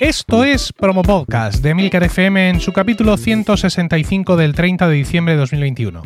Esto 0.00 0.44
es 0.44 0.70
Promo 0.72 1.02
Podcast 1.02 1.62
de 1.62 1.70
Emilcar 1.70 2.04
FM 2.04 2.50
en 2.50 2.60
su 2.60 2.74
capítulo 2.74 3.16
165 3.16 4.36
del 4.36 4.54
30 4.54 4.86
de 4.86 4.94
diciembre 4.96 5.32
de 5.32 5.40
2021. 5.40 6.02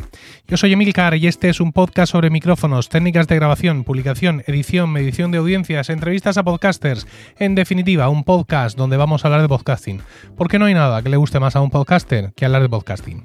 Yo 0.47 0.57
soy 0.57 0.71
Emilcar 0.71 1.15
y 1.15 1.27
este 1.27 1.49
es 1.49 1.59
un 1.59 1.73
podcast 1.73 2.13
sobre 2.13 2.29
micrófonos, 2.29 2.87
técnicas 2.87 3.27
de 3.27 3.35
grabación, 3.35 3.83
publicación, 3.83 4.41
edición, 4.47 4.89
medición 4.91 5.31
de 5.31 5.39
audiencias, 5.39 5.89
entrevistas 5.89 6.37
a 6.37 6.43
podcasters. 6.43 7.07
En 7.39 7.55
definitiva, 7.55 8.07
un 8.07 8.23
podcast 8.23 8.77
donde 8.77 8.95
vamos 8.95 9.25
a 9.25 9.27
hablar 9.27 9.41
de 9.41 9.49
podcasting. 9.49 10.01
Porque 10.37 10.59
no 10.59 10.65
hay 10.65 10.75
nada 10.75 11.01
que 11.01 11.09
le 11.09 11.17
guste 11.17 11.41
más 11.41 11.57
a 11.57 11.61
un 11.61 11.69
podcaster 11.69 12.31
que 12.37 12.45
hablar 12.45 12.61
de 12.61 12.69
podcasting. 12.69 13.23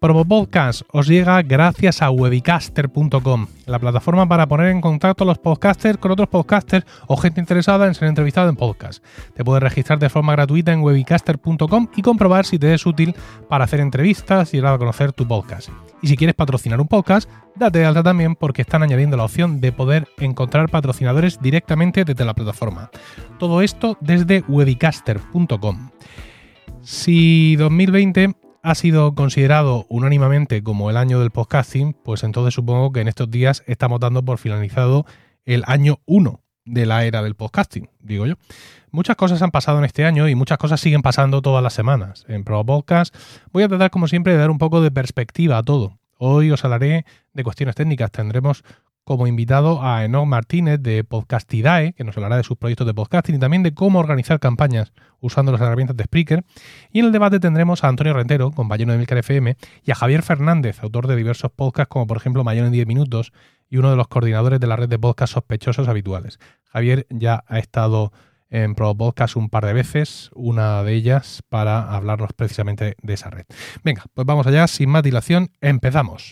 Promo 0.00 0.24
Podcast 0.24 0.82
os 0.92 1.08
llega 1.08 1.42
gracias 1.42 2.02
a 2.02 2.10
webicaster.com, 2.10 3.46
la 3.66 3.80
plataforma 3.80 4.28
para 4.28 4.46
poner 4.46 4.68
en 4.68 4.80
contacto 4.80 5.24
a 5.24 5.26
los 5.26 5.38
podcasters 5.38 5.98
con 5.98 6.12
otros 6.12 6.28
podcasters 6.28 6.86
o 7.08 7.16
gente 7.16 7.40
interesada 7.40 7.84
en 7.86 7.94
ser 7.94 8.06
entrevistado 8.06 8.48
en 8.48 8.54
podcast. 8.54 9.04
Te 9.34 9.42
puedes 9.42 9.60
registrar 9.60 9.98
de 9.98 10.08
forma 10.08 10.32
gratuita 10.32 10.72
en 10.72 10.82
webicaster.com 10.82 11.88
y 11.96 12.02
comprobar 12.02 12.46
si 12.46 12.60
te 12.60 12.72
es 12.72 12.86
útil 12.86 13.12
para 13.48 13.64
hacer 13.64 13.80
entrevistas 13.80 14.54
y 14.54 14.60
dar 14.60 14.74
a 14.74 14.78
conocer 14.78 15.12
tu 15.12 15.26
podcast. 15.26 15.70
Y 16.00 16.06
si 16.06 16.16
quieres 16.16 16.36
patrocinar 16.36 16.80
un 16.80 16.86
podcast, 16.86 17.28
date 17.56 17.80
de 17.80 17.86
alta 17.86 18.04
también 18.04 18.36
porque 18.36 18.62
están 18.62 18.84
añadiendo 18.84 19.16
la 19.16 19.24
opción 19.24 19.60
de 19.60 19.72
poder 19.72 20.06
encontrar 20.18 20.68
patrocinadores 20.68 21.40
directamente 21.40 22.04
desde 22.04 22.24
la 22.24 22.34
plataforma. 22.34 22.90
Todo 23.40 23.62
esto 23.62 23.98
desde 24.00 24.44
webicaster.com. 24.46 25.90
Si 26.82 27.56
2020 27.56 28.34
ha 28.62 28.74
sido 28.74 29.14
considerado 29.14 29.86
unánimamente 29.88 30.62
como 30.62 30.90
el 30.90 30.96
año 30.96 31.20
del 31.20 31.30
podcasting, 31.30 31.94
pues 32.04 32.24
entonces 32.24 32.54
supongo 32.54 32.92
que 32.92 33.00
en 33.00 33.08
estos 33.08 33.30
días 33.30 33.62
estamos 33.66 34.00
dando 34.00 34.24
por 34.24 34.38
finalizado 34.38 35.06
el 35.44 35.62
año 35.66 36.00
1 36.06 36.40
de 36.64 36.86
la 36.86 37.04
era 37.04 37.22
del 37.22 37.34
podcasting, 37.34 37.88
digo 38.00 38.26
yo. 38.26 38.34
Muchas 38.90 39.16
cosas 39.16 39.42
han 39.42 39.50
pasado 39.50 39.78
en 39.78 39.84
este 39.84 40.04
año 40.04 40.28
y 40.28 40.34
muchas 40.34 40.58
cosas 40.58 40.80
siguen 40.80 41.02
pasando 41.02 41.42
todas 41.42 41.62
las 41.62 41.74
semanas. 41.74 42.24
En 42.28 42.44
Pro 42.44 42.64
Podcast 42.64 43.14
voy 43.52 43.62
a 43.62 43.68
tratar, 43.68 43.90
como 43.90 44.08
siempre, 44.08 44.32
de 44.32 44.38
dar 44.38 44.50
un 44.50 44.58
poco 44.58 44.80
de 44.80 44.90
perspectiva 44.90 45.58
a 45.58 45.62
todo. 45.62 45.98
Hoy 46.18 46.50
os 46.50 46.64
hablaré 46.64 47.04
de 47.32 47.44
cuestiones 47.44 47.76
técnicas. 47.76 48.10
Tendremos 48.10 48.64
como 49.08 49.26
invitado 49.26 49.82
a 49.82 50.04
Enoch 50.04 50.26
Martínez 50.26 50.82
de 50.82 51.02
Podcastidae, 51.02 51.94
que 51.94 52.04
nos 52.04 52.14
hablará 52.18 52.36
de 52.36 52.42
sus 52.42 52.58
proyectos 52.58 52.86
de 52.86 52.92
podcasting 52.92 53.36
y 53.36 53.38
también 53.38 53.62
de 53.62 53.72
cómo 53.72 54.00
organizar 54.00 54.38
campañas 54.38 54.92
usando 55.18 55.50
las 55.50 55.62
herramientas 55.62 55.96
de 55.96 56.04
Spreaker. 56.04 56.44
Y 56.92 56.98
en 56.98 57.06
el 57.06 57.12
debate 57.12 57.40
tendremos 57.40 57.82
a 57.82 57.88
Antonio 57.88 58.12
Rentero, 58.12 58.50
compañero 58.50 58.92
de 58.92 58.98
Milcar 58.98 59.16
FM, 59.16 59.56
y 59.82 59.90
a 59.92 59.94
Javier 59.94 60.22
Fernández, 60.22 60.82
autor 60.82 61.06
de 61.06 61.16
diversos 61.16 61.50
podcasts 61.50 61.88
como 61.88 62.06
por 62.06 62.18
ejemplo 62.18 62.44
Mayor 62.44 62.66
en 62.66 62.72
10 62.72 62.86
minutos 62.86 63.32
y 63.70 63.78
uno 63.78 63.88
de 63.88 63.96
los 63.96 64.08
coordinadores 64.08 64.60
de 64.60 64.66
la 64.66 64.76
red 64.76 64.90
de 64.90 64.98
podcasts 64.98 65.32
sospechosos 65.32 65.88
habituales. 65.88 66.38
Javier 66.64 67.06
ya 67.08 67.44
ha 67.46 67.58
estado 67.58 68.12
en 68.50 68.74
Pro 68.74 68.94
Podcast 68.94 69.36
un 69.36 69.48
par 69.48 69.64
de 69.64 69.72
veces, 69.72 70.28
una 70.34 70.82
de 70.82 70.92
ellas 70.92 71.42
para 71.48 71.94
hablarnos 71.94 72.34
precisamente 72.34 72.94
de 73.00 73.14
esa 73.14 73.30
red. 73.30 73.46
Venga, 73.82 74.04
pues 74.12 74.26
vamos 74.26 74.46
allá, 74.46 74.66
sin 74.66 74.90
más 74.90 75.02
dilación, 75.02 75.50
empezamos. 75.62 76.30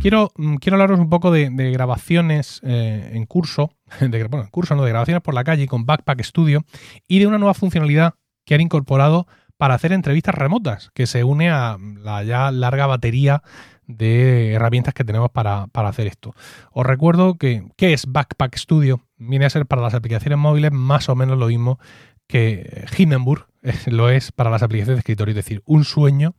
Quiero, 0.00 0.32
mm, 0.36 0.56
quiero 0.56 0.76
hablaros 0.76 0.98
un 0.98 1.10
poco 1.10 1.30
de, 1.30 1.50
grabaciones 1.72 2.60
eh, 2.64 3.10
en 3.12 3.26
curso, 3.26 3.74
de, 4.00 4.24
bueno, 4.24 4.48
de 4.50 4.88
grabaciones 4.88 5.22
por 5.22 5.34
la 5.34 5.44
calle 5.44 5.66
con 5.66 5.84
Backpack 5.84 6.22
Studio 6.22 6.64
y 7.06 7.18
de 7.18 7.26
una 7.26 7.36
nueva 7.36 7.52
funcionalidad 7.52 8.14
que 8.46 8.54
han 8.54 8.62
incorporado 8.62 9.26
para 9.58 9.74
hacer 9.74 9.92
entrevistas 9.92 10.34
remotas, 10.34 10.90
que 10.94 11.06
se 11.06 11.22
une 11.22 11.50
a 11.50 11.76
la 11.78 12.24
ya 12.24 12.50
larga 12.50 12.86
batería 12.86 13.42
de 13.86 14.54
herramientas 14.54 14.94
que 14.94 15.04
tenemos 15.04 15.30
para, 15.30 15.66
para 15.66 15.90
hacer 15.90 16.06
esto. 16.06 16.34
Os 16.72 16.86
recuerdo 16.86 17.34
que, 17.34 17.68
¿qué 17.76 17.92
es 17.92 18.06
Backpack 18.06 18.56
Studio? 18.56 19.02
Viene 19.18 19.44
a 19.44 19.50
ser 19.50 19.66
para 19.66 19.82
las 19.82 19.92
aplicaciones 19.92 20.38
móviles 20.38 20.72
más 20.72 21.10
o 21.10 21.14
menos 21.14 21.36
lo 21.36 21.48
mismo 21.48 21.78
que 22.26 22.86
Hindenburg 22.96 23.48
lo 23.86 24.08
es 24.08 24.32
para 24.32 24.48
las 24.48 24.62
aplicaciones 24.62 24.96
de 24.96 25.00
escritorio, 25.00 25.32
es 25.32 25.44
decir, 25.44 25.62
un 25.66 25.84
sueño 25.84 26.36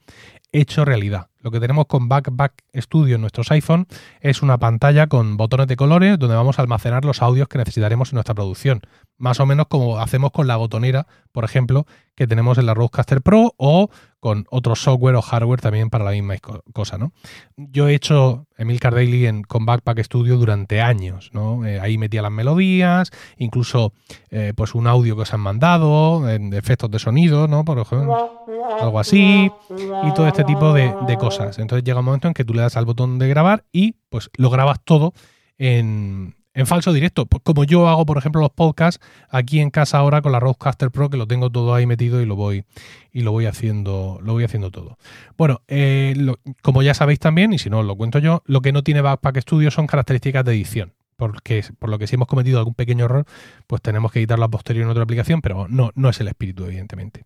hecho 0.52 0.84
realidad. 0.84 1.31
Lo 1.42 1.50
que 1.50 1.60
tenemos 1.60 1.88
con 1.88 2.08
Backpack 2.08 2.54
Studio 2.76 3.16
en 3.16 3.22
nuestros 3.22 3.52
iPhone 3.52 3.88
es 4.20 4.44
una 4.44 4.60
pantalla 4.60 5.08
con 5.08 5.38
botones 5.38 5.68
de 5.68 5.76
colores 5.76 6.20
donde 6.20 6.36
vamos 6.36 6.60
a 6.60 6.62
almacenar 6.62 7.04
los 7.04 7.22
audios 7.22 7.48
que 7.48 7.58
necesitaremos 7.58 8.12
en 8.12 8.18
nuestra 8.18 8.36
producción. 8.36 8.82
Más 9.18 9.40
o 9.40 9.46
menos 9.48 9.66
como 9.68 9.98
hacemos 9.98 10.32
con 10.32 10.48
la 10.48 10.58
botonera, 10.58 11.08
por 11.32 11.44
ejemplo, 11.44 11.88
que 12.16 12.28
tenemos 12.28 12.58
en 12.58 12.66
la 12.66 12.74
Rodecaster 12.74 13.22
Pro 13.22 13.54
o 13.58 13.90
con 14.20 14.46
otro 14.52 14.76
software 14.76 15.16
o 15.16 15.22
hardware 15.22 15.62
también 15.62 15.90
para 15.90 16.04
la 16.04 16.12
misma 16.12 16.36
cosa, 16.74 16.98
¿no? 17.00 17.12
Yo 17.58 17.88
he 17.88 17.96
hecho 17.96 18.46
Emilcar 18.56 18.94
Daily 18.94 19.26
en, 19.26 19.42
con 19.42 19.66
Backpack 19.66 20.04
Studio 20.04 20.38
durante 20.38 20.82
años, 20.82 21.32
¿no? 21.34 21.66
Eh, 21.66 21.80
ahí 21.80 21.98
metía 21.98 22.22
las 22.22 22.32
melodías, 22.32 23.12
incluso 23.38 23.94
eh, 24.30 24.54
pues 24.56 24.76
un 24.76 24.86
audio 24.86 25.16
que 25.16 25.24
os 25.24 25.34
han 25.34 25.40
mandado, 25.40 26.30
efectos 26.30 26.92
de 26.92 27.00
sonido, 27.00 27.48
¿no? 27.48 27.66
Por 27.66 27.80
ejemplo, 27.80 28.46
algo 28.80 29.00
así, 29.00 29.52
y 29.70 30.14
todo 30.14 30.28
este 30.28 30.44
tipo 30.44 30.72
de, 30.74 30.94
de 31.08 31.18
cosas. 31.18 31.58
Entonces 31.58 31.84
llega 31.84 32.00
un 32.00 32.06
momento 32.06 32.28
en 32.28 32.36
que 32.36 32.46
tú 32.46 32.54
le 32.54 32.62
das 32.62 32.78
al 32.78 32.86
botón 32.86 33.18
de 33.18 33.28
grabar 33.28 33.64
y 33.72 33.96
pues 34.10 34.30
lo 34.38 34.52
grabas 34.52 34.80
todo 34.84 35.14
en, 35.58 36.36
en 36.54 36.68
falso 36.68 36.92
directo, 36.92 37.28
como 37.44 37.64
yo 37.64 37.88
hago, 37.88 38.06
por 38.06 38.18
ejemplo, 38.18 38.42
los 38.42 38.52
podcasts 38.52 39.04
aquí 39.30 39.60
en 39.60 39.70
casa 39.70 39.98
ahora 39.98 40.22
con 40.22 40.32
la 40.32 40.40
Rodecaster 40.40 40.92
Pro, 40.92 41.10
que 41.10 41.18
lo 41.18 41.28
tengo 41.28 41.50
todo 41.50 41.74
ahí 41.74 41.86
metido 41.86 42.22
y 42.22 42.26
lo 42.26 42.36
voy 42.36 42.66
y 43.14 43.22
lo 43.22 43.32
voy 43.32 43.46
haciendo, 43.46 44.20
lo 44.22 44.34
voy 44.34 44.44
haciendo 44.44 44.72
todo. 44.72 44.98
Bueno, 45.38 45.62
eh, 45.68 46.16
como 46.62 46.82
ya 46.82 46.94
sabéis 46.94 47.20
también, 47.20 47.54
y 47.54 47.60
si 47.60 47.70
no 47.70 47.80
os 47.80 47.86
lo 47.86 47.96
cuento 47.96 48.20
yo, 48.20 48.44
lo 48.46 48.62
que 48.62 48.72
no 48.72 48.84
tiene 48.84 49.02
Backpack 49.02 49.40
Studio 49.42 49.72
son 49.72 49.88
características 49.88 50.44
de 50.46 50.52
edición. 50.54 50.94
Porque, 51.16 51.64
por 51.78 51.92
lo 51.92 52.00
que 52.00 52.08
si 52.08 52.16
hemos 52.16 52.28
cometido 52.28 52.58
algún 52.58 52.74
pequeño 52.74 53.06
error, 53.06 53.26
pues 53.68 53.80
tenemos 53.84 54.12
que 54.12 54.20
editarlo 54.20 54.46
a 54.46 54.50
posteriori 54.50 54.86
en 54.86 54.90
otra 54.90 55.04
aplicación, 55.04 55.42
pero 55.42 55.68
no, 55.70 55.92
no 55.94 56.10
es 56.10 56.20
el 56.20 56.28
espíritu, 56.28 56.66
evidentemente. 56.66 57.26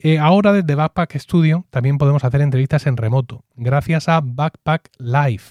Eh, 0.00 0.18
ahora 0.18 0.52
desde 0.52 0.74
Backpack 0.74 1.16
Studio 1.16 1.64
también 1.70 1.96
podemos 1.96 2.24
hacer 2.24 2.40
entrevistas 2.40 2.86
en 2.88 2.96
remoto, 2.96 3.44
gracias 3.54 4.08
a 4.08 4.20
Backpack 4.20 4.90
Live, 4.98 5.42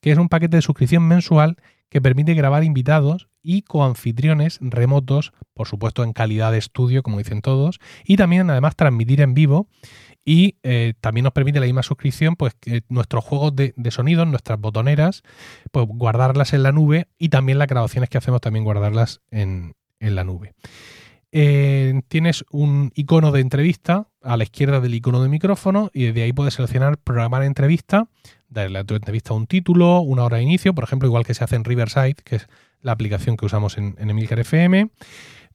que 0.00 0.10
es 0.10 0.18
un 0.18 0.28
paquete 0.28 0.56
de 0.56 0.62
suscripción 0.62 1.06
mensual 1.06 1.58
que 1.88 2.00
permite 2.00 2.34
grabar 2.34 2.64
invitados 2.64 3.28
y 3.42 3.62
coanfitriones 3.62 4.58
remotos, 4.60 5.32
por 5.54 5.68
supuesto 5.68 6.04
en 6.04 6.12
calidad 6.12 6.52
de 6.52 6.58
estudio, 6.58 7.02
como 7.02 7.18
dicen 7.18 7.40
todos, 7.40 7.78
y 8.04 8.16
también 8.16 8.50
además 8.50 8.76
transmitir 8.76 9.20
en 9.20 9.34
vivo. 9.34 9.68
Y 10.24 10.56
eh, 10.62 10.92
también 11.00 11.24
nos 11.24 11.32
permite 11.32 11.58
la 11.58 11.64
misma 11.64 11.82
suscripción, 11.82 12.36
pues 12.36 12.52
nuestros 12.90 13.24
juegos 13.24 13.56
de, 13.56 13.72
de 13.76 13.90
sonido, 13.90 14.26
nuestras 14.26 14.60
botoneras, 14.60 15.22
pues 15.72 15.86
guardarlas 15.88 16.52
en 16.52 16.62
la 16.62 16.72
nube 16.72 17.08
y 17.18 17.30
también 17.30 17.58
las 17.58 17.68
grabaciones 17.68 18.10
que 18.10 18.18
hacemos 18.18 18.42
también 18.42 18.64
guardarlas 18.64 19.22
en, 19.30 19.74
la 20.00 20.24
nube. 20.24 20.52
Eh, 21.32 22.02
tienes 22.08 22.44
un 22.50 22.92
icono 22.94 23.32
de 23.32 23.40
entrevista 23.40 24.08
a 24.22 24.36
la 24.36 24.44
izquierda 24.44 24.80
del 24.80 24.94
icono 24.94 25.22
de 25.22 25.28
micrófono 25.30 25.90
y 25.94 26.04
desde 26.04 26.22
ahí 26.22 26.32
puedes 26.32 26.54
seleccionar 26.54 26.98
programar 26.98 27.42
entrevista 27.42 28.08
darle 28.48 28.78
a 28.78 28.84
tu 28.84 28.94
entrevista 28.94 29.34
un 29.34 29.46
título, 29.46 30.00
una 30.00 30.24
hora 30.24 30.38
de 30.38 30.42
inicio, 30.42 30.74
por 30.74 30.84
ejemplo, 30.84 31.08
igual 31.08 31.24
que 31.24 31.34
se 31.34 31.44
hace 31.44 31.56
en 31.56 31.64
Riverside, 31.64 32.16
que 32.24 32.36
es 32.36 32.48
la 32.80 32.92
aplicación 32.92 33.36
que 33.36 33.46
usamos 33.46 33.78
en, 33.78 33.96
en 33.98 34.18
FM. 34.18 34.90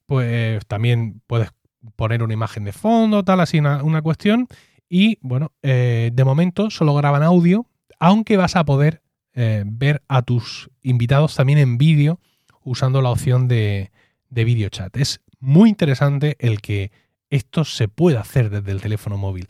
Pues 0.06 0.66
también 0.66 1.22
puedes 1.28 1.50
poner 1.96 2.24
una 2.24 2.34
imagen 2.34 2.64
de 2.64 2.74
fondo, 2.74 3.24
tal, 3.24 3.40
así 3.40 3.60
una, 3.60 4.02
cuestión. 4.02 4.48
Y 4.90 5.18
bueno, 5.22 5.52
eh, 5.62 6.12
de 6.14 6.24
momento 6.24 6.70
solo 6.70 6.94
graban 6.94 7.24
audio, 7.24 7.66
aunque 8.00 8.38
vas 8.38 8.56
a 8.56 8.66
poder 8.66 9.02
eh, 9.34 9.64
ver 9.66 10.04
a 10.08 10.22
tus 10.22 10.70
invitados 10.82 11.36
también 11.36 11.60
en 11.60 11.78
vídeo 11.78 12.20
usando 12.64 13.02
la 13.02 13.10
opción 13.10 13.48
de, 13.48 13.92
de 14.30 14.44
video 14.44 14.70
chat. 14.70 14.96
Es 14.98 15.22
muy 15.40 15.70
interesante 15.70 16.36
el 16.40 16.62
que 16.62 16.92
esto 17.30 17.66
se 17.66 17.88
pueda 17.88 18.22
hacer 18.22 18.50
desde 18.50 18.72
el 18.72 18.82
teléfono 18.82 19.18
móvil. 19.18 19.48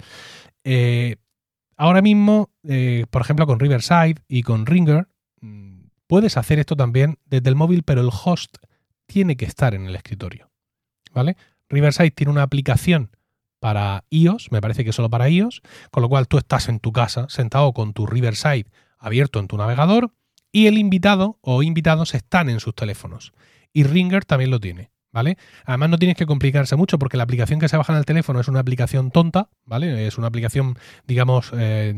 Eh, 0.63 1.17
Ahora 1.83 2.01
mismo, 2.01 2.49
eh, 2.63 3.05
por 3.09 3.21
ejemplo, 3.21 3.45
con 3.45 3.59
Riverside 3.59 4.15
y 4.29 4.43
con 4.43 4.65
Ringer, 4.65 5.09
mm, 5.41 5.87
puedes 6.07 6.37
hacer 6.37 6.57
esto 6.57 6.77
también 6.77 7.19
desde 7.25 7.49
el 7.49 7.57
móvil, 7.57 7.83
pero 7.83 7.99
el 7.99 8.07
host 8.07 8.55
tiene 9.05 9.35
que 9.35 9.43
estar 9.43 9.75
en 9.75 9.87
el 9.87 9.93
escritorio. 9.97 10.49
¿Vale? 11.11 11.35
Riverside 11.67 12.11
tiene 12.11 12.31
una 12.31 12.43
aplicación 12.43 13.09
para 13.59 14.05
iOS, 14.09 14.49
me 14.49 14.61
parece 14.61 14.85
que 14.85 14.93
solo 14.93 15.09
para 15.09 15.27
iOS, 15.27 15.61
con 15.91 16.03
lo 16.03 16.07
cual 16.07 16.29
tú 16.29 16.37
estás 16.37 16.69
en 16.69 16.79
tu 16.79 16.93
casa 16.93 17.25
sentado 17.27 17.73
con 17.73 17.91
tu 17.91 18.05
Riverside 18.05 18.67
abierto 18.97 19.39
en 19.39 19.49
tu 19.49 19.57
navegador 19.57 20.13
y 20.53 20.67
el 20.67 20.77
invitado 20.77 21.37
o 21.41 21.63
invitados 21.63 22.15
están 22.15 22.49
en 22.49 22.61
sus 22.61 22.75
teléfonos. 22.75 23.33
Y 23.73 23.83
Ringer 23.83 24.23
también 24.23 24.51
lo 24.51 24.61
tiene. 24.61 24.92
¿Vale? 25.13 25.37
Además 25.65 25.91
no 25.91 25.97
tienes 25.97 26.17
que 26.17 26.25
complicarse 26.25 26.75
mucho 26.75 26.99
porque 26.99 27.15
la 27.15 27.23
aplicación 27.23 27.59
que 27.59 27.69
se 27.69 27.77
baja 27.77 27.93
en 27.93 27.99
el 27.99 28.05
teléfono 28.05 28.39
es 28.41 28.47
una 28.47 28.59
aplicación 28.59 29.11
tonta, 29.11 29.47
¿vale? 29.65 30.07
Es 30.07 30.17
una 30.17 30.27
aplicación, 30.27 30.75
digamos, 31.07 31.51
eh, 31.55 31.93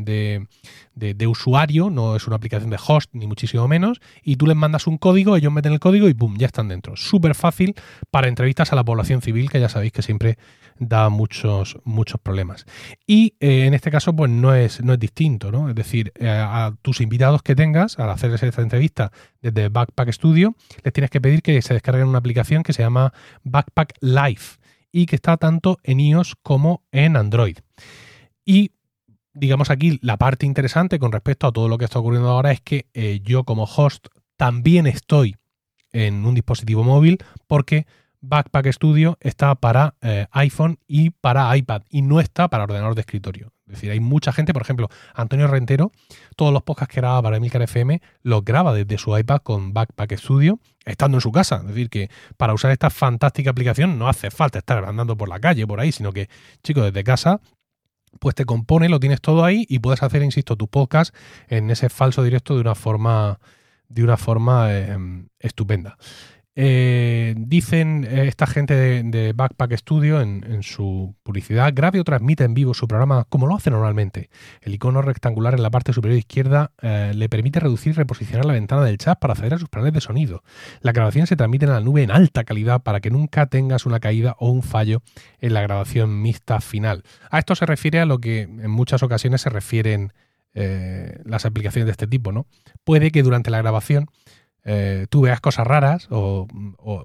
de, 0.94 1.26
usuario, 1.26 1.90
no 1.90 2.14
es 2.14 2.26
una 2.26 2.36
aplicación 2.36 2.70
de 2.70 2.78
host 2.86 3.10
ni 3.14 3.26
muchísimo 3.26 3.66
menos, 3.66 4.00
y 4.22 4.36
tú 4.36 4.46
les 4.46 4.56
mandas 4.56 4.86
un 4.86 4.98
código, 4.98 5.36
ellos 5.36 5.52
meten 5.52 5.72
el 5.72 5.80
código 5.80 6.08
y 6.08 6.14
¡pum! 6.14 6.36
ya 6.36 6.46
están 6.46 6.68
dentro. 6.68 6.94
Súper 6.96 7.34
fácil 7.34 7.74
para 8.10 8.28
entrevistas 8.28 8.72
a 8.72 8.76
la 8.76 8.84
población 8.84 9.22
civil, 9.22 9.50
que 9.50 9.58
ya 9.58 9.68
sabéis 9.68 9.92
que 9.92 10.02
siempre 10.02 10.38
da 10.78 11.08
muchos, 11.08 11.78
muchos 11.84 12.20
problemas. 12.20 12.66
Y 13.06 13.34
eh, 13.40 13.66
en 13.66 13.74
este 13.74 13.90
caso, 13.90 14.14
pues 14.14 14.30
no 14.30 14.54
es, 14.54 14.82
no 14.82 14.92
es 14.92 14.98
distinto, 14.98 15.50
¿no? 15.50 15.68
Es 15.68 15.74
decir, 15.74 16.12
eh, 16.16 16.28
a 16.28 16.74
tus 16.82 17.00
invitados 17.00 17.42
que 17.42 17.54
tengas, 17.54 17.98
al 17.98 18.10
hacerles 18.10 18.42
esta 18.42 18.62
entrevista 18.62 19.12
desde 19.40 19.68
Backpack 19.68 20.12
Studio, 20.12 20.54
les 20.82 20.92
tienes 20.92 21.10
que 21.10 21.20
pedir 21.20 21.42
que 21.42 21.60
se 21.62 21.74
descarguen 21.74 22.08
una 22.08 22.18
aplicación 22.18 22.62
que 22.62 22.72
se 22.72 22.82
llama 22.82 23.12
Backpack 23.44 23.94
Live 24.00 24.42
y 24.92 25.06
que 25.06 25.16
está 25.16 25.36
tanto 25.36 25.78
en 25.82 26.00
iOS 26.00 26.36
como 26.42 26.82
en 26.92 27.16
Android. 27.16 27.58
Y 28.44 28.70
digamos 29.34 29.70
aquí 29.70 29.98
la 30.02 30.16
parte 30.16 30.46
interesante 30.46 30.98
con 30.98 31.12
respecto 31.12 31.46
a 31.46 31.52
todo 31.52 31.68
lo 31.68 31.78
que 31.78 31.84
está 31.84 31.98
ocurriendo 31.98 32.30
ahora 32.30 32.52
es 32.52 32.60
que 32.60 32.86
eh, 32.94 33.20
yo 33.22 33.44
como 33.44 33.64
host 33.64 34.06
también 34.36 34.86
estoy 34.86 35.36
en 35.92 36.24
un 36.24 36.34
dispositivo 36.34 36.82
móvil 36.82 37.18
porque 37.46 37.86
Backpack 38.20 38.72
Studio 38.72 39.18
está 39.20 39.54
para 39.54 39.94
eh, 40.00 40.26
iPhone 40.32 40.78
y 40.86 41.10
para 41.10 41.56
iPad 41.56 41.82
y 41.90 42.02
no 42.02 42.20
está 42.20 42.48
para 42.48 42.64
ordenador 42.64 42.94
de 42.94 43.00
escritorio. 43.00 43.52
Es 43.66 43.74
decir, 43.74 43.90
hay 43.90 43.98
mucha 43.98 44.32
gente, 44.32 44.52
por 44.52 44.62
ejemplo, 44.62 44.88
Antonio 45.14 45.48
Rentero, 45.48 45.90
todos 46.36 46.52
los 46.52 46.62
podcasts 46.62 46.94
que 46.94 47.00
graba 47.00 47.20
para 47.20 47.36
Emilcar 47.36 47.62
FM 47.62 48.00
los 48.22 48.44
graba 48.44 48.72
desde 48.72 48.96
su 48.96 49.16
iPad 49.16 49.38
con 49.42 49.72
Backpack 49.72 50.16
Studio, 50.16 50.60
estando 50.84 51.16
en 51.16 51.20
su 51.20 51.32
casa. 51.32 51.56
Es 51.56 51.68
decir, 51.68 51.90
que 51.90 52.08
para 52.36 52.54
usar 52.54 52.70
esta 52.70 52.90
fantástica 52.90 53.50
aplicación 53.50 53.98
no 53.98 54.08
hace 54.08 54.30
falta 54.30 54.58
estar 54.58 54.84
andando 54.84 55.16
por 55.16 55.28
la 55.28 55.40
calle, 55.40 55.66
por 55.66 55.80
ahí, 55.80 55.90
sino 55.90 56.12
que, 56.12 56.28
chicos, 56.62 56.84
desde 56.84 57.02
casa 57.02 57.40
pues 58.18 58.34
te 58.34 58.44
compone, 58.44 58.88
lo 58.88 59.00
tienes 59.00 59.20
todo 59.20 59.44
ahí 59.44 59.66
y 59.68 59.78
puedes 59.78 60.02
hacer, 60.02 60.22
insisto, 60.22 60.56
tu 60.56 60.68
podcast 60.68 61.14
en 61.48 61.70
ese 61.70 61.88
falso 61.88 62.22
directo 62.22 62.54
de 62.54 62.60
una 62.60 62.74
forma, 62.74 63.38
de 63.88 64.04
una 64.04 64.16
forma 64.16 64.74
em, 64.74 65.28
estupenda. 65.38 65.96
Eh, 66.58 67.34
dicen 67.36 68.06
eh, 68.08 68.28
esta 68.28 68.46
gente 68.46 68.74
de, 68.74 69.32
Backpack 69.34 69.76
Studio 69.76 70.22
en, 70.22 70.62
su 70.62 71.14
publicidad, 71.22 71.70
grabe 71.74 72.00
o 72.00 72.04
transmite 72.04 72.44
en 72.44 72.54
vivo 72.54 72.72
su 72.72 72.88
programa 72.88 73.26
como 73.28 73.46
lo 73.46 73.54
hace 73.54 73.70
normalmente. 73.70 74.30
El 74.62 74.72
icono 74.74 75.02
rectangular 75.02 75.52
en 75.52 75.62
la 75.62 75.70
parte 75.70 75.92
superior 75.92 76.18
izquierda 76.18 76.72
eh, 76.80 77.12
le 77.14 77.28
permite 77.28 77.60
reducir 77.60 77.90
y 77.90 77.96
reposicionar 77.96 78.46
la 78.46 78.54
ventana 78.54 78.84
del 78.84 78.96
chat 78.96 79.18
para 79.18 79.34
acceder 79.34 79.52
a 79.54 79.58
sus 79.58 79.68
paneles 79.68 79.92
de 79.92 80.00
sonido. 80.00 80.42
La 80.80 80.92
grabación 80.92 81.26
se 81.26 81.36
transmite 81.36 81.66
en 81.66 81.72
la 81.72 81.80
nube 81.80 82.02
en 82.02 82.10
alta 82.10 82.44
calidad 82.44 82.82
para 82.82 83.00
que 83.00 83.10
nunca 83.10 83.46
tengas 83.46 83.84
una 83.84 84.00
caída 84.00 84.34
o 84.38 84.50
un 84.50 84.62
fallo 84.62 85.02
en 85.40 85.52
la 85.52 85.60
grabación 85.60 86.22
mixta 86.22 86.62
final. 86.62 87.02
A 87.30 87.38
esto 87.38 87.54
se 87.54 87.66
refiere 87.66 88.00
a 88.00 88.06
lo 88.06 88.18
que 88.18 88.42
en 88.42 88.70
muchas 88.70 89.02
ocasiones 89.02 89.42
se 89.42 89.50
refieren 89.50 90.12
las 91.26 91.44
aplicaciones 91.44 91.84
de 91.84 91.90
este 91.90 92.06
tipo, 92.06 92.32
¿no? 92.32 92.46
Puede 92.82 93.10
que 93.10 93.22
durante 93.22 93.50
la 93.50 93.58
grabación 93.58 94.08
eh, 94.68 95.06
tú 95.08 95.20
veas 95.20 95.40
cosas 95.40 95.64
raras 95.64 96.08
o, 96.10 96.48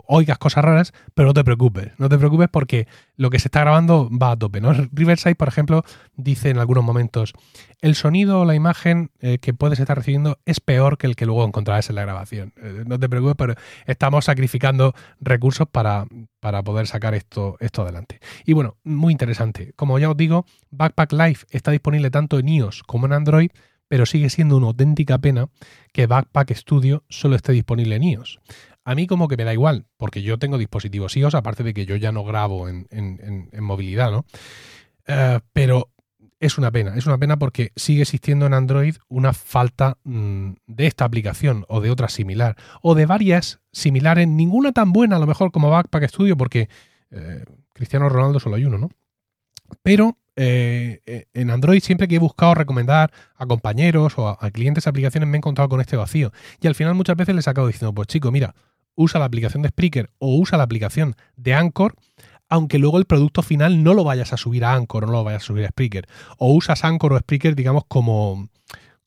oigas 0.07 0.39
cosas 0.39 0.65
raras, 0.65 0.93
pero 1.13 1.27
no 1.27 1.33
te 1.35 1.43
preocupes. 1.43 1.91
No 1.99 2.09
te 2.09 2.17
preocupes 2.17 2.49
porque 2.51 2.87
lo 3.17 3.29
que 3.29 3.37
se 3.37 3.49
está 3.49 3.61
grabando 3.61 4.09
va 4.11 4.31
a 4.31 4.35
tope. 4.35 4.61
Riverside, 4.91 5.35
por 5.35 5.47
ejemplo, 5.47 5.83
dice 6.15 6.49
en 6.49 6.57
algunos 6.57 6.83
momentos, 6.83 7.33
el 7.81 7.93
sonido 7.93 8.41
o 8.41 8.45
la 8.45 8.55
imagen 8.55 9.11
eh, 9.19 9.37
que 9.37 9.53
puedes 9.53 9.79
estar 9.79 9.95
recibiendo 9.95 10.39
es 10.45 10.59
peor 10.59 10.97
que 10.97 11.05
el 11.05 11.15
que 11.15 11.27
luego 11.27 11.45
encontrarás 11.45 11.87
en 11.91 11.97
la 11.97 12.01
grabación. 12.01 12.51
Eh, 12.57 12.83
no 12.87 12.99
te 12.99 13.07
preocupes, 13.07 13.35
pero 13.37 13.53
estamos 13.85 14.25
sacrificando 14.25 14.95
recursos 15.19 15.67
para, 15.71 16.07
para 16.39 16.63
poder 16.63 16.87
sacar 16.87 17.13
esto, 17.13 17.57
esto 17.59 17.83
adelante. 17.83 18.19
Y 18.43 18.53
bueno, 18.53 18.77
muy 18.83 19.11
interesante. 19.11 19.73
Como 19.75 19.99
ya 19.99 20.09
os 20.09 20.17
digo, 20.17 20.45
Backpack 20.71 21.11
Live 21.11 21.39
está 21.51 21.69
disponible 21.69 22.09
tanto 22.09 22.39
en 22.39 22.49
iOS 22.49 22.81
como 22.81 23.05
en 23.05 23.13
Android 23.13 23.51
pero 23.91 24.05
sigue 24.05 24.29
siendo 24.29 24.55
una 24.55 24.67
auténtica 24.67 25.17
pena 25.17 25.49
que 25.91 26.07
Backpack 26.07 26.55
Studio 26.55 27.03
solo 27.09 27.35
esté 27.35 27.51
disponible 27.51 27.97
en 27.97 28.03
iOS. 28.03 28.39
A 28.85 28.95
mí 28.95 29.05
como 29.05 29.27
que 29.27 29.35
me 29.35 29.43
da 29.43 29.51
igual, 29.51 29.85
porque 29.97 30.21
yo 30.21 30.39
tengo 30.39 30.57
dispositivos 30.57 31.17
iOS, 31.17 31.35
aparte 31.35 31.61
de 31.61 31.73
que 31.73 31.85
yo 31.85 31.97
ya 31.97 32.13
no 32.13 32.23
grabo 32.23 32.69
en, 32.69 33.49
movilidad, 33.59 34.09
¿no? 34.09 34.23
Eh, 35.07 35.41
pero 35.51 35.89
es 36.39 36.57
una 36.57 36.71
pena, 36.71 36.95
es 36.95 37.05
una 37.05 37.17
pena 37.17 37.35
porque 37.35 37.73
sigue 37.75 38.03
existiendo 38.03 38.45
en 38.45 38.53
Android 38.53 38.95
una 39.09 39.33
falta 39.33 39.97
mm, 40.05 40.51
de 40.67 40.87
esta 40.87 41.03
aplicación 41.03 41.65
o 41.67 41.81
de 41.81 41.89
otra 41.91 42.07
similar, 42.07 42.55
o 42.81 42.95
de 42.95 43.05
varias 43.05 43.59
similares, 43.73 44.25
ninguna 44.25 44.71
tan 44.71 44.93
buena 44.93 45.17
a 45.17 45.19
lo 45.19 45.27
mejor 45.27 45.51
como 45.51 45.69
Backpack 45.69 46.07
Studio, 46.07 46.37
porque 46.37 46.69
eh, 47.09 47.43
Cristiano 47.73 48.07
Ronaldo 48.07 48.39
solo 48.39 48.55
hay 48.55 48.63
uno, 48.63 48.77
¿no? 48.77 48.89
Pero 49.81 50.17
eh, 50.35 51.01
eh, 51.05 51.25
en 51.33 51.51
Android 51.51 51.81
siempre 51.81 52.07
que 52.07 52.15
he 52.15 52.19
buscado 52.19 52.55
recomendar 52.55 53.11
a 53.35 53.45
compañeros 53.45 54.17
o 54.17 54.29
a, 54.29 54.51
clientes 54.51 54.85
de 54.85 54.89
aplicaciones 54.89 55.27
me 55.29 55.37
he 55.37 55.39
encontrado 55.39 55.69
con 55.69 55.81
este 55.81 55.97
vacío. 55.97 56.31
Y 56.61 56.67
al 56.67 56.75
final 56.75 56.95
muchas 56.95 57.17
veces 57.17 57.35
les 57.35 57.47
acabo 57.47 57.67
diciendo, 57.67 57.93
pues 57.93 58.07
chico, 58.07 58.31
mira, 58.31 58.55
usa 58.95 59.19
la 59.19 59.25
aplicación 59.25 59.61
de 59.61 59.69
Spreaker 59.69 60.09
o 60.19 60.37
usa 60.37 60.57
la 60.57 60.63
aplicación 60.63 61.15
de 61.35 61.53
Anchor, 61.53 61.95
aunque 62.49 62.79
luego 62.79 62.97
el 62.97 63.05
producto 63.05 63.41
final 63.41 63.83
no 63.83 63.93
lo 63.93 64.03
vayas 64.03 64.33
a 64.33 64.37
subir 64.37 64.65
a 64.65 64.73
Anchor 64.73 65.03
o 65.03 65.07
no 65.07 65.13
lo 65.13 65.23
vayas 65.23 65.43
a 65.43 65.45
subir 65.45 65.65
a 65.65 65.69
Spreaker. 65.69 66.07
O 66.37 66.53
usas 66.53 66.83
Anchor 66.83 67.13
o 67.13 67.19
Spreaker, 67.19 67.55
digamos, 67.55 67.83
como, 67.87 68.49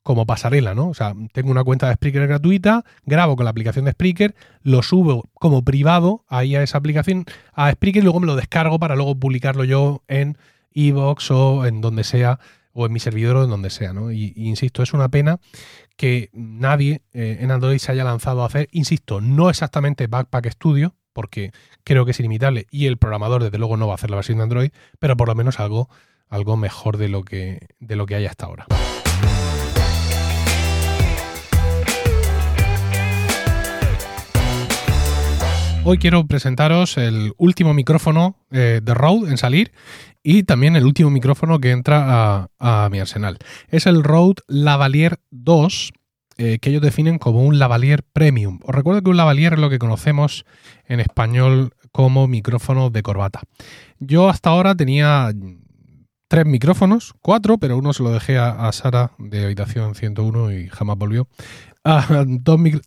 como 0.03 0.25
pasarela, 0.25 0.75
¿no? 0.75 0.89
O 0.89 0.93
sea, 0.93 1.13
tengo 1.33 1.51
una 1.51 1.63
cuenta 1.63 1.87
de 1.87 1.95
Spreaker 1.95 2.27
gratuita, 2.27 2.85
grabo 3.05 3.35
con 3.35 3.45
la 3.45 3.51
aplicación 3.51 3.85
de 3.85 3.91
Spreaker, 3.91 4.35
lo 4.61 4.83
subo 4.83 5.25
como 5.33 5.63
privado 5.63 6.23
ahí 6.27 6.55
a 6.55 6.63
esa 6.63 6.77
aplicación, 6.77 7.25
a 7.53 7.71
Spreaker 7.71 8.01
y 8.01 8.03
luego 8.03 8.19
me 8.19 8.27
lo 8.27 8.35
descargo 8.35 8.79
para 8.79 8.95
luego 8.95 9.15
publicarlo 9.15 9.63
yo 9.63 10.03
en 10.07 10.37
Evox 10.75 11.31
o 11.31 11.65
en 11.65 11.81
donde 11.81 12.03
sea, 12.03 12.39
o 12.73 12.85
en 12.85 12.93
mi 12.93 12.99
servidor 12.99 13.37
o 13.37 13.43
en 13.43 13.49
donde 13.49 13.69
sea, 13.69 13.93
¿no? 13.93 14.11
Y, 14.11 14.33
insisto, 14.35 14.83
es 14.83 14.93
una 14.93 15.09
pena 15.09 15.39
que 15.97 16.29
nadie 16.33 17.01
eh, 17.13 17.37
en 17.39 17.51
Android 17.51 17.79
se 17.79 17.91
haya 17.91 18.03
lanzado 18.03 18.43
a 18.43 18.47
hacer, 18.47 18.67
insisto, 18.71 19.21
no 19.21 19.49
exactamente 19.49 20.07
Backpack 20.07 20.51
Studio, 20.51 20.93
porque 21.13 21.51
creo 21.85 22.03
que 22.03 22.11
es 22.11 22.19
inimitable 22.19 22.67
y 22.69 22.87
el 22.87 22.97
programador 22.97 23.41
desde 23.41 23.57
luego 23.57 23.77
no 23.77 23.87
va 23.87 23.93
a 23.93 23.95
hacer 23.95 24.09
la 24.09 24.17
versión 24.17 24.37
de 24.37 24.43
Android, 24.43 24.71
pero 24.99 25.15
por 25.15 25.29
lo 25.29 25.35
menos 25.35 25.61
algo, 25.61 25.89
algo 26.27 26.57
mejor 26.57 26.97
de 26.97 27.07
lo 27.07 27.23
que, 27.23 27.69
de 27.79 27.95
lo 27.95 28.05
que 28.05 28.15
hay 28.15 28.25
hasta 28.25 28.45
ahora. 28.45 28.67
Hoy 35.87 35.99
quiero 35.99 36.25
presentaros 36.25 36.97
el 36.97 37.33
último 37.37 37.75
micrófono 37.75 38.43
eh, 38.49 38.81
de 38.81 38.93
Rode 38.95 39.29
en 39.29 39.37
salir 39.37 39.71
y 40.23 40.41
también 40.41 40.75
el 40.75 40.83
último 40.83 41.11
micrófono 41.11 41.59
que 41.59 41.69
entra 41.69 42.49
a, 42.59 42.89
mi 42.89 42.99
arsenal. 42.99 43.37
Es 43.69 43.85
el 43.85 44.03
Rode 44.03 44.41
Lavalier 44.47 45.19
2, 45.29 45.93
eh, 46.37 46.57
que 46.59 46.71
ellos 46.71 46.81
definen 46.81 47.19
como 47.19 47.43
un 47.43 47.59
lavalier 47.59 48.01
premium. 48.01 48.61
Os 48.63 48.73
recuerdo 48.73 49.03
que 49.03 49.11
un 49.11 49.17
lavalier 49.17 49.53
es 49.53 49.59
lo 49.59 49.69
que 49.69 49.77
conocemos 49.77 50.47
en 50.87 51.01
español 51.01 51.75
como 51.91 52.27
micrófono 52.27 52.89
de 52.89 53.03
corbata. 53.03 53.41
Yo 53.99 54.27
hasta 54.27 54.49
ahora 54.49 54.73
tenía 54.73 55.31
tres 56.27 56.47
micrófonos, 56.47 57.13
cuatro, 57.21 57.59
pero 57.59 57.77
uno 57.77 57.93
se 57.93 58.01
lo 58.01 58.11
dejé 58.11 58.39
a, 58.39 58.71
Sara 58.71 59.11
de 59.19 59.45
habitación 59.45 59.93
101 59.93 60.51
y 60.51 60.67
jamás 60.67 60.97
volvió. 60.97 61.27
Ah, 61.87 62.25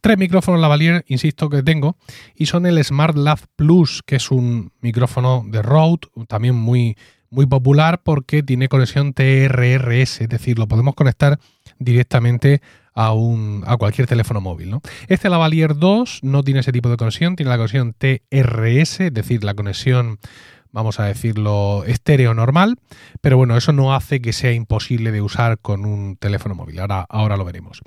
tres 0.01 0.19
micrófonos 0.19 0.61
lavalier, 0.61 1.05
insisto, 1.07 1.49
que 1.49 1.63
tengo, 1.63 1.97
y 2.35 2.47
son 2.47 2.67
el 2.67 2.83
Smart 2.83 3.17
Lab 3.17 3.39
Plus, 3.55 4.03
que 4.05 4.17
es 4.17 4.33
un 4.33 4.73
micrófono 4.81 5.45
de 5.47 5.63
Rode, 5.63 6.09
también 6.27 6.57
muy 6.57 6.97
muy 7.31 7.47
popular 7.47 8.03
porque 8.03 8.43
tiene 8.43 8.69
conexión 8.69 9.13
TRRS, 9.13 10.23
es 10.23 10.29
decir, 10.29 10.59
lo 10.59 10.67
podemos 10.67 10.95
conectar 10.95 11.39
directamente 11.79 12.63
a, 12.95 13.13
un, 13.13 13.63
a 13.67 13.77
cualquier 13.77 14.07
teléfono 14.07 14.41
móvil. 14.41 14.71
¿no? 14.71 14.81
Este 15.09 15.29
Lavalier 15.29 15.77
2 15.77 16.21
no 16.23 16.43
tiene 16.43 16.61
ese 16.61 16.73
tipo 16.73 16.89
de 16.89 16.97
conexión, 16.97 17.37
tiene 17.37 17.51
la 17.51 17.57
conexión 17.57 17.95
TRS, 17.97 19.01
es 19.01 19.15
decir, 19.15 19.45
la 19.45 19.55
conexión 19.55 20.19
vamos 20.73 21.01
a 21.01 21.05
decirlo, 21.05 21.85
estéreo 21.87 22.35
normal, 22.35 22.77
pero 23.21 23.37
bueno, 23.37 23.57
eso 23.57 23.73
no 23.73 23.95
hace 23.95 24.21
que 24.21 24.33
sea 24.33 24.53
imposible 24.53 25.13
de 25.13 25.23
usar 25.23 25.59
con 25.59 25.85
un 25.85 26.17
teléfono 26.17 26.55
móvil. 26.55 26.81
Ahora, 26.81 27.07
ahora 27.09 27.37
lo 27.37 27.45
veremos. 27.45 27.81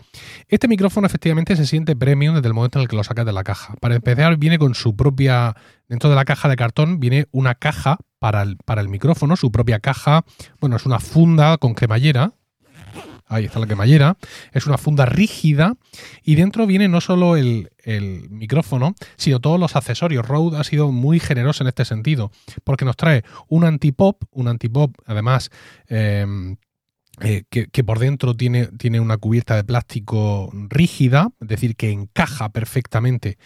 Este 0.48 0.68
micrófono 0.68 1.08
efectivamente 1.08 1.56
se 1.56 1.66
siente 1.66 1.96
premium 1.96 2.36
desde 2.36 2.48
el 2.48 2.54
momento 2.54 2.80
en 2.80 2.84
el 2.84 2.90
que 2.90 2.96
lo 2.96 3.04
sacas 3.04 3.26
de 3.26 3.34
la 3.34 3.44
caja. 3.44 3.76
Para 3.80 3.96
empezar, 3.96 4.38
viene 4.38 4.58
con 4.58 4.76
su 4.76 4.96
propia, 4.96 5.56
dentro 5.88 6.10
de 6.10 6.16
la 6.16 6.26
caja 6.26 6.50
de 6.50 6.56
cartón, 6.56 7.00
viene 7.00 7.28
una 7.32 7.56
caja 7.56 7.98
para 8.20 8.44
el, 8.44 8.58
para 8.58 8.82
el 8.82 8.90
micrófono, 8.90 9.36
su 9.36 9.52
propia 9.52 9.80
caja, 9.80 10.26
bueno, 10.60 10.76
es 10.76 10.86
una 10.86 11.00
funda 11.00 11.58
con 11.58 11.74
cremallera, 11.74 12.34
ahí 13.32 13.46
está 13.46 13.60
la 13.60 13.66
cremallera, 13.66 14.18
es 14.52 14.68
una 14.68 14.78
funda 14.78 15.06
rígida 15.06 15.76
y 16.24 16.36
dentro 16.36 16.68
viene 16.68 16.88
no 16.88 17.02
solo 17.02 17.36
el, 17.36 17.70
micrófono, 18.30 18.94
sino 19.18 19.40
todos 19.40 19.60
los 19.60 19.76
accesorios. 19.76 20.28
Rode 20.28 20.60
ha 20.60 20.64
sido 20.64 20.92
muy 20.92 21.20
generoso 21.20 21.64
en 21.64 21.70
este 21.70 21.84
sentido, 21.84 22.32
porque 22.64 22.86
nos 22.86 22.96
trae 22.96 23.24
un 23.48 23.64
antipop, 23.64 24.24
un 24.32 24.48
antipop 24.48 24.96
además... 25.06 25.50
Em, 25.88 26.58
eh, 27.24 27.44
que, 27.50 27.84
por 27.84 28.00
dentro 28.00 28.36
tiene, 28.36 28.68
tiene, 28.68 29.00
una 29.00 29.18
cubierta 29.18 29.56
de 29.56 29.64
plástico 29.64 30.50
rígida, 30.70 31.30
es 31.40 31.48
decir, 31.50 31.76
que 31.76 31.92
encaja 31.92 32.50
perfectamente 32.50 33.38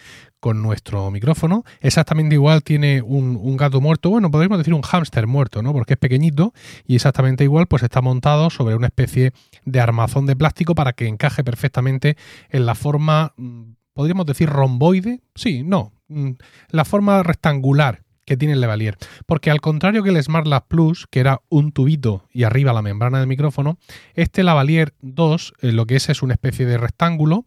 con 0.46 0.62
nuestro 0.62 1.10
micrófono. 1.10 1.64
Exactamente 1.80 2.36
igual 2.36 2.62
tiene 2.62 3.02
un, 3.02 3.56
gato 3.56 3.80
muerto, 3.80 4.10
bueno, 4.10 4.30
podríamos 4.30 4.58
decir 4.58 4.74
un 4.74 4.82
hámster 4.82 5.26
muerto, 5.26 5.60
¿no? 5.60 5.72
Porque 5.72 5.94
es 5.94 5.98
pequeñito 5.98 6.54
y 6.86 6.94
exactamente 6.94 7.42
igual 7.42 7.66
pues 7.66 7.82
está 7.82 8.00
montado 8.00 8.48
sobre 8.48 8.76
una 8.76 8.86
especie 8.86 9.32
de 9.64 9.80
armazón 9.80 10.24
de 10.24 10.36
plástico 10.36 10.76
para 10.76 10.92
que 10.92 11.08
encaje 11.08 11.42
perfectamente 11.42 12.16
en 12.48 12.64
la 12.64 12.76
forma, 12.76 13.34
mm, 13.36 13.72
podríamos 13.92 14.24
decir 14.24 14.48
romboide, 14.48 15.20
sí, 15.34 15.64
no, 15.64 15.94
mm, 16.06 16.34
la 16.70 16.84
forma 16.84 17.24
rectangular 17.24 18.04
que 18.26 18.36
tiene 18.36 18.54
el 18.54 18.60
Levalier. 18.60 18.98
Porque 19.24 19.50
al 19.50 19.60
contrario 19.60 20.02
que 20.02 20.10
el 20.10 20.22
Smart 20.22 20.46
Lab 20.46 20.66
Plus, 20.66 21.06
que 21.10 21.20
era 21.20 21.40
un 21.48 21.72
tubito 21.72 22.24
y 22.32 22.42
arriba 22.42 22.72
la 22.72 22.82
membrana 22.82 23.20
del 23.20 23.28
micrófono, 23.28 23.78
este 24.14 24.42
Lavalier 24.42 24.94
2 25.00 25.54
eh, 25.62 25.72
lo 25.72 25.86
que 25.86 25.96
es 25.96 26.08
es 26.08 26.22
una 26.22 26.34
especie 26.34 26.66
de 26.66 26.76
rectángulo 26.76 27.46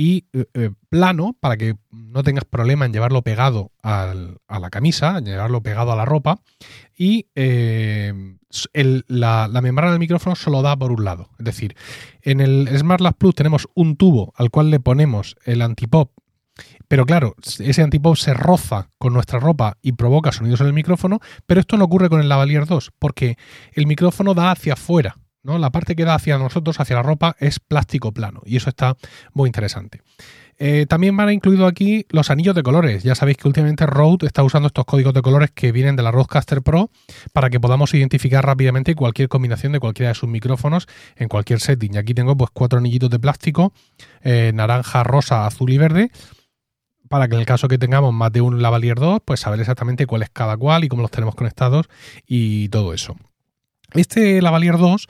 y 0.00 0.24
eh, 0.32 0.46
eh, 0.54 0.70
plano 0.88 1.36
para 1.38 1.58
que 1.58 1.74
no 1.90 2.22
tengas 2.22 2.46
problema 2.46 2.86
en 2.86 2.92
llevarlo 2.94 3.20
pegado 3.20 3.70
a 3.82 4.14
la 4.48 4.70
camisa, 4.70 5.18
en 5.18 5.26
llevarlo 5.26 5.62
pegado 5.62 5.92
a 5.92 5.96
la 5.96 6.06
ropa. 6.06 6.40
Y 6.96 7.26
la, 7.34 8.14
la, 9.48 9.60
membrana 9.60 9.92
del 9.92 10.00
micrófono 10.00 10.36
solo 10.36 10.62
da 10.62 10.74
por 10.74 10.90
un 10.90 11.04
lado. 11.04 11.28
Es 11.38 11.44
decir, 11.44 11.76
en 12.22 12.40
el 12.40 12.66
Smart 12.78 13.14
Plus 13.18 13.34
tenemos 13.34 13.68
un 13.74 13.96
tubo 13.96 14.32
al 14.36 14.48
cual 14.48 14.70
le 14.70 14.80
ponemos 14.80 15.36
el 15.44 15.60
antipop 15.60 16.10
pero 16.88 17.06
claro, 17.06 17.36
ese 17.60 17.82
antipop 17.82 18.16
se 18.16 18.34
roza 18.34 18.90
con 18.98 19.12
nuestra 19.12 19.38
ropa 19.38 19.76
y 19.80 19.92
provoca 19.92 20.32
sonidos 20.32 20.60
en 20.60 20.66
el 20.66 20.72
micrófono, 20.72 21.20
pero 21.46 21.60
esto 21.60 21.76
no 21.76 21.84
ocurre 21.84 22.08
con 22.08 22.20
el 22.20 22.28
Lavalier 22.28 22.66
2, 22.66 22.90
porque 22.98 23.38
el 23.74 23.86
micrófono 23.86 24.34
da 24.34 24.50
hacia 24.50 24.72
afuera, 24.72 25.16
¿no? 25.42 25.58
La 25.58 25.70
parte 25.70 25.96
que 25.96 26.04
da 26.04 26.14
hacia 26.14 26.38
nosotros, 26.38 26.80
hacia 26.80 26.96
la 26.96 27.02
ropa, 27.02 27.36
es 27.38 27.60
plástico 27.60 28.12
plano, 28.12 28.42
y 28.44 28.56
eso 28.56 28.68
está 28.68 28.96
muy 29.32 29.48
interesante. 29.48 30.02
Eh, 30.62 30.84
también 30.86 31.16
van 31.16 31.32
incluido 31.32 31.66
aquí 31.66 32.04
los 32.10 32.30
anillos 32.30 32.54
de 32.54 32.62
colores. 32.62 33.02
Ya 33.02 33.14
sabéis 33.14 33.38
que 33.38 33.48
últimamente 33.48 33.86
Rode 33.86 34.26
está 34.26 34.42
usando 34.42 34.66
estos 34.66 34.84
códigos 34.84 35.14
de 35.14 35.22
colores 35.22 35.50
que 35.52 35.72
vienen 35.72 35.96
de 35.96 36.02
la 36.02 36.10
Rodecaster 36.10 36.60
Pro 36.60 36.90
para 37.32 37.48
que 37.48 37.58
podamos 37.58 37.94
identificar 37.94 38.44
rápidamente 38.44 38.94
cualquier 38.94 39.30
combinación 39.30 39.72
de 39.72 39.80
cualquiera 39.80 40.10
de 40.10 40.14
sus 40.14 40.28
micrófonos 40.28 40.86
en 41.16 41.28
cualquier 41.28 41.60
setting. 41.60 41.94
Y 41.94 41.96
aquí 41.96 42.12
tengo 42.12 42.36
pues 42.36 42.50
cuatro 42.52 42.78
anillitos 42.78 43.08
de 43.08 43.18
plástico, 43.18 43.72
eh, 44.20 44.52
naranja, 44.54 45.02
rosa, 45.02 45.46
azul 45.46 45.70
y 45.70 45.78
verde 45.78 46.10
para 47.08 47.26
que 47.26 47.34
en 47.34 47.40
el 47.40 47.46
caso 47.46 47.66
que 47.66 47.78
tengamos 47.78 48.12
más 48.12 48.30
de 48.30 48.40
un 48.40 48.62
Lavalier 48.62 48.96
2, 48.96 49.22
pues 49.24 49.40
saber 49.40 49.58
exactamente 49.58 50.06
cuál 50.06 50.22
es 50.22 50.30
cada 50.30 50.56
cual 50.56 50.84
y 50.84 50.88
cómo 50.88 51.02
los 51.02 51.10
tenemos 51.10 51.34
conectados 51.34 51.88
y 52.26 52.68
todo 52.68 52.92
eso. 52.94 53.16
Este 53.94 54.42
Lavalier 54.42 54.78
2 54.78 55.06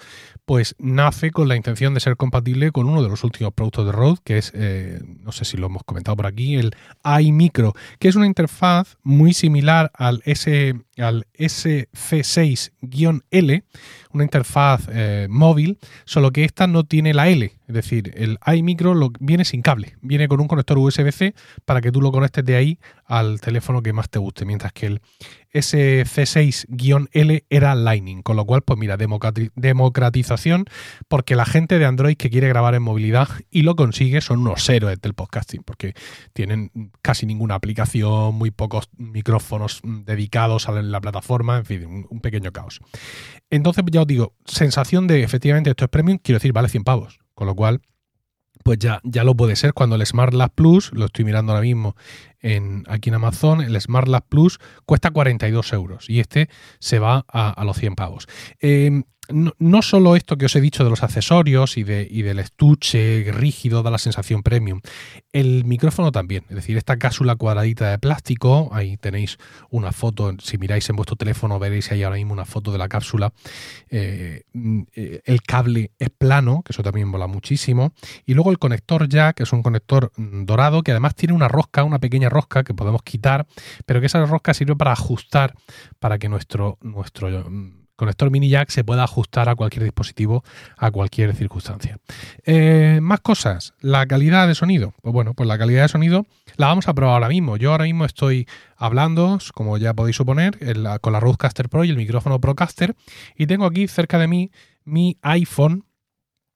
pues 0.50 0.75
nace 0.80 1.30
con 1.30 1.46
la 1.46 1.54
intención 1.54 1.94
de 1.94 2.00
ser 2.00 2.16
compatible 2.16 2.72
con 2.72 2.88
uno 2.88 3.04
de 3.04 3.08
los 3.08 3.22
últimos 3.22 3.52
productos 3.52 3.87
de 3.87 3.92
Rode, 3.92 4.18
que 4.25 4.38
es, 4.38 4.50
eh, 4.52 5.00
no 5.20 5.30
sé 5.30 5.44
si 5.44 5.56
lo 5.56 5.66
hemos 5.66 5.84
comentado 5.84 6.16
por 6.16 6.26
aquí, 6.26 6.56
el 6.56 6.75
iMicro, 7.20 7.72
que 8.00 8.08
es 8.08 8.16
una 8.16 8.26
interfaz 8.26 8.96
muy 9.04 9.32
similar 9.32 9.92
al, 9.94 10.22
S, 10.25 10.75
al 10.99 11.28
SC6-L, 11.38 13.62
una 14.12 14.25
interfaz 14.25 14.88
eh, 14.93 15.26
móvil, 15.31 15.79
solo 16.05 16.31
que 16.31 16.45
esta 16.45 16.67
no 16.67 16.85
tiene 16.85 17.14
la 17.14 17.29
L, 17.29 17.52
es 17.71 17.75
decir, 17.75 18.12
el 18.17 18.38
iMicro 18.52 18.95
lo, 18.95 19.12
viene 19.21 19.45
sin 19.45 19.62
cable, 19.62 19.95
viene 20.00 20.26
con 20.26 20.40
un 20.40 20.49
conector 20.49 20.76
USB-C 20.79 21.35
para 21.64 21.81
que 21.81 21.93
tú 21.93 22.00
lo 22.00 22.11
conectes 22.11 22.45
de 22.45 22.57
ahí 22.57 22.79
al 23.07 23.40
teléfono 23.40 23.83
que 23.83 23.93
más 23.93 24.11
te 24.11 24.19
guste, 24.19 24.45
mientras 24.45 24.73
que 24.73 24.87
el 24.87 25.00
SC6-L 25.52 27.45
era 27.49 27.75
Lightning, 27.75 28.23
con 28.23 28.37
lo 28.37 28.45
cual, 28.45 28.62
pues 28.62 28.79
mira, 28.79 28.97
democratización, 28.97 30.64
porque 31.09 31.35
la 31.37 31.45
gente 31.45 31.79
de 31.79 31.87
Android 31.87 32.17
que 32.17 32.31
quiere 32.31 32.49
grabar 32.49 32.75
en 32.75 32.83
movilidad 32.83 33.29
y 33.50 33.62
lo 33.62 33.76
consigue 33.76 34.21
son 34.21 34.40
unos 34.40 34.69
héroes 34.69 35.00
del 35.00 35.14
podcasting, 35.14 35.62
porque 35.64 35.95
tienen 36.33 36.93
casi 37.02 37.26
ninguna 37.26 37.55
aplicación, 37.57 38.35
muy 38.35 38.50
pocos 38.50 38.90
micrófonos 38.97 39.81
dedicados 39.83 40.69
a 40.69 40.73
la 40.83 41.00
plataforma, 41.00 41.59
en 41.59 41.64
fin, 41.64 42.07
un, 42.09 42.21
pequeño 42.21 42.52
caos. 42.52 42.81
Entonces, 43.50 43.85
ya 43.90 44.02
os 44.02 44.07
digo, 44.07 44.35
sensación 44.45 45.07
de 45.07 45.23
efectivamente 45.23 45.71
esto 45.71 45.85
es 45.85 45.90
premium, 45.90 46.19
quiero 46.23 46.37
decir, 46.37 46.52
vale 46.52 46.69
100 46.69 46.85
pavos, 46.85 47.19
con 47.35 47.47
lo 47.47 47.54
cual 47.54 47.83
pues 48.62 48.78
ya, 48.78 49.00
ya 49.04 49.25
lo 49.25 49.35
puede 49.35 49.57
ser 49.57 49.73
cuando 49.73 49.97
el 49.97 50.04
Smart 50.04 50.35
Lab 50.35 50.52
Plus, 50.54 50.92
lo 50.92 51.07
estoy 51.07 51.25
mirando 51.25 51.52
ahora 51.52 51.62
mismo 51.62 51.97
en, 52.40 52.85
aquí 52.88 53.09
en 53.09 53.14
Amazon, 53.14 53.62
el 53.62 53.80
Smart 53.80 54.07
Lab 54.07 54.25
Plus 54.28 54.59
cuesta 54.85 55.11
42 55.11 55.73
euros 55.73 56.11
y 56.11 56.21
este 56.21 56.49
se 56.78 56.99
va 56.99 57.25
a, 57.28 57.64
los 57.64 57.78
100 57.78 57.97
pavos. 57.97 58.28
Eh, 58.61 59.02
no, 59.32 59.82
solo 59.82 60.16
esto 60.16 60.37
que 60.37 60.46
os 60.46 60.56
he 60.56 60.60
dicho 60.60 60.84
de 60.84 60.90
los 60.90 61.02
accesorios 61.02 61.76
y, 61.76 61.84
de, 61.84 62.06
y 62.10 62.22
del 62.22 62.38
estuche 62.38 63.30
rígido 63.32 63.82
da 63.82 63.90
la 63.90 63.99
sensación 63.99 64.42
premium, 64.42 64.80
el 65.32 65.64
micrófono 65.64 66.12
también, 66.12 66.44
es 66.49 66.56
decir, 66.56 66.76
esta 66.76 66.99
cápsula 66.99 67.37
cuadradita 67.37 67.90
de 67.90 67.99
plástico, 67.99 68.68
ahí 68.72 68.96
tenéis 68.96 69.38
una 69.70 69.92
foto, 69.92 70.34
si 70.42 70.58
miráis 70.58 70.88
en 70.90 70.96
vuestro 70.96 71.16
teléfono 71.16 71.58
veréis 71.58 71.90
ahí 71.92 72.02
ahora 72.02 72.16
mismo 72.16 72.32
una 72.32 72.44
foto 72.44 72.72
de 72.72 72.78
la 72.78 72.88
cápsula, 72.88 73.32
eh, 73.90 74.42
el 74.52 75.42
cable 75.42 75.92
es 75.99 76.10
plano, 76.10 76.62
que 76.64 76.72
eso 76.72 76.82
también 76.82 77.08
mola 77.08 77.26
muchísimo, 77.26 77.92
y 78.26 78.34
luego 78.34 78.50
el 78.50 78.58
conector 78.58 79.08
jack, 79.08 79.37
que 79.37 79.42
es 79.44 79.52
un 79.52 79.62
conector 79.62 80.12
mm, 80.16 80.44
dorado, 80.44 80.82
que 80.82 80.90
además 80.90 81.14
tiene 81.14 81.34
una 81.34 81.49
rosca, 81.49 81.84
una 81.84 81.99
pequeña 81.99 82.28
rosca 82.28 82.64
que 82.64 82.75
podemos 82.75 83.02
quitar, 83.02 83.46
pero 83.87 84.00
que 84.00 84.06
esa 84.06 84.25
rosca 84.25 84.54
sirve 84.54 84.76
para 84.76 84.92
ajustar, 84.92 85.54
para 85.99 86.18
que 86.18 86.28
nuestro, 86.28 86.78
nuestro 86.82 87.28
mm, 87.50 87.79
conector 88.00 88.30
mini 88.30 88.49
jack 88.49 88.71
se 88.71 88.83
pueda 88.83 89.04
ajustar 89.04 89.50
a 89.50 89.54
cualquier 89.54 89.85
dispositivo, 89.85 90.42
a 90.78 90.90
cualquier 90.90 91.35
circunstancia. 91.37 91.99
Eh, 92.47 92.99
más 93.02 93.21
cosas, 93.21 93.75
la 93.80 94.07
calidad 94.07 94.49
de 94.49 94.54
sonido. 94.54 94.95
Pues 95.02 95.12
bueno, 95.12 95.35
pues 95.35 95.47
la 95.47 95.59
calidad 95.59 95.83
de 95.83 95.88
sonido 95.88 96.25
la 96.57 96.69
vamos 96.69 96.88
a 96.88 96.95
probar 96.95 97.14
ahora 97.14 97.28
mismo. 97.28 97.59
Yo 97.59 97.73
ahora 97.73 97.85
mismo 97.85 98.07
estoy 98.07 98.49
hablando, 98.78 99.38
como 99.52 99.76
ya 99.76 99.92
podéis 99.92 100.16
suponer, 100.16 100.59
con 101.02 101.12
la 101.12 101.21
Rodecaster 101.21 101.69
Pro 101.69 101.85
y 101.85 101.90
el 101.90 101.97
micrófono 101.97 102.40
Procaster 102.40 102.97
y 103.37 103.47
tengo 103.47 103.66
aquí 103.66 103.87
cerca 103.87 104.19
de 104.19 104.28
mí 104.28 104.50
mi 104.85 105.19
iPhone 105.21 105.85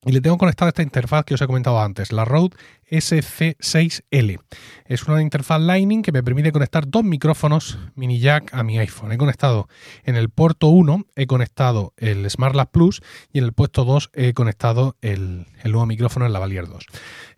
y 0.06 0.12
le 0.12 0.20
tengo 0.20 0.38
conectada 0.38 0.68
esta 0.68 0.82
interfaz 0.82 1.24
que 1.24 1.34
os 1.34 1.40
he 1.40 1.46
comentado 1.46 1.80
antes, 1.80 2.12
la 2.12 2.24
Rode 2.24 2.56
SC6L. 2.90 4.40
Es 4.84 5.02
una 5.04 5.22
interfaz 5.22 5.60
Lightning 5.60 6.02
que 6.02 6.12
me 6.12 6.22
permite 6.22 6.52
conectar 6.52 6.88
dos 6.88 7.04
micrófonos 7.04 7.78
mini 7.94 8.18
jack 8.18 8.52
a 8.52 8.62
mi 8.62 8.78
iPhone. 8.78 9.12
He 9.12 9.18
conectado 9.18 9.68
en 10.04 10.16
el 10.16 10.28
puerto 10.28 10.68
1, 10.68 11.06
he 11.16 11.26
conectado 11.26 11.94
el 11.96 12.28
SmartLab 12.28 12.70
Plus 12.70 13.00
y 13.32 13.38
en 13.38 13.44
el 13.44 13.52
puerto 13.52 13.84
2 13.84 14.10
he 14.12 14.34
conectado 14.34 14.96
el, 15.00 15.46
nuevo 15.64 15.86
micrófono, 15.86 16.26
el 16.26 16.32
Lavalier 16.32 16.68
2. 16.68 16.86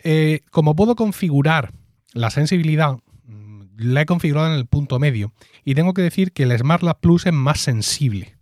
Eh, 0.02 0.40
como 0.50 0.74
puedo 0.74 0.96
configurar 0.96 1.72
la 2.12 2.30
sensibilidad, 2.30 2.96
mm, 3.26 3.62
la 3.76 4.02
he 4.02 4.06
configurado 4.06 4.48
en 4.48 4.54
el 4.54 4.66
punto 4.66 4.98
medio 4.98 5.32
y 5.64 5.74
tengo 5.74 5.94
que 5.94 6.02
decir 6.02 6.32
que 6.32 6.42
el 6.44 6.56
SmartLab 6.58 6.98
Plus 7.00 7.26
es 7.26 7.32
más 7.32 7.60
sensible. 7.60 8.35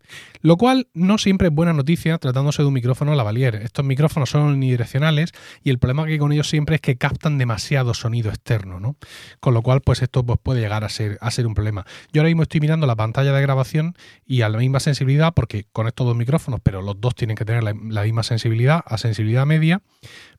Lo 0.45 0.59
cual 0.59 0.89
no 0.93 1.17
siempre 1.17 1.49
es 1.49 1.55
buena 1.55 1.73
noticia 1.73 2.19
tratándose 2.19 2.61
de 2.61 2.69
un 2.69 2.75
micrófono 2.75 3.15
lavalier. 3.15 3.55
Estos 3.55 3.83
micrófonos 3.83 4.29
son 4.29 4.43
unidireccionales 4.43 5.33
y 5.63 5.71
el 5.71 5.79
problema 5.79 6.05
que 6.05 6.13
hay 6.13 6.19
con 6.19 6.33
ellos 6.33 6.51
siempre 6.51 6.75
es 6.75 6.83
que 6.83 6.99
captan 6.99 7.39
demasiado 7.39 7.95
sonido 7.95 8.29
externo, 8.29 8.79
¿no? 8.79 8.97
Con 9.41 9.55
lo 9.55 9.63
cual, 9.63 9.81
pues 9.81 10.03
esto 10.03 10.23
pues, 10.23 10.39
puede 10.43 10.61
llegar 10.61 10.85
a 10.85 10.91
ser, 10.91 11.17
a 11.23 11.31
ser 11.31 11.47
un 11.47 11.55
problema. 11.55 11.87
Yo 12.13 12.21
ahora 12.21 12.29
mismo 12.29 12.43
estoy 12.43 12.61
mirando 12.61 12.87
la 12.87 12.95
pantalla 12.95 13.33
de 13.33 13.41
grabación 13.41 13.95
y 14.27 14.43
a 14.43 14.51
la 14.51 14.59
misma 14.59 14.81
sensibilidad, 14.81 15.33
porque 15.33 15.65
con 15.73 15.87
estos 15.87 16.07
dos 16.07 16.15
micrófonos, 16.15 16.61
pero 16.63 16.83
los 16.83 17.01
dos 17.01 17.15
tienen 17.15 17.39
que 17.39 17.47
tener 17.47 17.63
la, 17.63 18.03
misma 18.03 18.23
sensibilidad, 18.23 18.83
a 18.85 18.99
sensibilidad 18.99 19.47
media, 19.47 19.81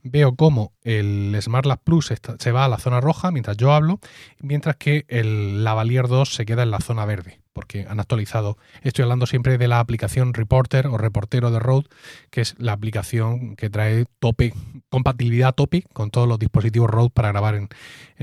veo 0.03 0.35
cómo 0.35 0.73
el 0.83 1.35
SmartLab 1.41 1.79
Plus 1.83 2.13
se 2.37 2.51
va 2.51 2.65
a 2.65 2.69
la 2.69 2.77
zona 2.77 3.01
roja 3.01 3.31
mientras 3.31 3.57
yo 3.57 3.73
hablo, 3.73 3.99
mientras 4.39 4.75
que 4.75 5.05
el 5.07 5.63
Lavalier 5.63 6.07
2 6.07 6.31
se 6.31 6.45
queda 6.45 6.61
en 6.61 6.69
la 6.69 6.79
zona 6.79 7.05
verde 7.05 7.39
porque 7.55 7.85
han 7.87 8.01
actualizado. 8.01 8.57
Estoy 8.83 9.03
hablando 9.03 9.25
siempre 9.25 9.57
de 9.57 9.67
la 9.69 9.79
aplicación 9.79 10.33
Reporter 10.33 10.87
o 10.87 10.97
Reportero 10.97 11.51
de 11.51 11.59
Rode, 11.59 11.87
que 12.29 12.41
es 12.41 12.53
la 12.59 12.73
aplicación 12.73 13.55
que 13.55 13.69
trae 13.69 14.05
tope, 14.19 14.53
compatibilidad 14.89 15.55
tope 15.55 15.85
con 15.93 16.11
todos 16.11 16.27
los 16.27 16.37
dispositivos 16.37 16.89
Rode 16.89 17.11
para 17.11 17.29
grabar 17.29 17.55
en, 17.55 17.69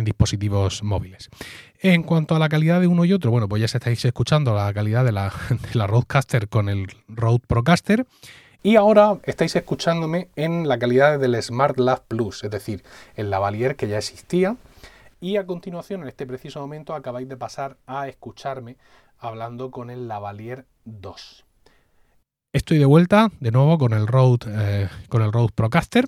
dispositivos 0.05 0.83
móviles. 0.83 1.31
En 1.81 2.03
cuanto 2.03 2.37
a 2.37 2.39
la 2.39 2.51
calidad 2.51 2.81
de 2.81 2.87
uno 2.87 3.07
y 3.07 3.13
otro, 3.15 3.31
bueno, 3.31 3.49
pues 3.49 3.61
ya 3.61 3.65
estáis 3.67 4.05
escuchando 4.05 4.55
la 4.55 4.73
calidad 4.75 5.05
de 5.05 5.13
la, 5.13 5.33
de 5.49 5.79
la 5.79 5.87
Rodecaster 5.87 6.49
con 6.49 6.69
el 6.69 6.89
Rode 7.09 7.41
Procaster. 7.47 8.07
Y 8.63 8.77
ahora 8.77 9.17
estáis 9.25 9.57
escuchándome 9.57 10.29
en 10.37 10.69
la 10.69 10.79
calidad 10.79 11.19
del 11.19 11.43
Smart 11.43 11.79
Lab 11.79 12.03
Plus, 12.07 12.45
es 12.45 12.51
decir, 12.51 12.85
el 13.17 13.31
lavalier 13.31 13.77
que 13.77 13.89
ya 13.89 13.97
existía. 13.97 14.57
Y 15.23 15.37
a 15.37 15.47
continuación, 15.47 16.03
en 16.03 16.09
este 16.09 16.27
preciso 16.27 16.61
momento, 16.61 16.95
acabáis 16.95 17.29
de 17.29 17.37
pasar 17.37 17.77
a 17.87 18.09
escucharme 18.09 18.77
hablando 19.23 19.71
con 19.71 19.91
el 19.91 20.09
Lavalier 20.09 20.67
2. 20.85 21.45
Estoy 22.53 22.79
de 22.79 22.85
vuelta 22.85 23.31
de 23.41 23.51
nuevo 23.51 23.79
con 23.79 23.93
el 23.95 24.07
Rode, 24.07 24.47
eh, 24.49 24.89
con 25.09 25.23
el 25.23 25.31
Procaster, 25.55 26.07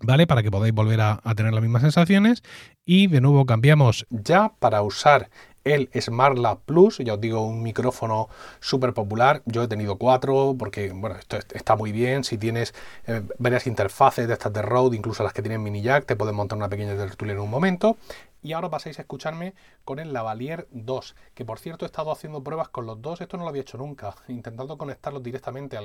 ¿vale? 0.00 0.26
Para 0.26 0.42
que 0.42 0.50
podáis 0.50 0.74
volver 0.74 1.00
a, 1.00 1.20
tener 1.36 1.52
las 1.52 1.62
mismas 1.62 1.82
sensaciones. 1.82 2.42
Y 2.84 3.06
de 3.06 3.20
nuevo 3.20 3.46
cambiamos 3.46 4.06
ya 4.10 4.52
para 4.58 4.82
usar 4.82 5.30
el 5.64 5.90
SmartLab 5.98 6.58
Plus, 6.60 6.98
ya 6.98 7.14
os 7.14 7.20
digo, 7.20 7.46
un 7.46 7.62
micrófono 7.62 8.28
súper 8.60 8.94
popular. 8.94 9.42
Yo 9.46 9.62
he 9.62 9.68
tenido 9.68 9.96
cuatro 9.96 10.54
porque, 10.58 10.90
bueno, 10.92 11.16
esto 11.16 11.38
está 11.52 11.76
muy 11.76 11.92
bien. 11.92 12.24
Si 12.24 12.38
tienes 12.38 12.74
eh, 13.06 13.22
varias 13.38 13.66
interfaces 13.66 14.26
de 14.26 14.34
estas 14.34 14.52
de 14.52 14.62
Rode, 14.62 14.96
incluso 14.96 15.22
las 15.22 15.32
que 15.32 15.42
tienen 15.42 15.62
mini 15.62 15.82
jack, 15.82 16.06
te 16.06 16.16
pueden 16.16 16.34
montar 16.34 16.58
una 16.58 16.68
pequeña 16.68 16.96
tertulia 16.96 17.34
en 17.34 17.40
un 17.40 17.50
momento. 17.50 17.96
Y 18.44 18.54
ahora 18.54 18.70
pasáis 18.70 18.98
a 18.98 19.02
escucharme 19.02 19.54
con 19.84 20.00
el 20.00 20.12
Lavalier 20.12 20.66
2, 20.72 21.14
que 21.32 21.44
por 21.44 21.60
cierto 21.60 21.84
he 21.84 21.86
estado 21.86 22.10
haciendo 22.10 22.42
pruebas 22.42 22.68
con 22.68 22.86
los 22.86 23.00
dos, 23.00 23.20
esto 23.20 23.36
no 23.36 23.44
lo 23.44 23.48
había 23.48 23.62
hecho 23.62 23.78
nunca, 23.78 24.16
intentando 24.28 24.76
conectarlos 24.76 25.22
directamente 25.22 25.76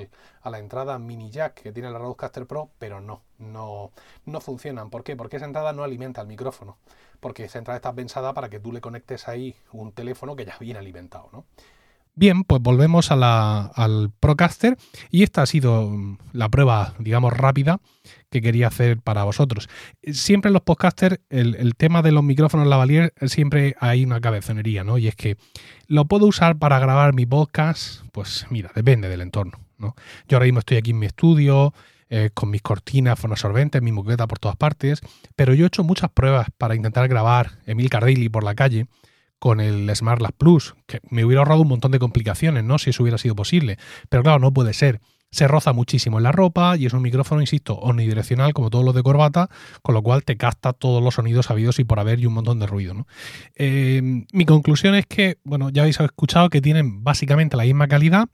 a 0.42 0.50
la 0.50 0.58
entrada 0.58 0.98
mini 0.98 1.30
jack 1.30 1.62
que 1.62 1.72
tiene 1.72 1.92
la 1.92 2.00
Rodecaster 2.00 2.48
Pro, 2.48 2.72
pero 2.80 3.00
no, 3.00 3.22
no, 3.38 3.92
no 4.26 4.42
funcionan. 4.42 4.90
¿Por 4.90 5.04
qué? 5.04 5.16
Porque 5.16 5.38
esa 5.38 5.46
entrada 5.46 5.72
no 5.72 5.84
alimenta 5.84 6.22
el 6.22 6.28
micrófono, 6.28 6.78
porque 7.20 7.46
esa 7.46 7.60
entrada 7.60 7.78
está 7.78 7.94
pensada 7.94 8.34
para 8.34 8.50
que 8.50 8.60
tú 8.60 8.72
le 8.72 8.82
conectes 8.82 9.28
ahí 9.28 9.56
un 9.72 9.92
teléfono 9.92 10.36
que 10.36 10.46
ya 10.46 10.58
viene 10.60 10.80
alimentado, 10.80 11.30
¿no? 11.32 11.46
Bien, 12.20 12.44
pues 12.46 12.64
volvemos 12.64 13.12
al 13.12 14.12
Procaster 14.20 14.76
y 15.12 15.22
esta 15.22 15.44
ha 15.44 15.46
sido 15.46 16.18
la 16.34 16.50
prueba, 16.50 16.96
digamos, 16.98 17.32
rápida 17.32 17.80
que 18.32 18.42
quería 18.42 18.70
hacer 18.70 18.98
para 18.98 19.24
vosotros. 19.24 19.70
Siempre 20.02 20.50
en 20.50 20.54
los 20.54 20.64
podcasters 20.64 21.20
el, 21.30 21.76
tema 21.76 22.02
de 22.02 22.12
los 22.12 22.24
micrófonos 22.24 22.66
lavalier 22.66 23.14
siempre 23.28 23.76
hay 23.80 24.04
una 24.04 24.20
cabezonería, 24.20 24.84
¿no? 24.84 24.98
Y 24.98 25.08
es 25.08 25.16
que 25.16 25.38
lo 25.86 26.06
puedo 26.06 26.26
usar 26.26 26.58
para 26.58 26.80
grabar 26.80 27.14
mi 27.14 27.28
podcast, 27.28 28.02
pues 28.12 28.48
mira, 28.50 28.72
depende 28.74 29.10
del 29.10 29.22
entorno, 29.22 29.60
¿no? 29.78 29.94
Yo 30.28 30.38
ahora 30.38 30.46
mismo 30.46 30.62
estoy 30.62 30.78
aquí 30.78 30.90
en 30.90 31.00
mi 31.00 31.06
estudio, 31.06 31.72
eh, 32.10 32.30
con 32.34 32.50
mis 32.50 32.62
cortinas 32.62 33.20
fonosorbentes, 33.20 33.82
mi 33.82 33.92
moqueta 33.92 34.28
por 34.28 34.40
todas 34.40 34.56
partes, 34.56 35.02
pero 35.36 35.54
yo 35.54 35.66
he 35.66 35.68
hecho 35.68 35.84
muchas 35.84 36.10
pruebas 36.10 36.48
para 36.58 36.76
intentar 36.76 37.08
grabar 37.08 37.60
Emil 37.66 37.90
Cardilli 37.90 38.30
por 38.30 38.44
la 38.44 38.56
calle 38.56 38.88
con 39.40 39.60
el 39.60 39.94
Smart 39.96 40.22
Lab 40.22 40.34
Plus, 40.34 40.76
que 40.88 41.00
me 41.10 41.24
hubiera 41.24 41.42
ahorrado 41.42 41.62
un 41.62 41.68
montón 41.68 41.92
de 41.92 42.00
complicaciones, 42.00 42.64
¿no? 42.64 42.78
Si 42.78 42.90
eso 42.90 43.04
hubiera 43.04 43.18
sido 43.18 43.36
posible. 43.36 43.78
Pero 44.10 44.24
claro, 44.24 44.40
no 44.40 44.54
puede 44.54 44.74
ser. 44.74 45.00
Se 45.30 45.48
roza 45.48 45.74
muchísimo 45.74 46.18
en 46.18 46.24
la 46.24 46.32
ropa 46.32 46.78
y 46.78 46.86
es 46.86 46.94
un 46.94 47.02
micrófono, 47.02 47.42
insisto, 47.42 47.76
omnidireccional 47.76 48.54
como 48.54 48.70
todos 48.70 48.86
los 48.86 48.96
de 48.96 49.04
corbata, 49.04 49.50
con 49.82 49.94
lo 49.94 50.02
cual 50.02 50.24
te 50.24 50.38
capta 50.38 50.72
todos 50.72 51.04
los 51.04 51.16
sonidos 51.16 51.52
habidos 51.52 51.80
y 51.80 51.84
por 51.84 52.00
haber 52.00 52.20
y 52.20 52.26
un 52.26 52.34
montón 52.34 52.60
de 52.60 52.66
ruido. 52.66 53.06
Eh, 53.56 54.02
mi 54.32 54.46
conclusión 54.46 54.96
es 54.96 55.06
que, 55.06 55.38
bueno, 55.44 55.70
ya 55.70 55.82
habéis 55.82 56.00
escuchado 56.00 56.50
que 56.50 56.62
tienen 56.62 57.04
básicamente 57.04 57.58
la 57.58 57.64
misma 57.64 57.90
calidad. 57.90 58.30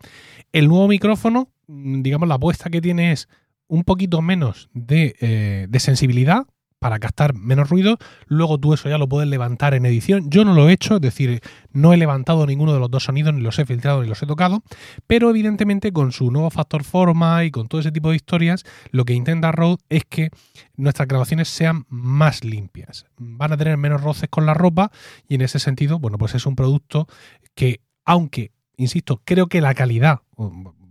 El 0.51 0.67
nuevo 0.67 0.87
micrófono, 0.87 1.49
mm, 1.67 2.03
digamos, 2.03 2.29
la 2.29 2.35
apuesta 2.35 2.69
que 2.69 2.79
tiene 2.79 3.11
es 3.11 3.27
un 3.73 3.83
poquito 3.83 4.21
menos 4.21 4.69
de, 4.75 5.15
eh, 5.19 5.65
de 5.67 5.79
sensibilidad, 5.79 6.45
para 6.77 6.99
captar 6.99 7.33
menos 7.33 7.69
ruido. 7.69 7.97
Luego 8.27 8.59
tú 8.59 8.73
eso 8.73 8.89
ya 8.89 8.97
lo 8.97 9.07
puedes 9.07 9.27
levantar 9.27 9.73
en 9.73 9.85
edición. 9.85 10.29
Yo 10.29 10.43
no 10.43 10.53
lo 10.53 10.67
he 10.69 10.73
hecho, 10.73 10.95
es 10.95 11.01
decir, 11.01 11.41
no 11.71 11.93
he 11.93 11.97
levantado 11.97 12.45
ninguno 12.45 12.73
de 12.73 12.79
los 12.79 12.91
dos 12.91 13.05
sonidos, 13.05 13.33
ni 13.33 13.41
los 13.41 13.57
he 13.57 13.65
filtrado, 13.65 14.03
ni 14.03 14.09
los 14.09 14.21
he 14.21 14.27
tocado. 14.27 14.63
Pero 15.07 15.29
evidentemente 15.29 15.91
con 15.93 16.11
su 16.11 16.29
nuevo 16.29 16.51
factor 16.51 16.83
forma 16.83 17.45
y 17.45 17.51
con 17.51 17.67
todo 17.67 17.79
ese 17.79 17.91
tipo 17.91 18.09
de 18.09 18.17
historias, 18.17 18.63
lo 18.91 19.05
que 19.05 19.13
intenta 19.13 19.51
Rode 19.53 19.77
es 19.89 20.03
que 20.03 20.29
nuestras 20.75 21.07
grabaciones 21.07 21.47
sean 21.47 21.85
más 21.87 22.43
limpias. 22.43 23.05
Van 23.17 23.53
a 23.53 23.57
tener 23.57 23.77
menos 23.77 24.01
roces 24.01 24.27
con 24.29 24.45
la 24.45 24.53
ropa 24.53 24.91
y 25.27 25.35
en 25.35 25.41
ese 25.41 25.57
sentido, 25.57 25.99
bueno, 25.99 26.17
pues 26.17 26.35
es 26.35 26.45
un 26.45 26.57
producto 26.57 27.07
que, 27.55 27.79
aunque, 28.05 28.51
insisto, 28.75 29.21
creo 29.23 29.47
que 29.47 29.61
la 29.61 29.73
calidad, 29.73 30.19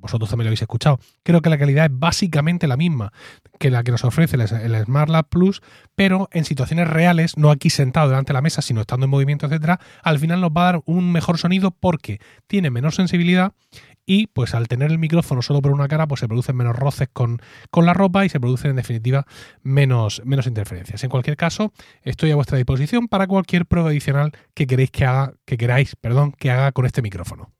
vosotros 0.02 0.28
también 0.28 0.46
lo 0.46 0.48
habéis 0.48 0.62
escuchado. 0.62 0.98
Creo 1.22 1.40
que 1.40 1.48
la 1.48 1.56
calidad 1.56 1.86
es 1.86 1.98
básicamente 1.98 2.66
la 2.66 2.76
misma 2.76 3.12
que 3.58 3.70
la 3.70 3.84
que 3.84 3.92
nos 3.92 4.04
ofrece 4.04 4.36
el, 4.36 4.84
Smart 4.84 5.08
Lab 5.08 5.28
Plus, 5.28 5.62
pero 5.94 6.28
en 6.32 6.44
situaciones 6.44 6.88
reales, 6.88 7.38
no 7.38 7.50
aquí 7.50 7.70
sentado 7.70 8.08
delante 8.08 8.32
de 8.32 8.34
la 8.34 8.42
mesa, 8.42 8.60
sino 8.60 8.80
estando 8.80 9.04
en 9.04 9.10
movimiento, 9.10 9.46
etcétera, 9.46 9.80
al 10.02 10.18
final 10.18 10.40
nos 10.40 10.50
va 10.50 10.62
a 10.62 10.72
dar 10.72 10.82
un 10.84 11.12
mejor 11.12 11.38
sonido 11.38 11.70
porque 11.70 12.20
tiene 12.48 12.70
menor 12.70 12.92
sensibilidad 12.92 13.52
y 14.04 14.26
pues 14.26 14.54
al 14.54 14.66
tener 14.66 14.90
el 14.90 14.98
micrófono 14.98 15.42
solo 15.42 15.62
por 15.62 15.70
una 15.70 15.86
cara, 15.86 16.08
pues 16.08 16.20
se 16.20 16.26
producen 16.26 16.56
menos 16.56 16.74
roces 16.74 17.08
con, 17.12 17.40
con 17.70 17.86
la 17.86 17.94
ropa 17.94 18.24
y 18.24 18.28
se 18.28 18.40
producen 18.40 18.70
en 18.70 18.76
definitiva 18.76 19.26
menos, 19.62 20.22
menos 20.24 20.48
interferencias. 20.48 21.04
En 21.04 21.10
cualquier 21.10 21.36
caso, 21.36 21.72
estoy 22.02 22.32
a 22.32 22.36
vuestra 22.36 22.58
disposición 22.58 23.06
para 23.06 23.28
cualquier 23.28 23.66
prueba 23.66 23.90
adicional 23.90 24.32
que 24.54 24.66
queréis 24.66 24.90
que 24.90 25.04
haga, 25.04 25.34
que 25.44 25.56
queráis, 25.56 25.94
perdón, 25.94 26.32
que 26.32 26.50
haga 26.50 26.72
con 26.72 26.84
este 26.84 27.00
micrófono. 27.00 27.52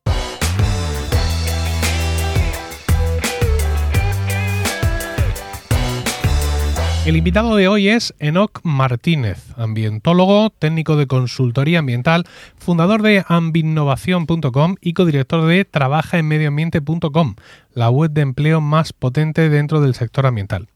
El 7.05 7.17
invitado 7.17 7.57
de 7.57 7.67
hoy 7.67 7.89
es 7.89 8.15
Enoc 8.21 8.61
Martínez, 8.63 9.45
ambientólogo, 9.57 10.51
técnico 10.51 10.95
de 10.95 11.09
consultoría 11.09 11.81
ambiental, 11.81 12.25
fundador 12.59 13.03
de 13.03 13.25
ambinnovación.com 13.27 14.77
y 14.81 14.93
codirector 14.93 15.45
de 15.47 15.65
trabajaenmedioambiente.com, 15.65 17.35
la 17.75 17.91
web 17.91 18.13
de 18.13 18.21
empleo 18.21 18.61
más 18.61 18.93
potente 18.93 19.49
dentro 19.49 19.81
del 19.81 19.97
sector 19.97 20.27
ambiental. 20.27 20.69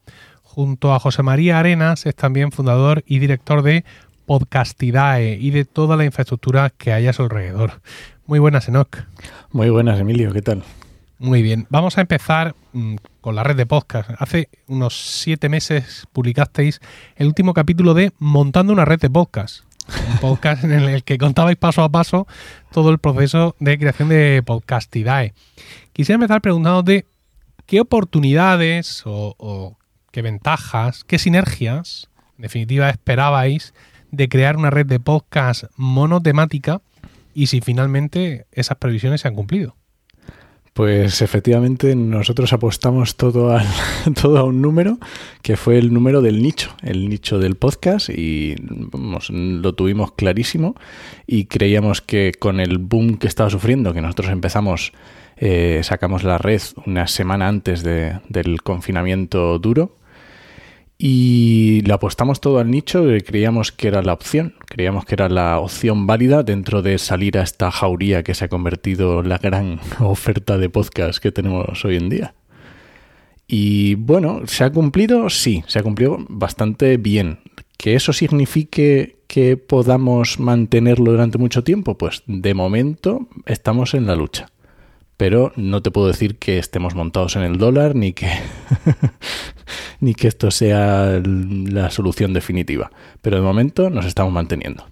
Junto 0.43 0.93
a 0.93 0.99
José 0.99 1.23
María 1.23 1.59
Arenas 1.59 2.05
es 2.05 2.15
también 2.15 2.51
fundador 2.51 3.05
y 3.07 3.19
director 3.19 3.61
de 3.61 3.85
Podcastidae 4.25 5.37
y 5.39 5.51
de 5.51 5.63
toda 5.63 5.95
la 5.95 6.03
infraestructura 6.03 6.71
que 6.77 6.91
hay 6.91 7.07
a 7.07 7.13
su 7.13 7.23
alrededor. 7.23 7.79
Muy 8.25 8.39
buenas, 8.39 8.67
Enoc. 8.67 8.97
Muy 9.53 9.69
buenas, 9.69 9.97
Emilio, 9.97 10.33
¿qué 10.33 10.41
tal? 10.41 10.61
Muy 11.19 11.41
bien, 11.41 11.65
vamos 11.71 11.97
a 11.97 12.01
empezar 12.01 12.55
mm, 12.73 12.97
con 13.21 13.33
la 13.33 13.43
red 13.43 13.55
de 13.55 13.65
podcast. 13.65 14.11
Hace 14.19 14.49
unos 14.67 14.95
siete 14.95 15.49
meses 15.49 16.05
publicasteis 16.13 16.79
el 17.15 17.25
último 17.25 17.55
capítulo 17.55 17.95
de 17.95 18.11
Montando 18.19 18.71
una 18.71 18.85
red 18.85 18.99
de 18.99 19.09
podcast. 19.09 19.61
Un 20.11 20.17
podcast 20.21 20.63
en 20.63 20.73
el 20.73 21.03
que 21.03 21.17
contabais 21.17 21.57
paso 21.57 21.81
a 21.81 21.89
paso 21.89 22.27
todo 22.71 22.91
el 22.91 22.99
proceso 22.99 23.55
de 23.59 23.79
creación 23.79 24.09
de 24.09 24.43
Podcastidae. 24.45 25.33
Quisiera 25.91 26.17
empezar 26.17 26.39
preguntándote 26.39 27.07
qué 27.65 27.81
oportunidades 27.81 29.01
o, 29.07 29.33
o 29.39 29.75
qué 30.11 30.21
ventajas, 30.21 31.03
qué 31.03 31.17
sinergias, 31.17 32.09
en 32.37 32.43
definitiva, 32.43 32.91
esperabais 32.91 33.73
de 34.11 34.29
crear 34.29 34.55
una 34.55 34.69
red 34.69 34.85
de 34.85 34.99
podcast 34.99 35.63
monotemática 35.77 36.83
y 37.33 37.47
si 37.47 37.59
finalmente 37.59 38.45
esas 38.51 38.77
previsiones 38.77 39.21
se 39.21 39.29
han 39.29 39.35
cumplido. 39.35 39.75
Pues 40.77 41.23
efectivamente 41.23 41.95
nosotros 41.95 42.53
apostamos 42.53 43.15
todo, 43.15 43.51
a 43.51 43.63
todo 44.21 44.37
a 44.37 44.43
un 44.43 44.61
número 44.61 44.99
que 45.41 45.57
fue 45.57 45.79
el 45.79 45.91
número 45.91 46.21
del 46.21 46.43
nicho, 46.43 46.69
el 46.83 47.09
nicho 47.09 47.39
del 47.39 47.55
podcast 47.55 48.09
y 48.09 48.53
lo 49.31 49.73
tuvimos 49.73 50.11
clarísimo 50.11 50.75
y 51.25 51.45
creíamos 51.45 52.01
que 52.01 52.31
con 52.37 52.59
el 52.59 52.77
boom 52.77 53.17
que 53.17 53.25
estaba 53.25 53.49
sufriendo, 53.49 53.91
que 53.91 54.03
nosotros 54.03 54.29
empezamos, 54.29 54.91
eh, 55.37 55.81
sacamos 55.81 56.23
la 56.23 56.37
red 56.37 56.61
una 56.85 57.07
semana 57.07 57.47
antes 57.47 57.81
del 57.81 58.61
confinamiento 58.61 59.57
duro, 59.57 59.96
y 60.99 61.81
le 61.81 61.93
apostamos 61.93 62.41
todo 62.41 62.57
al 62.57 62.71
nicho 62.71 63.05
creíamos 63.25 63.71
que 63.71 63.87
era 63.87 64.01
la 64.01 64.13
opción, 64.13 64.55
creíamos 64.65 65.05
que 65.05 65.13
era 65.15 65.29
la 65.29 65.59
opción 65.59 66.07
válida 66.07 66.41
dentro 66.41 66.81
de 66.81 66.97
salir 66.97 67.37
a 67.37 67.43
esta 67.43 67.69
jauría 67.69 68.23
que 68.23 68.33
se 68.33 68.45
ha 68.45 68.49
convertido 68.49 69.19
en 69.19 69.29
la 69.29 69.37
gran 69.37 69.79
oferta 69.99 70.57
de 70.57 70.69
podcast 70.69 71.19
que 71.19 71.31
tenemos 71.31 71.85
hoy 71.85 71.97
en 71.97 72.09
día. 72.09 72.33
Y 73.47 73.95
bueno, 73.95 74.41
¿se 74.45 74.63
ha 74.63 74.71
cumplido? 74.71 75.29
Sí, 75.29 75.63
se 75.67 75.79
ha 75.79 75.83
cumplido 75.83 76.17
bastante 76.27 76.97
bien. 76.97 77.39
¿Que 77.77 77.95
eso 77.95 78.11
signifique 78.11 79.19
que 79.27 79.55
podamos 79.55 80.39
mantenerlo 80.39 81.11
durante 81.11 81.37
mucho 81.37 81.63
tiempo? 81.63 81.97
Pues 81.97 82.23
de 82.25 82.53
momento 82.53 83.27
estamos 83.45 83.93
en 83.93 84.07
la 84.07 84.15
lucha 84.15 84.47
pero 85.17 85.51
no 85.55 85.81
te 85.81 85.91
puedo 85.91 86.07
decir 86.07 86.37
que 86.37 86.59
estemos 86.59 86.95
montados 86.95 87.35
en 87.35 87.41
el 87.41 87.57
dólar 87.57 87.95
ni 87.95 88.13
que 88.13 88.29
ni 89.99 90.13
que 90.13 90.27
esto 90.27 90.51
sea 90.51 91.21
la 91.23 91.89
solución 91.89 92.33
definitiva. 92.33 92.91
Pero 93.21 93.37
de 93.37 93.43
momento 93.43 93.89
nos 93.89 94.05
estamos 94.05 94.31
manteniendo. 94.31 94.85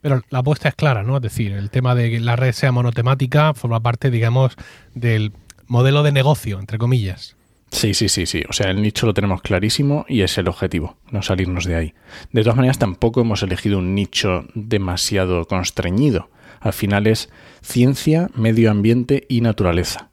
Pero 0.00 0.22
la 0.30 0.40
apuesta 0.40 0.68
es 0.68 0.74
clara, 0.74 1.02
¿no? 1.02 1.16
Es 1.16 1.22
decir, 1.22 1.52
el 1.52 1.70
tema 1.70 1.94
de 1.94 2.10
que 2.10 2.20
la 2.20 2.36
red 2.36 2.52
sea 2.52 2.72
monotemática 2.72 3.54
forma 3.54 3.80
parte, 3.80 4.10
digamos, 4.10 4.54
del 4.94 5.32
modelo 5.66 6.02
de 6.02 6.12
negocio, 6.12 6.58
entre 6.60 6.78
comillas. 6.78 7.36
Sí, 7.70 7.94
sí, 7.94 8.08
sí, 8.08 8.26
sí. 8.26 8.42
O 8.48 8.52
sea, 8.52 8.70
el 8.70 8.80
nicho 8.80 9.06
lo 9.06 9.14
tenemos 9.14 9.42
clarísimo 9.42 10.06
y 10.08 10.22
es 10.22 10.38
el 10.38 10.48
objetivo, 10.48 10.96
no 11.10 11.22
salirnos 11.22 11.64
de 11.64 11.76
ahí. 11.76 11.94
De 12.32 12.42
todas 12.42 12.56
maneras, 12.56 12.78
tampoco 12.78 13.20
hemos 13.20 13.42
elegido 13.42 13.78
un 13.78 13.94
nicho 13.94 14.46
demasiado 14.54 15.44
constreñido. 15.46 16.30
Al 16.60 16.72
final 16.72 17.06
es 17.06 17.30
ciencia, 17.62 18.28
medio 18.34 18.70
ambiente 18.70 19.26
y 19.28 19.40
naturaleza. 19.40 20.10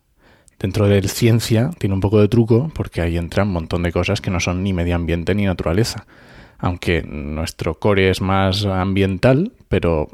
Dentro 0.60 0.88
del 0.88 1.10
ciencia 1.10 1.72
tiene 1.78 1.96
un 1.96 2.02
poco 2.02 2.22
de 2.22 2.28
truco 2.28 2.72
porque 2.74 3.02
ahí 3.02 3.18
entran 3.18 3.48
un 3.48 3.54
montón 3.54 3.84
de 3.84 3.92
cosas 3.92 4.22
que 4.22 4.32
no 4.32 4.40
son 4.40 4.64
ni 4.64 4.74
medio 4.74 4.96
ambiente 4.96 5.36
ni 5.36 5.46
naturaleza. 5.46 6.06
Aunque 6.58 7.04
nuestro 7.04 7.78
core 7.80 8.10
es 8.10 8.22
más 8.22 8.66
ambiental, 8.66 9.52
pero 9.68 10.08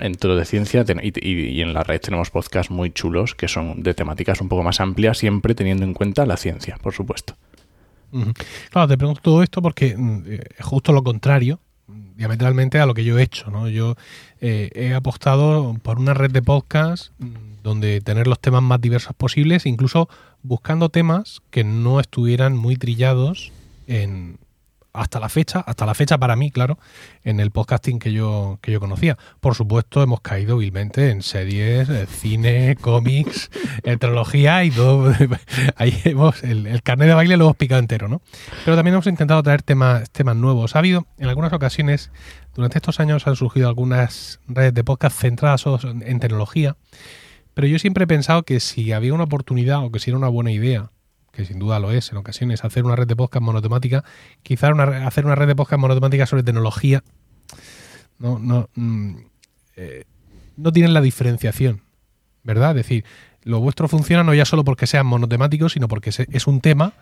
dentro 0.00 0.34
de 0.34 0.44
ciencia 0.44 0.84
y, 1.02 1.60
en 1.60 1.72
la 1.72 1.84
red 1.84 2.00
tenemos 2.00 2.30
podcasts 2.30 2.72
muy 2.72 2.90
chulos 2.90 3.36
que 3.36 3.46
son 3.46 3.82
de 3.84 3.94
temáticas 3.94 4.40
un 4.40 4.48
poco 4.48 4.64
más 4.64 4.80
amplias, 4.80 5.18
siempre 5.18 5.54
teniendo 5.54 5.84
en 5.84 5.94
cuenta 5.94 6.26
la 6.26 6.36
ciencia, 6.36 6.76
por 6.82 6.92
supuesto. 6.92 7.36
Claro, 8.70 8.88
te 8.88 8.98
pregunto 8.98 9.20
todo 9.22 9.42
esto 9.42 9.62
porque 9.62 9.96
mm, 9.96 10.24
es 10.58 10.64
justo 10.64 10.92
lo 10.92 11.04
contrario 11.04 11.60
diametralmente 12.16 12.78
a 12.78 12.86
lo 12.86 12.94
que 12.94 13.04
yo 13.04 13.18
he 13.18 13.22
hecho. 13.22 13.50
¿no? 13.50 13.68
Yo 13.68 13.96
eh, 14.40 14.70
he 14.74 14.94
apostado 14.94 15.76
por 15.82 15.98
una 15.98 16.14
red 16.14 16.30
de 16.30 16.42
podcast 16.42 17.12
mm, 17.18 17.62
donde 17.62 18.00
tener 18.00 18.26
los 18.26 18.40
temas 18.40 18.62
más 18.62 18.80
diversos 18.80 19.14
posibles, 19.14 19.66
incluso 19.66 20.08
buscando 20.42 20.88
temas 20.88 21.42
que 21.50 21.64
no 21.64 22.00
estuvieran 22.00 22.56
muy 22.56 22.76
trillados 22.76 23.52
en, 23.86 24.38
hasta 24.96 25.20
la 25.20 25.28
fecha, 25.28 25.60
hasta 25.60 25.86
la 25.86 25.94
fecha 25.94 26.18
para 26.18 26.36
mí, 26.36 26.50
claro, 26.50 26.78
en 27.22 27.40
el 27.40 27.50
podcasting 27.50 27.98
que 27.98 28.12
yo, 28.12 28.58
que 28.62 28.72
yo 28.72 28.80
conocía. 28.80 29.16
Por 29.40 29.54
supuesto, 29.54 30.02
hemos 30.02 30.20
caído 30.20 30.56
vilmente 30.56 31.10
en 31.10 31.22
series, 31.22 31.88
eh, 31.88 32.06
cine, 32.06 32.76
cómics, 32.80 33.50
tecnología 33.82 34.64
y 34.64 34.70
todo. 34.70 35.12
Ahí 35.76 36.00
hemos, 36.04 36.42
el, 36.42 36.82
carnet 36.82 37.08
de 37.08 37.14
baile 37.14 37.36
lo 37.36 37.44
hemos 37.44 37.56
picado 37.56 37.78
entero, 37.78 38.08
¿no? 38.08 38.22
Pero 38.64 38.76
también 38.76 38.94
hemos 38.94 39.06
intentado 39.06 39.42
traer 39.42 39.62
temas, 39.62 40.10
temas 40.10 40.36
nuevos. 40.36 40.76
Ha 40.76 40.80
habido, 40.80 41.06
en 41.18 41.28
algunas 41.28 41.52
ocasiones, 41.52 42.10
durante 42.54 42.78
estos 42.78 43.00
años 43.00 43.26
han 43.26 43.36
surgido 43.36 43.68
algunas 43.68 44.40
redes 44.48 44.74
de 44.74 44.84
podcast 44.84 45.20
centradas 45.20 45.64
en 45.84 46.20
tecnología, 46.20 46.76
pero 47.54 47.66
yo 47.66 47.78
siempre 47.78 48.04
he 48.04 48.06
pensado 48.06 48.42
que 48.42 48.60
si 48.60 48.92
había 48.92 49.14
una 49.14 49.24
oportunidad 49.24 49.84
o 49.84 49.90
que 49.90 49.98
si 49.98 50.10
era 50.10 50.18
una 50.18 50.28
buena 50.28 50.52
idea 50.52 50.90
que 51.36 51.44
sin 51.44 51.58
duda 51.58 51.78
lo 51.78 51.92
es 51.92 52.10
en 52.10 52.16
ocasiones, 52.16 52.64
hacer 52.64 52.84
una 52.84 52.96
red 52.96 53.06
de 53.06 53.14
podcast 53.14 53.42
monotemática, 53.42 54.04
quizá 54.42 54.68
hacer 55.06 55.26
una 55.26 55.34
red 55.34 55.46
de 55.46 55.54
podcast 55.54 55.80
monotemática 55.80 56.24
sobre 56.24 56.42
tecnología 56.42 57.04
no, 58.18 58.38
no, 58.38 58.70
mm, 58.74 59.16
eh, 59.76 60.04
no 60.56 60.72
tienen 60.72 60.94
la 60.94 61.02
diferenciación, 61.02 61.82
¿verdad? 62.42 62.70
Es 62.70 62.86
decir, 62.86 63.04
lo 63.42 63.60
vuestro 63.60 63.86
funciona 63.86 64.24
no 64.24 64.32
ya 64.32 64.46
solo 64.46 64.64
porque 64.64 64.86
sean 64.86 65.06
monotemáticos, 65.06 65.74
sino 65.74 65.88
porque 65.88 66.10
es 66.10 66.46
un 66.46 66.62
tema 66.62 66.94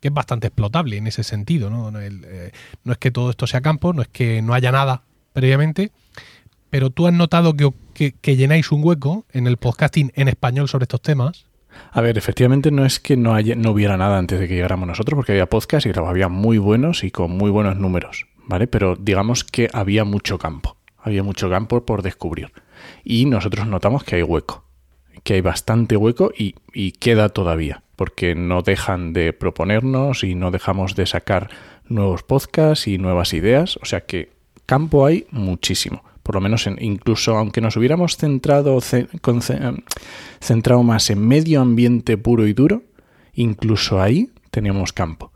que 0.00 0.08
es 0.08 0.14
bastante 0.14 0.46
explotable 0.46 0.96
en 0.96 1.06
ese 1.06 1.22
sentido. 1.22 1.68
¿no? 1.68 2.00
Eh, 2.00 2.52
no 2.82 2.92
es 2.92 2.98
que 2.98 3.10
todo 3.10 3.30
esto 3.30 3.46
sea 3.46 3.60
campo, 3.60 3.92
no 3.92 4.00
es 4.00 4.08
que 4.08 4.40
no 4.40 4.54
haya 4.54 4.72
nada 4.72 5.02
previamente, 5.34 5.92
pero 6.70 6.88
tú 6.88 7.06
has 7.06 7.12
notado 7.12 7.54
que, 7.54 8.12
que 8.12 8.36
llenáis 8.36 8.72
un 8.72 8.82
hueco 8.82 9.26
en 9.30 9.46
el 9.46 9.58
podcasting 9.58 10.10
en 10.16 10.28
español 10.28 10.68
sobre 10.68 10.84
estos 10.84 11.02
temas 11.02 11.44
a 11.92 12.00
ver, 12.00 12.18
efectivamente 12.18 12.70
no 12.70 12.84
es 12.84 13.00
que 13.00 13.16
no, 13.16 13.34
haya, 13.34 13.54
no 13.54 13.70
hubiera 13.70 13.96
nada 13.96 14.18
antes 14.18 14.40
de 14.40 14.48
que 14.48 14.54
llegáramos 14.54 14.88
nosotros, 14.88 15.16
porque 15.16 15.32
había 15.32 15.48
podcast 15.48 15.86
y 15.86 15.90
había 15.90 16.28
muy 16.28 16.58
buenos 16.58 17.04
y 17.04 17.10
con 17.10 17.30
muy 17.30 17.50
buenos 17.50 17.76
números, 17.76 18.26
¿vale? 18.46 18.66
Pero 18.66 18.96
digamos 18.96 19.44
que 19.44 19.68
había 19.72 20.04
mucho 20.04 20.38
campo, 20.38 20.76
había 20.98 21.22
mucho 21.22 21.50
campo 21.50 21.84
por 21.84 22.02
descubrir. 22.02 22.52
Y 23.04 23.26
nosotros 23.26 23.66
notamos 23.66 24.04
que 24.04 24.16
hay 24.16 24.22
hueco, 24.22 24.64
que 25.22 25.34
hay 25.34 25.40
bastante 25.40 25.96
hueco 25.96 26.32
y, 26.36 26.54
y 26.72 26.92
queda 26.92 27.28
todavía, 27.28 27.82
porque 27.96 28.34
no 28.34 28.62
dejan 28.62 29.12
de 29.12 29.32
proponernos 29.32 30.24
y 30.24 30.34
no 30.34 30.50
dejamos 30.50 30.96
de 30.96 31.06
sacar 31.06 31.50
nuevos 31.88 32.22
podcasts 32.22 32.88
y 32.88 32.98
nuevas 32.98 33.34
ideas, 33.34 33.78
o 33.82 33.84
sea 33.84 34.02
que 34.02 34.32
campo 34.66 35.04
hay 35.04 35.26
muchísimo 35.30 36.02
por 36.22 36.34
lo 36.36 36.40
menos 36.40 36.68
incluso 36.78 37.36
aunque 37.36 37.60
nos 37.60 37.76
hubiéramos 37.76 38.16
centrado, 38.16 38.78
centrado 40.40 40.82
más 40.82 41.10
en 41.10 41.26
medio 41.26 41.60
ambiente 41.60 42.16
puro 42.16 42.46
y 42.46 42.52
duro, 42.52 42.82
incluso 43.34 44.00
ahí 44.00 44.30
teníamos 44.50 44.92
campo. 44.92 45.32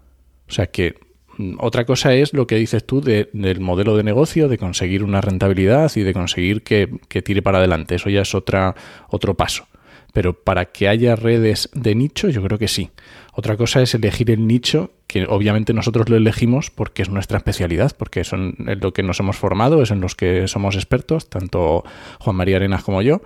O 0.49 0.53
sea 0.53 0.67
que 0.67 0.95
mm, 1.39 1.57
otra 1.59 1.85
cosa 1.85 2.15
es 2.15 2.33
lo 2.33 2.47
que 2.47 2.57
dices 2.57 2.87
tú 2.87 3.01
del 3.01 3.61
modelo 3.61 3.97
de 3.97 4.05
negocio, 4.05 4.49
de 4.49 4.59
conseguir 4.59 5.03
una 5.03 5.21
rentabilidad 5.21 5.91
y 5.97 6.03
de 6.03 6.13
conseguir 6.13 6.63
que, 6.63 6.89
que 7.09 7.23
tire 7.23 7.43
para 7.43 7.59
adelante. 7.59 7.97
Eso 7.97 8.11
ya 8.11 8.23
es 8.23 8.35
otra, 8.35 8.75
otro 9.09 9.35
paso. 9.35 9.67
Pero 10.13 10.33
para 10.33 10.67
que 10.67 10.89
haya 10.89 11.17
redes 11.17 11.69
de 11.75 11.95
nicho, 11.95 12.29
yo 12.29 12.43
creo 12.43 12.59
que 12.59 12.69
sí. 12.69 12.91
Otra 13.39 13.59
cosa 13.59 13.83
es 13.83 13.95
elegir 13.95 14.31
el 14.31 14.47
nicho, 14.47 14.93
que 15.07 15.27
obviamente 15.27 15.75
nosotros 15.75 16.09
lo 16.09 16.17
elegimos 16.17 16.71
porque 16.71 17.03
es 17.03 17.11
nuestra 17.11 17.37
especialidad, 17.37 17.95
porque 17.95 18.21
es 18.21 18.33
en 18.33 18.57
lo 18.81 18.95
que 18.95 19.03
nos 19.03 19.21
hemos 19.21 19.37
formado, 19.37 19.83
es 19.83 19.91
en 19.91 20.01
los 20.01 20.15
que 20.15 20.49
somos 20.49 20.75
expertos, 20.75 21.29
tanto 21.29 21.85
Juan 22.19 22.35
María 22.35 22.57
Arenas 22.57 22.83
como 22.83 23.03
yo, 23.03 23.21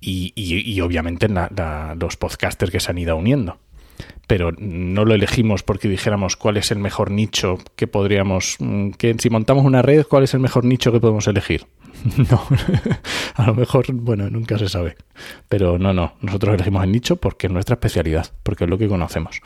y, 0.00 0.80
obviamente 0.80 1.26
los 1.28 2.16
podcasters 2.16 2.70
que 2.70 2.78
se 2.78 2.92
han 2.92 2.98
ido 2.98 3.16
uniendo. 3.16 3.58
Pero 4.26 4.52
no 4.58 5.04
lo 5.04 5.14
elegimos 5.14 5.62
porque 5.62 5.88
dijéramos 5.88 6.36
cuál 6.36 6.56
es 6.56 6.70
el 6.70 6.78
mejor 6.78 7.10
nicho 7.10 7.58
que 7.76 7.86
podríamos, 7.86 8.56
mm, 8.58 8.90
que 8.90 9.14
si 9.18 9.30
montamos 9.30 9.64
una 9.64 9.82
red, 9.82 10.04
cuál 10.04 10.24
es 10.24 10.34
el 10.34 10.40
mejor 10.40 10.64
nicho 10.64 10.92
que 10.92 11.00
podemos 11.00 11.26
elegir. 11.26 11.66
No, 12.30 12.42
a 13.34 13.46
lo 13.46 13.54
mejor, 13.54 13.86
bueno, 13.92 14.28
nunca 14.30 14.58
se 14.58 14.68
sabe. 14.68 14.96
Pero 15.48 15.78
no, 15.78 15.92
no, 15.92 16.14
nosotros 16.20 16.54
elegimos 16.54 16.84
el 16.84 16.92
nicho 16.92 17.16
porque 17.16 17.46
es 17.46 17.52
nuestra 17.52 17.74
especialidad, 17.74 18.26
porque 18.42 18.64
es 18.64 18.70
lo 18.70 18.78
que 18.78 18.86
conocemos. 18.86 19.40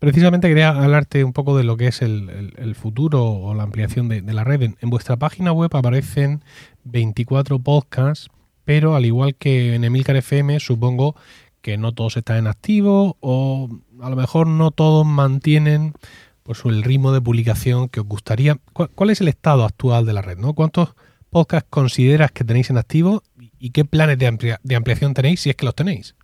Precisamente 0.00 0.48
quería 0.48 0.70
hablarte 0.70 1.24
un 1.24 1.34
poco 1.34 1.58
de 1.58 1.62
lo 1.62 1.76
que 1.76 1.88
es 1.88 2.00
el, 2.00 2.74
futuro 2.74 3.22
o 3.22 3.52
la 3.54 3.64
ampliación 3.64 4.08
de, 4.08 4.22
la 4.22 4.44
red. 4.44 4.62
En, 4.62 4.90
vuestra 4.90 5.18
página 5.18 5.52
web 5.52 5.76
aparecen 5.76 6.42
24 6.84 7.58
podcasts, 7.58 8.30
pero 8.64 8.94
al 8.96 9.04
igual 9.04 9.34
que 9.34 9.74
en 9.74 9.84
Emilcar 9.84 10.16
FM, 10.16 10.58
supongo 10.58 11.16
que 11.62 11.76
no 11.78 11.92
todos 11.92 12.16
están 12.16 12.38
en 12.38 12.46
activo 12.46 13.16
o 13.20 13.68
a 14.00 14.10
lo 14.10 14.16
mejor 14.16 14.46
no 14.46 14.70
todos 14.70 15.06
mantienen 15.06 15.94
pues, 16.42 16.64
el 16.64 16.82
ritmo 16.82 17.12
de 17.12 17.20
publicación 17.20 17.88
que 17.88 18.00
os 18.00 18.06
gustaría. 18.06 18.58
¿Cuál, 18.72 19.10
es 19.10 19.20
el 19.20 19.28
estado 19.28 19.64
actual 19.64 20.06
de 20.06 20.12
la 20.12 20.22
red? 20.22 20.38
¿no? 20.38 20.54
¿Cuántos 20.54 20.94
podcasts 21.30 21.68
consideras 21.70 22.32
que 22.32 22.44
tenéis 22.44 22.70
en 22.70 22.78
activo 22.78 23.22
y 23.58 23.70
qué 23.70 23.84
planes 23.84 24.18
de, 24.18 24.56
de 24.62 24.76
ampliación 24.76 25.14
tenéis 25.14 25.40
si 25.40 25.50
es 25.50 25.56
que 25.56 25.66
los 25.66 25.74
tenéis? 25.74 26.14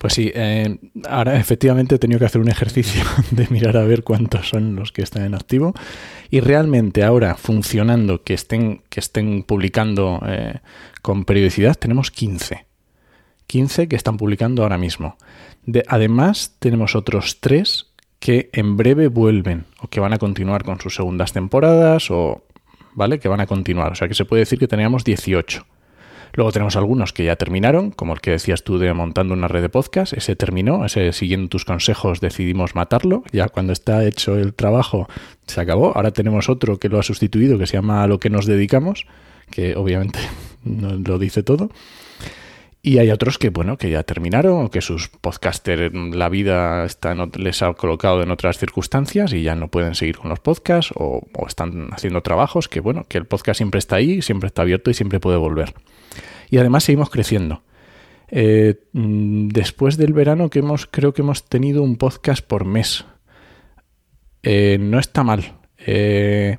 Pues 0.00 0.14
sí, 0.14 0.32
eh, 0.34 0.78
ahora 1.10 1.38
efectivamente 1.38 1.96
he 1.96 1.98
tenido 1.98 2.18
que 2.18 2.24
hacer 2.24 2.40
un 2.40 2.48
ejercicio 2.48 3.04
de 3.32 3.46
mirar 3.50 3.76
a 3.76 3.84
ver 3.84 4.02
cuántos 4.02 4.48
son 4.48 4.74
los 4.74 4.92
que 4.92 5.02
están 5.02 5.24
en 5.24 5.34
activo 5.34 5.74
y 6.30 6.40
realmente 6.40 7.04
ahora 7.04 7.34
funcionando 7.34 8.22
que 8.24 8.32
estén, 8.32 8.82
que 8.88 9.00
estén 9.00 9.42
publicando 9.42 10.22
eh, 10.26 10.60
con 11.02 11.26
periodicidad 11.26 11.74
tenemos 11.74 12.10
15. 12.10 12.69
15 13.50 13.88
que 13.88 13.96
están 13.96 14.16
publicando 14.16 14.62
ahora 14.62 14.78
mismo. 14.78 15.16
De, 15.66 15.84
además 15.88 16.54
tenemos 16.60 16.94
otros 16.94 17.40
3 17.40 17.86
que 18.20 18.48
en 18.52 18.76
breve 18.76 19.08
vuelven 19.08 19.64
o 19.80 19.88
que 19.88 19.98
van 19.98 20.12
a 20.12 20.18
continuar 20.18 20.62
con 20.62 20.80
sus 20.80 20.94
segundas 20.94 21.32
temporadas 21.32 22.12
o, 22.12 22.44
¿vale? 22.94 23.18
Que 23.18 23.26
van 23.28 23.40
a 23.40 23.48
continuar. 23.48 23.90
O 23.90 23.94
sea 23.96 24.06
que 24.06 24.14
se 24.14 24.24
puede 24.24 24.42
decir 24.42 24.60
que 24.60 24.68
teníamos 24.68 25.02
18. 25.02 25.66
Luego 26.34 26.52
tenemos 26.52 26.76
algunos 26.76 27.12
que 27.12 27.24
ya 27.24 27.34
terminaron, 27.34 27.90
como 27.90 28.12
el 28.12 28.20
que 28.20 28.30
decías 28.30 28.62
tú 28.62 28.78
de 28.78 28.94
montando 28.94 29.34
una 29.34 29.48
red 29.48 29.62
de 29.62 29.68
podcast, 29.68 30.12
ese 30.12 30.36
terminó, 30.36 30.88
siguiendo 30.88 31.48
tus 31.48 31.64
consejos 31.64 32.20
decidimos 32.20 32.76
matarlo, 32.76 33.24
ya 33.32 33.48
cuando 33.48 33.72
está 33.72 34.04
hecho 34.04 34.36
el 34.36 34.54
trabajo 34.54 35.08
se 35.48 35.60
acabó. 35.60 35.90
Ahora 35.96 36.12
tenemos 36.12 36.48
otro 36.48 36.78
que 36.78 36.88
lo 36.88 37.00
ha 37.00 37.02
sustituido, 37.02 37.58
que 37.58 37.66
se 37.66 37.72
llama 37.72 38.04
A 38.04 38.06
lo 38.06 38.20
que 38.20 38.30
nos 38.30 38.46
dedicamos, 38.46 39.06
que 39.50 39.74
obviamente 39.74 40.20
lo 40.64 41.18
dice 41.18 41.42
todo. 41.42 41.70
Y 42.82 42.98
hay 42.98 43.10
otros 43.10 43.36
que, 43.36 43.50
bueno, 43.50 43.76
que 43.76 43.90
ya 43.90 44.02
terminaron, 44.04 44.70
que 44.70 44.80
sus 44.80 45.08
podcasters, 45.08 45.92
la 45.92 46.30
vida 46.30 46.86
les 47.36 47.62
ha 47.62 47.74
colocado 47.74 48.22
en 48.22 48.30
otras 48.30 48.56
circunstancias 48.56 49.34
y 49.34 49.42
ya 49.42 49.54
no 49.54 49.68
pueden 49.68 49.94
seguir 49.94 50.16
con 50.16 50.30
los 50.30 50.40
podcasts, 50.40 50.92
o, 50.96 51.22
están 51.46 51.90
haciendo 51.92 52.22
trabajos 52.22 52.68
que, 52.68 52.80
bueno, 52.80 53.04
que 53.06 53.18
el 53.18 53.26
podcast 53.26 53.58
siempre 53.58 53.78
está 53.78 53.96
ahí, 53.96 54.22
siempre 54.22 54.46
está 54.46 54.62
abierto 54.62 54.90
y 54.90 54.94
siempre 54.94 55.20
puede 55.20 55.36
volver. 55.36 55.74
Y 56.48 56.56
además 56.56 56.84
seguimos 56.84 57.10
creciendo. 57.10 57.62
Eh, 58.28 58.80
mm, 58.92 59.48
después 59.48 59.98
del 59.98 60.14
verano 60.14 60.48
que 60.48 60.60
hemos, 60.60 60.86
creo 60.86 61.12
que 61.12 61.20
hemos 61.20 61.44
tenido 61.44 61.82
un 61.82 61.96
podcast 61.96 62.46
por 62.46 62.64
mes. 62.64 63.04
Eh, 64.42 64.78
no 64.80 64.98
está 64.98 65.22
mal. 65.22 65.58
Eh, 65.78 66.56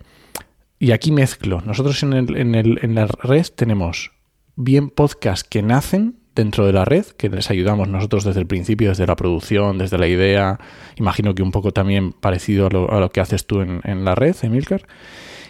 y 0.77 0.91
aquí 0.91 1.11
mezclo. 1.11 1.61
Nosotros 1.65 2.03
en, 2.03 2.13
el, 2.13 2.79
en 2.83 2.95
la 2.95 3.07
red 3.07 3.47
tenemos 3.55 4.11
bien 4.55 4.89
podcasts 4.89 5.47
que 5.47 5.61
nacen 5.61 6.21
dentro 6.35 6.65
de 6.65 6.73
la 6.73 6.85
red, 6.85 7.05
que 7.05 7.29
les 7.29 7.49
ayudamos 7.49 7.87
nosotros 7.87 8.23
desde 8.23 8.39
el 8.39 8.47
principio, 8.47 8.89
desde 8.89 9.05
la 9.05 9.15
producción, 9.15 9.77
desde 9.77 9.97
la 9.97 10.07
idea, 10.07 10.59
imagino 10.95 11.35
que 11.35 11.43
un 11.43 11.51
poco 11.51 11.71
también 11.71 12.13
parecido 12.13 12.67
a 12.67 12.99
lo, 12.99 13.09
que 13.11 13.19
haces 13.19 13.45
tú 13.45 13.61
en, 13.61 14.05
la 14.05 14.15
red, 14.15 14.35
Emilcar. 14.41 14.87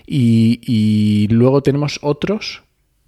Y, 0.08 0.60
y, 0.64 1.28
luego 1.28 1.62
tenemos 1.62 2.00
otros 2.02 2.64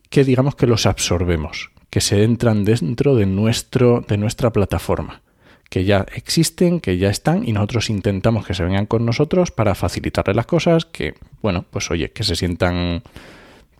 que 0.10 0.24
digamos 0.24 0.56
que 0.56 0.68
los 0.68 0.86
absorbemos, 0.86 1.72
que 1.90 2.02
se 2.02 2.24
entran 2.24 2.64
dentro 2.64 3.16
de, 3.16 3.26
nuestro, 3.26 4.06
de 4.08 4.18
nuestra 4.18 4.52
plataforma, 4.52 5.22
que 5.70 5.86
ya 5.86 6.06
existen, 6.14 6.80
que 6.80 6.98
ya 7.00 7.10
están 7.10 7.48
y 7.48 7.52
nosotros 7.52 7.90
intentamos 7.90 8.46
que 8.46 8.54
se 8.54 8.64
vengan 8.64 8.86
con 8.86 9.06
nosotros 9.06 9.50
para 9.50 9.74
facilitarles 9.74 10.36
las 10.36 10.46
cosas, 10.46 10.86
que, 10.86 11.16
bueno, 11.42 11.66
pues 11.70 11.90
oye, 11.90 12.12
que 12.12 12.24
se 12.24 12.36
sientan 12.36 13.02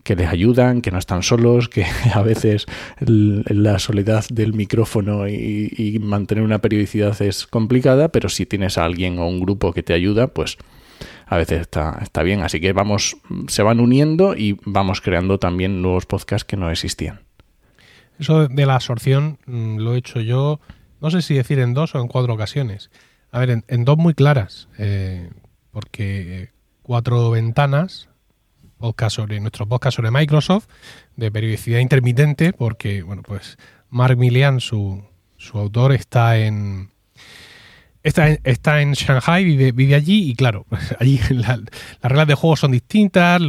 que 0.04 0.14
les 0.14 0.28
ayudan, 0.28 0.82
que 0.82 0.90
no 0.90 0.98
están 0.98 1.22
solos, 1.22 1.68
que 1.68 1.84
a 2.14 2.22
veces 2.22 2.66
la 3.00 3.78
soledad 3.78 4.24
del 4.30 4.52
micrófono 4.52 5.26
y, 5.26 5.98
mantener 6.00 6.44
una 6.44 6.60
periodicidad 6.60 7.20
es 7.22 7.46
complicada, 7.46 8.08
pero 8.08 8.28
si 8.28 8.46
tienes 8.46 8.78
a 8.78 8.84
alguien 8.84 9.18
o 9.18 9.26
un 9.26 9.40
grupo 9.40 9.72
que 9.72 9.82
te 9.82 9.94
ayuda, 9.94 10.28
pues 10.28 10.58
a 11.26 11.36
veces 11.36 11.62
está, 11.62 11.98
está 12.02 12.22
bien. 12.22 12.42
Así 12.42 12.60
que 12.60 12.72
vamos, 12.72 13.16
se 13.48 13.62
van 13.62 13.80
uniendo 13.80 14.36
y 14.36 14.58
vamos 14.64 15.00
creando 15.00 15.38
también 15.38 15.82
nuevos 15.82 16.06
podcasts 16.06 16.44
que 16.44 16.56
no 16.56 16.70
existían. 16.70 17.20
Eso 18.18 18.46
de 18.46 18.66
la 18.66 18.76
absorción 18.76 19.38
mm, 19.46 19.78
lo 19.78 19.94
he 19.94 19.98
hecho 19.98 20.20
yo, 20.20 20.60
no 21.00 21.10
sé 21.10 21.22
si 21.22 21.34
decir 21.34 21.58
en 21.58 21.74
dos 21.74 21.94
o 21.94 22.00
en 22.00 22.08
cuatro 22.08 22.34
ocasiones. 22.34 22.90
A 23.32 23.40
ver, 23.40 23.64
en, 23.66 23.84
dos 23.84 23.96
muy 23.96 24.14
claras, 24.14 24.68
eh, 24.78 25.30
porque 25.72 26.50
cuatro 26.82 27.30
ventanas, 27.30 28.08
podcast 28.78 29.16
sobre 29.16 29.40
nuestro 29.40 29.66
podcast 29.66 29.96
sobre 29.96 30.10
Microsoft, 30.10 30.66
de 31.16 31.30
periodicidad 31.30 31.80
intermitente, 31.80 32.52
porque, 32.52 33.02
bueno, 33.02 33.22
pues 33.22 33.56
Mark 33.90 34.16
Milian, 34.16 34.60
su, 34.60 35.04
su 35.36 35.58
autor, 35.58 35.92
está 35.92 36.38
en, 36.38 36.90
está 38.02 38.28
está 38.44 38.80
en 38.80 38.92
Shanghai, 38.92 39.44
vive, 39.44 39.72
vive, 39.72 39.94
allí 39.94 40.30
y 40.30 40.34
claro, 40.34 40.66
allí 41.00 41.20
la, 41.30 41.56
las 41.56 42.10
reglas 42.10 42.26
de 42.28 42.34
juego 42.34 42.56
son 42.56 42.72
distintas, 42.72 43.40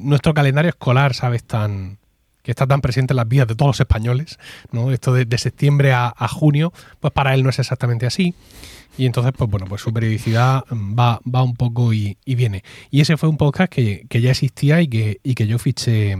nuestro 0.00 0.34
calendario 0.34 0.70
escolar, 0.70 1.14
¿sabes? 1.14 1.44
Tan, 1.44 1.98
que 2.42 2.50
está 2.50 2.66
tan 2.66 2.82
presente 2.82 3.14
en 3.14 3.16
las 3.16 3.28
vidas 3.28 3.48
de 3.48 3.54
todos 3.54 3.70
los 3.70 3.80
españoles, 3.80 4.38
¿no? 4.70 4.92
Esto 4.92 5.14
de, 5.14 5.24
de 5.24 5.38
septiembre 5.38 5.92
a, 5.92 6.12
a, 6.14 6.28
junio, 6.28 6.72
pues 7.00 7.12
para 7.12 7.34
él 7.34 7.42
no 7.42 7.50
es 7.50 7.58
exactamente 7.58 8.06
así. 8.06 8.34
Y 8.96 9.06
entonces, 9.06 9.32
pues 9.36 9.50
bueno, 9.50 9.66
pues 9.66 9.82
su 9.82 9.92
periodicidad 9.92 10.64
va, 10.70 11.20
va 11.22 11.42
un 11.42 11.54
poco 11.54 11.92
y, 11.92 12.16
viene. 12.24 12.62
Y 12.90 13.00
ese 13.00 13.16
fue 13.16 13.28
un 13.28 13.36
podcast 13.36 13.72
que, 13.72 14.06
que 14.08 14.20
ya 14.20 14.30
existía 14.30 14.80
y 14.80 14.88
que, 14.88 15.20
y 15.22 15.34
que 15.34 15.46
yo 15.46 15.58
fiché 15.58 16.16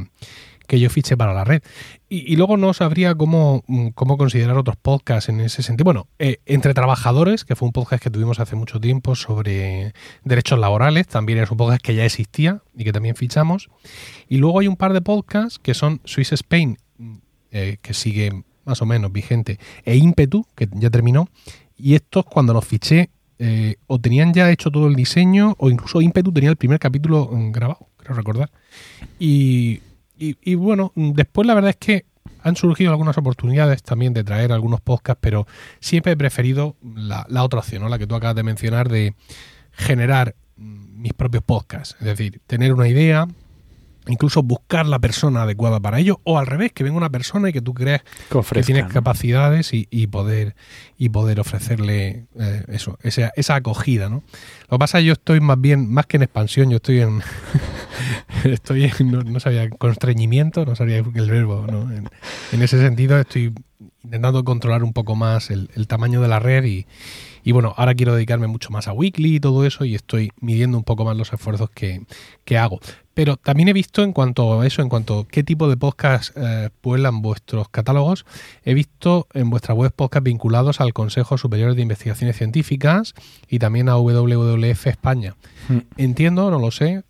que 0.67 0.81
yo 0.81 0.91
fiché 0.91 1.17
para 1.17 1.35
la 1.35 1.45
red. 1.45 1.63
Y, 2.09 2.37
luego 2.37 2.57
no 2.57 2.73
sabría 2.73 3.15
cómo, 3.15 3.65
cómo 3.95 4.17
considerar 4.17 4.57
otros 4.57 4.77
podcasts 4.77 5.29
en 5.29 5.41
ese 5.41 5.63
sentido. 5.63 5.85
Bueno, 5.85 6.07
eh, 6.19 6.39
Entre 6.47 6.75
Trabajadores, 6.75 7.45
que 7.45 7.57
fue 7.57 7.67
un 7.67 7.73
podcast 7.73 8.03
que 8.03 8.11
tuvimos 8.11 8.39
hace 8.39 8.57
mucho 8.57 8.81
tiempo 8.81 9.17
sobre 9.17 9.93
derechos 10.23 10.59
laborales, 10.59 11.09
también 11.09 11.41
es 11.41 11.51
un 11.51 11.57
podcast 11.57 11.83
que 11.83 11.95
ya 11.95 12.05
existía 12.05 12.63
y 12.77 12.85
que 12.85 12.93
también 12.93 13.17
fichamos. 13.17 13.69
Y 14.29 14.39
luego 14.39 14.61
hay 14.61 14.69
un 14.69 14.77
par 14.77 14.93
de 14.93 15.01
podcasts 15.01 15.59
que 15.59 15.75
son 15.75 16.01
Swiss 16.05 16.33
Spain, 16.33 16.79
eh, 17.51 17.79
que 17.83 17.95
sigue 17.95 18.45
más 18.65 18.81
o 18.81 18.87
menos 18.87 19.13
vigente, 19.13 19.59
e 19.85 19.97
Impetu, 19.97 20.47
que 20.55 20.69
ya 20.73 20.91
terminó. 20.91 21.29
Y 21.77 21.95
estos, 21.95 22.25
cuando 22.25 22.53
los 22.53 22.65
fiché, 22.65 23.11
eh, 23.39 23.77
o 23.87 23.99
tenían 23.99 24.33
ya 24.33 24.51
hecho 24.51 24.71
todo 24.71 24.87
el 24.87 24.95
diseño, 24.95 25.55
o 25.59 25.71
incluso 25.71 26.01
Impetu 26.01 26.33
tenía 26.33 26.51
el 26.51 26.57
primer 26.57 26.79
capítulo 26.79 27.29
grabado, 27.51 27.89
creo 27.97 28.15
recordar. 28.15 28.51
Y 29.19 29.81
y, 30.19 30.37
y, 30.43 30.55
bueno, 30.55 30.93
después 30.95 31.47
la 31.47 31.55
verdad 31.55 31.71
es 31.71 31.77
que 31.77 32.07
han 32.43 32.57
surgido 32.57 32.91
algunas 32.91 33.19
oportunidades 33.19 33.83
también 33.83 34.13
de 34.13 34.23
traer 34.23 34.53
algunos 34.53 34.81
podcasts, 34.81 35.21
pero 35.21 35.47
siempre 35.81 36.13
he 36.13 36.17
preferido 36.17 36.77
la, 36.95 37.27
la 37.29 37.43
otra 37.43 37.61
opción, 37.61 37.83
¿no? 37.83 37.89
la 37.89 37.99
que 37.99 38.07
tú 38.07 38.15
acabas 38.15 38.37
de 38.37 38.43
mencionar, 38.43 38.89
de 38.89 39.15
generar 39.73 40.37
mis 40.57 41.13
propios 41.15 41.43
podcasts. 41.43 41.97
Es 41.99 42.07
decir, 42.07 42.41
tener 42.47 42.73
una 42.73 42.87
idea, 42.87 43.27
incluso 44.09 44.43
buscar 44.43 44.87
la 44.87 44.99
persona 44.99 45.43
adecuada 45.43 45.81
para 45.81 45.99
ello, 45.99 46.21
o 46.25 46.39
al 46.39 46.47
revés, 46.47 46.73
que 46.73 46.85
venga 46.85 46.97
una 46.97 47.11
persona 47.11 47.49
y 47.49 47.53
que 47.53 47.63
tú 47.63 47.75
crees 47.75 48.03
que, 48.31 48.41
que 48.55 48.63
tienes 48.63 48.87
capacidades 48.87 49.73
y, 49.73 49.89
y, 49.91 50.07
poder 50.07 50.55
y 50.99 51.09
poder 51.09 51.41
ofrecerle 51.41 52.27
eh, 52.39 52.65
eso, 52.69 52.99
esa, 53.03 53.33
esa 53.37 53.55
acogida, 53.57 54.09
¿no? 54.09 54.23
Lo 54.69 54.77
que 54.77 54.79
pasa 54.79 54.99
es 54.99 55.03
que 55.03 55.07
yo 55.07 55.13
estoy 55.15 55.41
más 55.41 55.61
bien, 55.61 55.91
más 55.93 56.07
que 56.07 56.17
en 56.17 56.23
expansión, 56.25 56.71
yo 56.71 56.77
estoy 56.77 57.01
en 57.01 57.23
estoy 58.45 58.85
en, 58.85 59.11
no, 59.11 59.23
no, 59.23 59.41
sabía, 59.41 59.69
constreñimiento, 59.71 60.65
no 60.65 60.77
sabía 60.77 60.99
el 60.99 61.31
verbo, 61.31 61.67
¿no? 61.71 61.91
En, 61.93 62.09
en, 62.53 62.63
ese 62.63 62.79
sentido 62.79 63.19
estoy 63.19 63.53
intentando 64.03 64.45
controlar 64.45 64.85
un 64.85 64.93
poco 64.93 65.15
más 65.15 65.51
el, 65.51 65.71
el 65.75 65.87
tamaño 65.87 66.21
de 66.21 66.29
la 66.29 66.39
red 66.39 66.65
y, 66.65 66.87
y 67.45 67.53
bueno, 67.53 67.75
ahora 67.77 67.95
quiero 67.95 68.15
dedicarme 68.15 68.47
mucho 68.47 68.71
más 68.71 68.89
a 68.89 68.93
Weekly 68.93 69.37
y 69.37 69.41
todo 69.41 69.67
eso 69.67 69.85
y 69.85 69.95
estoy 69.95 70.33
midiendo 70.41 70.79
un 70.79 70.85
poco 70.85 71.05
más 71.05 71.15
los 71.15 71.31
esfuerzos 71.33 71.69
que, 71.71 72.03
que 72.45 72.57
hago. 72.57 72.81
Pero 73.15 73.37
también 73.37 73.69
he 73.69 73.73
visto 73.73 74.03
en 74.03 74.13
cuanto 74.13 74.61
a 74.61 74.67
eso, 74.67 74.83
en 74.83 74.89
cuanto 74.89 75.21
a 75.21 75.29
qué 75.29 75.43
tipo 75.43 75.69
de 75.69 75.77
podcast 75.77 76.37
eh, 76.37 76.71
pueblan 76.81 77.23
vuestros 77.23 77.69
catálogos, 77.69 78.27
he 78.65 78.75
visto 78.75 79.29
en 79.33 79.51
vuestra 79.51 79.75
web 79.75 79.93
podcast 79.93 80.25
vinculados 80.25 80.81
al 80.81 80.93
Consejo 80.93 81.39
Superior 81.39 81.75
de 81.75 81.83
Investigaciones 81.83 82.37
Científicas 82.37 83.15
y 83.49 83.59
también 83.61 83.89
a 83.89 83.97
WWF 83.97 84.87
España. 84.87 85.37
Mm. 85.69 85.79
Entiendo, 85.97 86.51
no 86.51 86.59
lo 86.59 86.71
sé, 86.71 87.05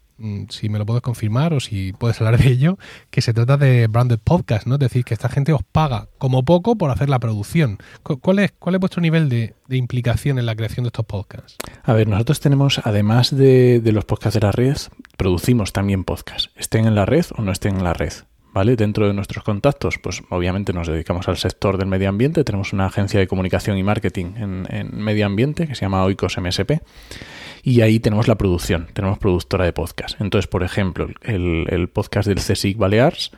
si 0.48 0.68
me 0.68 0.78
lo 0.78 0.86
puedes 0.86 1.02
confirmar 1.02 1.54
o 1.54 1.60
si 1.60 1.92
puedes 1.92 2.20
hablar 2.20 2.38
de 2.38 2.48
ello, 2.48 2.78
que 3.10 3.20
se 3.20 3.34
trata 3.34 3.56
de 3.56 3.86
branded 3.86 4.18
podcast, 4.22 4.66
¿no? 4.66 4.74
Es 4.74 4.80
decir, 4.80 5.04
que 5.04 5.14
esta 5.14 5.28
gente 5.28 5.52
os 5.52 5.62
paga 5.62 6.08
como 6.18 6.44
poco 6.44 6.76
por 6.76 6.90
hacer 6.90 7.08
la 7.08 7.18
producción. 7.18 7.78
¿Cuál 8.02 8.38
es, 8.38 8.52
cuál 8.58 8.76
es 8.76 8.80
vuestro 8.80 9.00
nivel 9.00 9.28
de, 9.28 9.54
implicación 9.70 10.38
en 10.38 10.46
la 10.46 10.54
creación 10.54 10.84
de 10.84 10.88
estos 10.88 11.06
podcasts? 11.06 11.56
A 11.82 11.92
ver, 11.92 12.08
nosotros 12.08 12.40
tenemos, 12.40 12.80
además 12.84 13.34
de, 13.34 13.80
de 13.80 13.92
los 13.92 14.04
podcasts 14.04 14.34
de 14.34 14.46
la 14.46 14.52
red, 14.52 14.76
producimos 15.16 15.72
también 15.72 16.04
podcasts, 16.04 16.50
estén 16.56 16.86
en 16.86 16.94
la 16.94 17.06
red 17.06 17.26
o 17.36 17.42
no 17.42 17.52
estén 17.52 17.76
en 17.76 17.84
la 17.84 17.92
red. 17.92 18.12
¿Vale? 18.54 18.76
Dentro 18.76 19.08
de 19.08 19.14
nuestros 19.14 19.42
contactos, 19.42 19.98
pues 19.98 20.22
obviamente 20.30 20.72
nos 20.72 20.86
dedicamos 20.86 21.26
al 21.26 21.36
sector 21.36 21.76
del 21.76 21.88
medio 21.88 22.08
ambiente. 22.08 22.44
Tenemos 22.44 22.72
una 22.72 22.86
agencia 22.86 23.18
de 23.18 23.26
comunicación 23.26 23.76
y 23.76 23.82
marketing 23.82 24.26
en, 24.36 24.96
medio 24.96 25.26
ambiente 25.26 25.66
que 25.66 25.74
se 25.74 25.80
llama 25.80 26.04
Oikos 26.04 26.38
MSP 26.38 26.80
y 27.64 27.80
ahí 27.80 27.98
tenemos 27.98 28.28
la 28.28 28.36
producción, 28.36 28.86
tenemos 28.92 29.18
productora 29.18 29.64
de 29.64 29.72
podcast. 29.72 30.20
Entonces, 30.20 30.46
por 30.46 30.62
ejemplo, 30.62 31.08
el, 31.22 31.66
el 31.68 31.88
podcast 31.88 32.28
del 32.28 32.38
CSIC 32.38 32.78
Balears 32.78 33.32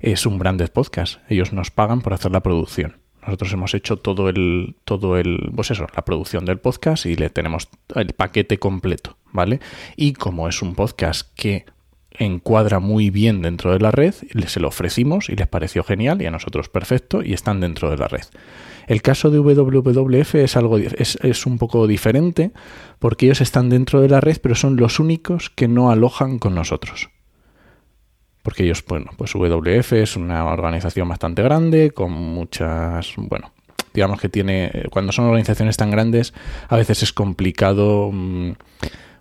es 0.00 0.26
un 0.26 0.36
branded 0.40 0.70
podcast. 0.70 1.20
Ellos 1.28 1.52
nos 1.52 1.70
pagan 1.70 2.00
por 2.00 2.12
hacer 2.12 2.32
la 2.32 2.42
producción. 2.42 2.96
Nosotros 3.24 3.52
hemos 3.52 3.72
hecho 3.72 3.96
todo 3.96 4.28
el, 4.28 4.74
todo 4.84 5.16
el, 5.16 5.52
pues 5.54 5.70
eso, 5.70 5.86
la 5.94 6.04
producción 6.04 6.44
del 6.44 6.58
podcast 6.58 7.06
y 7.06 7.14
le 7.14 7.30
tenemos 7.30 7.68
el 7.94 8.08
paquete 8.14 8.58
completo, 8.58 9.16
¿vale? 9.32 9.60
Y 9.94 10.12
como 10.12 10.48
es 10.48 10.60
un 10.60 10.74
podcast 10.74 11.32
que 11.36 11.66
encuadra 12.18 12.80
muy 12.80 13.10
bien 13.10 13.42
dentro 13.42 13.72
de 13.72 13.80
la 13.80 13.90
red, 13.90 14.14
se 14.46 14.60
lo 14.60 14.68
ofrecimos 14.68 15.28
y 15.28 15.36
les 15.36 15.46
pareció 15.46 15.84
genial 15.84 16.22
y 16.22 16.26
a 16.26 16.30
nosotros 16.30 16.68
perfecto 16.68 17.22
y 17.22 17.32
están 17.32 17.60
dentro 17.60 17.90
de 17.90 17.96
la 17.96 18.08
red. 18.08 18.24
El 18.86 19.02
caso 19.02 19.30
de 19.30 19.40
WWF 19.40 20.36
es 20.36 20.56
algo 20.56 20.78
es, 20.78 21.18
es, 21.22 21.46
un 21.46 21.58
poco 21.58 21.86
diferente 21.86 22.52
porque 22.98 23.26
ellos 23.26 23.40
están 23.40 23.68
dentro 23.68 24.00
de 24.00 24.08
la 24.08 24.20
red, 24.20 24.38
pero 24.40 24.54
son 24.54 24.76
los 24.76 25.00
únicos 25.00 25.50
que 25.50 25.68
no 25.68 25.90
alojan 25.90 26.38
con 26.38 26.54
nosotros. 26.54 27.10
Porque 28.42 28.62
ellos, 28.62 28.84
bueno, 28.86 29.10
pues 29.16 29.34
WWF 29.34 29.92
es 29.94 30.16
una 30.16 30.44
organización 30.44 31.08
bastante 31.08 31.42
grande, 31.42 31.90
con 31.90 32.12
muchas, 32.12 33.14
bueno, 33.16 33.50
digamos 33.92 34.20
que 34.20 34.28
tiene, 34.28 34.84
cuando 34.90 35.10
son 35.10 35.24
organizaciones 35.24 35.76
tan 35.76 35.90
grandes, 35.90 36.32
a 36.68 36.76
veces 36.76 37.02
es 37.02 37.12
complicado 37.12 38.10
mmm, 38.12 38.52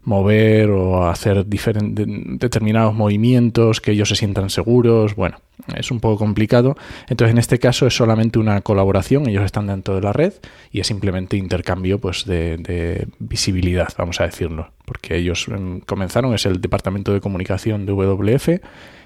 mover 0.06 0.70
o 0.70 1.08
hacer 1.08 1.46
determinados 1.46 2.94
movimientos 2.94 3.82
que 3.82 3.92
ellos 3.92 4.10
se 4.10 4.16
sientan 4.16 4.50
seguros. 4.50 5.16
Bueno, 5.16 5.38
es 5.76 5.92
un 5.92 6.00
poco 6.00 6.18
complicado. 6.18 6.78
Entonces, 7.10 7.34
en 7.34 7.40
este 7.40 7.60
caso 7.60 7.88
es 7.88 7.96
solamente 7.96 8.40
una 8.40 8.62
colaboración. 8.62 9.28
Ellos 9.28 9.44
están 9.44 9.68
dentro 9.68 9.96
de 9.96 10.02
la 10.02 10.14
red 10.14 10.34
y 10.72 10.80
es 10.80 10.88
simplemente 10.88 11.38
intercambio 11.38 12.00
pues, 12.00 12.26
de, 12.26 12.58
de 12.58 13.08
visibilidad, 13.20 13.90
vamos 13.98 14.22
a 14.22 14.26
decirlo. 14.26 14.72
Porque 14.86 15.18
ellos 15.18 15.48
um, 15.48 15.80
comenzaron, 15.82 16.34
es 16.34 16.46
el 16.46 16.62
departamento 16.62 17.12
de 17.12 17.20
comunicación 17.20 17.86
de 17.86 17.94
WF 17.94 18.50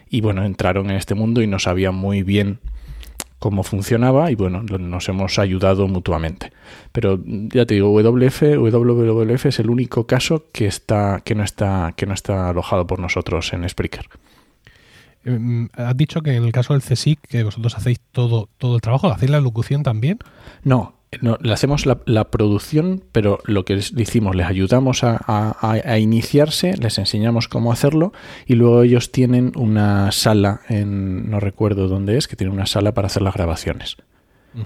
y 0.10 0.22
bueno, 0.22 0.44
entraron 0.44 0.90
en 0.90 0.98
este 0.98 1.16
mundo 1.16 1.42
y 1.42 1.48
no 1.48 1.60
sabían 1.60 1.96
muy 1.96 2.24
bien 2.24 2.60
cómo 3.40 3.64
funcionaba 3.64 4.32
y 4.32 4.36
bueno, 4.36 4.64
nos 4.64 5.10
hemos 5.10 5.40
ayudado 5.40 5.88
mutuamente. 5.88 6.52
Pero 6.92 7.20
ya 7.26 7.66
te 7.66 7.76
digo, 7.76 7.92
WF, 7.92 8.42
WWF 8.58 9.46
es 9.46 9.60
el 9.60 9.70
único 9.70 10.06
caso 10.06 10.46
que 10.52 10.68
está 10.68 11.22
que 11.24 11.36
no 11.36 11.44
está 11.44 11.94
que 11.96 12.06
no 12.06 12.14
está 12.14 12.50
alojado 12.50 12.86
por 12.86 13.00
nosotros 13.00 13.52
en 13.54 13.68
Spreaker. 13.68 14.08
Has 15.74 15.98
dicho 15.98 16.22
que 16.22 16.36
en 16.36 16.44
el 16.44 16.52
caso 16.52 16.74
del 16.74 16.82
CSIC 16.82 17.20
que 17.22 17.44
vosotros 17.44 17.76
hacéis 17.76 18.00
todo 18.12 18.50
todo 18.58 18.76
el 18.76 18.82
trabajo, 18.82 19.10
hacéis 19.10 19.32
la 19.32 19.42
locución 19.42 19.84
también? 19.84 20.20
No, 20.64 20.99
no, 21.22 21.38
le 21.42 21.54
hacemos 21.54 21.86
la, 21.86 22.00
la, 22.06 22.30
producción, 22.30 23.04
pero 23.12 23.40
lo 23.46 23.66
que 23.66 23.76
les 23.76 23.92
hicimos, 23.98 24.36
les 24.36 24.46
ayudamos 24.46 25.04
a, 25.04 25.20
a, 25.26 25.72
a, 25.72 26.00
iniciarse, 26.00 26.78
les 26.78 26.98
enseñamos 27.00 27.48
cómo 27.48 27.72
hacerlo 27.72 28.14
y 28.46 28.56
luego 28.56 28.84
ellos 28.84 29.12
tienen 29.12 29.52
una 29.56 30.12
sala, 30.12 30.62
en, 30.70 31.30
no 31.30 31.40
recuerdo 31.40 31.88
dónde 31.88 32.18
es, 32.18 32.28
que 32.28 32.36
tienen 32.36 32.54
una 32.54 32.68
sala 32.68 32.94
para 32.94 33.08
hacer 33.08 33.24
las 33.24 33.34
grabaciones. 33.34 33.98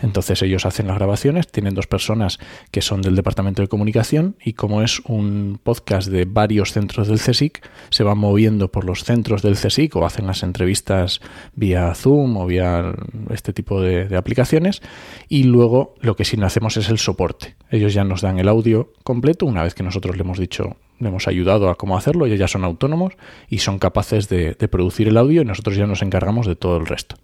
Entonces 0.02 0.42
ellos 0.42 0.66
hacen 0.66 0.88
las 0.88 0.98
grabaciones, 0.98 1.48
tienen 1.48 1.74
dos 1.76 1.88
personas 1.88 2.40
que 2.72 2.82
son 2.82 3.02
del 3.02 3.16
departamento 3.16 3.62
de 3.62 3.68
comunicación 3.68 4.36
y 4.44 4.54
como 4.54 4.82
es 4.82 5.02
un 5.02 5.60
podcast 5.62 6.10
de 6.10 6.26
varios 6.26 6.72
centros 6.72 7.08
del 7.08 7.20
CSIC, 7.20 7.68
se 7.90 8.04
van 8.04 8.18
moviendo 8.18 8.72
por 8.72 8.86
los 8.86 9.04
centros 9.04 9.42
del 9.42 9.56
CSIC 9.56 9.96
o 9.96 10.06
hacen 10.06 10.28
las 10.28 10.44
entrevistas 10.44 11.20
vía 11.56 11.94
Zoom 11.96 12.38
o 12.38 12.46
vía 12.46 12.94
este 13.30 13.54
tipo 13.54 13.82
de, 13.82 14.16
aplicaciones 14.16 14.82
y 15.28 15.44
luego 15.44 15.96
lo 16.02 16.16
que 16.16 16.26
sí 16.26 16.38
hacemos 16.42 16.78
es 16.78 16.90
el 16.90 16.98
soporte. 16.98 17.56
Ellos 17.70 17.94
ya 17.94 18.04
nos 18.04 18.22
dan 18.22 18.40
el 18.40 18.48
audio 18.48 18.94
completo 19.04 19.46
una 19.46 19.64
vez 19.64 19.74
que 19.74 19.84
nosotros 19.84 20.16
le 20.16 20.24
hemos 20.24 20.40
dicho 20.40 20.78
le 21.00 21.10
hemos 21.10 21.28
ayudado 21.28 21.70
a 21.70 21.76
cómo 21.76 21.98
hacerlo, 21.98 22.26
ellos 22.26 22.40
ya 22.40 22.48
son 22.48 22.64
autónomos 22.64 23.14
y 23.50 23.58
son 23.58 23.78
capaces 23.80 24.30
de, 24.30 24.54
de 24.54 24.68
producir 24.70 25.10
el 25.10 25.18
audio 25.18 25.42
y 25.42 25.46
nosotros 25.46 25.76
ya 25.76 25.86
nos 25.86 26.02
encargamos 26.02 26.48
de 26.48 26.56
todo 26.56 26.78
el 26.78 26.86
resto. 26.86 27.18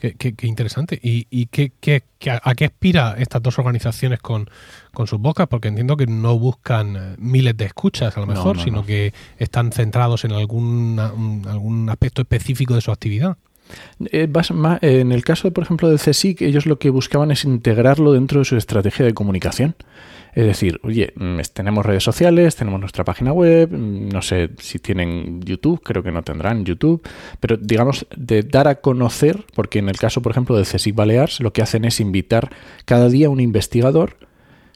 Qué, 0.00 0.14
qué, 0.14 0.34
qué, 0.34 0.46
interesante. 0.46 0.98
¿Y, 1.02 1.26
y 1.30 1.46
qué, 1.46 1.72
qué, 1.78 2.02
a 2.42 2.54
qué 2.54 2.64
aspira 2.64 3.16
estas 3.18 3.42
dos 3.42 3.58
organizaciones 3.58 4.18
con, 4.20 4.48
con 4.92 5.06
sus 5.06 5.20
bocas? 5.20 5.46
Porque 5.46 5.68
entiendo 5.68 5.96
que 5.96 6.06
no 6.06 6.38
buscan 6.38 7.16
miles 7.18 7.56
de 7.56 7.66
escuchas 7.66 8.16
a 8.16 8.20
lo 8.20 8.26
mejor, 8.26 8.56
no, 8.56 8.60
no, 8.60 8.64
sino 8.64 8.76
no. 8.78 8.86
que 8.86 9.12
están 9.38 9.72
centrados 9.72 10.24
en 10.24 10.32
algún, 10.32 10.98
un, 10.98 11.46
algún 11.46 11.90
aspecto 11.90 12.22
específico 12.22 12.74
de 12.74 12.80
su 12.80 12.90
actividad. 12.90 13.36
Eh, 14.10 14.28
en 14.82 15.12
el 15.12 15.24
caso, 15.24 15.50
por 15.52 15.64
ejemplo, 15.64 15.88
del 15.88 15.98
CSIC, 15.98 16.42
ellos 16.42 16.66
lo 16.66 16.78
que 16.78 16.90
buscaban 16.90 17.30
es 17.30 17.44
integrarlo 17.44 18.12
dentro 18.12 18.40
de 18.40 18.44
su 18.44 18.56
estrategia 18.56 19.04
de 19.04 19.14
comunicación. 19.14 19.74
Es 20.32 20.46
decir, 20.46 20.80
oye, 20.82 21.12
mm, 21.16 21.40
tenemos 21.52 21.84
redes 21.84 22.04
sociales, 22.04 22.56
tenemos 22.56 22.80
nuestra 22.80 23.04
página 23.04 23.32
web, 23.32 23.70
mm, 23.72 24.08
no 24.08 24.22
sé 24.22 24.50
si 24.58 24.78
tienen 24.78 25.40
YouTube, 25.42 25.82
creo 25.82 26.02
que 26.02 26.12
no 26.12 26.22
tendrán 26.22 26.64
YouTube, 26.64 27.02
pero 27.40 27.56
digamos 27.56 28.06
de 28.16 28.42
dar 28.42 28.68
a 28.68 28.76
conocer, 28.76 29.44
porque 29.54 29.78
en 29.80 29.88
el 29.88 29.98
caso, 29.98 30.22
por 30.22 30.32
ejemplo, 30.32 30.56
del 30.56 30.66
CSIC 30.66 30.94
Balears, 30.94 31.40
lo 31.40 31.52
que 31.52 31.62
hacen 31.62 31.84
es 31.84 32.00
invitar 32.00 32.50
cada 32.84 33.08
día 33.08 33.26
a 33.26 33.30
un 33.30 33.40
investigador 33.40 34.16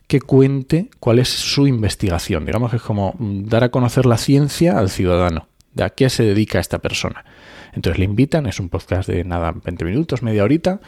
que 0.06 0.20
cuente 0.20 0.90
cuál 1.00 1.18
es 1.18 1.28
su 1.28 1.66
investigación. 1.66 2.44
Digamos 2.44 2.70
que 2.70 2.76
es 2.76 2.82
como 2.82 3.14
mm, 3.18 3.44
dar 3.44 3.64
a 3.64 3.70
conocer 3.70 4.06
la 4.06 4.18
ciencia 4.18 4.78
al 4.78 4.90
ciudadano, 4.90 5.48
de 5.72 5.84
a 5.84 5.90
qué 5.90 6.10
se 6.10 6.24
dedica 6.24 6.58
esta 6.58 6.78
persona. 6.78 7.24
Entonces 7.72 7.98
le 7.98 8.04
invitan, 8.04 8.46
es 8.46 8.60
un 8.60 8.68
podcast 8.68 9.08
de 9.08 9.24
nada, 9.24 9.52
20 9.52 9.84
minutos, 9.84 10.22
media 10.22 10.44
horita, 10.44 10.80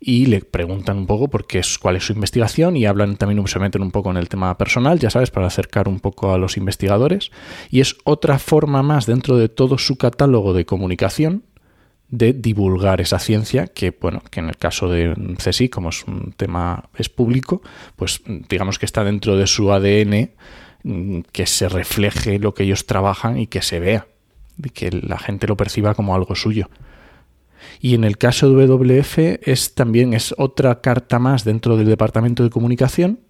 y 0.00 0.26
le 0.26 0.40
preguntan 0.40 0.96
un 0.96 1.06
poco 1.06 1.28
por 1.28 1.46
qué 1.46 1.58
es, 1.58 1.78
cuál 1.78 1.96
es 1.96 2.06
su 2.06 2.14
investigación 2.14 2.74
y 2.74 2.86
hablan 2.86 3.16
también, 3.16 3.46
se 3.46 3.58
meten 3.58 3.82
un 3.82 3.90
poco 3.90 4.10
en 4.10 4.16
el 4.16 4.30
tema 4.30 4.56
personal, 4.56 4.98
ya 4.98 5.10
sabes, 5.10 5.30
para 5.30 5.46
acercar 5.46 5.88
un 5.88 6.00
poco 6.00 6.32
a 6.32 6.38
los 6.38 6.56
investigadores. 6.56 7.30
Y 7.70 7.80
es 7.80 7.96
otra 8.04 8.38
forma 8.38 8.82
más 8.82 9.04
dentro 9.04 9.36
de 9.36 9.50
todo 9.50 9.76
su 9.76 9.98
catálogo 9.98 10.54
de 10.54 10.64
comunicación 10.64 11.44
de 12.08 12.32
divulgar 12.32 13.00
esa 13.00 13.18
ciencia 13.18 13.68
que, 13.68 13.90
bueno, 13.90 14.22
que 14.30 14.40
en 14.40 14.48
el 14.48 14.56
caso 14.56 14.88
de 14.88 15.14
CSI, 15.36 15.68
como 15.68 15.90
es 15.90 16.04
un 16.04 16.32
tema 16.32 16.88
es 16.96 17.08
público, 17.08 17.62
pues 17.94 18.22
digamos 18.48 18.78
que 18.78 18.86
está 18.86 19.04
dentro 19.04 19.36
de 19.36 19.46
su 19.46 19.70
ADN 19.70 20.30
mm, 20.82 21.20
que 21.30 21.46
se 21.46 21.68
refleje 21.68 22.38
lo 22.38 22.54
que 22.54 22.64
ellos 22.64 22.86
trabajan 22.86 23.38
y 23.38 23.46
que 23.46 23.62
se 23.62 23.78
vea, 23.78 24.08
que 24.72 24.90
la 24.90 25.18
gente 25.18 25.46
lo 25.46 25.56
perciba 25.56 25.94
como 25.94 26.14
algo 26.14 26.34
suyo. 26.34 26.68
Y 27.80 27.94
en 27.94 28.04
el 28.04 28.18
caso 28.18 28.50
de 28.52 28.66
WF 28.66 29.18
es 29.42 29.74
también 29.74 30.14
es 30.14 30.34
otra 30.38 30.80
carta 30.80 31.18
más 31.18 31.44
dentro 31.44 31.76
del 31.76 31.86
departamento 31.86 32.42
de 32.42 32.50
comunicación 32.50 33.20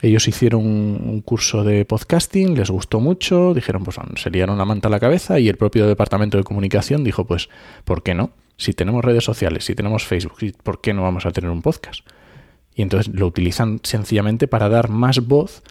ellos 0.00 0.28
hicieron 0.28 0.64
un, 0.64 1.20
curso 1.22 1.64
de 1.64 1.84
podcasting, 1.84 2.56
les 2.56 2.70
gustó 2.70 3.00
mucho, 3.00 3.52
dijeron, 3.52 3.82
pues 3.82 3.96
se 4.16 4.30
liaron 4.30 4.56
la 4.56 4.64
manta 4.64 4.88
a 4.88 4.90
la 4.90 5.00
cabeza 5.00 5.40
y 5.40 5.48
el 5.48 5.56
propio 5.56 5.88
departamento 5.88 6.38
de 6.38 6.44
comunicación 6.44 7.02
dijo, 7.02 7.26
pues, 7.26 7.48
¿por 7.84 8.02
qué 8.02 8.14
no? 8.14 8.30
Si 8.56 8.72
tenemos 8.72 9.04
redes 9.04 9.24
sociales, 9.24 9.64
si 9.64 9.74
tenemos 9.74 10.04
Facebook, 10.04 10.36
¿por 10.62 10.80
qué 10.80 10.94
no 10.94 11.02
vamos 11.02 11.26
a 11.26 11.32
tener 11.32 11.50
un 11.50 11.62
podcast? 11.62 12.06
Y 12.74 12.82
entonces 12.82 13.12
lo 13.12 13.26
utilizan 13.26 13.80
sencillamente 13.82 14.46
para 14.46 14.68
dar 14.68 14.88
más 14.88 15.26
voz 15.26 15.62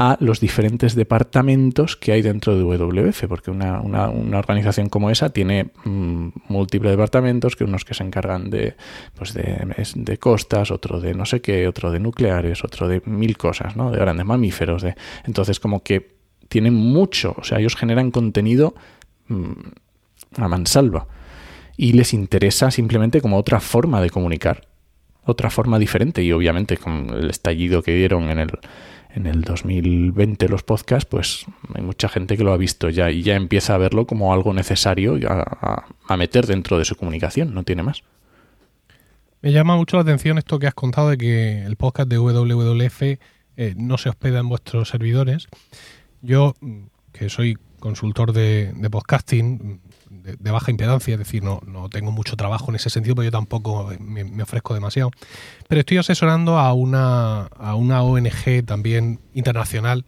a 0.00 0.16
los 0.20 0.38
diferentes 0.38 0.94
departamentos 0.94 1.96
que 1.96 2.12
hay 2.12 2.22
dentro 2.22 2.56
de 2.56 2.62
WWF, 2.62 3.24
porque 3.28 3.50
una, 3.50 3.80
organización 3.80 4.88
como 4.88 5.10
esa 5.10 5.30
tiene 5.30 5.72
mm, 5.84 6.28
múltiples 6.46 6.92
departamentos, 6.92 7.56
que 7.56 7.64
unos 7.64 7.84
que 7.84 7.94
se 7.94 8.04
encargan 8.04 8.48
de, 8.48 8.76
pues 9.16 9.34
de, 9.34 10.18
costas, 10.18 10.70
otro 10.70 11.00
de 11.00 11.14
no 11.14 11.26
sé 11.26 11.40
qué, 11.40 11.66
otro 11.66 11.90
de 11.90 11.98
nucleares, 11.98 12.62
otro 12.62 12.86
de 12.86 13.02
mil 13.06 13.36
cosas, 13.36 13.74
¿no? 13.74 13.90
de 13.90 13.98
grandes 13.98 14.24
mamíferos. 14.24 14.82
De, 14.82 14.94
entonces, 15.24 15.58
como 15.58 15.82
que 15.82 16.14
tienen 16.48 16.74
mucho, 16.74 17.34
o 17.36 17.42
sea, 17.42 17.58
ellos 17.58 17.74
generan 17.74 18.12
contenido 18.12 18.76
mm, 19.26 19.52
a 20.36 20.46
mansalva 20.46 21.08
y 21.76 21.92
les 21.92 22.14
interesa 22.14 22.70
simplemente 22.70 23.20
como 23.20 23.36
otra 23.36 23.58
forma 23.58 24.00
de 24.00 24.10
comunicar, 24.10 24.68
otra 25.24 25.50
forma 25.50 25.76
diferente 25.80 26.22
y 26.22 26.30
obviamente 26.30 26.76
con 26.76 27.10
el 27.10 27.30
estallido 27.30 27.82
que 27.82 27.96
dieron 27.96 28.30
en 28.30 28.38
el 28.38 28.50
en 29.10 29.26
el 29.26 29.42
2020 29.42 30.48
los 30.48 30.62
podcasts, 30.62 31.08
pues 31.08 31.46
hay 31.74 31.82
mucha 31.82 32.08
gente 32.08 32.36
que 32.36 32.44
lo 32.44 32.52
ha 32.52 32.56
visto 32.56 32.88
ya 32.90 33.10
y 33.10 33.22
ya 33.22 33.34
empieza 33.36 33.74
a 33.74 33.78
verlo 33.78 34.06
como 34.06 34.32
algo 34.32 34.52
necesario 34.52 35.18
a, 35.28 36.16
meter 36.16 36.46
dentro 36.46 36.78
de 36.78 36.84
su 36.84 36.96
comunicación, 36.96 37.54
no 37.54 37.62
tiene 37.62 37.82
más. 37.82 38.02
Me 39.40 39.52
llama 39.52 39.76
mucho 39.76 39.96
la 39.96 40.02
atención 40.02 40.38
esto 40.38 40.58
que 40.58 40.66
has 40.66 40.74
contado 40.74 41.10
de 41.10 41.18
que 41.18 41.62
el 41.64 41.76
podcast 41.76 42.08
de 42.08 42.18
WWF 42.18 43.02
eh, 43.02 43.18
no 43.76 43.98
se 43.98 44.08
hospeda 44.08 44.40
en 44.40 44.48
vuestros 44.48 44.88
servidores. 44.88 45.46
Yo, 46.22 46.54
que 47.12 47.28
soy 47.28 47.56
consultor 47.78 48.32
de 48.32 48.88
podcasting, 48.90 49.80
de, 50.10 50.50
baja 50.50 50.70
impedancia, 50.70 51.14
es 51.14 51.18
decir, 51.18 51.42
no, 51.42 51.60
no 51.66 51.88
tengo 51.88 52.12
mucho 52.12 52.36
trabajo 52.36 52.70
en 52.70 52.76
ese 52.76 52.90
sentido, 52.90 53.14
pero 53.14 53.24
yo 53.24 53.30
tampoco 53.30 53.90
me, 54.00 54.42
ofrezco 54.42 54.74
demasiado. 54.74 55.10
Pero 55.68 55.80
estoy 55.80 55.98
asesorando 55.98 56.58
a 56.58 56.72
una, 56.72 57.44
a 57.46 57.74
una 57.74 58.02
ONG 58.02 58.64
también 58.64 59.20
internacional 59.34 60.04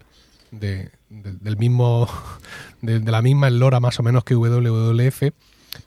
de, 0.50 0.90
del 1.08 1.56
mismo, 1.56 2.08
de, 2.82 3.00
la 3.00 3.22
misma 3.22 3.48
eslora 3.48 3.80
más 3.80 3.98
o 4.00 4.02
menos 4.02 4.24
que 4.24 4.34
WWF, 4.34 5.32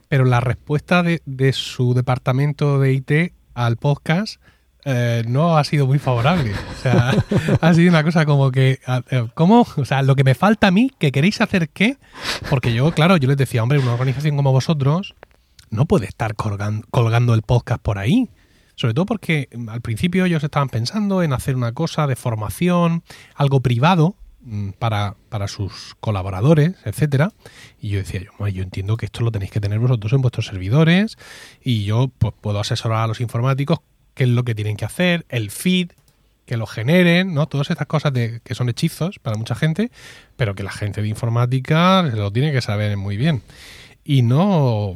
pero 0.07 0.25
la 0.25 0.39
respuesta 0.39 1.03
de, 1.03 1.21
de 1.25 1.53
su 1.53 1.93
departamento 1.93 2.79
de 2.79 2.93
IT 2.93 3.33
al 3.53 3.77
podcast 3.77 4.39
eh, 4.85 5.23
no 5.27 5.57
ha 5.57 5.63
sido 5.63 5.87
muy 5.87 5.99
favorable. 5.99 6.51
O 6.53 6.81
sea, 6.81 7.15
ha 7.61 7.73
sido 7.73 7.89
una 7.89 8.03
cosa 8.03 8.25
como 8.25 8.51
que, 8.51 8.79
eh, 9.09 9.27
¿cómo? 9.33 9.65
O 9.77 9.85
sea, 9.85 10.01
lo 10.01 10.15
que 10.15 10.23
me 10.23 10.35
falta 10.35 10.67
a 10.67 10.71
mí, 10.71 10.91
que 10.99 11.11
queréis 11.11 11.39
hacer 11.41 11.69
qué? 11.69 11.97
Porque 12.49 12.73
yo, 12.73 12.91
claro, 12.91 13.17
yo 13.17 13.27
les 13.27 13.37
decía, 13.37 13.63
hombre, 13.63 13.79
una 13.79 13.93
organización 13.93 14.35
como 14.35 14.51
vosotros 14.51 15.15
no 15.69 15.85
puede 15.85 16.05
estar 16.05 16.35
colgando, 16.35 17.33
el 17.33 17.41
podcast 17.41 17.81
por 17.81 17.97
ahí. 17.97 18.29
Sobre 18.75 18.93
todo 18.93 19.05
porque 19.05 19.49
mm, 19.53 19.69
al 19.69 19.81
principio 19.81 20.25
ellos 20.25 20.43
estaban 20.43 20.69
pensando 20.69 21.23
en 21.23 21.31
hacer 21.33 21.55
una 21.55 21.73
cosa 21.73 22.07
de 22.07 22.15
formación, 22.15 23.03
algo 23.35 23.61
privado, 23.61 24.15
mm, 24.41 24.71
para, 24.71 25.15
para, 25.29 25.47
sus 25.47 25.95
colaboradores, 25.99 26.75
etcétera. 26.83 27.31
Y 27.79 27.89
yo 27.89 27.99
decía, 27.99 28.21
yo, 28.21 28.47
yo 28.49 28.63
entiendo 28.63 28.97
que 28.97 29.05
esto 29.05 29.23
lo 29.23 29.31
tenéis 29.31 29.51
que 29.51 29.61
tener 29.61 29.79
vosotros 29.79 30.11
en 30.13 30.21
vuestros 30.21 30.47
servidores 30.47 31.17
y 31.63 31.85
yo 31.85 32.11
pues, 32.17 32.33
puedo 32.41 32.59
asesorar 32.59 33.03
a 33.03 33.07
los 33.07 33.21
informáticos 33.21 33.79
qué 34.13 34.23
es 34.23 34.29
lo 34.29 34.43
que 34.43 34.55
tienen 34.55 34.77
que 34.77 34.85
hacer, 34.85 35.25
el 35.29 35.51
feed, 35.51 35.91
que 36.45 36.57
lo 36.57 36.65
generen, 36.65 37.33
¿no? 37.33 37.47
Todas 37.47 37.69
estas 37.69 37.87
cosas 37.87 38.13
de, 38.13 38.41
que 38.43 38.55
son 38.55 38.69
hechizos 38.69 39.19
para 39.19 39.37
mucha 39.37 39.55
gente, 39.55 39.91
pero 40.35 40.55
que 40.55 40.63
la 40.63 40.71
gente 40.71 41.01
de 41.01 41.07
informática 41.07 42.03
lo 42.03 42.31
tiene 42.31 42.51
que 42.51 42.61
saber 42.61 42.97
muy 42.97 43.17
bien. 43.17 43.41
Y 44.03 44.21
no... 44.21 44.95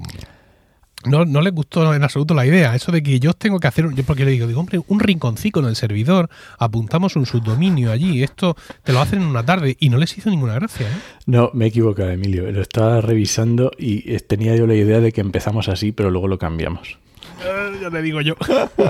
No, 1.06 1.26
no 1.26 1.42
les 1.42 1.54
gustó 1.54 1.94
en 1.94 2.04
absoluto 2.04 2.34
la 2.34 2.46
idea, 2.46 2.76
eso 2.76 2.92
de 2.92 3.04
que 3.04 3.20
yo 3.20 3.34
tengo 3.34 3.60
que 3.60 3.68
hacer, 3.68 3.88
yo 3.94 4.04
porque 4.04 4.26
le 4.26 4.32
digo, 4.32 4.48
digo, 4.48 4.60
hombre, 4.60 4.82
un 4.88 5.00
rinconcito 5.00 5.60
en 5.60 5.68
el 5.68 5.76
servidor, 5.76 6.28
apuntamos 6.58 7.16
un 7.16 7.28
subdominio 7.28 7.92
allí, 7.92 8.24
esto 8.24 8.58
te 8.84 8.92
lo 8.92 9.00
hacen 9.00 9.22
en 9.22 9.28
una 9.28 9.46
tarde 9.46 9.78
y 9.80 9.90
no 9.90 10.00
les 10.00 10.18
hizo 10.18 10.32
ninguna 10.32 10.56
gracia. 10.56 10.88
¿eh? 10.88 11.00
No, 11.28 11.52
me 11.54 11.66
he 11.66 11.68
equivocado, 11.68 12.10
Emilio, 12.10 12.52
lo 12.52 12.62
estaba 12.62 13.00
revisando 13.00 13.72
y 13.78 14.18
tenía 14.22 14.56
yo 14.56 14.66
la 14.66 14.74
idea 14.74 15.00
de 15.00 15.12
que 15.14 15.22
empezamos 15.22 15.70
así, 15.70 15.92
pero 15.92 16.10
luego 16.10 16.28
lo 16.28 16.40
cambiamos. 16.40 16.98
Eh, 17.44 17.80
ya 17.82 17.90
te 17.90 18.02
digo 18.02 18.22
yo. 18.22 18.36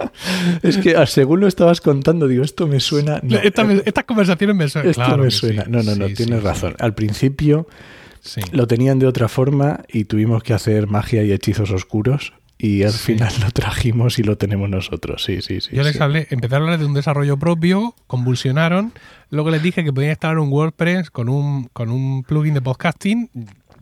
es 0.61 0.77
que 0.77 1.05
según 1.07 1.41
lo 1.41 1.47
estabas 1.47 1.81
contando, 1.81 2.27
digo, 2.27 2.43
esto 2.43 2.67
me 2.67 2.79
suena. 2.79 3.21
estas 3.23 4.03
conversaciones 4.05 4.55
me 4.55 4.67
suenan. 4.69 4.89
Esto 4.91 5.17
me 5.17 5.31
suena. 5.31 5.65
no, 5.67 5.83
no, 5.83 5.95
no, 5.95 6.07
tienes 6.09 6.43
razón. 6.43 6.75
Al 6.79 6.93
principio 6.93 7.67
lo 8.51 8.67
tenían 8.67 8.99
de 8.99 9.07
otra 9.07 9.27
forma 9.27 9.81
y 9.87 10.05
tuvimos 10.05 10.43
que 10.43 10.53
hacer 10.53 10.87
magia 10.87 11.23
y 11.23 11.31
hechizos 11.31 11.71
oscuros. 11.71 12.33
Y 12.59 12.81
al 12.81 12.93
final 12.93 13.31
lo 13.41 13.51
trajimos 13.51 14.17
y 14.17 14.23
lo 14.23 14.35
tenemos 14.35 14.67
nosotros. 14.67 15.23
Sí, 15.23 15.43
sí, 15.43 15.61
sí. 15.61 15.75
Yo 15.75 15.83
les 15.83 16.01
hablé, 16.01 16.25
empezaron 16.31 16.63
a 16.63 16.65
hablar 16.65 16.79
de 16.79 16.85
un 16.87 16.95
desarrollo 16.95 17.37
propio, 17.37 17.93
convulsionaron. 18.07 18.93
Luego 19.29 19.51
les 19.51 19.61
dije 19.61 19.83
que 19.83 19.93
podían 19.93 20.11
instalar 20.11 20.39
un 20.39 20.49
WordPress 20.49 21.11
con 21.11 21.29
un, 21.29 21.65
con 21.65 21.91
un 21.91 22.23
plugin 22.23 22.55
de 22.55 22.61
podcasting 22.61 23.29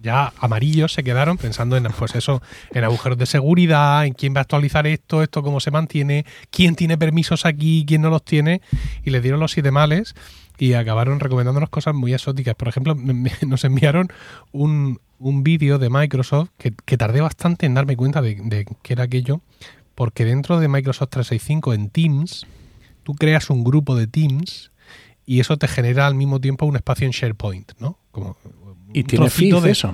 ya 0.05 0.31
amarillos 0.39 0.93
se 0.93 1.03
quedaron 1.03 1.37
pensando 1.37 1.75
en 1.75 1.83
pues 1.97 2.15
eso, 2.15 2.41
en 2.71 2.83
agujeros 2.83 3.17
de 3.17 3.25
seguridad, 3.25 4.05
en 4.05 4.13
quién 4.13 4.35
va 4.35 4.39
a 4.39 4.41
actualizar 4.41 4.85
esto, 4.85 5.23
esto 5.23 5.41
cómo 5.41 5.59
se 5.59 5.71
mantiene, 5.71 6.25
quién 6.51 6.75
tiene 6.75 6.97
permisos 6.97 7.45
aquí, 7.45 7.83
quién 7.87 8.03
no 8.03 8.11
los 8.11 8.23
tiene, 8.23 8.61
y 9.03 9.09
les 9.09 9.23
dieron 9.23 9.39
los 9.39 9.51
siete 9.51 9.71
males 9.71 10.13
y 10.59 10.73
acabaron 10.73 11.19
recomendándonos 11.19 11.69
cosas 11.69 11.95
muy 11.95 12.13
exóticas. 12.13 12.55
Por 12.55 12.67
ejemplo, 12.67 12.95
nos 13.47 13.63
enviaron 13.63 14.07
un, 14.51 14.99
vídeo 15.19 15.79
de 15.79 15.89
Microsoft 15.89 16.49
que, 16.57 16.97
tardé 16.97 17.21
bastante 17.21 17.65
en 17.65 17.73
darme 17.73 17.97
cuenta 17.97 18.21
de, 18.21 18.35
de 18.35 18.65
qué 18.83 18.93
era 18.93 19.05
aquello, 19.05 19.41
porque 19.95 20.23
dentro 20.23 20.59
de 20.59 20.67
Microsoft 20.67 21.09
365 21.09 21.73
en 21.73 21.89
Teams, 21.89 22.45
tú 23.01 23.15
creas 23.15 23.49
un 23.49 23.63
grupo 23.63 23.95
de 23.95 24.05
Teams 24.05 24.71
y 25.25 25.39
eso 25.39 25.57
te 25.57 25.67
genera 25.67 26.05
al 26.05 26.13
mismo 26.13 26.39
tiempo 26.39 26.67
un 26.67 26.75
espacio 26.75 27.07
en 27.07 27.11
SharePoint, 27.11 27.71
¿no? 27.79 27.97
Como 28.11 28.37
¿Y 28.95 29.03
tiene 29.03 29.29
feed 29.29 29.55
de 29.57 29.71
eso? 29.71 29.93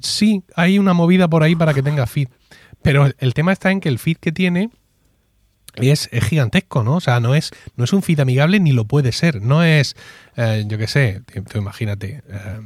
Sí, 0.00 0.42
hay 0.56 0.78
una 0.78 0.94
movida 0.94 1.28
por 1.28 1.42
ahí 1.42 1.54
para 1.54 1.74
que 1.74 1.82
tenga 1.82 2.06
feed. 2.06 2.28
Pero 2.80 3.10
el 3.18 3.34
tema 3.34 3.52
está 3.52 3.70
en 3.70 3.80
que 3.80 3.90
el 3.90 3.98
feed 3.98 4.16
que 4.16 4.32
tiene 4.32 4.70
es, 5.76 6.08
gigantesco, 6.28 6.82
¿no? 6.82 6.96
O 6.96 7.00
sea, 7.00 7.20
no 7.20 7.34
es, 7.34 7.50
no 7.76 7.84
es 7.84 7.92
un 7.92 8.02
feed 8.02 8.20
amigable 8.20 8.60
ni 8.60 8.72
lo 8.72 8.84
puede 8.84 9.12
ser. 9.12 9.42
No 9.42 9.62
es, 9.62 9.96
eh, 10.36 10.64
yo 10.66 10.78
qué 10.78 10.86
sé, 10.86 11.22
imagínate, 11.54 12.22
eh, 12.28 12.60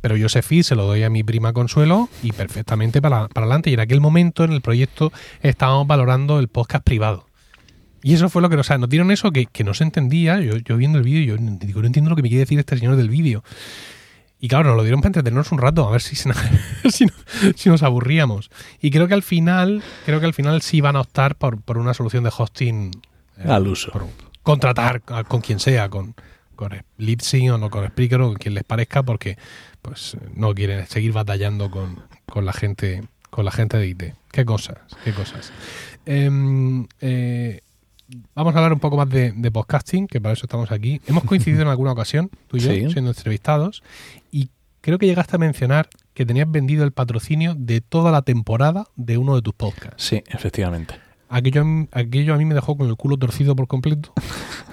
pero 0.00 0.16
feed 0.28 0.62
se 0.62 0.74
lo 0.74 0.84
doy 0.84 1.02
a 1.02 1.10
mi 1.10 1.22
prima 1.22 1.52
Consuelo 1.52 2.08
y 2.22 2.32
perfectamente 2.32 3.02
para, 3.02 3.28
para 3.28 3.46
adelante. 3.46 3.70
Y 3.70 3.74
en 3.74 3.80
aquel 3.80 4.00
momento 4.00 4.44
en 4.44 4.52
el 4.52 4.60
proyecto 4.60 5.12
estábamos 5.42 5.86
valorando 5.86 6.38
el 6.38 6.48
podcast 6.48 6.84
privado. 6.84 7.26
Y 8.02 8.14
eso 8.14 8.28
fue 8.28 8.40
lo 8.40 8.48
que 8.48 8.56
o 8.56 8.62
sea, 8.62 8.78
nos 8.78 8.88
dieron 8.88 9.10
eso 9.10 9.30
que, 9.30 9.48
no 9.64 9.74
se 9.74 9.84
entendía. 9.84 10.40
Yo, 10.40 10.56
yo 10.56 10.76
viendo 10.76 10.98
el 10.98 11.04
vídeo, 11.04 11.36
yo 11.36 11.42
digo, 11.60 11.80
no 11.80 11.86
entiendo 11.86 12.10
lo 12.10 12.16
que 12.16 12.22
me 12.22 12.28
quiere 12.28 12.40
decir 12.40 12.58
este 12.58 12.76
señor 12.76 12.96
del 12.96 13.10
vídeo. 13.10 13.44
Y 14.42 14.48
claro, 14.48 14.68
nos 14.68 14.76
lo 14.76 14.82
dieron 14.84 15.02
para 15.02 15.10
entretenernos 15.10 15.52
un 15.52 15.58
rato, 15.58 15.86
a 15.86 15.90
ver 15.90 16.00
si, 16.00 16.16
si, 17.56 17.68
nos 17.68 17.82
aburríamos. 17.82 18.50
Y 18.80 18.90
creo 18.90 19.06
que 19.06 19.12
al 19.12 19.22
final, 19.22 19.82
creo 20.06 20.18
que 20.18 20.26
al 20.26 20.32
final 20.32 20.62
sí 20.62 20.80
van 20.80 20.96
a 20.96 21.02
optar 21.02 21.36
por, 21.36 21.60
por 21.60 21.76
una 21.76 21.92
solución 21.92 22.24
de 22.24 22.30
hosting 22.34 22.90
eh, 23.36 23.50
al 23.50 23.68
uso. 23.68 23.92
contratar 24.42 25.02
con 25.02 25.42
quien 25.42 25.60
sea, 25.60 25.90
con, 25.90 26.14
con 26.56 26.72
Lipsync 26.96 27.52
o 27.52 27.58
no 27.58 27.68
con 27.68 27.86
Spreaker 27.86 28.22
o 28.22 28.28
con 28.28 28.36
quien 28.36 28.54
les 28.54 28.64
parezca, 28.64 29.02
porque 29.02 29.36
pues 29.82 30.16
no 30.34 30.54
quieren 30.54 30.86
seguir 30.86 31.12
batallando 31.12 31.70
con, 31.70 32.02
con 32.26 32.44
la 32.44 32.52
gente 32.52 33.02
con 33.30 33.44
la 33.44 33.50
gente 33.52 33.78
de 33.78 33.86
IT. 33.86 34.02
Qué 34.32 34.44
cosas, 34.44 34.78
qué 35.04 35.12
cosas. 35.12 35.52
Em, 36.04 36.86
eh, 37.00 37.60
vamos 38.34 38.54
a 38.54 38.58
hablar 38.58 38.72
un 38.72 38.80
poco 38.80 38.96
más 38.96 39.08
de, 39.08 39.50
podcasting, 39.52 40.06
que 40.06 40.20
para 40.20 40.34
eso 40.34 40.46
estamos 40.46 40.70
aquí. 40.72 41.00
Hemos 41.06 41.24
coincidido 41.24 41.62
en 41.62 41.68
alguna 41.68 41.92
ocasión, 41.92 42.30
tú 42.48 42.56
y 42.56 42.60
yo, 42.60 42.90
siendo 42.90 43.10
entrevistados, 43.10 43.82
y 44.30 44.50
creo 44.80 44.98
que 44.98 45.06
llegaste 45.06 45.36
a 45.36 45.38
mencionar 45.38 45.88
que 46.12 46.26
tenías 46.26 46.50
vendido 46.50 46.84
el 46.84 46.92
patrocinio 46.92 47.54
de 47.56 47.80
toda 47.80 48.10
la 48.10 48.22
temporada 48.22 48.86
de 48.96 49.16
uno 49.16 49.36
de 49.36 49.42
tus 49.42 49.54
podcasts. 49.54 50.02
Sí, 50.02 50.22
efectivamente. 50.26 50.94
Aquello, 51.30 51.64
aquello 51.92 52.34
a 52.34 52.36
mí 52.36 52.44
me 52.44 52.54
dejó 52.54 52.76
con 52.76 52.88
el 52.88 52.96
culo 52.96 53.16
torcido 53.16 53.56
por 53.56 53.66
completo. 53.66 54.12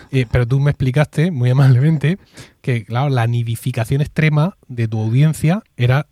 Eh, 0.10 0.26
pero 0.32 0.48
tú 0.48 0.62
me 0.62 0.72
explicaste 0.72 1.32
muy 1.32 1.50
amablemente 1.50 2.18
que, 2.62 2.86
claro, 2.86 3.10
la 3.10 3.28
nidificación 3.28 4.00
extrema 4.00 4.56
de 4.70 4.88
tu 4.88 5.02
audiencia 5.02 5.64
era 5.76 6.08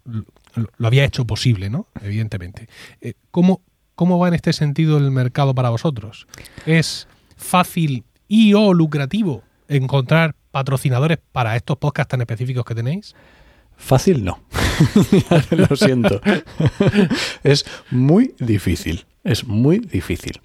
lo 0.77 0.87
había 0.87 1.03
hecho 1.05 1.25
posible, 1.25 1.69
¿no? 1.69 1.87
Evidentemente. 2.01 2.67
Eh, 3.01 3.13
¿cómo, 3.31 3.61
¿Cómo 3.95 4.19
va 4.19 4.27
en 4.27 4.33
este 4.33 4.53
sentido 4.53 4.97
el 4.97 5.11
mercado 5.11 5.53
para 5.55 5.69
vosotros? 5.69 6.27
¿Es 6.65 7.07
fácil 7.35 8.03
y 8.27 8.53
o 8.53 8.73
lucrativo 8.73 9.43
encontrar 9.67 10.35
patrocinadores 10.51 11.19
para 11.31 11.55
estos 11.55 11.77
podcasts 11.77 12.11
tan 12.11 12.21
específicos 12.21 12.65
que 12.65 12.75
tenéis? 12.75 13.15
Fácil 13.77 14.23
no. 14.23 14.39
Lo 15.51 15.75
siento. 15.75 16.21
es 17.43 17.65
muy 17.91 18.33
difícil. 18.39 19.05
Es 19.25 19.45
muy 19.45 19.79
difícil. 19.79 20.39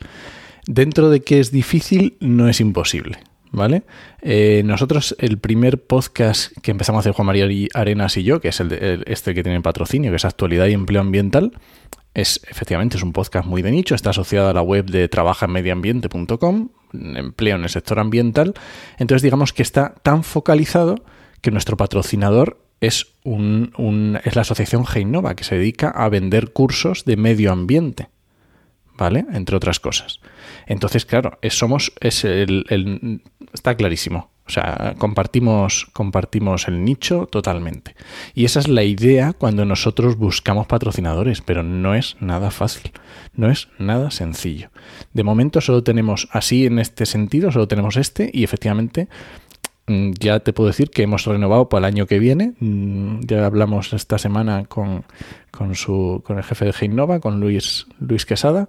Dentro 0.66 1.10
de 1.10 1.20
que 1.20 1.38
es 1.38 1.52
difícil, 1.52 2.16
no 2.18 2.48
es 2.48 2.60
imposible. 2.60 3.18
¿Vale? 3.52 3.82
Eh, 4.22 4.62
nosotros, 4.64 5.16
el 5.18 5.38
primer 5.38 5.82
podcast 5.82 6.56
que 6.62 6.70
empezamos 6.70 6.98
a 6.98 7.00
hacer 7.00 7.12
Juan 7.12 7.26
María 7.26 7.48
Arenas 7.74 8.16
y 8.16 8.22
yo, 8.22 8.40
que 8.40 8.48
es 8.48 8.60
el, 8.60 9.02
este 9.06 9.34
que 9.34 9.42
tiene 9.42 9.60
patrocinio, 9.60 10.12
que 10.12 10.16
es 10.16 10.24
Actualidad 10.24 10.66
y 10.66 10.72
Empleo 10.72 11.00
Ambiental, 11.00 11.52
es 12.14 12.40
efectivamente 12.48 12.96
es 12.96 13.02
un 13.02 13.12
podcast 13.12 13.46
muy 13.46 13.62
de 13.62 13.72
nicho, 13.72 13.96
está 13.96 14.10
asociado 14.10 14.48
a 14.48 14.52
la 14.52 14.62
web 14.62 14.86
de 14.86 15.08
trabajaenmedioambiente.com, 15.08 16.68
empleo 16.92 17.56
en 17.56 17.62
el 17.62 17.68
sector 17.68 17.98
ambiental. 17.98 18.54
Entonces, 18.98 19.22
digamos 19.22 19.52
que 19.52 19.62
está 19.62 19.94
tan 20.02 20.22
focalizado 20.22 21.04
que 21.40 21.50
nuestro 21.50 21.76
patrocinador 21.76 22.60
es, 22.80 23.14
un, 23.24 24.18
es 24.24 24.36
la 24.36 24.42
asociación 24.42 24.84
Heinova, 24.92 25.34
que 25.34 25.44
se 25.44 25.56
dedica 25.56 25.90
a 25.90 26.08
vender 26.08 26.52
cursos 26.52 27.04
de 27.04 27.16
medio 27.16 27.52
ambiente. 27.52 28.08
¿Vale? 29.00 29.24
Entre 29.32 29.56
otras 29.56 29.80
cosas. 29.80 30.20
Entonces, 30.66 31.06
claro, 31.06 31.38
somos, 31.48 31.90
es 32.00 32.22
el, 32.24 33.22
está 33.54 33.74
clarísimo. 33.74 34.30
O 34.46 34.50
sea, 34.50 34.94
compartimos, 34.98 35.86
compartimos 35.94 36.68
el 36.68 36.84
nicho 36.84 37.26
totalmente. 37.26 37.94
Y 38.34 38.44
esa 38.44 38.60
es 38.60 38.68
la 38.68 38.82
idea 38.82 39.32
cuando 39.32 39.64
nosotros 39.64 40.18
buscamos 40.18 40.66
patrocinadores, 40.66 41.40
pero 41.40 41.62
no 41.62 41.94
es 41.94 42.16
nada 42.20 42.50
fácil, 42.50 42.92
no 43.34 43.50
es 43.50 43.68
nada 43.78 44.10
sencillo. 44.10 44.70
De 45.14 45.22
momento 45.22 45.62
solo 45.62 45.82
tenemos 45.82 46.28
así 46.30 46.66
en 46.66 46.78
este 46.78 47.06
sentido, 47.06 47.50
solo 47.52 47.68
tenemos 47.68 47.96
este 47.96 48.30
y 48.34 48.44
efectivamente 48.44 49.08
ya 50.18 50.40
te 50.40 50.52
puedo 50.52 50.68
decir 50.68 50.90
que 50.90 51.02
hemos 51.02 51.24
renovado 51.24 51.68
para 51.68 51.86
el 51.86 51.94
año 51.94 52.06
que 52.06 52.18
viene. 52.18 52.54
Mm, 52.60 53.20
ya 53.20 53.46
hablamos 53.46 53.92
esta 53.92 54.18
semana 54.18 54.64
con, 54.64 55.04
con, 55.50 55.74
su, 55.74 56.22
con 56.24 56.38
el 56.38 56.44
jefe 56.44 56.66
de 56.66 56.72
Geinova, 56.72 57.20
con 57.20 57.40
Luis, 57.40 57.86
Luis 57.98 58.26
Quesada, 58.26 58.68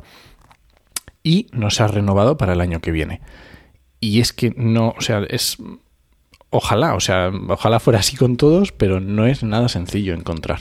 y 1.24 1.48
nos 1.52 1.82
ha 1.82 1.88
renovado 1.88 2.38
para 2.38 2.54
el 2.54 2.62
año 2.62 2.80
que 2.82 2.92
viene. 2.92 3.22
Y 4.00 4.20
es 4.20 4.34
que 4.34 4.54
no, 4.56 4.96
o 4.98 5.02
sea, 5.02 5.24
es... 5.30 5.58
Ojalá, 6.54 6.96
o 6.96 7.00
sea, 7.00 7.32
ojalá 7.48 7.80
fuera 7.80 8.00
así 8.00 8.18
con 8.18 8.36
todos, 8.36 8.74
pero 8.74 9.00
no 9.00 9.26
es 9.26 9.42
nada 9.42 9.70
sencillo 9.70 10.14
encontrar. 10.14 10.60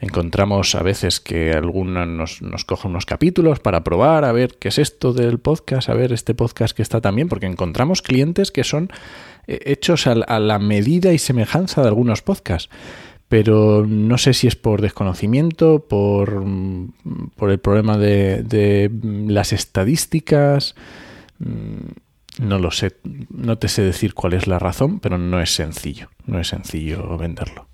Encontramos 0.00 0.74
a 0.74 0.82
veces 0.82 1.18
que 1.18 1.52
alguno 1.52 2.04
nos, 2.04 2.42
nos 2.42 2.66
unos 2.84 3.06
capítulos 3.06 3.58
para 3.58 3.82
probar, 3.82 4.24
a 4.24 4.32
ver 4.32 4.56
qué 4.58 4.68
es 4.68 4.78
esto 4.78 5.12
del 5.12 5.38
podcast, 5.38 5.88
a 5.88 5.94
ver 5.94 6.12
este 6.12 6.34
podcast 6.34 6.76
que 6.76 6.82
está 6.82 7.00
también, 7.00 7.28
porque 7.28 7.46
encontramos 7.46 8.02
clientes 8.02 8.52
que 8.52 8.64
son 8.64 8.90
hechos 9.46 10.06
a, 10.06 10.14
la 10.14 10.58
medida 10.58 11.12
y 11.12 11.18
semejanza 11.18 11.82
de 11.82 11.88
algunos 11.88 12.22
podcasts 12.22 12.70
pero 13.28 13.84
no 13.88 14.16
sé 14.16 14.32
si 14.32 14.46
es 14.46 14.54
por 14.54 14.80
desconocimiento, 14.80 15.88
por, 15.88 16.44
por 17.34 17.50
el 17.50 17.58
problema 17.58 17.96
de, 17.98 18.44
de 18.44 18.90
las 19.26 19.52
estadísticas. 19.52 20.76
Mm, 21.40 22.44
no 22.46 22.58
lo 22.58 22.70
sé, 22.70 22.96
no 23.30 23.58
te 23.58 23.68
sé 23.68 23.82
decir 23.82 24.14
cuál 24.14 24.34
es 24.34 24.46
la 24.46 24.58
razón, 24.58 25.00
pero 25.00 25.18
no 25.18 25.40
es 25.40 25.54
sencillo, 25.54 26.10
no 26.26 26.38
es 26.38 26.48
sencillo 26.48 27.16
venderlo. 27.16 27.68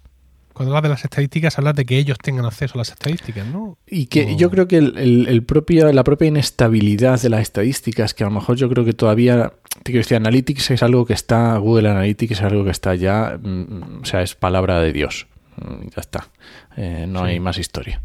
Cuando 0.61 0.77
hablas 0.77 0.83
de 0.83 0.89
las 0.91 1.05
estadísticas, 1.07 1.57
hablas 1.57 1.75
de 1.75 1.87
que 1.87 1.97
ellos 1.97 2.19
tengan 2.19 2.45
acceso 2.45 2.75
a 2.75 2.79
las 2.81 2.91
estadísticas, 2.91 3.47
¿no? 3.47 3.79
Y 3.87 4.09
que 4.09 4.37
yo 4.37 4.51
creo 4.51 4.69
que 4.69 4.77
el, 4.77 5.43
propio, 5.45 5.91
la 5.91 6.05
propia 6.05 6.29
inestabilidad 6.29 7.19
de 7.19 7.31
las 7.31 7.41
estadísticas, 7.41 8.13
que 8.13 8.25
a 8.25 8.27
lo 8.27 8.33
mejor 8.35 8.59
yo 8.59 8.69
creo 8.69 8.85
que 8.85 8.93
todavía, 8.93 9.55
te 9.83 9.85
quiero 9.85 10.01
decir, 10.01 10.19
Analytics 10.19 10.73
es 10.73 10.83
algo 10.83 11.07
que 11.07 11.15
está, 11.15 11.57
Google 11.57 11.89
Analytics 11.89 12.33
es 12.33 12.43
algo 12.43 12.63
que 12.63 12.73
está 12.73 12.95
ya, 12.95 13.39
mm, 13.43 14.03
o 14.03 14.05
sea, 14.05 14.21
es 14.21 14.35
palabra 14.35 14.81
de 14.81 14.93
Dios, 14.93 15.29
mm, 15.57 15.89
ya 15.97 16.01
está, 16.03 16.29
eh, 16.77 17.07
no 17.09 17.25
hay 17.25 17.41
más 17.41 17.57
historia. 17.57 18.03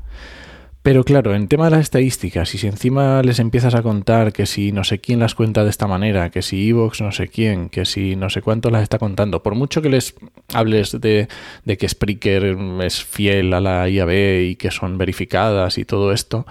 Pero 0.86 1.04
claro, 1.04 1.34
en 1.34 1.48
tema 1.48 1.66
de 1.66 1.72
las 1.72 1.80
estadísticas, 1.80 2.54
y 2.54 2.60
si 2.60 2.68
encima 2.68 3.24
les 3.24 3.40
empiezas 3.40 3.74
a 3.74 3.82
contar 3.82 4.32
que 4.32 4.46
si 4.46 4.72
no 4.72 4.84
sé 4.84 5.00
quién 5.00 5.20
las 5.20 5.34
cuenta 5.34 5.64
de 5.64 5.72
esta 5.72 5.88
manera, 5.88 6.30
que 6.30 6.44
si 6.44 6.70
Evox 6.70 7.02
no 7.02 7.12
sé 7.12 7.28
quién, 7.28 7.70
que 7.70 7.86
si 7.86 8.16
no 8.16 8.30
sé 8.30 8.44
cuánto 8.44 8.70
las 8.70 8.84
está 8.84 9.00
contando, 9.00 9.42
por 9.42 9.56
mucho 9.56 9.82
que 9.82 9.90
les 9.90 10.14
hables 10.54 11.02
de, 11.02 11.28
que 11.66 11.90
Spreaker 11.90 12.56
es 12.84 13.04
fiel 13.04 13.56
a 13.56 13.62
la 13.62 13.90
IAB 13.90 14.44
y 14.52 14.56
que 14.58 14.70
son 14.70 15.00
verificadas 15.00 15.80
y 15.80 15.86
todo 15.86 16.12
esto, 16.12 16.46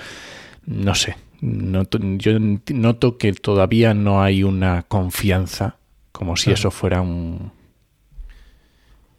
no 0.66 0.96
sé. 0.96 1.14
yo 1.40 2.32
noto 2.72 3.18
que 3.18 3.34
todavía 3.34 3.94
no 3.94 4.20
hay 4.20 4.42
una 4.42 4.82
confianza 4.82 5.76
como 6.10 6.36
si 6.36 6.50
eso 6.50 6.72
fuera 6.72 7.02
un, 7.02 7.52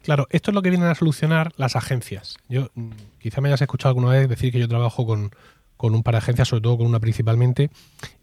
Claro, 0.06 0.28
esto 0.30 0.52
es 0.52 0.54
lo 0.54 0.62
que 0.62 0.70
vienen 0.70 0.88
a 0.88 0.94
solucionar 0.94 1.52
las 1.56 1.74
agencias. 1.74 2.36
Yo 2.48 2.70
mm, 2.76 2.90
quizá 3.18 3.40
me 3.40 3.48
hayas 3.48 3.60
escuchado 3.60 3.88
alguna 3.88 4.12
vez 4.12 4.28
decir 4.28 4.52
que 4.52 4.60
yo 4.60 4.68
trabajo 4.68 5.04
con, 5.04 5.32
un 5.80 6.02
par 6.04 6.14
de 6.14 6.18
agencias, 6.18 6.46
sobre 6.46 6.62
todo 6.62 6.78
con 6.78 6.86
una 6.86 7.00
principalmente, 7.00 7.70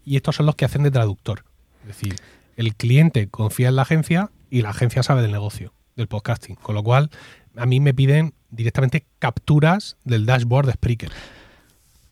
y 0.02 0.16
estos 0.16 0.36
son 0.36 0.46
los 0.46 0.54
que 0.54 0.64
hacen 0.64 0.82
de 0.82 0.90
traductor. 0.90 1.44
Es 1.82 1.88
decir, 1.88 2.16
el 2.56 2.74
cliente 2.74 3.28
confía 3.28 3.68
en 3.68 3.76
la 3.76 3.82
agencia 3.82 4.30
y 4.48 4.62
la 4.62 4.70
agencia 4.70 5.02
sabe 5.02 5.20
del 5.20 5.32
negocio, 5.32 5.74
del 5.94 6.08
podcasting. 6.08 6.54
Con 6.54 6.74
lo 6.74 6.82
cual, 6.82 7.10
a 7.54 7.66
mí 7.66 7.80
me 7.80 7.92
piden 7.92 8.32
directamente 8.48 9.04
capturas 9.18 9.98
del 10.04 10.24
dashboard 10.24 10.68
de 10.68 10.72
Spreaker. 10.72 11.12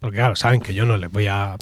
Porque 0.02 0.16
claro, 0.16 0.34
saben 0.34 0.60
que 0.60 0.74
yo 0.74 0.84
no 0.84 0.96
les 0.96 1.12
voy 1.12 1.28
a... 1.28 1.56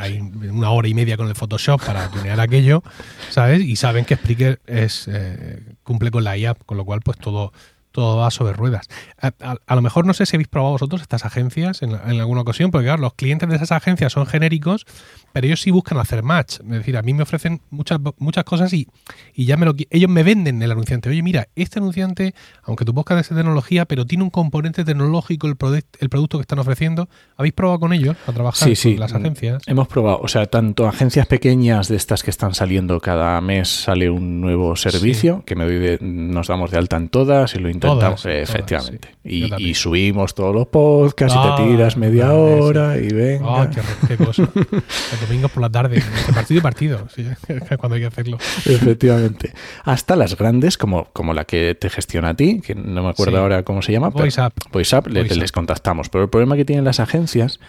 Hay 0.00 0.18
una 0.18 0.70
hora 0.70 0.88
y 0.88 0.94
media 0.94 1.16
con 1.16 1.28
el 1.28 1.36
Photoshop 1.36 1.80
para 1.80 2.08
tunear 2.08 2.40
aquello, 2.40 2.82
¿sabes? 3.30 3.62
Y 3.62 3.76
saben 3.76 4.04
que 4.04 4.16
Spreaker 4.16 4.60
es, 4.66 5.06
eh, 5.06 5.62
cumple 5.84 6.10
con 6.10 6.24
la 6.24 6.36
IA, 6.36 6.54
con 6.54 6.76
lo 6.76 6.84
cual 6.84 7.02
pues 7.02 7.18
todo, 7.18 7.52
todo 7.92 8.16
va 8.16 8.32
sobre 8.32 8.52
ruedas. 8.54 8.88
A, 9.20 9.74
lo 9.76 9.80
mejor 9.80 10.06
no 10.06 10.12
sé 10.12 10.26
si 10.26 10.34
habéis 10.34 10.48
probado 10.48 10.72
vosotros 10.72 11.02
estas 11.02 11.24
agencias 11.24 11.82
en, 11.82 11.94
alguna 11.94 12.40
ocasión, 12.40 12.72
porque 12.72 12.86
claro, 12.86 13.00
los 13.00 13.14
clientes 13.14 13.48
de 13.48 13.54
esas 13.54 13.70
agencias 13.70 14.12
son 14.12 14.26
genéricos, 14.26 14.86
pero 15.34 15.48
ellos 15.48 15.60
sí 15.60 15.72
buscan 15.72 15.98
hacer 15.98 16.22
match. 16.22 16.60
Es 16.60 16.68
decir, 16.68 16.96
a 16.96 17.02
mí 17.02 17.12
me 17.12 17.24
ofrecen 17.24 17.60
muchas, 17.70 17.98
muchas 18.18 18.44
cosas 18.44 18.72
y, 18.72 18.86
y 19.34 19.46
ya 19.46 19.56
me 19.56 19.66
lo 19.66 19.74
ellos 19.90 20.08
me 20.08 20.22
venden 20.22 20.62
el 20.62 20.70
anunciante. 20.70 21.08
Oye, 21.08 21.24
mira, 21.24 21.48
este 21.56 21.80
anunciante, 21.80 22.36
aunque 22.62 22.84
tu 22.84 22.94
podcast 22.94 23.22
es 23.22 23.30
de 23.30 23.42
tecnología, 23.42 23.84
pero 23.84 24.06
tiene 24.06 24.22
un 24.22 24.30
componente 24.30 24.84
tecnológico 24.84 25.48
el, 25.48 25.56
el 25.98 26.08
producto 26.08 26.38
que 26.38 26.42
están 26.42 26.60
ofreciendo. 26.60 27.08
¿Habéis 27.36 27.52
probado 27.52 27.80
con 27.80 27.92
ellos 27.92 28.16
a 28.28 28.32
trabajar 28.32 28.68
con 28.80 28.96
las 28.96 29.12
agencias? 29.12 29.64
Hemos 29.66 29.88
probado, 29.88 30.20
o 30.22 30.28
sea, 30.28 30.46
tanto 30.46 30.86
agencias 30.86 31.26
pequeñas 31.26 31.88
de 31.88 31.96
estas 31.96 32.22
que 32.22 32.30
están 32.30 32.54
saliendo 32.54 33.00
cada 33.00 33.40
mes 33.40 33.68
sale 33.68 34.08
un 34.08 34.40
nuevo 34.40 34.76
servicio, 34.76 35.42
que 35.44 35.56
me 35.56 35.98
nos 36.00 36.46
damos 36.46 36.70
de 36.70 36.78
alta 36.78 36.96
en 36.96 37.08
todas 37.08 37.56
y 37.56 37.58
lo 37.58 37.68
intentamos, 37.70 38.22
todas, 38.22 38.26
efectivamente. 38.26 39.08
todas, 39.08 39.18
sí. 39.24 39.58
Y, 39.58 39.70
y 39.70 39.74
subimos 39.74 40.36
todos 40.36 40.54
los 40.54 40.68
podcasts 40.68 41.34
y 41.36 41.40
Ah, 41.44 41.56
te 41.56 41.64
tiras 41.64 41.96
media 41.96 42.32
hora 42.32 42.96
y 42.98 43.08
venga. 43.08 43.62
Ah, 43.62 43.70
qué, 43.70 43.80
qué 44.06 44.24
cosa. 44.24 44.48
Domingos 45.26 45.50
por 45.50 45.62
la 45.62 45.70
tarde, 45.70 45.96
entre 45.96 46.32
partido 46.34 46.58
y 46.58 46.62
partido, 46.62 47.08
sí, 47.14 47.26
cuando 47.78 47.94
hay 47.96 48.00
que 48.02 48.06
hacerlo. 48.06 48.38
Efectivamente. 48.64 49.52
Hasta 49.84 50.16
las 50.16 50.36
grandes, 50.36 50.78
como, 50.78 51.06
como 51.12 51.34
la 51.34 51.44
que 51.44 51.74
te 51.74 51.90
gestiona 51.90 52.30
a 52.30 52.34
ti, 52.34 52.60
que 52.60 52.74
no 52.74 53.02
me 53.02 53.08
acuerdo 53.10 53.32
Sí. 53.36 53.38
ahora 53.38 53.62
cómo 53.64 53.82
se 53.82 53.92
llama. 53.92 54.10
pero- 54.10 54.24
Voice 54.24 54.40
Up. 54.40 54.52
Voice 54.72 54.96
Up, 54.96 55.06
le- 55.08 55.20
Voice 55.20 55.36
les 55.36 55.52
contactamos. 55.52 56.08
Pero 56.08 56.24
el 56.24 56.30
problema 56.30 56.56
que 56.56 56.64
tienen 56.64 56.84
las 56.84 57.00
agencias 57.00 57.60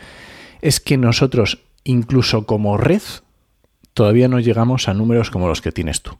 es 0.61 0.79
que 0.79 0.97
nosotros, 0.97 1.59
incluso 1.83 2.45
como 2.45 2.77
red, 2.77 3.01
todavía 3.93 4.27
no 4.27 4.39
llegamos 4.39 4.87
a 4.87 4.93
números 4.93 5.29
como 5.31 5.47
los 5.47 5.61
que 5.61 5.71
tienes 5.71 6.01
tú. 6.01 6.17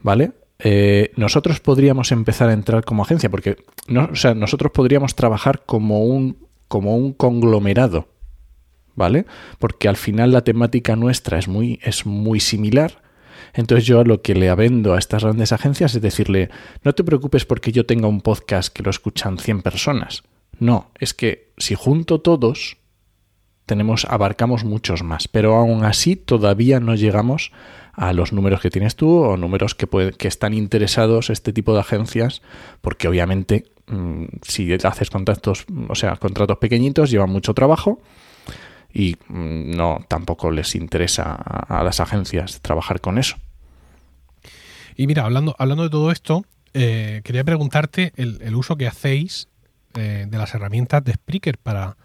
¿Vale? 0.00 0.32
Eh, 0.58 1.10
nosotros 1.16 1.60
podríamos 1.60 2.12
empezar 2.12 2.48
a 2.48 2.52
entrar 2.52 2.84
como 2.84 3.02
agencia, 3.02 3.30
porque 3.30 3.56
no, 3.88 4.08
o 4.12 4.16
sea, 4.16 4.34
nosotros 4.34 4.70
podríamos 4.72 5.14
trabajar 5.16 5.62
como 5.66 6.04
un, 6.04 6.36
como 6.68 6.96
un 6.96 7.12
conglomerado. 7.12 8.08
¿Vale? 8.94 9.24
Porque 9.58 9.88
al 9.88 9.96
final 9.96 10.32
la 10.32 10.42
temática 10.44 10.96
nuestra 10.96 11.38
es 11.38 11.48
muy, 11.48 11.80
es 11.82 12.04
muy 12.06 12.40
similar. 12.40 13.00
Entonces 13.54 13.86
yo 13.86 14.04
lo 14.04 14.22
que 14.22 14.34
le 14.34 14.54
vendo 14.54 14.94
a 14.94 14.98
estas 14.98 15.24
grandes 15.24 15.52
agencias 15.52 15.94
es 15.94 16.02
decirle, 16.02 16.50
no 16.84 16.92
te 16.94 17.04
preocupes 17.04 17.44
porque 17.46 17.72
yo 17.72 17.86
tenga 17.86 18.06
un 18.08 18.20
podcast 18.20 18.72
que 18.72 18.82
lo 18.82 18.90
escuchan 18.90 19.38
100 19.38 19.62
personas. 19.62 20.22
No, 20.58 20.90
es 20.98 21.14
que 21.14 21.52
si 21.58 21.74
junto 21.74 22.20
todos, 22.20 22.76
tenemos, 23.66 24.04
abarcamos 24.06 24.64
muchos 24.64 25.02
más, 25.02 25.28
pero 25.28 25.56
aún 25.56 25.84
así 25.84 26.16
todavía 26.16 26.80
no 26.80 26.94
llegamos 26.94 27.52
a 27.94 28.12
los 28.12 28.32
números 28.32 28.60
que 28.60 28.70
tienes 28.70 28.96
tú 28.96 29.08
o 29.22 29.36
números 29.36 29.74
que, 29.74 29.86
puede- 29.86 30.12
que 30.12 30.28
están 30.28 30.54
interesados 30.54 31.30
este 31.30 31.52
tipo 31.52 31.74
de 31.74 31.80
agencias, 31.80 32.42
porque 32.80 33.08
obviamente 33.08 33.66
mm, 33.86 34.24
si 34.42 34.72
haces 34.72 35.10
contactos, 35.10 35.64
o 35.88 35.94
sea, 35.94 36.16
contratos 36.16 36.58
pequeñitos, 36.58 37.10
llevan 37.10 37.30
mucho 37.30 37.54
trabajo 37.54 38.00
y 38.92 39.16
mm, 39.28 39.70
no 39.76 40.04
tampoco 40.08 40.50
les 40.50 40.74
interesa 40.74 41.32
a, 41.32 41.80
a 41.80 41.84
las 41.84 42.00
agencias 42.00 42.60
trabajar 42.60 43.00
con 43.00 43.18
eso. 43.18 43.36
Y 44.96 45.06
mira, 45.06 45.24
hablando, 45.24 45.54
hablando 45.58 45.84
de 45.84 45.90
todo 45.90 46.10
esto, 46.10 46.44
eh, 46.74 47.20
quería 47.24 47.44
preguntarte 47.44 48.12
el, 48.16 48.40
el 48.42 48.54
uso 48.54 48.76
que 48.76 48.86
hacéis 48.86 49.48
eh, 49.94 50.26
de 50.28 50.38
las 50.38 50.54
herramientas 50.54 51.04
de 51.04 51.14
Spreaker 51.14 51.58
para, 51.58 51.96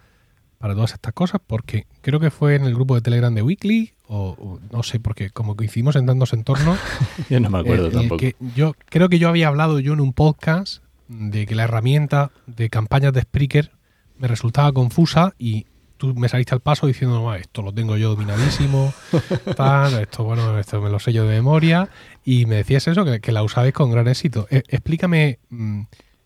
para 0.58 0.74
todas 0.74 0.94
estas 0.94 1.14
cosas, 1.14 1.42
porque 1.46 1.86
creo 2.02 2.20
que 2.20 2.32
fue 2.32 2.56
en 2.56 2.64
el 2.64 2.74
grupo 2.74 2.96
de 2.96 3.02
Telegram 3.02 3.34
de 3.34 3.42
Weekly, 3.42 3.94
o, 4.08 4.30
o 4.40 4.60
no 4.72 4.84
sé, 4.84 5.00
porque 5.00 5.30
como 5.30 5.56
coincidimos 5.56 5.96
en 5.96 6.06
tantos 6.06 6.34
entornos, 6.34 6.80
Yo 7.30 7.40
no 7.40 7.50
me 7.50 7.60
acuerdo 7.60 7.88
eh, 7.88 7.92
tampoco. 7.92 8.18
que 8.20 8.36
yo 8.56 8.74
creo 8.86 9.10
que 9.10 9.20
yo 9.20 9.30
había 9.30 9.48
hablado 9.50 9.80
yo 9.80 9.94
en 9.94 10.00
un 10.00 10.14
podcast 10.14 10.84
de 11.10 11.46
que 11.46 11.56
la 11.56 11.64
herramienta 11.64 12.32
de 12.46 12.70
campañas 12.70 13.14
de 13.14 13.22
Spreaker 13.22 13.72
me 14.18 14.28
resultaba 14.28 14.72
confusa 14.72 15.34
y 15.38 15.66
tú 15.98 16.14
me 16.16 16.30
saliste 16.30 16.54
al 16.54 16.62
paso 16.62 16.88
diciendo, 16.88 17.20
"No, 17.22 17.34
esto 17.36 17.62
lo 17.62 17.74
tengo 17.74 17.98
yo 17.98 18.10
dominadísimo, 18.10 18.94
tal, 19.58 20.02
esto 20.02 20.24
bueno, 20.24 20.58
esto 20.60 20.82
me 20.82 20.90
lo 20.90 21.00
sé 21.00 21.14
yo 21.14 21.26
de 21.26 21.36
memoria 21.36 21.90
y 22.24 22.46
me 22.46 22.56
decías 22.56 22.88
eso, 22.88 23.04
que, 23.06 23.20
que 23.20 23.32
la 23.32 23.44
usabais 23.44 23.74
con 23.74 23.92
gran 23.92 24.08
éxito. 24.08 24.48
Eh, 24.50 24.64
explícame 24.68 25.40
mm, 25.50 25.82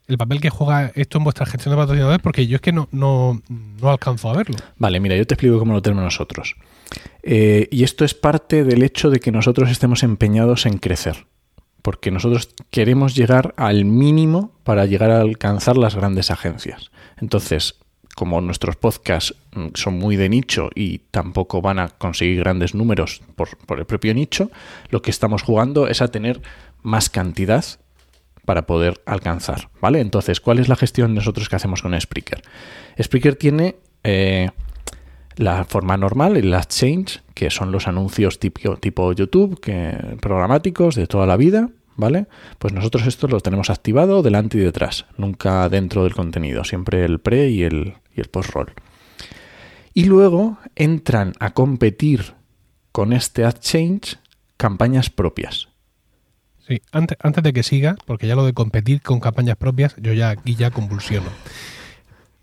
el 0.07 0.17
papel 0.17 0.41
que 0.41 0.49
juega 0.49 0.91
esto 0.95 1.17
en 1.17 1.23
vuestra 1.23 1.45
gestión 1.45 1.73
de 1.73 1.77
patrocinadores 1.77 2.19
porque 2.21 2.45
yo 2.45 2.55
es 2.55 2.61
que 2.61 2.73
no, 2.73 2.89
no, 2.91 3.41
no 3.49 3.89
alcanzo 3.89 4.29
a 4.29 4.35
verlo. 4.35 4.57
Vale, 4.77 4.99
mira, 4.99 5.15
yo 5.15 5.25
te 5.25 5.35
explico 5.35 5.57
cómo 5.57 5.73
lo 5.73 5.81
tenemos 5.81 6.03
nosotros. 6.03 6.55
Eh, 7.23 7.67
y 7.71 7.83
esto 7.83 8.03
es 8.03 8.13
parte 8.13 8.63
del 8.63 8.83
hecho 8.83 9.09
de 9.09 9.19
que 9.19 9.31
nosotros 9.31 9.69
estemos 9.69 10.03
empeñados 10.03 10.65
en 10.65 10.77
crecer. 10.77 11.27
Porque 11.81 12.11
nosotros 12.11 12.53
queremos 12.69 13.15
llegar 13.15 13.53
al 13.57 13.85
mínimo 13.85 14.51
para 14.63 14.85
llegar 14.85 15.11
a 15.11 15.21
alcanzar 15.21 15.77
las 15.77 15.95
grandes 15.95 16.29
agencias. 16.29 16.91
Entonces, 17.17 17.79
como 18.15 18.41
nuestros 18.41 18.75
podcasts 18.75 19.35
mm, 19.53 19.67
son 19.73 19.97
muy 19.97 20.15
de 20.15 20.29
nicho 20.29 20.69
y 20.75 20.99
tampoco 21.11 21.61
van 21.61 21.79
a 21.79 21.89
conseguir 21.89 22.39
grandes 22.39 22.75
números 22.75 23.21
por, 23.35 23.79
el 23.79 23.85
propio 23.85 24.13
nicho, 24.13 24.51
lo 24.89 25.01
que 25.01 25.11
estamos 25.11 25.43
jugando 25.43 25.87
es 25.87 26.01
a 26.01 26.09
tener 26.09 26.41
más 26.83 27.09
cantidad 27.09 27.63
para 28.45 28.65
poder 28.65 29.01
alcanzar, 29.05 29.69
¿vale? 29.81 29.99
Entonces, 29.99 30.41
¿cuál 30.41 30.59
es 30.59 30.67
la 30.67 30.75
gestión 30.75 31.13
nosotros 31.13 31.47
que 31.47 31.55
hacemos 31.55 31.81
con 31.81 31.99
Spreaker? 31.99 32.41
Spreaker 33.01 33.35
tiene 33.35 33.75
eh, 34.03 34.49
la 35.35 35.63
forma 35.63 35.95
normal, 35.95 36.37
el 36.37 36.55
Change, 36.67 37.21
que 37.33 37.49
son 37.49 37.71
los 37.71 37.87
anuncios 37.87 38.39
tipo, 38.39 38.77
tipo 38.77 39.13
YouTube, 39.13 39.59
que, 39.59 40.17
programáticos 40.21 40.95
de 40.95 41.07
toda 41.07 41.27
la 41.27 41.37
vida, 41.37 41.69
¿vale? 42.01 42.27
Pues 42.59 42.73
nosotros 42.73 43.07
esto 43.07 43.29
lo 43.29 43.39
tenemos 43.39 43.69
activado 43.69 44.21
delante 44.21 44.57
y 44.57 44.61
detrás, 44.61 45.05
nunca 45.17 45.69
dentro 45.69 46.03
del 46.03 46.13
contenido, 46.13 46.65
siempre 46.65 47.05
el 47.05 47.19
pre 47.19 47.49
y 47.49 47.63
el, 47.63 47.93
y 48.13 48.19
el 48.19 48.27
post-roll. 48.27 48.73
Y 49.93 50.05
luego 50.05 50.57
entran 50.75 51.33
a 51.39 51.51
competir 51.51 52.33
con 52.91 53.13
este 53.13 53.45
Ad 53.45 53.59
Change 53.59 54.17
campañas 54.57 55.09
propias. 55.09 55.69
Sí, 56.67 56.81
antes, 56.91 57.17
antes 57.21 57.43
de 57.43 57.53
que 57.53 57.63
siga, 57.63 57.95
porque 58.05 58.27
ya 58.27 58.35
lo 58.35 58.45
de 58.45 58.53
competir 58.53 59.01
con 59.01 59.19
campañas 59.19 59.57
propias, 59.57 59.95
yo 59.97 60.11
ya 60.13 60.29
aquí 60.29 60.55
ya 60.55 60.71
convulsiono. 60.71 61.29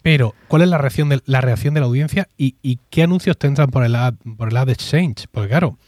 Pero, 0.03 0.35
¿cuál 0.47 0.63
es 0.63 0.69
la 0.69 0.79
reacción 0.79 1.09
de 1.09 1.21
la, 1.27 1.41
reacción 1.41 1.75
de 1.75 1.81
la 1.81 1.87
audiencia 1.87 2.29
y, 2.37 2.55
y 2.63 2.79
qué 2.91 3.03
anuncios 3.03 3.37
te 3.37 3.47
entran 3.47 3.71
por 3.71 3.85
el 3.85 3.95
ad, 3.95 4.15
por 4.37 4.51
el 4.51 4.57
ad 4.57 4.69
exchange? 4.69 5.27
Porque 5.31 5.49
claro, 5.49 5.79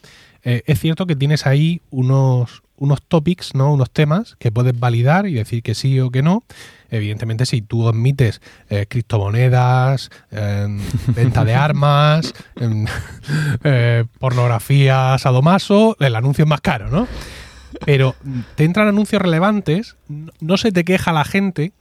eh, 0.43 0.63
es 0.67 0.81
cierto 0.81 1.07
que 1.07 1.17
tienes 1.17 1.47
ahí 1.47 1.83
unos, 1.91 2.63
unos 2.81 3.03
topics, 3.03 3.55
¿no? 3.55 3.73
unos 3.73 3.91
temas 3.91 4.37
que 4.39 4.51
puedes 4.51 4.79
validar 4.79 5.27
y 5.27 5.35
decir 5.35 5.63
que 5.63 5.75
sí 5.75 6.01
o 6.01 6.11
que 6.11 6.23
no. 6.23 6.43
Evidentemente, 6.91 7.47
si 7.47 7.63
tú 7.63 7.89
admites 7.89 8.41
eh, 8.69 8.87
criptomonedas, 8.89 10.11
eh, 10.33 10.67
venta 11.15 11.45
de 11.45 11.55
armas, 11.55 12.35
em, 12.57 12.87
eh, 13.65 14.05
pornografía 14.19 15.17
sadomaso, 15.19 15.97
el 16.01 16.17
anuncio 16.17 16.45
es 16.45 16.49
más 16.49 16.63
caro, 16.63 16.89
¿no? 16.89 17.07
Pero 17.85 18.17
te 18.57 18.65
entran 18.65 18.89
anuncios 18.89 19.23
relevantes, 19.23 19.97
no 20.41 20.57
se 20.57 20.73
te 20.73 20.85
queja 20.85 21.13
la 21.13 21.25
gente. 21.25 21.73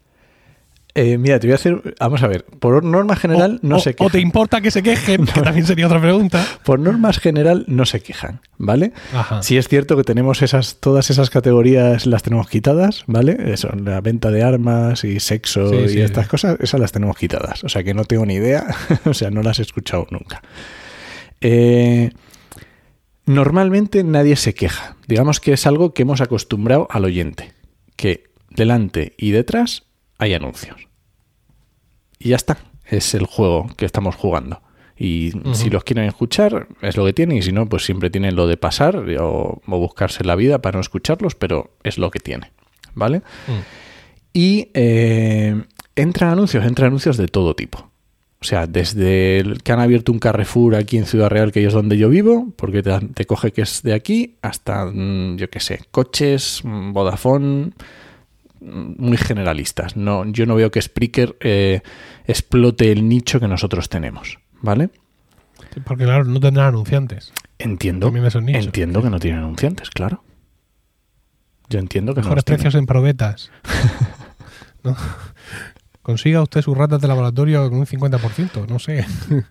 Eh, 0.96 1.18
mira, 1.20 1.40
te 1.40 1.46
voy 1.48 1.52
a 1.52 1.56
hacer. 1.56 1.96
Vamos 2.00 2.24
a 2.24 2.28
ver. 2.28 2.44
Por 2.46 2.84
norma 2.84 3.16
general, 3.16 3.60
o, 3.64 3.68
no 3.68 3.76
o- 3.78 3.80
se 3.80 3.92
o 3.92 3.96
quejan. 3.96 4.12
te 4.12 4.20
importa 4.20 4.60
que 4.60 4.72
se 4.72 4.82
quejen, 4.82 5.26
que 5.34 5.42
también 5.42 5.66
sería 5.66 5.86
otra 5.86 6.02
pregunta. 6.02 6.46
Por 6.64 6.80
normas 6.80 7.20
general, 7.20 7.64
no 7.68 7.86
se 7.86 8.02
quejan, 8.02 8.42
¿vale? 8.58 8.92
Ajá. 9.14 9.42
Sí 9.44 9.58
es 9.58 9.68
cierto 9.68 9.96
que 9.96 10.04
tenemos 10.04 10.42
esas, 10.42 10.78
todas 10.80 11.10
esas 11.12 11.30
categorías 11.30 12.06
las 12.08 12.24
tenemos 12.24 12.50
quitadas, 12.50 13.04
¿vale? 13.06 13.38
Eso, 13.54 13.70
la 13.76 14.02
venta 14.02 14.32
de 14.32 14.42
armas 14.44 15.04
y 15.04 15.20
sexo 15.20 15.70
Sí, 15.70 15.76
y 15.76 15.90
sí, 15.90 16.02
estas 16.02 16.26
sí. 16.26 16.32
cosas, 16.32 16.58
esas 16.60 16.80
las 16.80 16.92
tenemos 16.92 17.16
quitadas. 17.18 17.64
O 17.64 17.70
sea 17.70 17.84
que 17.84 17.94
no 17.94 18.04
tengo 18.06 18.26
ni 18.26 18.34
idea, 18.34 18.66
o 19.06 19.14
sea, 19.14 19.30
no 19.30 19.44
las 19.44 19.60
he 19.60 19.62
escuchado 19.62 20.08
nunca. 20.10 20.42
Eh, 21.40 22.10
normalmente 23.26 24.04
nadie 24.04 24.36
se 24.36 24.54
queja. 24.54 24.96
Digamos 25.08 25.40
que 25.40 25.54
es 25.54 25.66
algo 25.68 25.94
que 25.94 26.02
hemos 26.04 26.22
acostumbrado 26.22 26.88
al 26.90 27.06
oyente. 27.06 27.54
Que 27.96 28.24
delante 28.50 29.14
y 29.18 29.32
detrás 29.32 29.84
hay 30.20 30.34
anuncios. 30.34 30.88
Y 32.20 32.30
ya 32.30 32.36
está. 32.36 32.58
Es 32.86 33.16
el 33.16 33.26
juego 33.26 33.68
que 33.76 33.86
estamos 33.86 34.16
jugando. 34.16 34.62
Y 34.98 35.32
si 35.54 35.70
los 35.70 35.86
quieren 35.86 36.04
escuchar, 36.06 36.68
es 36.82 36.98
lo 36.98 37.06
que 37.06 37.14
tienen. 37.14 37.38
Y 37.38 37.42
si 37.42 37.54
no, 37.54 37.68
pues 37.70 37.86
siempre 37.86 38.10
tienen 38.10 38.36
lo 38.36 38.48
de 38.48 38.58
pasar 38.58 38.98
o, 38.98 39.62
o 39.66 39.80
buscarse 39.80 40.26
la 40.26 40.36
vida 40.36 40.62
para 40.62 40.78
no 40.78 40.82
escucharlos, 40.82 41.36
pero 41.36 41.78
es 41.84 41.98
lo 41.98 42.12
que 42.12 42.20
tiene. 42.20 42.52
¿Vale? 42.96 43.20
Mm. 43.20 43.62
Y 44.34 44.70
eh, 44.74 45.64
entran 45.96 46.32
anuncios, 46.32 46.66
entran 46.66 46.88
anuncios 46.88 47.16
de 47.16 47.28
todo 47.28 47.56
tipo. 47.56 47.90
O 48.42 48.46
sea, 48.46 48.68
desde 48.68 49.40
el 49.40 49.64
que 49.64 49.72
han 49.72 49.80
abierto 49.80 50.12
un 50.12 50.20
Carrefour 50.20 50.76
aquí 50.76 50.98
en 50.98 51.06
Ciudad 51.06 51.30
Real, 51.30 51.52
que 51.52 51.66
es 51.66 51.74
donde 51.74 51.98
yo 51.98 52.10
vivo, 52.10 52.54
porque 52.56 52.82
te, 52.84 52.98
te 53.14 53.26
coge 53.26 53.52
que 53.52 53.62
es 53.62 53.84
de 53.84 53.94
aquí, 53.94 54.38
hasta, 54.42 54.86
mm, 54.86 55.38
yo 55.38 55.50
qué 55.50 55.60
sé, 55.60 55.82
coches, 55.92 56.62
mm, 56.64 56.94
Vodafone, 56.94 57.72
muy 58.62 59.18
generalistas. 59.18 59.96
No, 59.96 60.26
yo 60.26 60.46
no 60.46 60.56
veo 60.56 60.72
que 60.72 60.82
Spreaker 60.82 61.36
eh, 61.42 61.82
explote 62.26 62.92
el 62.92 63.08
nicho 63.08 63.40
que 63.40 63.48
nosotros 63.48 63.90
tenemos, 63.90 64.40
¿vale? 64.62 64.90
Sí, 65.74 65.80
Porque 65.86 66.06
claro, 66.06 66.26
no 66.26 66.40
tendrán 66.40 66.68
anunciantes. 66.68 67.32
Entiendo, 67.58 68.12
entiendo 68.16 69.02
que 69.02 69.10
no 69.10 69.20
tienen 69.20 69.40
anunciantes, 69.42 69.90
claro. 69.90 70.24
Yo 71.70 71.80
entiendo 71.80 72.14
que 72.16 72.22
no 72.22 72.26
Mejores 72.26 72.46
tienen. 72.46 72.62
precios 72.62 72.80
en 72.80 72.86
probetas. 72.86 73.52
¿No? 74.84 74.96
Consiga 76.02 76.42
usted 76.42 76.62
sus 76.64 76.76
ratas 76.76 77.02
de 77.02 77.08
laboratorio 77.08 77.70
con 77.70 77.80
un 77.80 77.86
50%, 77.86 78.68
no 78.68 78.80
sé. 78.80 79.06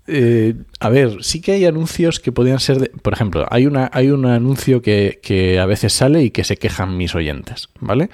Eh, 0.08 0.54
a 0.80 0.88
ver, 0.88 1.18
sí 1.22 1.40
que 1.40 1.52
hay 1.52 1.66
anuncios 1.66 2.18
que 2.18 2.32
podrían 2.32 2.58
ser, 2.58 2.78
de- 2.80 2.88
por 2.88 3.12
ejemplo, 3.12 3.46
hay 3.50 3.66
una 3.66 3.88
hay 3.92 4.10
un 4.10 4.26
anuncio 4.26 4.82
que, 4.82 5.20
que 5.22 5.60
a 5.60 5.66
veces 5.66 5.92
sale 5.92 6.22
y 6.24 6.30
que 6.30 6.42
se 6.42 6.56
quejan 6.56 6.96
mis 6.96 7.14
oyentes, 7.14 7.68
¿vale? 7.78 8.10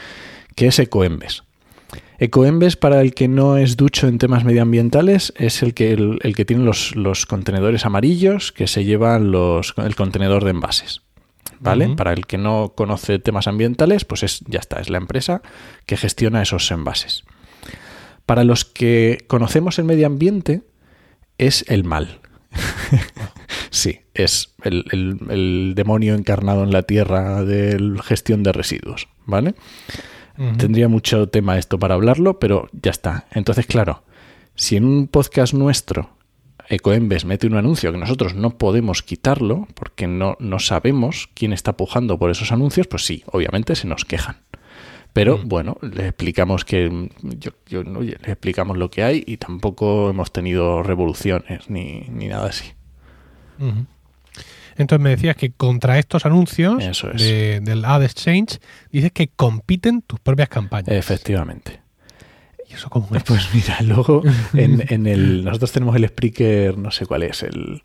Que 0.55 0.67
es 0.69 0.79
Ecoembes. 0.79 1.43
Ecoembes, 2.19 2.77
para 2.77 3.01
el 3.01 3.13
que 3.15 3.27
no 3.29 3.57
es 3.57 3.77
ducho 3.77 4.07
en 4.07 4.19
temas 4.19 4.45
medioambientales, 4.45 5.33
es 5.37 5.63
el 5.63 5.75
que, 5.75 5.93
el, 5.93 6.19
el 6.23 6.35
que 6.37 6.45
tiene 6.45 6.65
los, 6.65 6.95
los 6.95 7.27
contenedores 7.27 7.85
amarillos 7.87 8.53
que 8.53 8.67
se 8.69 8.85
llevan 8.85 9.33
los, 9.33 9.75
el 9.79 9.97
contenedor 9.97 10.45
de 10.45 10.51
envases. 10.51 11.03
¿vale? 11.61 11.87
Para 11.97 12.13
el 12.13 12.27
que 12.27 12.39
no 12.39 12.73
conoce 12.77 13.19
temas 13.19 13.49
ambientales, 13.49 14.05
pues 14.05 14.23
es, 14.23 14.41
ya 14.47 14.61
está, 14.61 14.81
es 14.81 14.91
la 14.91 14.99
empresa 14.99 15.43
que 15.87 15.97
gestiona 15.97 16.43
esos 16.43 16.71
envases. 16.71 17.25
Para 18.27 18.45
los 18.45 18.65
que 18.65 19.25
conocemos 19.29 19.79
el 19.79 19.85
medio 19.85 20.07
ambiente, 20.07 20.63
es 21.39 21.65
el 21.69 21.85
mal. 21.85 22.21
sí, 23.71 24.01
es 24.15 24.55
el, 24.63 24.85
el- 24.93 25.19
el 25.31 25.73
demonio 25.75 26.15
encarnado 26.15 26.63
en 26.65 26.71
la 26.73 26.83
tierra 26.83 27.43
de 27.45 27.99
gestión 28.05 28.43
de 28.43 28.53
residuos, 28.53 29.09
¿vale? 29.27 29.55
Tendría 30.59 30.89
mucho 30.89 31.29
tema 31.29 31.59
esto 31.59 31.79
para 31.79 31.95
hablarlo, 31.95 32.39
pero 32.41 32.69
ya 32.73 32.91
está. 32.91 33.27
Entonces, 33.33 33.67
claro, 33.67 34.03
si 34.57 34.77
en 34.77 34.85
un 34.85 35.07
podcast 35.07 35.55
nuestro 35.55 36.11
Ecoembes 36.69 37.25
mete 37.25 37.47
un 37.47 37.55
anuncio 37.55 37.93
que 37.93 37.99
nosotros 37.99 38.35
no 38.35 38.57
podemos 38.59 39.03
quitarlo 39.03 39.69
porque 39.75 40.07
no, 40.07 40.37
no 40.41 40.59
sabemos 40.59 41.29
quién 41.35 41.53
está 41.53 41.77
pujando 41.77 42.19
por 42.19 42.31
esos 42.31 42.51
anuncios, 42.53 42.87
pues 42.89 43.05
sí, 43.05 43.23
obviamente 43.27 43.77
se 43.77 43.87
nos 43.87 44.05
quejan. 44.05 44.37
Pero 45.13 45.39
Mm. 45.39 45.49
bueno, 45.49 45.77
le 45.83 46.09
explicamos 46.09 46.65
que 46.65 46.91
mm, 46.91 47.09
yo, 47.39 47.53
yo- 47.67 47.85
no, 47.85 48.01
oye, 48.01 48.17
le 48.25 48.33
explicamos 48.33 48.77
lo 48.77 48.91
que 48.91 49.05
hay 49.05 49.23
y 49.27 49.37
tampoco 49.37 50.11
hemos 50.11 50.33
tenido 50.33 50.83
revoluciones 50.83 51.71
ni, 51.71 52.07
ni 52.11 52.27
nada 52.27 52.49
así. 52.49 52.73
Entonces 54.77 55.03
me 55.03 55.11
decías 55.11 55.37
que 55.37 55.53
contra 55.53 55.99
estos 55.99 56.27
anuncios 56.27 56.83
Eso 56.83 57.11
es. 57.13 57.23
de- 57.23 57.61
del 57.61 57.85
Ad 57.85 58.03
Exchange 58.03 58.59
dices 58.91 59.13
que 59.13 59.29
compiten 59.29 60.03
tus 60.03 60.21
propias 60.21 60.49
campañas. 60.49 60.89
Efectivamente. 60.97 61.81
¿Y 62.69 62.75
eso 62.75 62.89
cómo 62.91 63.09
es? 63.15 63.23
Pues 63.25 63.49
mira, 63.55 63.81
luego 63.83 64.23
en, 64.55 64.85
en 64.93 65.07
el. 65.07 65.45
Nosotros 65.45 65.71
tenemos 65.73 65.95
el 65.97 66.09
Spreaker, 66.09 66.77
no 66.79 66.91
sé 66.91 67.07
cuál 67.07 67.23
es, 67.25 67.43
el. 67.43 67.83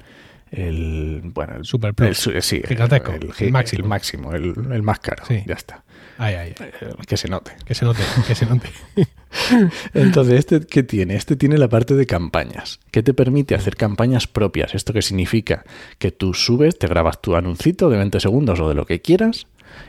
el 0.52 1.22
bueno, 1.26 1.56
el 1.58 1.66
Super 1.66 1.94
Plus. 1.94 2.28
el 2.28 2.42
sí, 2.42 2.62
Gigantesco, 2.68 3.12
el, 3.12 3.30
el 3.40 3.52
máximo. 3.52 3.84
el 3.84 3.88
máximo, 3.90 4.34
el, 4.34 4.54
el 4.72 4.82
más 4.82 5.00
caro. 5.00 5.24
Sí. 5.28 5.44
Ya 5.46 5.54
está. 5.56 5.84
Ay, 6.18 6.36
ay, 6.36 6.56
ay. 6.60 6.70
Eh, 6.82 6.94
Que 7.08 7.18
se 7.18 7.28
note. 7.28 7.52
Que 7.66 7.76
se 7.76 7.86
note, 7.86 8.02
que 8.28 8.36
se 8.36 8.46
note. 8.46 8.70
Entonces, 9.94 10.40
¿este 10.40 10.62
qué 10.62 10.84
tiene? 10.84 11.16
Este 11.16 11.36
tiene 11.36 11.58
la 11.58 11.70
parte 11.70 11.96
de 11.96 12.06
campañas, 12.06 12.80
que 12.92 13.04
te 13.04 13.14
permite 13.14 13.56
hacer 13.56 13.76
campañas 13.76 14.28
propias. 14.28 14.76
¿Esto 14.76 14.94
qué 14.94 15.02
significa? 15.02 15.64
Que 15.98 16.12
tú 16.12 16.34
subes, 16.34 16.78
te 16.78 16.88
grabas 16.88 17.22
tu 17.22 17.36
anuncito 17.36 17.90
de 17.90 17.98
20 17.98 18.20
segundos 18.20 18.60
o 18.60 18.70
de 18.70 18.76
lo 18.76 18.86
que 18.86 19.02
quieras 19.02 19.48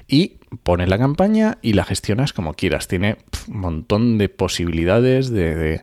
y 0.09 0.36
pones 0.62 0.88
la 0.88 0.99
campaña 0.99 1.59
y 1.62 1.72
la 1.72 1.84
gestionas 1.84 2.32
como 2.32 2.55
quieras. 2.55 2.88
Tiene 2.88 3.16
un 3.49 3.61
montón 3.61 4.18
de 4.18 4.28
posibilidades 4.28 5.30
de, 5.30 5.82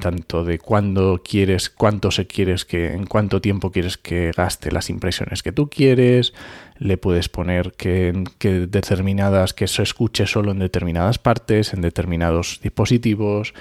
tanto 0.00 0.44
de 0.44 0.58
cuándo 0.58 1.20
quieres, 1.24 1.68
cuánto 1.68 2.10
se 2.10 2.26
quieres 2.26 2.64
que, 2.64 2.92
en 2.92 3.06
cuánto 3.06 3.40
tiempo 3.40 3.72
quieres 3.72 3.98
que 3.98 4.30
gaste 4.36 4.70
las 4.70 4.88
impresiones 4.88 5.42
que 5.42 5.52
tú 5.52 5.68
quieres. 5.68 6.32
Le 6.76 6.96
puedes 6.96 7.28
poner 7.28 7.72
que, 7.72 8.24
que 8.38 8.66
determinadas, 8.66 9.54
que 9.54 9.66
se 9.66 9.82
escuche 9.82 10.26
solo 10.26 10.52
en 10.52 10.60
determinadas 10.60 11.18
partes, 11.18 11.74
en 11.74 11.80
determinados 11.80 12.60
dispositivos. 12.62 13.52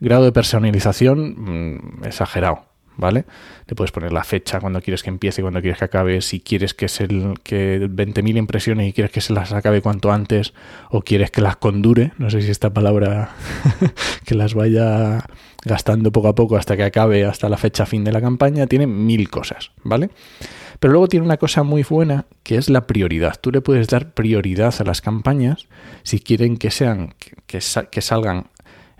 Grado 0.00 0.24
de 0.24 0.32
personalización 0.32 1.34
mm, 1.36 2.04
exagerado, 2.06 2.71
¿vale? 2.96 3.24
Le 3.66 3.74
puedes 3.74 3.92
poner 3.92 4.12
la 4.12 4.24
fecha 4.24 4.60
cuando 4.60 4.80
quieres 4.80 5.02
que 5.02 5.10
empiece, 5.10 5.42
cuando 5.42 5.60
quieres 5.60 5.78
que 5.78 5.84
acabe, 5.84 6.20
si 6.20 6.40
quieres 6.40 6.74
que 6.74 6.88
se 6.88 7.08
que 7.42 7.80
20.000 7.80 8.36
impresiones 8.36 8.88
y 8.88 8.92
quieres 8.92 9.12
que 9.12 9.20
se 9.20 9.32
las 9.32 9.52
acabe 9.52 9.82
cuanto 9.82 10.12
antes 10.12 10.52
o 10.90 11.02
quieres 11.02 11.30
que 11.30 11.40
las 11.40 11.56
condure, 11.56 12.12
no 12.18 12.30
sé 12.30 12.42
si 12.42 12.50
esta 12.50 12.72
palabra 12.72 13.30
que 14.24 14.34
las 14.34 14.54
vaya 14.54 15.24
gastando 15.64 16.10
poco 16.12 16.28
a 16.28 16.34
poco 16.34 16.56
hasta 16.56 16.76
que 16.76 16.82
acabe 16.84 17.24
hasta 17.24 17.48
la 17.48 17.56
fecha 17.56 17.86
fin 17.86 18.04
de 18.04 18.12
la 18.12 18.20
campaña, 18.20 18.66
tiene 18.66 18.86
mil 18.86 19.30
cosas, 19.30 19.72
¿vale? 19.84 20.10
Pero 20.80 20.92
luego 20.92 21.06
tiene 21.06 21.24
una 21.24 21.36
cosa 21.36 21.62
muy 21.62 21.84
buena 21.88 22.26
que 22.42 22.56
es 22.56 22.68
la 22.68 22.88
prioridad. 22.88 23.36
Tú 23.40 23.52
le 23.52 23.60
puedes 23.60 23.86
dar 23.86 24.14
prioridad 24.14 24.74
a 24.80 24.84
las 24.84 25.00
campañas 25.00 25.68
si 26.02 26.18
quieren 26.18 26.56
que 26.56 26.72
sean 26.72 27.14
que 27.46 27.60
salgan 27.60 28.46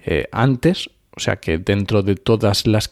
eh, 0.05 0.29
antes, 0.33 0.91
o 1.15 1.21
sea 1.21 1.37
que 1.37 1.59
dentro 1.59 2.03
de 2.03 2.17
todas 2.17 2.67
las 2.67 2.91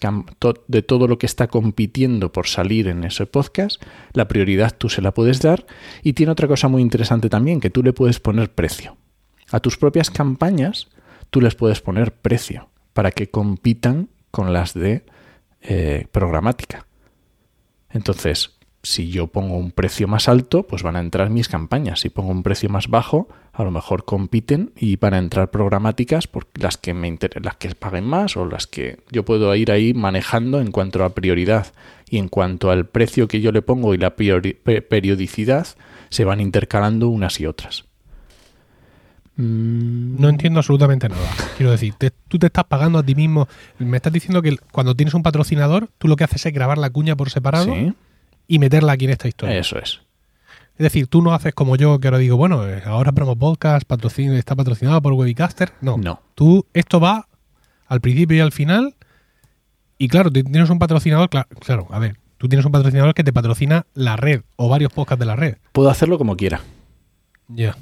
de 0.68 0.82
todo 0.82 1.08
lo 1.08 1.18
que 1.18 1.26
está 1.26 1.48
compitiendo 1.48 2.32
por 2.32 2.46
salir 2.46 2.88
en 2.88 3.04
ese 3.04 3.26
podcast, 3.26 3.82
la 4.12 4.28
prioridad 4.28 4.76
tú 4.76 4.88
se 4.88 5.00
la 5.00 5.14
puedes 5.14 5.40
dar 5.40 5.66
y 6.02 6.12
tiene 6.12 6.32
otra 6.32 6.46
cosa 6.46 6.68
muy 6.68 6.82
interesante 6.82 7.30
también 7.30 7.60
que 7.60 7.70
tú 7.70 7.82
le 7.82 7.92
puedes 7.92 8.20
poner 8.20 8.50
precio. 8.52 8.96
A 9.50 9.60
tus 9.60 9.78
propias 9.78 10.10
campañas 10.10 10.88
tú 11.30 11.40
les 11.40 11.54
puedes 11.54 11.80
poner 11.80 12.12
precio 12.12 12.68
para 12.92 13.10
que 13.10 13.30
compitan 13.30 14.10
con 14.30 14.52
las 14.52 14.74
de 14.74 15.04
eh, 15.62 16.06
programática. 16.12 16.86
Entonces, 17.90 18.59
si 18.82 19.10
yo 19.10 19.26
pongo 19.26 19.56
un 19.58 19.72
precio 19.72 20.08
más 20.08 20.28
alto, 20.28 20.66
pues 20.66 20.82
van 20.82 20.96
a 20.96 21.00
entrar 21.00 21.28
mis 21.30 21.48
campañas. 21.48 22.00
Si 22.00 22.08
pongo 22.08 22.30
un 22.30 22.42
precio 22.42 22.68
más 22.70 22.88
bajo, 22.88 23.28
a 23.52 23.62
lo 23.62 23.70
mejor 23.70 24.04
compiten 24.06 24.72
y 24.76 24.96
van 24.96 25.12
a 25.14 25.18
entrar 25.18 25.50
programáticas 25.50 26.26
por 26.26 26.46
las 26.54 26.78
que 26.78 26.94
me 26.94 27.18
las 27.42 27.56
que 27.56 27.74
paguen 27.74 28.04
más 28.04 28.36
o 28.38 28.46
las 28.46 28.66
que 28.66 29.00
yo 29.10 29.24
puedo 29.24 29.54
ir 29.54 29.70
ahí 29.70 29.92
manejando 29.92 30.60
en 30.60 30.70
cuanto 30.70 31.04
a 31.04 31.14
prioridad 31.14 31.74
y 32.08 32.16
en 32.18 32.28
cuanto 32.28 32.70
al 32.70 32.86
precio 32.86 33.28
que 33.28 33.40
yo 33.42 33.52
le 33.52 33.60
pongo 33.62 33.92
y 33.94 33.98
la 33.98 34.16
periodicidad 34.16 35.66
se 36.08 36.24
van 36.24 36.40
intercalando 36.40 37.08
unas 37.08 37.38
y 37.38 37.46
otras. 37.46 37.84
Mm, 39.36 40.20
No 40.20 40.28
entiendo 40.28 40.58
absolutamente 40.60 41.08
nada. 41.08 41.28
Quiero 41.56 41.72
decir, 41.72 41.94
te- 41.98 42.10
tú 42.28 42.38
te 42.38 42.46
estás 42.46 42.64
pagando 42.64 42.98
a 42.98 43.02
ti 43.02 43.14
mismo. 43.14 43.48
Me 43.78 43.96
estás 43.96 44.12
diciendo 44.12 44.42
que 44.42 44.56
cuando 44.72 44.94
tienes 44.94 45.14
un 45.14 45.22
patrocinador, 45.22 45.88
tú 45.98 46.08
lo 46.08 46.16
que 46.16 46.24
haces 46.24 46.44
es 46.46 46.52
grabar 46.52 46.78
la 46.78 46.90
cuña 46.90 47.16
por 47.16 47.30
separado 47.30 47.66
Sí, 47.66 47.92
y 48.50 48.58
meterla 48.58 48.92
aquí 48.92 49.04
en 49.06 49.12
esta 49.12 49.28
historia. 49.28 49.58
eso 49.58 49.78
es. 49.78 50.00
Es 50.76 50.84
decir, 50.84 51.06
tú 51.06 51.20
no 51.22 51.34
haces 51.34 51.54
como 51.54 51.76
yo, 51.76 51.98
que 52.00 52.08
ahora 52.08 52.18
digo, 52.18 52.36
bueno, 52.36 52.66
eh, 52.66 52.82
ahora 52.86 53.12
Promo 53.12 53.36
Podcast 53.36 53.86
patrocin- 53.88 54.32
está 54.32 54.56
patrocinado 54.56 55.00
por 55.02 55.12
Webicaster. 55.12 55.72
No. 55.82 55.96
No. 55.98 56.20
Tú, 56.34 56.66
esto 56.72 56.98
va 57.00 57.28
al 57.86 58.00
principio 58.00 58.36
y 58.38 58.40
al 58.40 58.52
final. 58.52 58.94
Y 59.98 60.08
claro, 60.08 60.30
tú 60.30 60.42
tienes 60.42 60.70
un 60.70 60.78
patrocinador, 60.78 61.28
cla- 61.28 61.46
claro, 61.60 61.86
a 61.90 61.98
ver, 61.98 62.16
tú 62.38 62.48
tienes 62.48 62.64
un 62.64 62.72
patrocinador 62.72 63.12
que 63.14 63.22
te 63.24 63.32
patrocina 63.32 63.84
la 63.94 64.16
red 64.16 64.40
o 64.56 64.68
varios 64.70 64.92
podcasts 64.92 65.20
de 65.20 65.26
la 65.26 65.36
red. 65.36 65.56
Puedo 65.72 65.90
hacerlo 65.90 66.16
como 66.18 66.36
quiera. 66.36 66.60
Ya. 67.48 67.76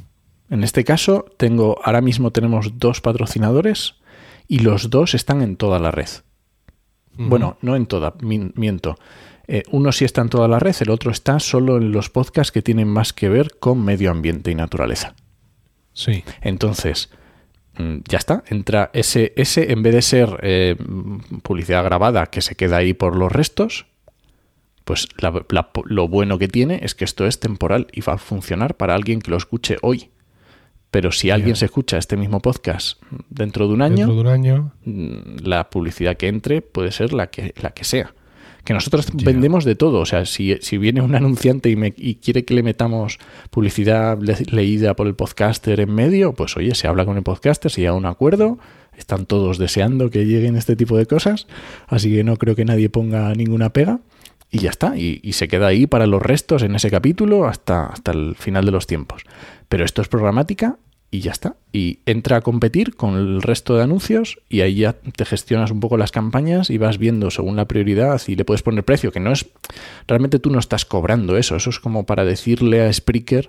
En 0.51 0.65
este 0.65 0.83
caso, 0.83 1.25
tengo, 1.37 1.79
ahora 1.85 2.01
mismo 2.01 2.33
tenemos 2.33 2.79
dos 2.79 3.01
patrocinadores 3.01 3.95
y 4.49 4.59
los 4.61 4.91
dos 4.91 5.15
están 5.15 5.41
en 5.43 5.57
toda 5.57 5.79
la 5.79 5.93
red. 5.93 6.09
Bueno, 7.21 7.57
no 7.63 7.75
en 7.77 7.87
toda, 7.87 8.15
miento. 8.21 8.97
Eh, 9.51 9.63
uno 9.71 9.93
sí 9.93 10.05
está 10.05 10.21
en 10.21 10.29
toda 10.29 10.47
la 10.47 10.59
red, 10.59 10.77
el 10.81 10.91
otro 10.91 11.11
está 11.11 11.41
solo 11.41 11.79
en 11.79 11.91
los 11.91 12.11
podcasts 12.11 12.53
que 12.53 12.61
tienen 12.63 12.87
más 12.89 13.13
que 13.15 13.29
ver 13.31 13.59
con 13.59 13.83
medio 13.83 14.11
ambiente 14.11 14.51
y 14.51 14.55
naturaleza. 14.55 15.15
Sí. 15.95 16.23
Entonces, 16.43 17.09
mm, 17.79 17.97
ya 18.07 18.19
está. 18.19 18.45
Entra 18.49 18.91
ese, 18.93 19.33
ese 19.37 19.73
en 19.73 19.83
vez 19.83 19.95
de 19.95 20.03
ser 20.03 20.39
eh, 20.43 20.77
publicidad 21.43 21.83
grabada 21.85 22.27
que 22.27 22.43
se 22.43 22.55
queda 22.57 22.77
ahí 22.77 22.93
por 22.93 23.17
los 23.17 23.33
restos, 23.33 23.87
pues 24.85 25.09
la- 25.19 25.45
la- 25.51 25.71
lo 25.87 26.09
bueno 26.09 26.39
que 26.39 26.49
tiene 26.49 26.81
es 26.83 26.95
que 26.95 27.05
esto 27.05 27.27
es 27.27 27.41
temporal 27.41 27.87
y 27.93 28.01
va 28.03 28.15
a 28.15 28.19
funcionar 28.19 28.77
para 28.77 28.95
alguien 28.95 29.21
que 29.21 29.31
lo 29.31 29.37
escuche 29.39 29.77
hoy. 29.83 30.11
Pero 30.91 31.13
si 31.13 31.31
alguien 31.31 31.55
se 31.57 31.67
escucha 31.67 31.99
este 31.99 32.17
mismo 32.17 32.41
podcast 32.41 33.03
dentro 33.29 33.69
de 33.69 33.75
un 33.75 33.83
año, 33.83 34.07
Dentro 34.07 34.15
de 34.15 34.21
un 34.21 34.27
año. 34.29 34.73
mm, 34.85 35.39
la 35.43 35.69
publicidad 35.69 36.17
que 36.17 36.29
entre 36.29 36.63
puede 36.63 36.93
ser 36.93 37.13
la 37.13 37.27
que, 37.29 37.53
la 37.61 37.71
que 37.71 37.85
sea. 37.85 38.15
Que 38.69 38.75
nosotros 38.75 39.07
vendemos 39.15 39.65
de 39.65 39.77
todo. 39.77 40.01
O 40.01 40.05
sea, 40.05 40.27
si, 40.27 40.59
si 40.61 40.77
viene 40.77 41.01
un 41.01 41.15
anunciante 41.15 41.71
y, 41.71 41.77
me, 41.77 41.95
y 41.97 42.17
quiere 42.17 42.45
que 42.45 42.53
le 42.53 42.63
metamos 42.63 43.19
publicidad 43.49 44.21
le- 44.21 44.37
leída 44.51 44.95
por 44.95 45.07
el 45.07 45.15
podcaster 45.15 45.81
en 45.81 45.91
medio, 45.95 46.35
pues 46.35 46.55
oye, 46.59 46.75
se 46.75 46.87
habla 46.87 47.07
con 47.07 47.17
el 47.17 47.23
podcaster, 47.23 47.71
se 47.71 47.81
llega 47.81 47.93
a 47.93 47.97
un 47.97 48.05
acuerdo. 48.05 48.59
Están 48.95 49.25
todos 49.25 49.57
deseando 49.57 50.11
que 50.11 50.27
lleguen 50.27 50.55
este 50.55 50.77
tipo 50.77 50.99
de 50.99 51.07
cosas. 51.07 51.47
Así 51.87 52.11
que 52.15 52.25
no 52.25 52.37
creo 52.37 52.55
que 52.55 52.67
nadie 52.67 52.91
ponga 52.91 53.33
ninguna 53.33 53.73
pega. 53.73 54.01
Y 54.51 54.59
ya 54.59 54.69
está. 54.69 54.99
Y, 54.99 55.21
y 55.23 55.33
se 55.33 55.49
queda 55.49 55.69
ahí 55.69 55.87
para 55.87 56.07
los 56.07 56.21
restos 56.21 56.63
en 56.63 56.75
ese 56.75 56.91
capítulo 56.91 57.47
hasta, 57.47 57.87
hasta 57.87 58.13
el 58.13 58.35
final 58.35 58.67
de 58.67 58.73
los 58.73 58.87
tiempos. 58.87 59.23
Pero 59.71 59.87
esto 59.87 60.03
es 60.03 60.09
programática 60.09 60.77
y 61.11 61.21
ya 61.21 61.33
está. 61.33 61.57
Y 61.73 62.01
entra 62.07 62.37
a 62.37 62.41
competir 62.43 62.95
con 62.95 63.15
el 63.15 63.41
resto 63.43 63.77
de 63.77 63.83
anuncios 63.83 64.39
y 64.49 64.61
ahí 64.61 64.77
ya 64.77 64.93
te 64.93 65.25
gestionas 65.25 65.71
un 65.71 65.81
poco 65.81 65.97
las 65.97 66.13
campañas 66.13 66.71
y 66.71 66.79
vas 66.79 66.99
viendo 66.99 67.31
según 67.31 67.57
la 67.57 67.67
prioridad 67.67 68.21
y 68.27 68.37
le 68.37 68.45
puedes 68.45 68.63
poner 68.63 68.85
precio, 68.85 69.11
que 69.13 69.21
no 69.21 69.33
es, 69.33 69.47
realmente 70.07 70.39
tú 70.39 70.51
no 70.51 70.59
estás 70.59 70.85
cobrando 70.85 71.37
eso, 71.37 71.57
eso 71.57 71.71
es 71.71 71.81
como 71.81 72.05
para 72.05 72.25
decirle 72.25 72.83
a 72.83 72.93
Spreaker 72.93 73.49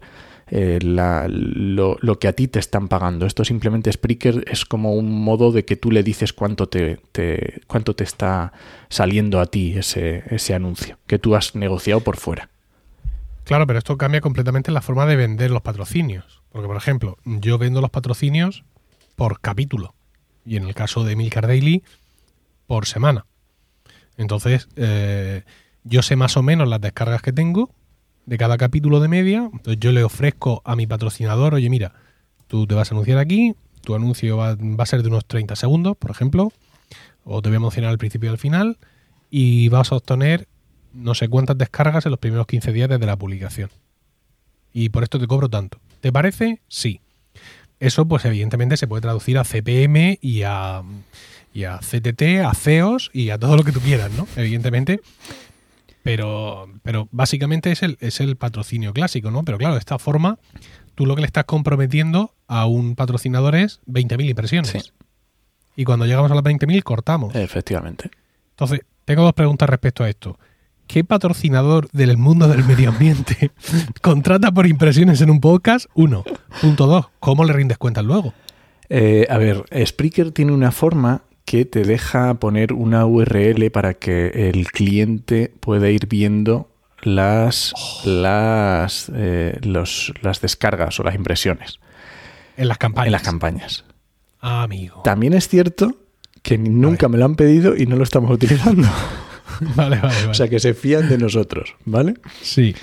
eh, 0.52 0.80
lo, 0.82 1.98
lo 2.02 2.18
que 2.20 2.28
a 2.28 2.34
ti 2.34 2.48
te 2.48 2.60
están 2.60 2.88
pagando. 2.88 3.26
Esto 3.26 3.44
simplemente 3.46 3.92
Spreaker 3.92 4.46
es 4.50 4.66
como 4.66 4.94
un 4.94 5.12
modo 5.12 5.52
de 5.52 5.64
que 5.66 5.76
tú 5.76 5.92
le 5.92 6.02
dices 6.02 6.34
cuánto 6.34 6.68
te, 6.70 7.00
te- 7.12 7.62
cuánto 7.68 7.94
te 7.94 8.04
está 8.04 8.54
saliendo 8.90 9.42
a 9.42 9.46
ti 9.46 9.74
ese, 9.78 10.24
ese 10.30 10.54
anuncio, 10.56 10.98
que 11.08 11.20
tú 11.20 11.36
has 11.36 11.56
negociado 11.56 12.00
por 12.00 12.18
fuera. 12.18 12.50
Claro, 13.44 13.68
pero 13.68 13.80
esto 13.80 13.98
cambia 13.98 14.22
completamente 14.22 14.72
la 14.72 14.82
forma 14.82 15.06
de 15.06 15.16
vender 15.18 15.52
los 15.52 15.62
patrocinios. 15.62 16.39
Porque, 16.52 16.68
por 16.68 16.78
ejemplo, 16.78 17.18
yo 17.26 17.58
vendo 17.58 17.82
los 17.82 17.90
patrocinios 17.90 18.64
por 19.16 19.40
capítulo. 19.40 19.94
Y 20.46 20.56
en 20.56 20.64
el 20.64 20.74
caso 20.74 21.04
de 21.04 21.16
Milcar 21.16 21.48
Daily, 21.48 21.84
por 22.68 22.86
semana. 22.86 23.26
Entonces, 24.18 24.68
eh, 24.76 25.44
yo 25.84 26.02
sé 26.02 26.16
más 26.16 26.38
o 26.38 26.44
menos 26.44 26.68
las 26.68 26.82
descargas 26.82 27.22
que 27.22 27.34
tengo 27.34 27.72
de 28.26 28.38
cada 28.38 28.58
capítulo 28.58 29.00
de 29.00 29.08
media. 29.08 29.50
Entonces 29.52 29.80
yo 29.80 29.92
le 29.92 30.04
ofrezco 30.04 30.62
a 30.66 30.76
mi 30.76 30.88
patrocinador, 30.88 31.54
oye, 31.54 31.70
mira, 31.70 31.94
tú 32.48 32.68
te 32.68 32.76
vas 32.76 32.92
a 32.92 32.96
anunciar 32.96 33.18
aquí, 33.18 33.56
tu 33.82 33.96
anuncio 33.96 34.38
va, 34.38 34.56
va 34.56 34.84
a 34.84 34.86
ser 34.86 35.02
de 35.02 35.10
unos 35.10 35.26
30 35.26 35.56
segundos, 35.56 35.98
por 35.98 36.12
ejemplo, 36.12 36.52
o 37.24 37.42
te 37.42 37.50
voy 37.50 37.58
a 37.58 37.60
mencionar 37.60 37.92
al 37.92 37.98
principio 37.98 38.30
y 38.30 38.32
al 38.32 38.38
final, 38.38 38.78
y 39.30 39.70
vas 39.70 39.92
a 39.92 39.96
obtener 39.96 40.48
no 40.94 41.16
sé 41.16 41.28
cuántas 41.28 41.58
descargas 41.58 42.06
en 42.06 42.12
los 42.12 42.20
primeros 42.20 42.48
15 42.48 42.72
días 42.72 42.90
desde 42.90 43.06
la 43.06 43.16
publicación. 43.16 43.70
Y 44.74 44.90
por 44.90 45.04
esto 45.04 45.20
te 45.20 45.28
cobro 45.28 45.50
tanto. 45.50 45.80
¿Te 46.02 46.12
parece? 46.12 46.62
Sí. 46.68 47.02
Eso, 47.80 48.08
pues 48.08 48.26
evidentemente 48.26 48.78
se 48.78 48.88
puede 48.88 49.02
traducir 49.02 49.38
a 49.38 49.44
CPM 49.44 50.20
y 50.22 50.44
a, 50.44 50.84
y 51.54 51.64
a 51.64 51.80
CTT, 51.80 52.44
a 52.46 52.54
CEOs 52.54 53.10
y 53.14 53.30
a 53.30 53.38
todo 53.38 53.56
lo 53.56 53.64
que 53.64 53.72
tú 53.72 53.80
quieras, 53.80 54.12
¿no? 54.12 54.28
Evidentemente. 54.36 55.00
Pero, 56.04 56.68
pero 56.84 57.08
básicamente 57.12 57.72
es 57.72 57.84
el, 57.84 57.98
es 58.02 58.20
el 58.20 58.36
patrocinio 58.36 58.94
clásico, 58.94 59.32
¿no? 59.32 59.44
Pero 59.44 59.58
claro, 59.58 59.76
de 59.76 59.80
esta 59.80 60.00
forma, 60.00 60.40
tú 60.96 61.06
lo 61.06 61.16
que 61.16 61.22
le 61.22 61.28
estás 61.28 61.46
comprometiendo 61.46 62.34
a 62.48 62.66
un 62.66 62.96
patrocinador 62.96 63.56
es 63.56 63.80
20.000 63.88 64.30
impresiones. 64.30 64.72
Sí. 64.72 64.92
Y 65.76 65.86
cuando 65.86 66.06
llegamos 66.06 66.32
a 66.32 66.36
las 66.36 66.44
20.000, 66.44 66.84
cortamos. 66.84 67.36
Efectivamente. 67.36 68.12
Entonces, 68.52 68.82
tengo 69.06 69.24
dos 69.24 69.34
preguntas 69.34 69.70
respecto 69.70 70.04
a 70.04 70.10
esto. 70.10 70.38
¿Qué 70.90 71.04
patrocinador 71.04 71.88
del 71.92 72.18
mundo 72.18 72.48
del 72.48 72.64
medio 72.64 72.90
ambiente 72.90 73.52
contrata 74.02 74.52
por 74.52 74.66
impresiones 74.66 75.22
en 75.22 75.30
un 75.30 75.40
podcast? 75.40 75.86
Uno. 75.94 76.24
Punto 76.62 76.88
dos. 76.88 77.06
¿Cómo 77.20 77.44
le 77.46 77.54
rindes 77.54 77.78
cuentas 77.78 78.04
luego? 78.04 78.34
Eh, 78.90 79.28
a 79.30 79.38
ver, 79.38 79.66
Spreaker 79.86 80.32
tiene 80.32 80.52
una 80.52 80.72
forma 80.72 81.22
que 81.46 81.66
te 81.66 81.84
deja 81.84 82.34
poner 82.40 82.74
una 82.74 83.06
URL 83.06 83.70
para 83.70 83.94
que 83.94 84.50
el 84.50 84.72
cliente 84.72 85.54
pueda 85.60 85.92
ir 85.92 86.08
viendo 86.08 86.72
las, 87.04 87.72
las, 88.04 89.12
eh, 89.14 89.60
los- 89.62 90.12
las 90.24 90.42
descargas 90.42 91.00
o 91.00 91.04
las 91.04 91.14
impresiones 91.14 91.80
En 92.58 92.68
las 92.68 92.80
campañas. 92.80 93.06
en 93.06 93.12
las 93.12 93.22
campañas. 93.22 93.86
Ah, 94.42 94.64
amigo. 94.64 95.04
También 95.04 95.34
es 95.34 95.48
cierto 95.48 95.96
que 96.42 96.58
nunca 96.58 97.08
me 97.10 97.20
lo 97.20 97.26
han 97.26 97.36
pedido 97.36 97.78
y 97.78 97.86
no 97.86 97.96
lo 97.96 98.04
estamos 98.04 98.32
utilizando. 98.32 98.88
Vale, 99.76 99.98
vale, 99.98 100.16
vale. 100.16 100.28
o 100.28 100.34
sea 100.34 100.48
que 100.48 100.60
se 100.60 100.74
fían 100.74 101.10
de 101.10 101.18
nosotros, 101.18 101.76
¿vale? 101.86 102.16
sí. 102.42 102.76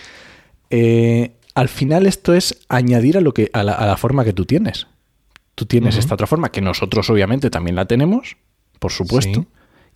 Eh, 0.70 1.32
al 1.54 1.68
final 1.68 2.06
esto 2.06 2.34
es 2.34 2.58
añadir 2.68 3.16
a, 3.16 3.20
lo 3.20 3.32
que, 3.32 3.50
a, 3.52 3.62
la, 3.62 3.72
a 3.72 3.86
la 3.86 3.96
forma 3.96 4.24
que 4.24 4.32
tú 4.32 4.44
tienes. 4.44 4.86
Tú 5.54 5.64
tienes 5.64 5.96
esta 5.96 6.14
otra 6.14 6.26
forma, 6.26 6.50
que 6.50 6.60
nosotros 6.60 7.08
obviamente 7.08 7.48
también 7.48 7.76
la 7.76 7.86
tenemos, 7.86 8.36
por 8.78 8.92
supuesto. 8.92 9.40
Sí. 9.42 9.46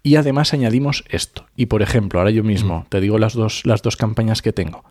Y 0.03 0.17
además 0.17 0.55
añadimos 0.55 1.05
esto. 1.11 1.45
Y 1.57 1.67
por 1.67 1.83
ejemplo, 1.83 2.19
ahora 2.21 2.31
yo 2.31 2.43
mismo 2.45 2.87
te 2.89 3.01
digo 3.03 3.19
las 3.19 3.35
dos, 3.35 3.61
las 3.67 3.83
dos 3.83 3.97
campañas 3.99 4.41
que 4.41 4.55
tengo. 4.55 4.85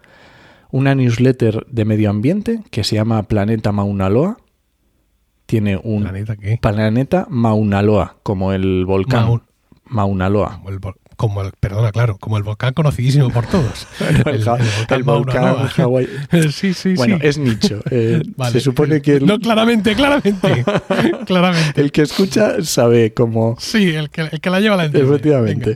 Una 0.70 0.94
newsletter 0.94 1.66
de 1.68 1.86
medio 1.86 2.12
ambiente 2.12 2.60
que 2.70 2.84
se 2.84 2.96
llama 2.98 3.24
Planeta 3.24 3.72
Mauna 3.72 4.10
Loa. 4.10 4.38
Tiene 5.48 5.80
un 5.84 6.04
¿Planeta 6.04 6.36
qué? 6.36 6.60
Planeta 6.62 7.26
Mauna 7.32 7.82
Loa, 7.82 8.18
como 8.22 8.54
el 8.54 8.86
volcán. 8.86 9.26
Maun- 9.28 9.44
Mauna 9.86 10.30
Loa. 10.30 10.58
Como 10.58 10.70
el, 10.70 10.80
vol- 10.80 10.96
como 11.20 11.42
el- 11.42 11.52
perdona, 11.60 11.92
claro, 11.92 12.18
como 12.18 12.38
el 12.38 12.44
volcán 12.44 12.74
conocidísimo 12.74 13.30
por 13.30 13.46
todos. 13.46 13.86
El, 14.26 14.48
el 14.90 15.04
volcán 15.04 15.42
Mauna 15.44 15.60
Loa. 15.64 15.68
Hawái. 15.68 16.08
Sí, 16.54 16.74
sí, 16.74 16.94
Bueno, 16.96 17.18
sí. 17.20 17.28
es 17.28 17.38
nicho. 17.38 17.82
Eh, 17.92 18.22
Vale. 18.38 18.54
Se 18.54 18.62
supone 18.62 19.02
que 19.02 19.16
el, 19.18 19.26
No, 19.26 19.38
claramente, 19.38 19.96
claramente. 19.96 20.64
claramente. 21.26 21.82
el 21.82 21.92
que 21.92 22.04
escucha 22.04 22.64
sabe 22.64 23.14
cómo. 23.14 23.58
Sí, 23.60 23.90
el 23.96 24.10
que, 24.10 24.22
el 24.32 24.40
que 24.40 24.50
la 24.50 24.62
lleva 24.62 24.78
la 24.78 24.86
entiende. 24.86 25.10
Efectivamente. 25.10 25.76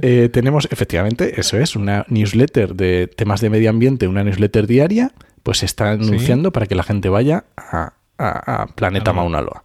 Eh, 0.00 0.30
tenemos, 0.32 0.66
efectivamente, 0.70 1.38
eso 1.38 1.58
es, 1.58 1.76
una 1.76 2.06
newsletter 2.08 2.74
de 2.74 3.08
temas 3.14 3.42
de 3.42 3.50
medio 3.50 3.68
ambiente, 3.68 4.08
una 4.08 4.24
newsletter 4.24 4.66
diaria, 4.66 5.12
pues 5.42 5.58
se 5.58 5.66
está 5.66 5.90
anunciando 5.90 6.50
para 6.50 6.64
que 6.66 6.74
la 6.74 6.82
gente 6.82 7.10
vaya 7.10 7.44
a, 7.58 7.92
a- 8.18 8.62
a 8.62 8.66
Planeta 8.68 9.10
bueno. 9.12 9.28
Mauna 9.30 9.42
Loa. 9.42 9.62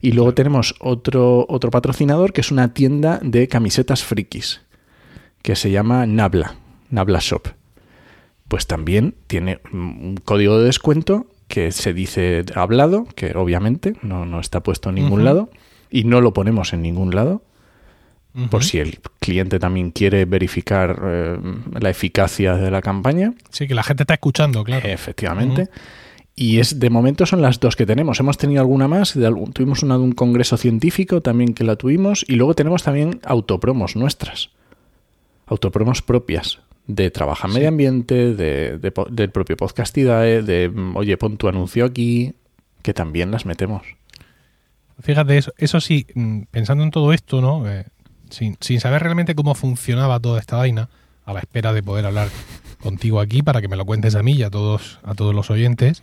Y 0.00 0.12
luego 0.12 0.34
tenemos 0.34 0.74
otro, 0.80 1.46
otro 1.48 1.70
patrocinador 1.70 2.32
que 2.32 2.40
es 2.40 2.50
una 2.50 2.72
tienda 2.74 3.20
de 3.22 3.48
camisetas 3.48 4.04
frikis, 4.04 4.60
que 5.42 5.56
se 5.56 5.70
llama 5.70 6.06
Nabla, 6.06 6.56
Nabla 6.90 7.18
Shop. 7.20 7.48
Pues 8.48 8.66
también 8.66 9.14
tiene 9.26 9.60
un 9.72 10.16
código 10.24 10.58
de 10.58 10.66
descuento 10.66 11.26
que 11.48 11.72
se 11.72 11.92
dice 11.92 12.44
hablado, 12.54 13.06
que 13.14 13.32
obviamente 13.36 13.94
no, 14.02 14.24
no 14.26 14.40
está 14.40 14.62
puesto 14.62 14.90
en 14.90 14.96
ningún 14.96 15.24
lado, 15.24 15.50
y 15.90 16.04
no 16.04 16.20
lo 16.20 16.32
ponemos 16.32 16.72
en 16.72 16.82
ningún 16.82 17.14
lado, 17.14 17.42
por 18.50 18.62
si 18.62 18.78
el 18.78 19.00
cliente 19.18 19.58
también 19.58 19.90
quiere 19.90 20.24
verificar 20.24 21.00
eh, 21.02 21.38
la 21.80 21.90
eficacia 21.90 22.54
de 22.54 22.70
la 22.70 22.80
campaña. 22.82 23.34
Sí, 23.50 23.66
que 23.66 23.74
la 23.74 23.82
gente 23.82 24.04
está 24.04 24.14
escuchando, 24.14 24.62
claro. 24.62 24.86
Efectivamente. 24.86 25.68
Y 26.40 26.60
es 26.60 26.78
de 26.78 26.88
momento 26.88 27.26
son 27.26 27.42
las 27.42 27.58
dos 27.58 27.74
que 27.74 27.84
tenemos. 27.84 28.20
Hemos 28.20 28.38
tenido 28.38 28.60
alguna 28.60 28.86
más. 28.86 29.14
de 29.14 29.26
algún- 29.26 29.52
tuvimos 29.52 29.82
una 29.82 29.96
de 29.96 30.04
un 30.04 30.12
congreso 30.12 30.56
científico 30.56 31.20
también 31.20 31.52
que 31.52 31.64
la 31.64 31.74
tuvimos. 31.74 32.24
Y 32.28 32.36
luego 32.36 32.54
tenemos 32.54 32.84
también 32.84 33.18
autopromos 33.24 33.96
nuestras. 33.96 34.50
Autopromos 35.46 36.00
propias. 36.00 36.60
De 36.86 37.10
Trabaja 37.10 37.48
Sí. 37.48 37.54
Medio 37.54 37.68
Ambiente, 37.68 38.34
de, 38.34 38.78
del 39.10 39.30
propio 39.30 39.56
Podcastidae, 39.56 40.42
de 40.42 40.72
oye, 40.94 41.16
pon 41.18 41.36
tu 41.36 41.48
anuncio 41.48 41.84
aquí, 41.84 42.34
que 42.82 42.94
también 42.94 43.30
las 43.32 43.44
metemos. 43.44 43.82
Fíjate, 45.00 45.36
eso, 45.38 45.52
eso 45.58 45.80
sí, 45.80 46.06
mm, 46.14 46.42
pensando 46.50 46.84
en 46.84 46.90
todo 46.90 47.12
esto, 47.12 47.40
¿no? 47.42 47.68
Eh, 47.68 47.84
sin, 48.30 48.56
sin 48.60 48.80
saber 48.80 49.02
realmente 49.02 49.34
cómo 49.34 49.54
funcionaba 49.54 50.18
toda 50.20 50.40
esta 50.40 50.56
vaina, 50.56 50.88
a 51.26 51.32
la 51.34 51.40
espera 51.40 51.72
de 51.74 51.82
poder 51.82 52.06
hablar 52.06 52.28
contigo 52.80 53.20
aquí 53.20 53.42
para 53.42 53.60
que 53.60 53.68
me 53.68 53.76
lo 53.76 53.84
cuentes 53.84 54.14
a 54.14 54.22
mí 54.22 54.32
y 54.32 54.42
a 54.42 54.50
todos, 54.50 55.00
a 55.02 55.14
todos 55.14 55.34
los 55.34 55.50
oyentes, 55.50 56.02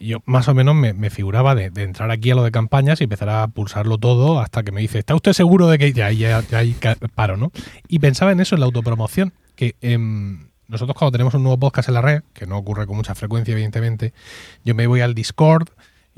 yo 0.00 0.18
más 0.24 0.48
o 0.48 0.54
menos 0.54 0.74
me, 0.74 1.10
figuraba 1.10 1.54
de, 1.54 1.70
entrar 1.82 2.10
aquí 2.10 2.30
a 2.30 2.34
lo 2.34 2.42
de 2.42 2.50
campañas 2.50 3.00
y 3.00 3.04
empezar 3.04 3.28
a 3.28 3.46
pulsarlo 3.48 3.98
todo 3.98 4.40
hasta 4.40 4.62
que 4.62 4.72
me 4.72 4.80
dice, 4.80 4.98
¿está 4.98 5.14
usted 5.14 5.32
seguro 5.32 5.68
de 5.68 5.78
que 5.78 5.92
ya, 5.92 6.10
ya, 6.10 6.40
ya 6.40 6.96
paro, 7.14 7.36
¿no? 7.36 7.52
Y 7.88 7.98
pensaba 7.98 8.32
en 8.32 8.40
eso, 8.40 8.56
en 8.56 8.60
la 8.60 8.66
autopromoción, 8.66 9.32
que 9.54 9.76
em, 9.80 10.48
nosotros 10.68 10.96
cuando 10.96 11.12
tenemos 11.12 11.34
un 11.34 11.42
nuevo 11.42 11.58
podcast 11.58 11.88
en 11.88 11.94
la 11.94 12.02
red, 12.02 12.22
que 12.32 12.46
no 12.46 12.58
ocurre 12.58 12.86
con 12.86 12.96
mucha 12.96 13.14
frecuencia, 13.14 13.52
evidentemente, 13.52 14.12
yo 14.64 14.74
me 14.74 14.86
voy 14.86 15.00
al 15.00 15.14
Discord 15.14 15.68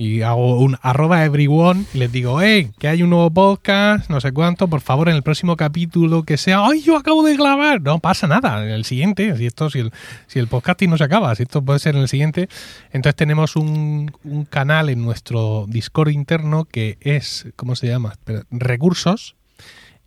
y 0.00 0.22
hago 0.22 0.60
un 0.60 0.78
arroba 0.80 1.24
everyone 1.24 1.84
y 1.92 1.98
les 1.98 2.12
digo, 2.12 2.40
hey, 2.40 2.70
que 2.78 2.86
hay 2.86 3.02
un 3.02 3.10
nuevo 3.10 3.32
podcast, 3.32 4.08
no 4.08 4.20
sé 4.20 4.30
cuánto, 4.30 4.68
por 4.68 4.80
favor, 4.80 5.08
en 5.08 5.16
el 5.16 5.24
próximo 5.24 5.56
capítulo 5.56 6.22
que 6.22 6.36
sea, 6.36 6.64
ay, 6.64 6.82
yo 6.82 6.96
acabo 6.96 7.24
de 7.24 7.36
grabar. 7.36 7.82
No 7.82 7.98
pasa 7.98 8.28
nada, 8.28 8.64
en 8.64 8.70
el 8.70 8.84
siguiente, 8.84 9.36
si 9.36 9.46
esto, 9.46 9.70
si 9.70 9.80
el, 9.80 9.92
si 10.28 10.38
el 10.38 10.46
podcasting 10.46 10.88
no 10.88 10.96
se 10.96 11.02
acaba, 11.02 11.34
si 11.34 11.42
esto 11.42 11.62
puede 11.62 11.80
ser 11.80 11.96
en 11.96 12.02
el 12.02 12.08
siguiente. 12.08 12.48
Entonces 12.92 13.16
tenemos 13.16 13.56
un, 13.56 14.12
un 14.22 14.44
canal 14.44 14.88
en 14.88 15.02
nuestro 15.02 15.66
Discord 15.68 16.10
interno 16.10 16.64
que 16.64 16.96
es, 17.00 17.48
¿cómo 17.56 17.74
se 17.74 17.88
llama? 17.88 18.14
Recursos, 18.52 19.34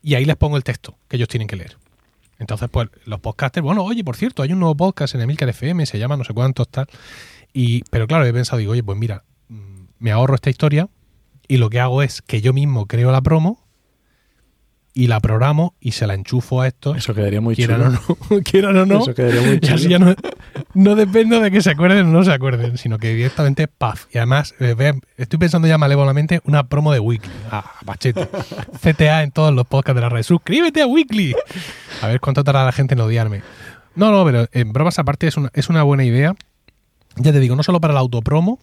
y 0.01 0.15
ahí 0.15 0.23
les 0.23 0.37
pongo 0.37 0.55
el 0.55 0.63
texto 0.63 0.95
que 1.09 1.17
ellos 1.17 1.27
tienen 1.27 1.49
que 1.49 1.57
leer. 1.57 1.75
Entonces, 2.39 2.69
pues 2.71 2.87
los 3.03 3.19
podcasters, 3.19 3.63
bueno, 3.65 3.83
oye, 3.83 4.05
por 4.05 4.15
cierto, 4.15 4.41
hay 4.41 4.53
un 4.53 4.59
nuevo 4.59 4.75
podcast 4.75 5.15
en 5.15 5.21
Emilcar 5.21 5.49
FM, 5.49 5.85
se 5.85 5.99
llama 5.99 6.15
no 6.15 6.23
sé 6.23 6.33
cuántos, 6.33 6.69
tal. 6.69 6.87
Y, 7.51 7.83
pero 7.91 8.07
claro, 8.07 8.25
he 8.25 8.31
pensado, 8.31 8.59
digo, 8.59 8.71
oye, 8.71 8.83
pues 8.83 8.97
mira, 8.97 9.25
me 10.01 10.11
ahorro 10.11 10.35
esta 10.35 10.49
historia 10.49 10.89
y 11.47 11.57
lo 11.57 11.69
que 11.69 11.79
hago 11.79 12.01
es 12.03 12.21
que 12.21 12.41
yo 12.41 12.51
mismo 12.53 12.87
creo 12.87 13.11
la 13.11 13.21
promo 13.21 13.65
y 14.93 15.07
la 15.07 15.21
programo 15.21 15.73
y 15.79 15.93
se 15.93 16.05
la 16.05 16.15
enchufo 16.15 16.59
a 16.59 16.67
esto, 16.67 16.95
Eso 16.95 17.13
quedaría 17.13 17.39
muy 17.39 17.55
quieran 17.55 17.95
chulo. 17.97 18.17
o 18.29 18.35
no, 18.35 18.41
quieran 18.43 18.77
o 18.77 18.85
no. 18.85 18.99
Eso 19.01 19.13
quedaría 19.13 19.41
muy 19.41 19.59
Y 19.61 19.67
así 19.67 19.83
chulo. 19.83 19.89
ya 19.89 19.99
no, 19.99 20.15
no 20.73 20.95
dependo 20.95 21.39
de 21.39 21.49
que 21.49 21.61
se 21.61 21.71
acuerden 21.71 22.07
o 22.07 22.09
no 22.11 22.23
se 22.25 22.33
acuerden, 22.33 22.77
sino 22.77 22.97
que 22.97 23.13
directamente 23.15 23.69
paf. 23.69 24.07
Y 24.13 24.17
además, 24.17 24.53
eh, 24.59 24.75
estoy 25.15 25.39
pensando 25.39 25.67
ya 25.69 25.77
malévolamente 25.77 26.41
una 26.43 26.67
promo 26.67 26.91
de 26.91 26.99
Weekly. 26.99 27.31
Ah, 27.49 27.71
machete. 27.85 28.27
CTA 28.81 29.23
en 29.23 29.31
todos 29.31 29.53
los 29.53 29.65
podcasts 29.65 29.95
de 29.95 30.01
la 30.01 30.09
red. 30.09 30.23
Suscríbete 30.23 30.81
a 30.81 30.87
Weekly. 30.87 31.35
A 32.01 32.07
ver 32.07 32.19
cuánto 32.19 32.43
tarda 32.43 32.65
la 32.65 32.73
gente 32.73 32.93
en 32.95 32.99
odiarme. 32.99 33.43
No, 33.95 34.11
no, 34.11 34.25
pero 34.25 34.47
en 34.51 34.73
bromas 34.73 34.99
aparte 34.99 35.27
es 35.27 35.37
una, 35.37 35.51
es 35.53 35.69
una 35.69 35.83
buena 35.83 36.03
idea. 36.03 36.35
Ya 37.15 37.31
te 37.31 37.39
digo, 37.39 37.55
no 37.55 37.63
solo 37.63 37.79
para 37.79 37.93
la 37.93 38.01
autopromo, 38.01 38.59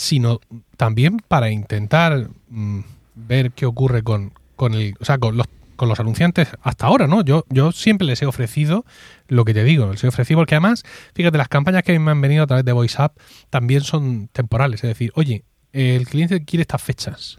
sino 0.00 0.40
también 0.78 1.18
para 1.28 1.50
intentar 1.50 2.30
mm, 2.48 2.80
ver 3.14 3.52
qué 3.52 3.66
ocurre 3.66 4.02
con, 4.02 4.32
con 4.56 4.72
el, 4.72 4.94
o 4.98 5.04
sea, 5.04 5.18
con 5.18 5.36
los, 5.36 5.46
con 5.76 5.90
los 5.90 6.00
anunciantes 6.00 6.48
hasta 6.62 6.86
ahora, 6.86 7.06
¿no? 7.06 7.22
Yo, 7.22 7.44
yo 7.50 7.70
siempre 7.70 8.06
les 8.06 8.22
he 8.22 8.26
ofrecido 8.26 8.86
lo 9.28 9.44
que 9.44 9.52
te 9.52 9.62
digo, 9.62 9.92
les 9.92 10.02
he 10.02 10.08
ofrecido 10.08 10.40
porque 10.40 10.54
además, 10.54 10.84
fíjate, 11.14 11.36
las 11.36 11.48
campañas 11.48 11.82
que 11.82 11.98
me 11.98 12.10
han 12.10 12.20
venido 12.22 12.44
a 12.44 12.46
través 12.46 12.64
de 12.64 12.72
VoiceUp 12.72 13.12
también 13.50 13.82
son 13.82 14.28
temporales, 14.28 14.82
es 14.82 14.88
decir, 14.88 15.12
oye, 15.16 15.44
el 15.74 16.06
cliente 16.08 16.46
quiere 16.46 16.62
estas 16.62 16.82
fechas. 16.82 17.38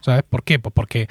¿Sabes? 0.00 0.24
¿Por 0.28 0.42
qué? 0.42 0.58
Pues 0.58 0.72
porque 0.74 1.08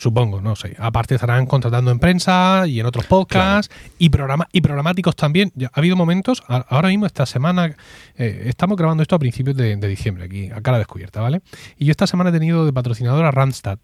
supongo, 0.00 0.40
no 0.40 0.56
sé. 0.56 0.74
Aparte 0.78 1.14
estarán 1.14 1.44
contratando 1.44 1.90
en 1.90 1.98
prensa 1.98 2.64
y 2.66 2.80
en 2.80 2.86
otros 2.86 3.04
podcasts 3.04 3.72
y, 3.98 4.08
programa, 4.08 4.48
y 4.50 4.62
programáticos 4.62 5.14
también. 5.14 5.52
Ya, 5.54 5.66
ha 5.74 5.78
habido 5.78 5.94
momentos, 5.94 6.42
a- 6.48 6.64
ahora 6.68 6.88
mismo 6.88 7.04
esta 7.04 7.26
semana, 7.26 7.76
eh, 8.16 8.44
estamos 8.46 8.78
grabando 8.78 9.02
esto 9.02 9.14
a 9.14 9.18
principios 9.18 9.56
de, 9.56 9.76
de 9.76 9.88
diciembre, 9.88 10.24
aquí 10.24 10.50
a 10.50 10.62
cara 10.62 10.78
descubierta, 10.78 11.20
¿vale? 11.20 11.42
Y 11.76 11.84
yo 11.84 11.90
esta 11.90 12.06
semana 12.06 12.30
he 12.30 12.32
tenido 12.32 12.64
de 12.64 12.72
patrocinador 12.72 13.24
a 13.26 13.30
Randstad. 13.30 13.78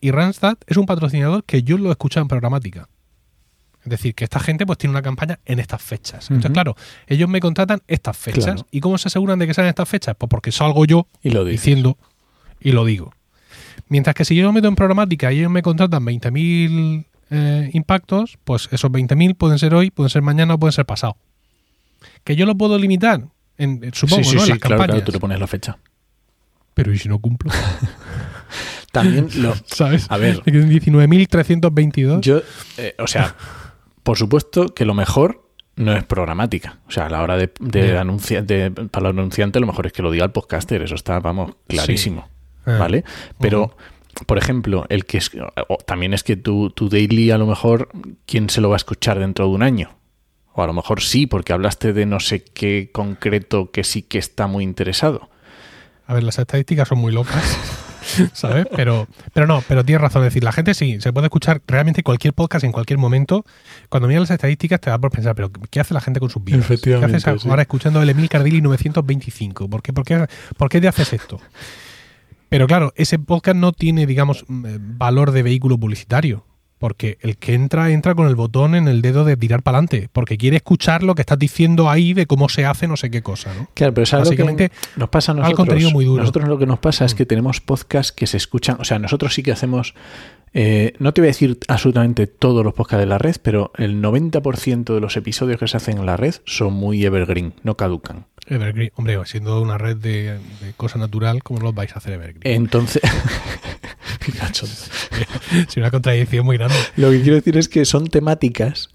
Y 0.00 0.12
Randstad 0.12 0.56
es 0.68 0.76
un 0.76 0.86
patrocinador 0.86 1.42
que 1.44 1.62
yo 1.64 1.76
lo 1.78 1.88
he 1.88 1.92
escuchado 1.92 2.22
en 2.22 2.28
programática. 2.28 2.88
Es 3.82 3.90
decir, 3.90 4.14
que 4.14 4.24
esta 4.24 4.38
gente 4.40 4.66
pues 4.66 4.78
tiene 4.78 4.92
una 4.92 5.02
campaña 5.02 5.40
en 5.46 5.58
estas 5.58 5.82
fechas. 5.82 6.30
Entonces, 6.30 6.52
claro, 6.52 6.76
ellos 7.06 7.28
me 7.28 7.40
contratan 7.40 7.80
estas 7.88 8.16
fechas. 8.16 8.44
Claro. 8.44 8.66
¿Y 8.70 8.80
cómo 8.80 8.98
se 8.98 9.08
aseguran 9.08 9.38
de 9.38 9.46
que 9.46 9.54
sean 9.54 9.66
estas 9.66 9.88
fechas? 9.88 10.14
Pues 10.16 10.28
porque 10.28 10.52
salgo 10.52 10.84
yo 10.84 11.06
Y 11.22 11.30
lo 11.30 11.44
dices. 11.44 11.62
diciendo 11.64 11.96
y 12.60 12.72
lo 12.72 12.84
digo. 12.84 13.12
Mientras 13.90 14.14
que 14.14 14.24
si 14.24 14.34
yo 14.34 14.44
lo 14.44 14.52
meto 14.52 14.68
en 14.68 14.76
programática 14.76 15.30
y 15.32 15.40
ellos 15.40 15.50
me 15.50 15.60
contratan 15.62 16.02
20.000 16.06 17.04
eh, 17.32 17.70
impactos, 17.74 18.38
pues 18.44 18.68
esos 18.72 18.90
20.000 18.90 19.36
pueden 19.36 19.58
ser 19.58 19.74
hoy, 19.74 19.90
pueden 19.90 20.08
ser 20.08 20.22
mañana 20.22 20.54
o 20.54 20.58
pueden 20.58 20.72
ser 20.72 20.86
pasado. 20.86 21.16
Que 22.24 22.34
yo 22.36 22.46
lo 22.46 22.54
puedo 22.56 22.78
limitar, 22.78 23.20
en, 23.58 23.84
en- 23.84 23.92
supongo, 23.92 24.24
sí, 24.24 24.30
sí, 24.30 24.36
¿no? 24.36 24.40
En 24.42 24.46
sí, 24.46 24.50
las 24.52 24.58
claro, 24.60 24.76
campañas. 24.78 24.94
claro, 24.94 25.04
tú 25.04 25.12
le 25.12 25.20
pones 25.20 25.38
la 25.38 25.46
fecha. 25.46 25.76
Pero 26.72 26.92
¿y 26.94 26.98
si 26.98 27.08
no 27.10 27.18
cumplo? 27.18 27.50
También 28.92 29.28
lo, 29.36 29.54
¿Sabes? 29.66 30.06
A 30.08 30.16
ver. 30.16 30.40
Que 30.42 30.50
en 30.50 30.70
19.322. 30.70 32.20
Yo, 32.22 32.40
eh, 32.78 32.94
o 32.98 33.06
sea, 33.06 33.34
por 34.02 34.16
supuesto 34.18 34.74
que 34.74 34.84
lo 34.84 34.94
mejor 34.94 35.46
no 35.76 35.92
es 35.94 36.04
programática. 36.04 36.78
O 36.88 36.90
sea, 36.90 37.06
a 37.06 37.10
la 37.10 37.22
hora 37.22 37.36
de, 37.36 37.50
de 37.60 37.98
anuncia- 37.98 38.42
de- 38.42 38.70
para 38.70 39.08
el 39.10 39.18
anunciante, 39.18 39.60
lo 39.60 39.66
mejor 39.66 39.86
es 39.86 39.92
que 39.92 40.02
lo 40.02 40.10
diga 40.10 40.24
el 40.24 40.30
podcaster. 40.32 40.82
Eso 40.82 40.94
está, 40.94 41.20
vamos, 41.20 41.52
clarísimo. 41.68 42.28
Ah. 42.66 42.78
¿Vale? 42.78 43.04
Pero, 43.38 43.76
por 44.26 44.38
ejemplo, 44.38 44.86
el 44.88 45.04
que 45.04 45.18
es. 45.18 45.30
o 45.68 45.76
también 45.78 46.14
es 46.14 46.22
que 46.22 46.36
tu, 46.36 46.70
tu 46.70 46.88
daily, 46.88 47.30
a 47.30 47.38
lo 47.38 47.46
mejor, 47.46 47.90
¿quién 48.26 48.50
se 48.50 48.60
lo 48.60 48.68
va 48.68 48.76
a 48.76 48.78
escuchar 48.78 49.18
dentro 49.18 49.46
de 49.46 49.52
un 49.52 49.62
año? 49.62 49.90
O 50.52 50.62
a 50.62 50.66
lo 50.66 50.72
mejor 50.72 51.00
sí, 51.00 51.26
porque 51.26 51.52
hablaste 51.52 51.92
de 51.92 52.06
no 52.06 52.20
sé 52.20 52.42
qué 52.42 52.90
concreto 52.92 53.70
que 53.70 53.84
sí 53.84 54.02
que 54.02 54.18
está 54.18 54.46
muy 54.46 54.64
interesado. 54.64 55.30
A 56.06 56.14
ver, 56.14 56.24
las 56.24 56.38
estadísticas 56.40 56.88
son 56.88 56.98
muy 56.98 57.12
locas, 57.12 57.56
¿sabes? 58.32 58.66
Pero, 58.74 59.06
pero 59.32 59.46
no, 59.46 59.62
pero 59.68 59.84
tienes 59.84 60.02
razón. 60.02 60.22
Es 60.22 60.30
decir, 60.30 60.42
la 60.42 60.50
gente 60.50 60.74
sí, 60.74 61.00
se 61.00 61.12
puede 61.12 61.28
escuchar 61.28 61.62
realmente 61.68 62.02
cualquier 62.02 62.34
podcast 62.34 62.64
en 62.64 62.72
cualquier 62.72 62.98
momento. 62.98 63.44
Cuando 63.88 64.08
miras 64.08 64.22
las 64.22 64.30
estadísticas 64.32 64.80
te 64.80 64.90
da 64.90 64.98
por 64.98 65.12
pensar, 65.12 65.36
pero 65.36 65.52
¿qué 65.70 65.78
hace 65.78 65.94
la 65.94 66.00
gente 66.00 66.18
con 66.18 66.28
sus 66.28 66.42
vidas? 66.42 66.66
¿Qué 66.66 66.76
sí. 66.76 67.48
ahora 67.48 67.62
escuchando 67.62 68.02
el 68.02 68.10
Emil 68.10 68.28
Cardilli 68.28 68.60
925? 68.60 69.70
¿Por 69.70 69.82
qué, 69.82 69.92
por, 69.92 70.04
qué, 70.04 70.26
¿Por 70.56 70.68
qué 70.68 70.80
te 70.80 70.88
haces 70.88 71.12
esto? 71.12 71.40
Pero 72.50 72.66
claro, 72.66 72.92
ese 72.96 73.18
podcast 73.18 73.56
no 73.56 73.72
tiene, 73.72 74.06
digamos, 74.06 74.44
mm, 74.46 74.66
eh, 74.66 74.78
valor 74.80 75.30
de 75.30 75.42
vehículo 75.42 75.78
publicitario. 75.78 76.44
Porque 76.78 77.18
el 77.20 77.36
que 77.36 77.52
entra, 77.52 77.90
entra 77.90 78.14
con 78.14 78.26
el 78.26 78.34
botón 78.34 78.74
en 78.74 78.88
el 78.88 79.02
dedo 79.02 79.24
de 79.24 79.36
tirar 79.36 79.62
para 79.62 79.76
adelante. 79.76 80.08
Porque 80.12 80.38
quiere 80.38 80.56
escuchar 80.56 81.02
lo 81.02 81.14
que 81.14 81.20
estás 81.20 81.38
diciendo 81.38 81.90
ahí 81.90 82.14
de 82.14 82.26
cómo 82.26 82.48
se 82.48 82.64
hace 82.64 82.88
no 82.88 82.96
sé 82.96 83.10
qué 83.10 83.22
cosa, 83.22 83.52
¿no? 83.54 83.68
Claro, 83.74 83.92
pero 83.92 84.06
¿sabes 84.06 84.30
lo 84.30 84.56
que 84.56 84.70
nos 84.96 85.08
pasa 85.10 85.32
a 85.32 85.34
nosotros? 85.34 85.56
contenido 85.56 85.90
muy 85.90 86.06
duro. 86.06 86.22
Nosotros 86.22 86.48
lo 86.48 86.58
que 86.58 86.64
nos 86.66 86.78
pasa 86.78 87.04
es 87.04 87.14
que 87.14 87.26
tenemos 87.26 87.60
podcasts 87.60 88.12
que 88.12 88.26
se 88.26 88.38
escuchan, 88.38 88.78
o 88.80 88.84
sea, 88.84 88.98
nosotros 88.98 89.34
sí 89.34 89.42
que 89.42 89.52
hacemos, 89.52 89.94
eh, 90.54 90.94
no 90.98 91.12
te 91.12 91.20
voy 91.20 91.26
a 91.26 91.32
decir 91.32 91.58
absolutamente 91.68 92.26
todos 92.26 92.64
los 92.64 92.72
podcasts 92.72 93.00
de 93.00 93.06
la 93.06 93.18
red, 93.18 93.36
pero 93.42 93.72
el 93.76 94.00
90% 94.02 94.94
de 94.94 95.00
los 95.00 95.18
episodios 95.18 95.60
que 95.60 95.68
se 95.68 95.76
hacen 95.76 95.98
en 95.98 96.06
la 96.06 96.16
red 96.16 96.36
son 96.46 96.72
muy 96.72 97.04
evergreen, 97.04 97.52
no 97.62 97.76
caducan. 97.76 98.24
Evergreen, 98.50 98.90
hombre, 98.96 99.18
siendo 99.26 99.60
una 99.62 99.78
red 99.78 99.96
de, 99.96 100.38
de 100.60 100.72
cosa 100.76 100.98
natural, 100.98 101.42
¿cómo 101.42 101.60
los 101.60 101.74
vais 101.74 101.92
a 101.94 101.98
hacer 101.98 102.12
Evergreen? 102.14 102.54
Entonces, 102.62 103.02
Es 105.68 105.76
una 105.76 105.90
contradicción 105.90 106.44
muy 106.44 106.56
grande. 106.56 106.74
lo 106.96 107.10
que 107.10 107.20
quiero 107.20 107.36
decir 107.36 107.56
es 107.56 107.68
que 107.68 107.84
son 107.84 108.06
temáticas 108.08 108.90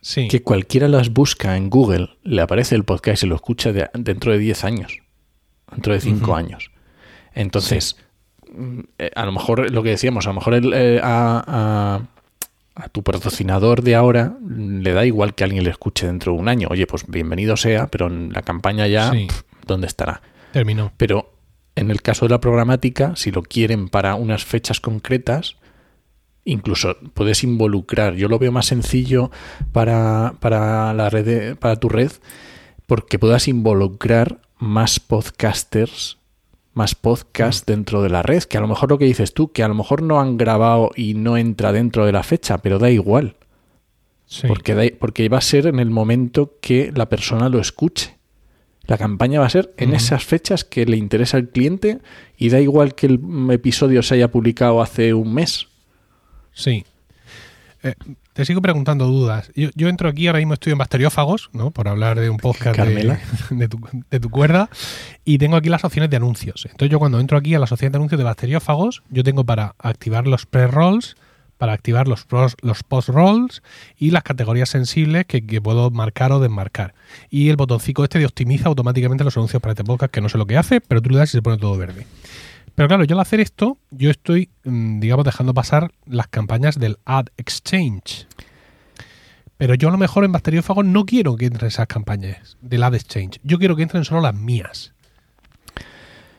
Sí. 0.00 0.28
que 0.28 0.42
cualquiera 0.42 0.86
las 0.88 1.12
busca 1.12 1.56
en 1.56 1.68
Google, 1.70 2.10
le 2.22 2.40
aparece 2.40 2.74
el 2.76 2.84
podcast 2.84 3.18
y 3.18 3.20
se 3.22 3.26
lo 3.26 3.34
escucha 3.34 3.72
de- 3.72 3.90
dentro 3.94 4.30
de 4.32 4.38
10 4.38 4.64
años, 4.64 5.00
dentro 5.72 5.92
de 5.92 6.00
5 6.00 6.22
Ujú. 6.24 6.34
años. 6.36 6.70
Entonces, 7.34 7.96
mm, 8.52 8.80
eh, 8.98 9.10
a 9.14 9.24
lo 9.26 9.32
mejor 9.32 9.70
lo 9.72 9.82
que 9.82 9.90
decíamos, 9.90 10.24
a 10.26 10.30
lo 10.30 10.34
mejor 10.34 10.54
el, 10.54 10.72
eh, 10.72 11.00
a, 11.02 11.42
a- 11.46 12.17
a 12.78 12.88
tu 12.88 13.02
patrocinador 13.02 13.82
de 13.82 13.94
ahora 13.96 14.36
le 14.48 14.92
da 14.92 15.04
igual 15.04 15.34
que 15.34 15.44
alguien 15.44 15.64
le 15.64 15.70
escuche 15.70 16.06
dentro 16.06 16.32
de 16.32 16.38
un 16.38 16.48
año. 16.48 16.68
Oye, 16.70 16.86
pues 16.86 17.04
bienvenido 17.08 17.56
sea, 17.56 17.88
pero 17.88 18.06
en 18.06 18.32
la 18.32 18.42
campaña 18.42 18.86
ya, 18.86 19.10
Sí. 19.10 19.26
pf, 19.26 19.42
¿dónde 19.66 19.86
estará? 19.88 20.22
Terminó. 20.52 20.92
Pero 20.96 21.32
en 21.74 21.90
el 21.90 22.02
caso 22.02 22.24
de 22.26 22.30
la 22.30 22.40
programática, 22.40 23.14
si 23.16 23.30
lo 23.30 23.42
quieren 23.42 23.88
para 23.88 24.14
unas 24.14 24.44
fechas 24.44 24.80
concretas, 24.80 25.56
incluso 26.44 26.96
puedes 27.14 27.44
involucrar. 27.44 28.14
Yo 28.14 28.28
lo 28.28 28.38
veo 28.38 28.52
más 28.52 28.66
sencillo 28.66 29.30
para, 29.72 30.34
para 30.40 30.94
la 30.94 31.10
red, 31.10 31.24
de- 31.24 31.56
para 31.56 31.76
tu 31.76 31.88
red, 31.88 32.12
porque 32.86 33.18
puedas 33.18 33.48
involucrar 33.48 34.40
más 34.58 34.98
podcasters, 35.00 36.17
más 36.78 36.94
podcasts 36.94 37.66
dentro 37.66 38.00
de 38.02 38.08
la 38.08 38.22
red, 38.22 38.44
que 38.44 38.56
a 38.56 38.60
lo 38.62 38.68
mejor 38.68 38.88
lo 38.90 38.96
que 38.98 39.04
dices 39.04 39.34
tú, 39.34 39.52
que 39.52 39.62
a 39.62 39.68
lo 39.68 39.74
mejor 39.74 40.00
no 40.02 40.18
han 40.20 40.38
grabado 40.38 40.90
y 40.96 41.12
no 41.12 41.36
entra 41.36 41.72
dentro 41.72 42.06
de 42.06 42.12
la 42.12 42.22
fecha, 42.22 42.58
pero 42.58 42.78
da 42.78 42.88
igual, 42.90 43.36
Sí. 44.26 44.46
porque, 44.46 44.74
da- 44.74 44.96
porque 44.98 45.28
va 45.28 45.38
a 45.38 45.42
ser 45.42 45.66
en 45.66 45.78
el 45.78 45.90
momento 45.90 46.54
que 46.62 46.90
la 46.94 47.08
persona 47.08 47.48
lo 47.50 47.58
escuche. 47.60 48.16
La 48.86 48.96
campaña 48.96 49.40
va 49.40 49.46
a 49.46 49.50
ser 49.50 49.74
en 49.76 49.92
esas 49.94 50.24
fechas 50.24 50.64
que 50.64 50.86
le 50.86 50.96
interesa 50.96 51.36
al 51.36 51.48
cliente 51.50 51.98
y 52.38 52.48
da 52.48 52.58
igual 52.60 52.94
que 52.94 53.06
el 53.06 53.20
episodio 53.50 54.02
se 54.02 54.14
haya 54.14 54.30
publicado 54.30 54.80
hace 54.80 55.12
un 55.12 55.34
mes. 55.34 55.66
Sí. 56.52 56.84
Eh, 57.82 57.94
te 58.38 58.44
sigo 58.44 58.62
preguntando 58.62 59.06
dudas. 59.06 59.50
Yo, 59.56 59.70
yo 59.74 59.88
entro 59.88 60.08
aquí, 60.08 60.28
ahora 60.28 60.38
mismo 60.38 60.54
estoy 60.54 60.70
en 60.70 60.78
Bacteriófagos, 60.78 61.50
¿no? 61.52 61.72
Por 61.72 61.88
hablar 61.88 62.20
de 62.20 62.30
un 62.30 62.36
podcast 62.36 62.76
de, 62.78 62.92
de 63.50 63.68
tu, 63.68 63.80
de 64.08 64.20
tu 64.20 64.30
cuerda. 64.30 64.70
Y 65.24 65.38
tengo 65.38 65.56
aquí 65.56 65.68
las 65.68 65.82
opciones 65.82 66.08
de 66.08 66.18
anuncios. 66.18 66.64
Entonces 66.70 66.88
yo 66.92 67.00
cuando 67.00 67.18
entro 67.18 67.36
aquí 67.36 67.56
a 67.56 67.58
las 67.58 67.72
opciones 67.72 67.90
de 67.90 67.96
anuncios 67.96 68.16
de 68.16 68.22
Bacteriófagos, 68.22 69.02
yo 69.10 69.24
tengo 69.24 69.42
para 69.42 69.74
activar 69.80 70.28
los 70.28 70.46
pre-rolls, 70.46 71.16
para 71.56 71.72
activar 71.72 72.06
los, 72.06 72.28
pros- 72.28 72.54
los 72.62 72.84
post-rolls 72.84 73.60
y 73.98 74.12
las 74.12 74.22
categorías 74.22 74.68
sensibles 74.68 75.26
que, 75.26 75.44
que 75.44 75.60
puedo 75.60 75.90
marcar 75.90 76.30
o 76.30 76.38
desmarcar. 76.38 76.94
Y 77.30 77.48
el 77.48 77.56
botoncito 77.56 78.04
este 78.04 78.20
de 78.20 78.26
optimiza 78.26 78.68
automáticamente 78.68 79.24
los 79.24 79.36
anuncios 79.36 79.60
para 79.60 79.72
este 79.72 79.82
podcast, 79.82 80.12
que 80.14 80.20
no 80.20 80.28
sé 80.28 80.38
lo 80.38 80.46
que 80.46 80.56
hace, 80.56 80.80
pero 80.80 81.02
tú 81.02 81.10
le 81.10 81.18
das 81.18 81.30
y 81.30 81.32
se 81.32 81.42
pone 81.42 81.58
todo 81.58 81.76
verde. 81.76 82.06
Pero 82.78 82.86
claro, 82.86 83.02
yo 83.02 83.16
al 83.16 83.20
hacer 83.20 83.40
esto, 83.40 83.76
yo 83.90 84.08
estoy, 84.08 84.50
mm, 84.62 85.00
digamos, 85.00 85.24
dejando 85.24 85.52
pasar 85.52 85.90
las 86.06 86.28
campañas 86.28 86.78
del 86.78 86.96
Ad 87.04 87.26
Exchange. 87.36 88.28
Pero 89.56 89.74
yo 89.74 89.88
a 89.88 89.90
lo 89.90 89.98
mejor 89.98 90.24
en 90.24 90.30
Bacteriófagos 90.30 90.84
no 90.84 91.04
quiero 91.04 91.34
que 91.36 91.46
entren 91.46 91.66
esas 91.66 91.88
campañas 91.88 92.56
del 92.60 92.84
Ad 92.84 92.94
Exchange. 92.94 93.40
Yo 93.42 93.58
quiero 93.58 93.74
que 93.74 93.82
entren 93.82 94.04
solo 94.04 94.20
las 94.20 94.32
mías. 94.36 94.92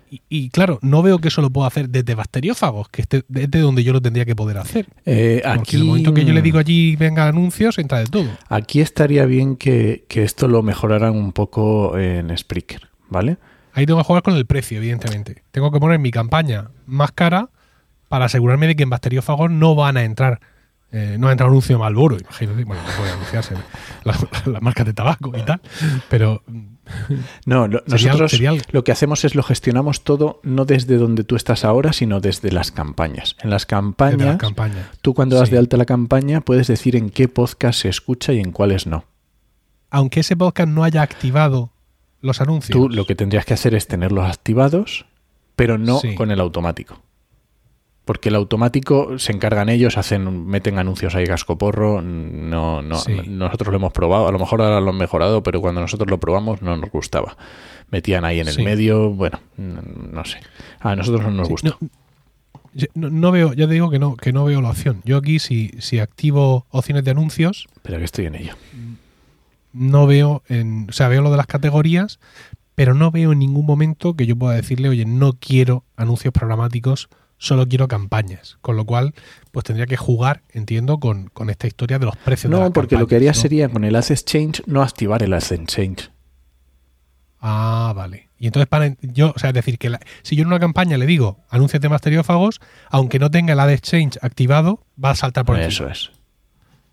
Y, 0.10 0.22
y 0.30 0.50
claro, 0.50 0.80
no 0.82 1.02
veo 1.04 1.20
que 1.20 1.28
eso 1.28 1.42
lo 1.42 1.50
puedo 1.50 1.68
hacer 1.68 1.90
desde 1.90 2.16
Bacteriófagos, 2.16 2.88
que 2.88 3.02
es 3.02 3.10
de- 3.10 3.26
desde 3.28 3.60
donde 3.60 3.84
yo 3.84 3.92
lo 3.92 4.02
tendría 4.02 4.24
que 4.24 4.36
poder 4.36 4.60
hacer. 4.60 4.88
Eh, 5.06 5.42
Porque 5.44 5.60
aquí, 5.60 5.76
en 5.76 5.82
el 5.82 5.88
momento 5.90 6.14
que 6.14 6.24
yo 6.26 6.34
le 6.34 6.42
digo 6.42 6.58
allí 6.58 6.96
venga 6.96 7.28
anuncios, 7.28 7.78
entra 7.80 8.00
de 8.00 8.06
todo. 8.06 8.30
aquí 8.48 8.80
estaría 8.80 9.26
bien 9.26 9.58
que, 9.58 10.06
que 10.08 10.24
esto 10.24 10.48
lo 10.48 10.64
mejoraran 10.64 11.18
un 11.18 11.34
poco 11.34 11.98
en 11.98 12.36
Spreaker, 12.36 12.88
¿vale? 13.10 13.38
Ahí 13.80 13.86
tengo 13.86 14.00
que 14.00 14.04
jugar 14.06 14.24
con 14.24 14.36
el 14.36 14.46
precio, 14.46 14.78
evidentemente. 14.78 15.44
Tengo 15.52 15.72
que 15.72 15.80
poner 15.80 16.00
mi 16.00 16.12
campaña 16.12 16.70
más 16.86 17.12
cara 17.14 17.50
para 18.10 18.26
asegurarme 18.26 18.68
de 18.68 18.76
que 18.76 18.84
en 18.84 18.90
Bacteriófagos 18.90 19.50
no 19.50 19.74
van 19.76 19.96
a 19.98 20.04
entrar. 20.04 20.42
eh, 20.92 21.18
no 21.20 21.28
va 21.28 21.32
a 21.32 21.34
entrar 21.34 21.48
un 21.50 21.54
anuncio 21.54 21.76
de 21.76 21.80
Malboro, 21.80 22.18
imagínate. 22.20 22.64
Bueno, 22.66 22.82
no 22.82 22.90
puede 22.98 23.12
anunciarse 23.12 23.54
las 24.04 24.26
la 24.48 24.60
marcas 24.60 24.86
de 24.88 24.94
tabaco 24.94 25.32
y 25.38 25.42
tal. 25.44 25.62
Pero 26.10 26.44
No, 27.46 27.68
lo- 27.68 27.84
Sería- 27.86 28.08
nosotros 28.08 28.32
sería 28.32 28.52
lo 28.72 28.84
que 28.84 28.92
hacemos 28.92 29.24
es 29.24 29.36
lo 29.36 29.44
gestionamos 29.44 30.04
todo 30.04 30.40
no 30.44 30.66
desde 30.66 30.98
donde 30.98 31.24
tú 31.24 31.36
estás 31.36 31.64
ahora, 31.64 31.94
sino 31.94 32.20
desde 32.20 32.52
las 32.52 32.72
campañas. 32.72 33.36
En 33.44 33.52
las 33.52 33.68
campañas, 33.68 34.20
las 34.28 34.38
campañas. 34.38 34.88
tú 35.04 35.14
cuando 35.14 35.36
das 35.38 35.50
Sí. 35.50 35.54
de 35.54 35.60
alta 35.60 35.78
la 35.78 35.86
campaña 35.86 36.42
puedes 36.42 36.66
decir 36.68 36.96
en 36.96 37.12
qué 37.12 37.28
podcast 37.28 37.82
se 37.82 37.90
escucha 37.90 38.34
y 38.34 38.40
en 38.40 38.52
cuáles 38.52 38.88
no. 38.88 39.06
Aunque 39.92 40.22
ese 40.22 40.36
podcast 40.36 40.70
no 40.70 40.84
haya 40.84 41.04
activado 41.04 41.72
los 42.22 42.42
anuncios. 42.42 42.78
Tú 42.78 42.90
lo 42.90 43.06
que 43.06 43.16
tendrías 43.16 43.46
que 43.46 43.54
hacer 43.54 43.74
es 43.76 43.88
tenerlos 43.88 44.26
activados, 44.30 45.06
pero 45.56 45.78
no 45.78 46.00
Sí. 46.00 46.16
con 46.16 46.32
el 46.32 46.40
automático. 46.40 47.02
Porque 48.06 48.30
el 48.30 48.36
automático 48.36 49.20
se 49.20 49.32
encargan 49.32 49.70
ellos, 49.70 49.96
hacen, 49.98 50.48
meten 50.48 50.80
anuncios 50.80 51.14
ahí 51.14 51.26
cascoporro. 51.28 52.02
No, 52.02 52.82
no, 52.82 52.96
Sí. 52.98 53.14
nosotros 53.28 53.70
lo 53.70 53.76
hemos 53.78 53.94
probado, 53.94 54.28
a 54.28 54.32
lo 54.32 54.40
mejor 54.40 54.62
ahora 54.64 54.82
lo 54.82 54.90
han 54.90 54.98
mejorado, 54.98 55.44
pero 55.44 55.62
cuando 55.62 55.80
nosotros 55.82 56.10
lo 56.10 56.20
probamos 56.20 56.62
no 56.64 56.76
nos 56.76 56.90
gustaba. 56.90 57.38
Metían 57.92 58.26
ahí 58.26 58.40
en 58.40 58.48
el 58.48 58.56
Sí. 58.56 58.64
medio, 58.64 59.12
bueno, 59.12 59.40
no, 59.58 59.82
no 60.12 60.26
sé. 60.26 60.40
A 60.80 60.96
nosotros 60.96 61.22
no 61.24 61.32
nos 61.32 61.50
no- 62.96 63.10
no 63.10 63.32
veo, 63.32 63.54
ya 63.54 63.68
te 63.68 63.74
digo 63.74 63.90
que 63.90 64.00
no, 64.00 64.16
que 64.16 64.32
no 64.32 64.46
veo 64.46 64.62
la 64.62 64.70
opción. 64.70 65.02
Yo 65.04 65.18
aquí, 65.18 65.40
si, 65.40 65.70
si 65.80 66.00
activo 66.00 66.66
opciones 66.70 67.04
de 67.04 67.12
anuncios, 67.12 67.68
Pero 67.84 67.98
que 67.98 68.06
estoy 68.06 68.26
en 68.28 68.36
ello. 68.36 68.54
No 69.74 70.08
veo, 70.08 70.44
en, 70.48 70.88
o 70.90 70.94
sea, 70.94 71.08
veo 71.08 71.22
lo 71.22 71.32
de 71.32 71.38
las 71.38 71.48
categorías, 71.48 72.20
pero 72.76 72.94
no 72.94 73.12
veo 73.12 73.32
en 73.34 73.40
ningún 73.40 73.66
momento 73.66 74.16
que 74.16 74.26
yo 74.26 74.36
pueda 74.36 74.56
decirle, 74.56 74.90
oye, 74.90 75.06
no 75.06 75.34
quiero 75.34 75.84
anuncios 75.98 76.34
programáticos, 76.34 77.10
solo 77.38 77.68
quiero 77.68 77.88
campañas. 77.88 78.58
Con 78.62 78.76
lo 78.78 78.86
cual, 78.86 79.14
pues 79.52 79.66
tendría 79.66 79.86
que 79.86 79.98
jugar, 79.98 80.44
entiendo, 80.50 81.00
con, 81.00 81.28
con 81.30 81.50
esta 81.50 81.68
historia 81.68 82.00
de 82.00 82.06
los 82.06 82.16
precios 82.18 82.52
de 82.52 82.58
No, 82.58 82.64
las 82.66 82.72
porque 82.72 82.98
lo 82.98 83.08
que 83.08 83.16
haría 83.18 83.32
¿no? 83.32 83.36
sería 83.36 83.70
con 83.70 83.84
el 83.84 83.96
Ad 83.96 84.12
Exchange 84.12 84.62
no 84.66 84.82
activar 84.82 85.24
el 85.24 85.34
Ad 85.34 85.52
Exchange. 85.52 86.10
Ah, 87.42 87.94
vale. 87.96 88.30
Y 88.38 88.48
entonces, 88.48 88.68
para 88.68 88.96
yo, 89.02 89.34
o 89.36 89.40
sea, 89.40 89.50
es 89.50 89.54
decir, 89.54 89.78
que 89.78 89.90
la- 89.90 90.00
si 90.24 90.36
yo 90.36 90.42
en 90.44 90.48
una 90.48 90.60
campaña 90.60 90.98
le 90.98 91.06
digo 91.06 91.40
anuncios 91.50 91.82
de 91.82 91.90
masteriófagos, 91.90 92.60
aunque 92.90 93.20
no 93.20 93.30
tenga 93.32 93.54
el 93.54 93.60
Ad 93.60 93.72
Exchange 93.72 94.18
activado, 94.22 94.86
va 95.02 95.12
a 95.12 95.16
saltar 95.16 95.46
por 95.46 95.58
encima. 95.60 95.92
Eso 95.92 96.10
es. 96.12 96.12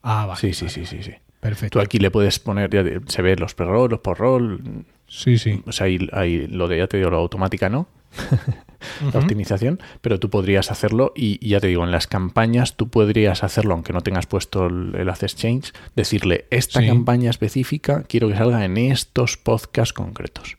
Ah, 0.02 0.26
vale. 0.26 0.40
Sí, 0.40 0.52
sí, 0.52 0.66
vale, 0.66 0.74
sí, 0.74 0.86
sí, 0.86 1.02
sí. 1.02 1.12
Perfecto. 1.46 1.78
Tú 1.78 1.82
aquí 1.84 1.98
le 1.98 2.10
puedes 2.10 2.38
poner, 2.38 2.70
ya 2.70 2.82
se 3.06 3.22
ve 3.22 3.36
los 3.36 3.54
pre-roll, 3.54 3.90
los 3.90 4.00
post-roll, 4.00 4.84
Sí, 5.08 5.38
sí. 5.38 5.62
o 5.66 5.72
sea, 5.72 5.86
hay, 5.86 6.08
hay 6.12 6.46
lo 6.48 6.66
de, 6.68 6.78
ya 6.78 6.86
te 6.88 6.96
digo, 6.96 7.10
la 7.10 7.18
automática 7.18 7.68
no, 7.68 7.86
la 9.12 9.20
optimización, 9.20 9.78
pero 10.00 10.18
tú 10.18 10.28
podrías 10.30 10.70
hacerlo 10.72 11.12
y, 11.14 11.38
y 11.40 11.50
ya 11.50 11.60
te 11.60 11.68
digo, 11.68 11.84
en 11.84 11.92
las 11.92 12.06
campañas 12.06 12.76
tú 12.76 12.88
podrías 12.88 13.44
hacerlo, 13.44 13.74
aunque 13.74 13.92
no 13.92 14.00
tengas 14.00 14.26
puesto 14.26 14.66
el, 14.66 14.94
el 14.96 15.08
Access 15.08 15.36
Change, 15.36 15.72
decirle, 15.94 16.46
esta 16.50 16.80
Sí. 16.80 16.86
campaña 16.88 17.30
específica 17.30 18.02
quiero 18.08 18.28
que 18.28 18.36
salga 18.36 18.64
en 18.64 18.76
estos 18.76 19.36
podcasts 19.36 19.92
concretos. 19.92 20.56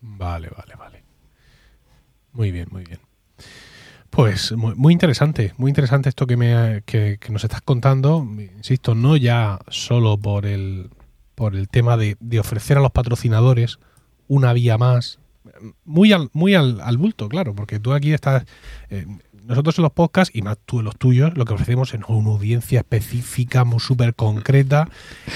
Vale, 0.00 0.48
vale, 0.56 0.74
vale. 0.78 1.02
Muy 2.32 2.50
bien, 2.50 2.68
muy 2.70 2.84
bien. 2.84 3.00
Pues 4.12 4.52
muy, 4.52 4.74
muy 4.74 4.92
interesante, 4.92 5.54
muy 5.56 5.70
interesante 5.70 6.10
esto 6.10 6.26
que, 6.26 6.36
me, 6.36 6.82
que, 6.84 7.16
que 7.18 7.32
nos 7.32 7.44
estás 7.44 7.62
contando. 7.62 8.26
Insisto, 8.58 8.94
no 8.94 9.16
ya 9.16 9.58
solo 9.68 10.18
por 10.18 10.44
el, 10.44 10.90
por 11.34 11.56
el 11.56 11.70
tema 11.70 11.96
de, 11.96 12.18
de 12.20 12.38
ofrecer 12.38 12.76
a 12.76 12.82
los 12.82 12.90
patrocinadores 12.90 13.78
una 14.28 14.52
vía 14.52 14.76
más, 14.76 15.18
muy 15.86 16.12
al, 16.12 16.28
muy 16.34 16.54
al, 16.54 16.82
al 16.82 16.98
bulto, 16.98 17.26
claro, 17.30 17.54
porque 17.54 17.80
tú 17.80 17.94
aquí 17.94 18.12
estás... 18.12 18.44
eh, 18.90 19.06
nosotros 19.44 19.78
en 19.78 19.82
los 19.82 19.92
podcasts, 19.92 20.36
y 20.36 20.42
más 20.42 20.58
tú 20.66 20.80
en 20.80 20.84
los 20.84 20.96
tuyos, 20.96 21.36
lo 21.36 21.46
que 21.46 21.54
ofrecemos 21.54 21.92
es 21.94 22.00
una 22.06 22.30
audiencia 22.30 22.80
específica, 22.80 23.64
muy 23.64 23.80
súper 23.80 24.14
concreta, 24.14 24.88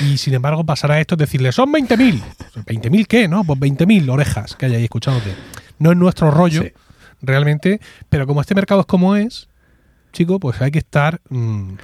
y 0.03 0.19
sin 0.19 0.35
embargo 0.35 0.65
pasar 0.65 0.93
a 0.93 1.01
esto 1.01 1.15
es 1.15 1.19
decirle, 1.21 1.51
son 1.51 1.73
20.000. 1.73 2.23
¿20.000 2.67 3.07
qué? 3.07 3.27
No, 3.27 3.43
pues 3.43 3.59
20.000 3.59 4.09
orejas 4.11 4.55
que 4.55 4.67
hay 4.67 4.75
ahí 4.77 4.85
escuchándote. 4.85 5.35
No 5.79 5.91
es 5.91 5.97
nuestro 5.97 6.31
rollo. 6.31 6.63
Realmente, 7.23 7.81
pero 8.09 8.27
como 8.27 8.41
este 8.41 8.55
mercado 8.55 8.81
es 8.81 8.87
como 8.87 9.17
es, 9.17 9.49
chico, 10.13 10.41
pues 10.41 10.61
hay 10.63 10.71
que 10.71 10.79
estar 10.79 11.21
mm, 11.29 11.75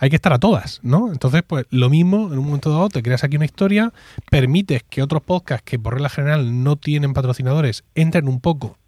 hay 0.00 0.10
que 0.10 0.16
estar 0.16 0.32
a 0.32 0.38
todas, 0.38 0.80
¿no? 0.82 1.12
Entonces, 1.12 1.42
pues 1.46 1.66
lo 1.70 1.88
mismo, 1.90 2.32
en 2.32 2.38
un 2.38 2.46
momento 2.46 2.70
dado 2.70 2.88
te 2.88 3.02
creas 3.02 3.22
aquí 3.24 3.36
una 3.36 3.44
historia, 3.44 3.92
permites 4.30 4.82
que 4.88 5.02
otros 5.02 5.22
podcasts 5.22 5.64
que 5.64 5.78
por 5.78 5.94
regla 5.94 6.08
general 6.08 6.62
no 6.64 6.76
tienen 6.76 7.14
patrocinadores 7.14 7.84
entren 7.94 8.28
un 8.28 8.40
poco 8.40 8.78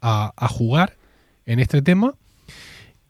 a, 0.00 0.32
a 0.36 0.48
jugar 0.48 0.96
en 1.46 1.58
este 1.60 1.82
tema 1.82 2.14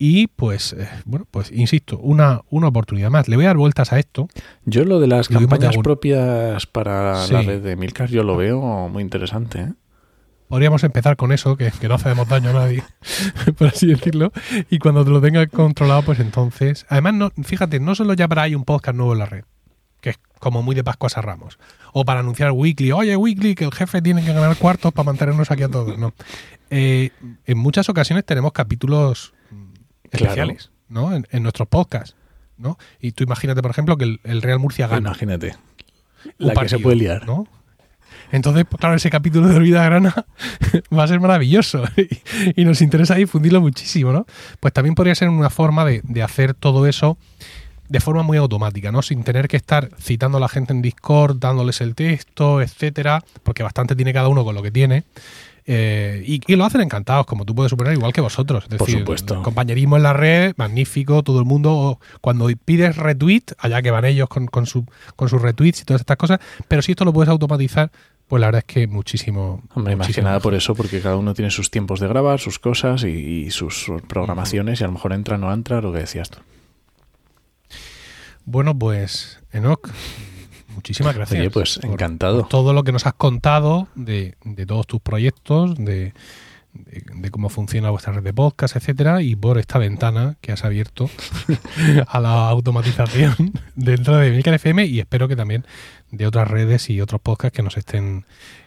y 0.03 0.29
pues, 0.29 0.73
eh, 0.73 0.89
bueno, 1.05 1.27
pues 1.31 1.53
insisto, 1.53 1.99
una, 1.99 2.41
una 2.49 2.69
oportunidad 2.69 3.11
más. 3.11 3.29
Le 3.29 3.37
voy 3.37 3.45
a 3.45 3.49
dar 3.49 3.59
vueltas 3.59 3.93
a 3.93 3.99
esto. 3.99 4.29
Yo 4.65 4.85
lo 4.85 4.99
de 4.99 5.07
las 5.07 5.29
campañas 5.29 5.77
propias 5.77 6.65
para 6.65 7.27
Sí. 7.27 7.35
la 7.35 7.43
red 7.43 7.61
de 7.63 7.77
Milcar, 7.77 8.09
yo 8.09 8.23
lo 8.23 8.35
veo 8.35 8.89
muy 8.89 9.03
interesante. 9.03 9.61
¿eh? 9.61 9.73
Podríamos 10.51 10.85
empezar 10.85 11.17
con 11.17 11.33
eso, 11.33 11.57
que, 11.57 11.71
que 11.71 11.89
no 11.89 11.95
hacemos 11.95 12.29
daño 12.29 12.51
a 12.51 12.53
nadie, 12.53 12.83
por 13.57 13.69
así 13.69 13.87
decirlo. 13.87 14.33
Y 14.69 14.79
cuando 14.79 15.03
te 15.05 15.11
lo 15.11 15.23
tengas 15.23 15.47
controlado, 15.49 16.03
pues 16.03 16.21
entonces. 16.21 16.85
Además, 16.91 17.15
no, 17.15 17.31
fíjate, 17.43 17.81
no 17.81 17.95
solo 17.95 18.13
ya 18.13 18.29
para 18.29 18.43
hay 18.43 18.55
un 18.55 18.65
podcast 18.65 18.97
nuevo 18.97 19.15
en 19.15 19.21
la 19.21 19.27
red, 19.27 19.45
que 20.03 20.11
es 20.11 20.19
como 20.39 20.63
muy 20.63 20.75
de 20.75 20.85
Pascuas 20.85 21.17
a 21.17 21.23
Ramos. 21.23 21.59
O 21.95 22.05
para 22.05 22.21
anunciar 22.21 22.51
Weekly, 22.53 22.93
oye, 22.93 23.17
Weekly, 23.17 23.55
que 23.55 23.65
el 23.65 23.73
jefe 23.73 24.03
tiene 24.03 24.23
que 24.25 24.33
ganar 24.35 24.57
cuartos 24.57 24.93
para 24.93 25.07
mantenernos 25.07 25.51
aquí 25.51 25.63
a 25.63 25.69
todos. 25.71 25.97
No. 25.99 26.13
Eh, 26.69 27.11
en 27.47 27.57
muchas 27.59 27.89
ocasiones 27.89 28.27
tenemos 28.27 28.53
capítulos 28.53 29.33
mm, 29.51 29.55
Claro. 30.11 30.25
especiales, 30.27 30.71
¿no? 30.89 31.15
En, 31.15 31.27
en 31.31 31.43
nuestros 31.45 31.69
podcasts. 31.69 32.17
¿no? 32.59 32.77
Y 33.01 33.13
tú 33.13 33.25
imagínate, 33.25 33.63
por 33.63 33.71
ejemplo, 33.71 33.97
que 33.97 34.05
el, 34.05 34.21
el 34.25 34.43
Real 34.43 34.59
Murcia 34.59 34.87
gana. 34.87 35.09
Imagínate. 35.09 35.55
La 36.37 36.53
que 36.55 36.69
se 36.69 36.79
puede 36.79 36.97
liar. 36.97 37.25
¿no? 37.27 37.47
Entonces, 38.33 38.65
pues, 38.69 38.81
claro, 38.81 38.95
ese 38.95 39.11
capítulo 39.11 39.49
de 39.49 39.57
Olvida 39.57 39.85
Grana 39.85 40.27
va 40.97 41.05
a 41.05 41.09
ser 41.09 41.21
maravilloso 41.21 41.85
y, 41.97 42.09
y 42.61 42.65
nos 42.65 42.83
interesa 42.83 43.15
difundirlo 43.15 43.61
muchísimo, 43.61 44.13
¿no? 44.13 44.27
Pues 44.61 44.73
también 44.73 44.95
podría 44.95 45.15
ser 45.15 45.29
una 45.29 45.51
forma 45.51 45.85
de, 45.85 46.01
de 46.05 46.23
hacer 46.23 46.55
todo 46.55 46.87
eso 46.87 47.19
de 47.91 47.99
forma 47.99 48.23
muy 48.23 48.39
automática, 48.39 48.93
¿no? 48.93 49.03
Sin 49.03 49.25
tener 49.25 49.49
que 49.49 49.57
estar 49.57 49.91
citando 50.01 50.39
a 50.39 50.41
la 50.41 50.49
gente 50.49 50.73
en 50.73 50.81
Discord, 50.81 51.39
dándoles 51.39 51.81
el 51.81 51.97
texto, 51.97 52.63
etcétera, 52.63 53.25
porque 53.43 53.65
bastante 53.65 53.97
tiene 53.97 54.13
cada 54.13 54.29
uno 54.29 54.45
con 54.45 54.55
lo 54.55 54.63
que 54.63 54.71
tiene. 54.71 55.03
Eh, 55.67 56.23
y, 56.27 56.41
y 56.47 56.57
lo 56.57 56.65
hacen 56.65 56.81
encantados, 56.81 57.27
como 57.27 57.45
tú 57.45 57.55
puedes 57.55 57.71
suponer, 57.71 57.93
igual 57.93 58.13
que 58.13 58.21
vosotros. 58.21 58.65
Es 58.65 58.77
Por 58.77 58.87
decir, 58.87 59.01
supuesto. 59.01 59.43
compañerismo 59.43 59.97
en 59.97 60.03
la 60.03 60.13
red, 60.13 60.55
magnífico, 60.57 61.23
todo 61.23 61.39
el 61.39 61.45
mundo. 61.45 62.01
Cuando 62.21 62.49
pides 62.65 62.97
retweet, 62.97 63.45
allá 63.59 63.83
que 63.83 63.91
van 63.91 64.05
ellos 64.05 64.29
con, 64.29 64.47
con, 64.47 64.67
su, 64.67 64.87
con 65.17 65.29
sus 65.29 65.41
retweets 65.41 65.83
y 65.83 65.85
todas 65.85 66.01
estas 66.01 66.17
cosas, 66.17 66.41
pero 66.69 66.83
si 66.83 66.93
esto 66.93 67.05
lo 67.05 67.13
puedes 67.13 67.29
automatizar, 67.29 67.91
pues 68.27 68.41
la 68.41 68.47
verdad 68.49 68.65
es 68.67 68.73
que 68.75 68.87
muchísimo. 68.87 69.63
Hombre, 69.75 69.97
más 69.97 70.15
que 70.15 70.23
nada 70.23 70.41
por 70.41 70.55
eso, 70.55 70.75
porque 70.75 71.01
cada 71.01 71.17
uno 71.17 71.35
tiene 71.35 71.51
sus 71.51 71.71
tiempos 71.71 72.01
de 72.01 72.09
grabar, 72.09 72.39
sus 72.39 72.59
cosas 72.59 73.03
y, 73.05 73.09
y 73.09 73.51
sus 73.51 73.91
programaciones, 74.09 74.81
y 74.81 74.85
a 74.85 74.87
lo 74.87 74.93
mejor 74.93 75.13
entra 75.13 75.35
o 75.35 75.39
no 75.39 75.53
entra, 75.53 75.81
lo 75.81 75.93
que 75.93 75.99
decías 75.99 76.31
tú. 76.31 76.39
Bueno, 78.45 78.77
pues, 78.79 79.41
Enoch, 79.53 79.91
muchísimas 80.81 81.15
gracias. 81.15 81.41
Oye, 81.41 81.51
pues 81.51 81.79
por- 81.79 81.91
encantado. 81.91 82.41
por 82.41 82.49
todo 82.49 82.73
lo 82.73 82.83
que 82.85 82.93
nos 82.93 83.07
has 83.07 83.15
contado 83.15 83.89
de, 83.95 84.35
de 84.45 84.67
todos 84.67 84.87
tus 84.87 85.01
proyectos, 85.01 85.75
de, 85.77 86.13
de- 86.73 87.03
de 87.15 87.31
cómo 87.31 87.49
funciona 87.49 87.91
vuestra 87.91 88.13
red 88.13 88.23
de 88.23 88.33
podcast, 88.33 88.77
etcétera, 88.77 89.23
y 89.23 89.37
por 89.37 89.59
esta 89.59 89.79
ventana 89.79 90.37
que 90.41 90.53
has 90.53 90.65
abierto 90.65 91.11
a 92.07 92.21
la 92.21 92.49
automatización 92.49 93.53
dentro 93.75 94.17
de 94.17 94.31
Milcar 94.31 94.55
FM 94.55 94.87
y 94.87 95.01
espero 95.01 95.29
que 95.29 95.37
también 95.37 95.65
de 96.11 96.27
otras 96.27 96.49
redes 96.49 96.89
y 96.91 97.01
otros 97.01 97.21
podcasts 97.21 97.55
que 97.57 97.63
nos 97.63 97.77
estén 97.77 98.25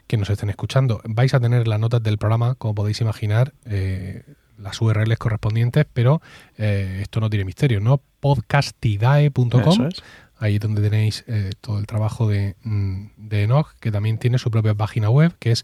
que 0.08 0.18
nos 0.18 0.30
estén 0.30 0.50
escuchando. 0.50 1.02
Vais 1.06 1.34
a 1.34 1.40
tener 1.40 1.68
las 1.68 1.80
notas 1.80 2.04
del 2.04 2.18
programa, 2.18 2.56
como 2.56 2.76
podéis 2.76 3.00
imaginar, 3.02 3.54
eh, 3.66 4.24
las 4.60 4.80
URLs 4.82 5.18
correspondientes, 5.18 5.86
pero 5.94 6.22
eh, 6.58 7.00
esto 7.02 7.20
no 7.22 7.30
tiene 7.30 7.46
misterio, 7.46 7.80
¿no? 7.80 8.02
podcastidae.com 8.20 9.62
Eso 9.62 9.88
es. 9.88 10.04
Ahí 10.44 10.56
es 10.56 10.60
donde 10.60 10.82
tenéis 10.82 11.24
eh, 11.28 11.52
todo 11.62 11.80
el 11.80 11.86
trabajo 11.88 12.28
de, 12.28 12.56
mm, 12.64 13.06
de 13.16 13.44
Enoch, 13.44 13.70
que 13.80 13.92
también 13.92 14.18
tiene 14.18 14.38
su 14.38 14.52
propia 14.52 14.74
página 14.76 15.10
web, 15.10 15.34
que 15.40 15.52
es 15.52 15.64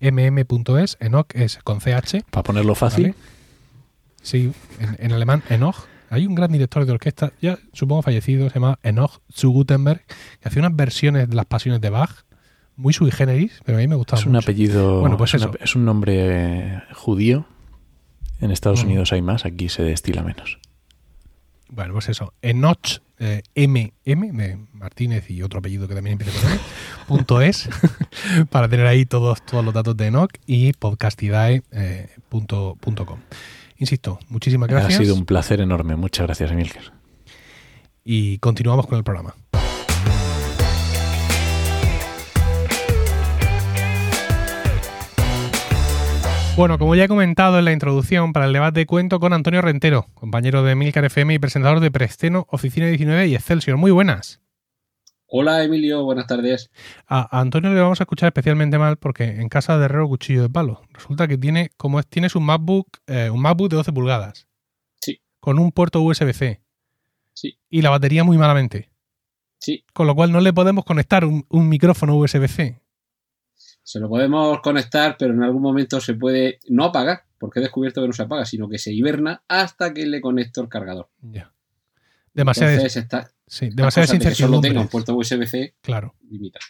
enochmm.es. 0.00 0.96
Enoch 1.00 1.26
es 1.34 1.58
con 1.64 1.80
CH. 1.80 2.22
Para 2.30 2.42
ponerlo 2.44 2.74
fácil, 2.74 3.02
¿vale? 3.08 3.14
Sí, 4.22 4.52
en, 4.78 4.96
en 4.98 5.12
alemán, 5.12 5.42
Enoch. 5.48 5.76
Hay 6.08 6.26
un 6.26 6.34
gran 6.34 6.50
director 6.52 6.84
de 6.86 6.92
orquesta, 6.92 7.32
ya 7.40 7.58
supongo 7.72 8.02
fallecido, 8.02 8.48
se 8.48 8.54
llama 8.54 8.78
Enoch 8.82 9.20
zu 9.32 9.50
Gutenberg, 9.50 10.02
que 10.40 10.48
hacía 10.48 10.60
unas 10.62 10.76
versiones 10.76 11.28
de 11.28 11.36
las 11.36 11.46
pasiones 11.46 11.80
de 11.80 11.90
Bach, 11.90 12.24
muy 12.76 12.92
sui 12.92 13.10
generis, 13.10 13.60
pero 13.64 13.78
a 13.78 13.80
mí 13.80 13.88
me 13.88 13.94
gustaba 13.96 14.20
es 14.20 14.26
un 14.26 14.32
mucho. 14.32 14.44
apellido, 14.44 15.00
Bueno, 15.00 15.16
pues 15.16 15.34
es, 15.34 15.42
una- 15.42 15.50
eso. 15.52 15.58
es 15.64 15.74
un 15.76 15.84
nombre 15.84 16.14
eh, 16.76 16.82
judío. 16.94 17.44
En 18.40 18.50
Estados. 18.52 18.84
Unidos 18.84 19.12
hay 19.12 19.20
más, 19.20 19.44
aquí 19.44 19.68
se 19.68 19.82
destila 19.82 20.22
menos. 20.22 20.58
Bueno, 21.70 21.92
pues 21.94 22.08
eso, 22.08 22.32
Enoch, 22.42 22.98
eh, 23.18 23.42
MM, 23.54 23.92
de 24.36 24.58
Martínez 24.72 25.30
y 25.30 25.42
otro 25.42 25.58
apellido 25.60 25.86
que 25.88 25.94
también 25.94 26.12
empieza 26.20 26.40
con 26.40 26.50
M, 26.50 26.60
punto 27.08 27.40
es, 27.40 27.68
para 28.50 28.68
tener 28.68 28.86
ahí 28.86 29.06
todos, 29.06 29.44
todos 29.44 29.64
los 29.64 29.72
datos 29.74 29.96
de 29.96 30.06
Enoch 30.06 30.32
y 30.46 30.72
podcastidae.com. 30.72 31.62
Eh, 31.72 32.08
punto- 32.28 32.76
punto 32.80 33.06
com. 33.06 33.18
Insisto, 33.78 34.18
muchísimas 34.28 34.68
gracias 34.68 34.94
Ha 35.00 35.02
sido 35.02 35.14
un 35.14 35.24
placer 35.24 35.60
enorme. 35.60 35.96
Muchas 35.96 36.26
gracias, 36.26 36.50
Emilker. 36.50 36.92
y 38.04 38.38
continuamos 38.38 38.86
con 38.86 38.98
el 38.98 39.04
programa. 39.04 39.34
Bueno, 46.60 46.78
como 46.78 46.94
ya 46.94 47.04
he 47.04 47.08
comentado 47.08 47.58
en 47.58 47.64
la 47.64 47.72
introducción 47.72 48.34
para 48.34 48.44
el 48.44 48.52
debate, 48.52 48.84
cuento 48.84 49.18
con 49.18 49.32
Antonio 49.32 49.62
Rentero, 49.62 50.08
compañero 50.12 50.62
de 50.62 50.74
Milcar 50.74 51.06
FM 51.06 51.32
y 51.32 51.38
presentador 51.38 51.80
de 51.80 51.90
Presteno, 51.90 52.46
Oficina 52.50 52.86
19 52.86 53.28
y 53.28 53.34
Excelsior. 53.34 53.78
Muy 53.78 53.90
buenas. 53.90 54.42
Hola 55.26 55.64
Emilio, 55.64 56.04
buenas 56.04 56.26
tardes. 56.26 56.70
A 57.06 57.40
Antonio 57.40 57.72
le 57.72 57.80
vamos 57.80 58.02
a 58.02 58.04
escuchar 58.04 58.26
especialmente 58.26 58.76
mal 58.76 58.98
porque 58.98 59.24
en 59.24 59.48
casa 59.48 59.78
de 59.78 59.86
Herrero 59.86 60.06
cuchillo 60.06 60.42
de 60.42 60.50
palo. 60.50 60.82
Resulta 60.92 61.26
que 61.26 61.38
tiene, 61.38 61.70
como 61.78 61.98
es, 61.98 62.06
tienes 62.06 62.36
un 62.36 62.44
MacBook, 62.44 62.88
eh, 63.06 63.30
un 63.30 63.40
MacBook 63.40 63.70
de 63.70 63.76
12 63.76 63.92
pulgadas. 63.94 64.46
Sí. 65.00 65.22
Con 65.40 65.58
un 65.58 65.72
puerto 65.72 66.02
USB-C. 66.02 66.60
Sí. 67.32 67.58
Y 67.70 67.80
la 67.80 67.88
batería 67.88 68.22
muy 68.22 68.36
malamente. 68.36 68.90
Sí, 69.60 69.86
Con 69.94 70.06
lo 70.06 70.14
cual 70.14 70.30
no 70.30 70.42
le 70.42 70.52
podemos 70.52 70.84
conectar 70.84 71.24
un, 71.24 71.46
un 71.48 71.70
micrófono 71.70 72.16
USB-C. 72.16 72.82
Se 73.90 73.98
lo 73.98 74.08
podemos 74.08 74.60
conectar, 74.60 75.16
pero 75.18 75.34
en 75.34 75.42
algún 75.42 75.62
momento 75.62 76.00
se 76.00 76.14
puede 76.14 76.60
no 76.68 76.84
apagar, 76.84 77.24
porque 77.38 77.58
he 77.58 77.62
descubierto 77.62 78.00
que 78.00 78.06
no 78.06 78.12
se 78.12 78.22
apaga, 78.22 78.44
sino 78.44 78.68
que 78.68 78.78
se 78.78 78.92
hiberna 78.92 79.42
hasta 79.48 79.92
que 79.92 80.06
le 80.06 80.20
conecto 80.20 80.60
el 80.60 80.68
cargador. 80.68 81.08
Ya. 81.22 81.52
Entonces, 82.32 82.92
sí, 83.48 83.70
demasiadas 83.72 84.10
cosas 84.12 84.24
de 84.28 84.34
solo 84.36 84.60
tenga 84.60 84.80
un 84.80 84.86
incertidumbres. 84.86 84.90
puerto 84.90 85.16
USB-C 85.16 85.74
Claro. 85.80 86.14
limita. 86.30 86.60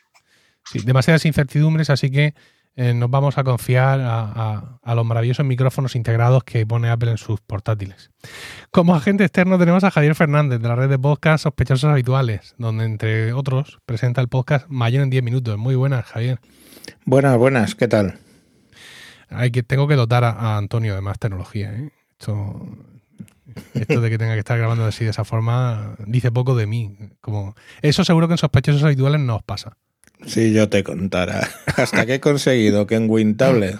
Sí, 0.65 0.79
demasiadas 0.83 1.27
incertidumbres, 1.27 1.91
así 1.91 2.11
que 2.11 2.35
eh, 2.77 2.95
nos 2.95 3.11
vamos 3.11 3.37
a 3.39 3.45
confiar 3.45 4.01
a, 4.01 4.21
a- 4.21 4.79
a 4.83 4.95
los 4.95 5.05
maravillosos 5.05 5.45
micrófonos 5.45 5.95
integrados 5.97 6.45
que 6.45 6.65
pone 6.67 6.89
Apple 6.89 7.11
en 7.11 7.19
sus 7.19 7.41
portátiles. 7.41 8.11
Como 8.71 8.95
agente 8.95 9.25
externo 9.25 9.59
tenemos 9.59 9.85
a 9.85 9.91
Javier 9.91 10.15
Fernández 10.15 10.61
de 10.61 10.69
la 10.69 10.77
red 10.77 10.89
de 10.89 10.99
podcast 10.99 11.43
Sospechosos 11.45 11.91
Habituales, 11.91 12.55
donde 12.59 12.85
entre 12.85 13.33
otros 13.33 13.79
presenta 13.87 14.21
el 14.21 14.29
podcast 14.29 14.67
Mayor 14.69 15.03
en 15.03 15.11
10 15.11 15.23
minutos. 15.23 15.59
Muy 15.59 15.75
buenas, 15.75 16.05
Javier. 16.07 16.39
Buenas, 17.05 17.37
buenas, 17.37 17.75
¿qué 17.75 17.89
tal? 17.89 18.19
Hay 19.29 19.51
que, 19.51 19.63
tengo 19.63 19.87
que 19.87 19.95
dotar 19.97 20.25
a, 20.25 20.31
a 20.31 20.57
Antonio 20.57 20.95
de 20.95 21.01
más 21.01 21.19
tecnología. 21.19 21.73
¿eh? 21.73 21.91
Esto, 22.19 22.67
Esto 23.75 24.01
de 24.01 24.11
que 24.11 24.19
tenga 24.19 24.33
que 24.35 24.39
estar 24.41 24.59
grabando 24.59 24.85
así 24.85 25.05
de 25.05 25.11
esa 25.11 25.25
forma 25.25 25.95
dice 26.07 26.33
poco 26.33 26.55
de 26.57 26.67
mí. 26.67 26.97
Como 27.21 27.55
eso 27.83 28.05
seguro 28.05 28.27
que 28.29 28.35
en 28.35 28.39
sospechosos 28.39 28.83
habituales 28.85 29.21
no 29.21 29.37
os 29.37 29.43
pasa. 29.43 29.77
Si 30.27 30.53
yo 30.53 30.69
te 30.69 30.85
contara. 30.85 31.49
Hasta 31.77 32.07
que 32.07 32.15
he 32.15 32.21
conseguido 32.21 32.87
que 32.87 32.97
en 32.97 33.09
WinTablet 33.09 33.79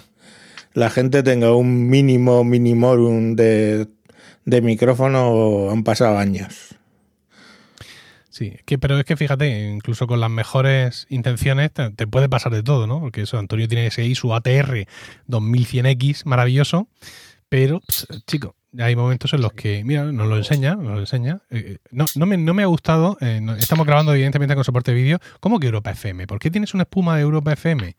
la 0.73 0.89
gente 0.89 1.23
tenga 1.23 1.53
un 1.53 1.89
mínimo 1.89 2.43
minimorum 2.43 3.35
de, 3.35 3.87
de 4.45 4.61
micrófono 4.61 5.69
han 5.69 5.83
pasado 5.83 6.17
años. 6.17 6.75
Sí, 8.29 8.55
que, 8.65 8.79
pero 8.79 8.97
es 8.97 9.03
que 9.03 9.17
fíjate, 9.17 9.69
incluso 9.69 10.07
con 10.07 10.21
las 10.21 10.31
mejores 10.31 11.05
intenciones 11.09 11.69
te, 11.71 12.07
puede 12.07 12.29
pasar 12.29 12.53
de 12.53 12.63
todo, 12.63 12.87
¿no? 12.87 13.01
Porque 13.01 13.23
eso, 13.23 13.37
Antonio 13.37 13.67
tiene 13.67 13.87
ese 13.87 14.03
ahí 14.03 14.15
su 14.15 14.33
ATR 14.33 14.87
2100X 15.27 16.25
maravilloso, 16.25 16.87
pero, 17.51 17.81
pss, 17.81 18.07
chico, 18.25 18.55
hay 18.79 18.95
momentos 18.95 19.33
en 19.33 19.41
los 19.41 19.51
que, 19.51 19.83
mira, 19.83 20.05
nos 20.09 20.25
lo 20.29 20.37
enseña, 20.37 20.75
nos 20.75 20.93
lo 20.93 20.99
enseña. 21.01 21.41
Eh, 21.49 21.79
no, 21.91 22.05
no, 22.15 22.25
me, 22.25 22.37
no 22.37 22.53
me 22.53 22.63
ha 22.63 22.67
gustado, 22.67 23.17
eh, 23.19 23.39
no- 23.41 23.55
estamos 23.55 23.85
grabando 23.85 24.13
evidentemente 24.13 24.55
con 24.55 24.63
soporte 24.63 24.91
de 24.91 25.01
vídeo, 25.01 25.19
¿cómo 25.41 25.59
que 25.59 25.65
Europa 25.67 25.91
FM? 25.91 26.27
¿Por 26.27 26.39
qué 26.39 26.49
tienes 26.49 26.73
una 26.73 26.83
espuma 26.83 27.17
de 27.17 27.23
Europa 27.23 27.51
FM? 27.51 27.97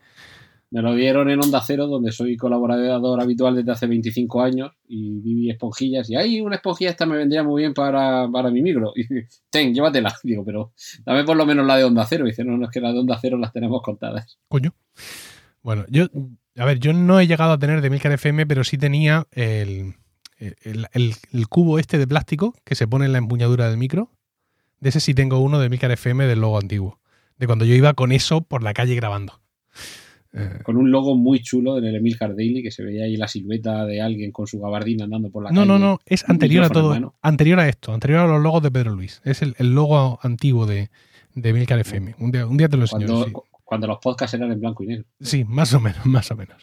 Me 0.70 0.80
lo 0.80 0.94
dieron 0.94 1.28
en 1.28 1.38
Onda 1.38 1.60
Cero, 1.66 1.86
donde 1.86 2.12
soy 2.12 2.34
colaborador 2.38 3.20
habitual 3.20 3.54
desde 3.56 3.72
hace 3.72 3.86
25 3.86 4.40
años 4.40 4.70
y 4.88 5.20
viví 5.20 5.50
esponjillas. 5.50 6.08
Y 6.08 6.16
ahí 6.16 6.40
una 6.40 6.56
esponjilla 6.56 6.88
esta 6.88 7.04
me 7.04 7.18
vendría 7.18 7.42
muy 7.42 7.60
bien 7.60 7.74
para, 7.74 8.26
para 8.32 8.50
mi 8.50 8.62
micro. 8.62 8.94
Y 8.96 9.04
ten, 9.50 9.74
llévatela. 9.74 10.14
Digo, 10.22 10.42
pero 10.46 10.72
dame 11.04 11.24
por 11.24 11.36
lo 11.36 11.44
menos 11.44 11.66
la 11.66 11.76
de 11.76 11.84
Onda 11.84 12.06
Cero. 12.08 12.24
Y 12.26 12.30
dice, 12.30 12.42
no, 12.42 12.56
no, 12.56 12.64
es 12.64 12.70
que 12.70 12.80
la 12.80 12.90
de 12.90 13.00
Onda 13.00 13.18
Cero 13.20 13.36
las 13.36 13.52
tenemos 13.52 13.82
contadas. 13.82 14.38
Coño. 14.48 14.74
Bueno, 15.62 15.84
yo, 15.90 16.06
a 16.56 16.64
ver, 16.64 16.78
yo 16.78 16.92
no 16.92 17.18
he 17.20 17.26
llegado 17.26 17.52
a 17.52 17.58
tener 17.58 17.80
de 17.80 17.90
Milcar 17.90 18.12
FM, 18.12 18.46
pero 18.46 18.64
sí 18.64 18.78
tenía 18.78 19.26
el, 19.32 19.94
el, 20.38 20.86
el- 20.92 21.14
el 21.32 21.48
cubo 21.48 21.78
este 21.78 21.98
de 21.98 22.06
plástico 22.06 22.54
que 22.64 22.74
se 22.74 22.86
pone 22.86 23.06
en 23.06 23.12
la 23.12 23.18
empuñadura 23.18 23.68
del 23.68 23.78
micro. 23.78 24.10
De 24.80 24.88
ese 24.88 25.00
sí 25.00 25.14
tengo 25.14 25.38
uno 25.38 25.58
de 25.60 25.68
Milcar 25.68 25.90
FM 25.92 26.26
del 26.26 26.40
logo 26.40 26.58
antiguo. 26.58 26.98
De 27.38 27.46
cuando 27.46 27.64
yo 27.64 27.74
iba 27.74 27.94
con 27.94 28.12
eso 28.12 28.40
por 28.42 28.62
la 28.62 28.74
calle 28.74 28.94
grabando. 28.94 29.40
Eh, 30.34 30.60
Con 30.64 30.76
un 30.78 30.90
logo 30.90 31.14
muy 31.14 31.40
chulo 31.42 31.76
en 31.76 31.84
el 31.84 31.94
Emilcar 31.96 32.34
Daily, 32.34 32.62
que 32.62 32.70
se 32.70 32.82
veía 32.82 33.04
ahí 33.04 33.16
la 33.16 33.28
silueta 33.28 33.84
de 33.84 34.00
alguien 34.00 34.32
con 34.32 34.46
su 34.46 34.58
gabardina 34.60 35.04
andando 35.04 35.30
por 35.30 35.44
la 35.44 35.50
no, 35.50 35.56
calle. 35.60 35.68
no, 35.68 35.78
no, 35.78 35.98
es 36.06 36.24
Un 36.24 36.30
anterior 36.32 36.64
a 36.64 36.70
todo. 36.70 37.14
Anterior 37.20 37.60
a 37.60 37.68
esto, 37.68 37.92
anterior 37.92 38.20
a 38.20 38.26
los 38.26 38.42
logos 38.42 38.62
de 38.62 38.70
Pedro 38.70 38.92
Luis. 38.94 39.20
Es 39.24 39.42
el, 39.42 39.54
el 39.58 39.74
logo 39.74 40.18
antiguo 40.22 40.64
de, 40.66 40.90
de 41.34 41.52
Milcar 41.52 41.78
FM. 41.80 42.14
Un 42.18 42.32
día, 42.32 42.46
un 42.46 42.56
día 42.56 42.68
te 42.70 42.76
lo 42.78 42.84
enseño. 42.84 43.06
Cuando, 43.06 43.24
sí. 43.26 43.32
Cuando 43.72 43.86
los 43.86 44.00
podcasts 44.00 44.34
eran 44.34 44.52
en 44.52 44.60
blanco 44.60 44.84
y 44.84 44.88
negro. 44.88 45.06
Sí, 45.18 45.44
más 45.44 45.72
o 45.72 45.80
menos, 45.80 46.04
más 46.04 46.30
o 46.30 46.36
menos. 46.36 46.60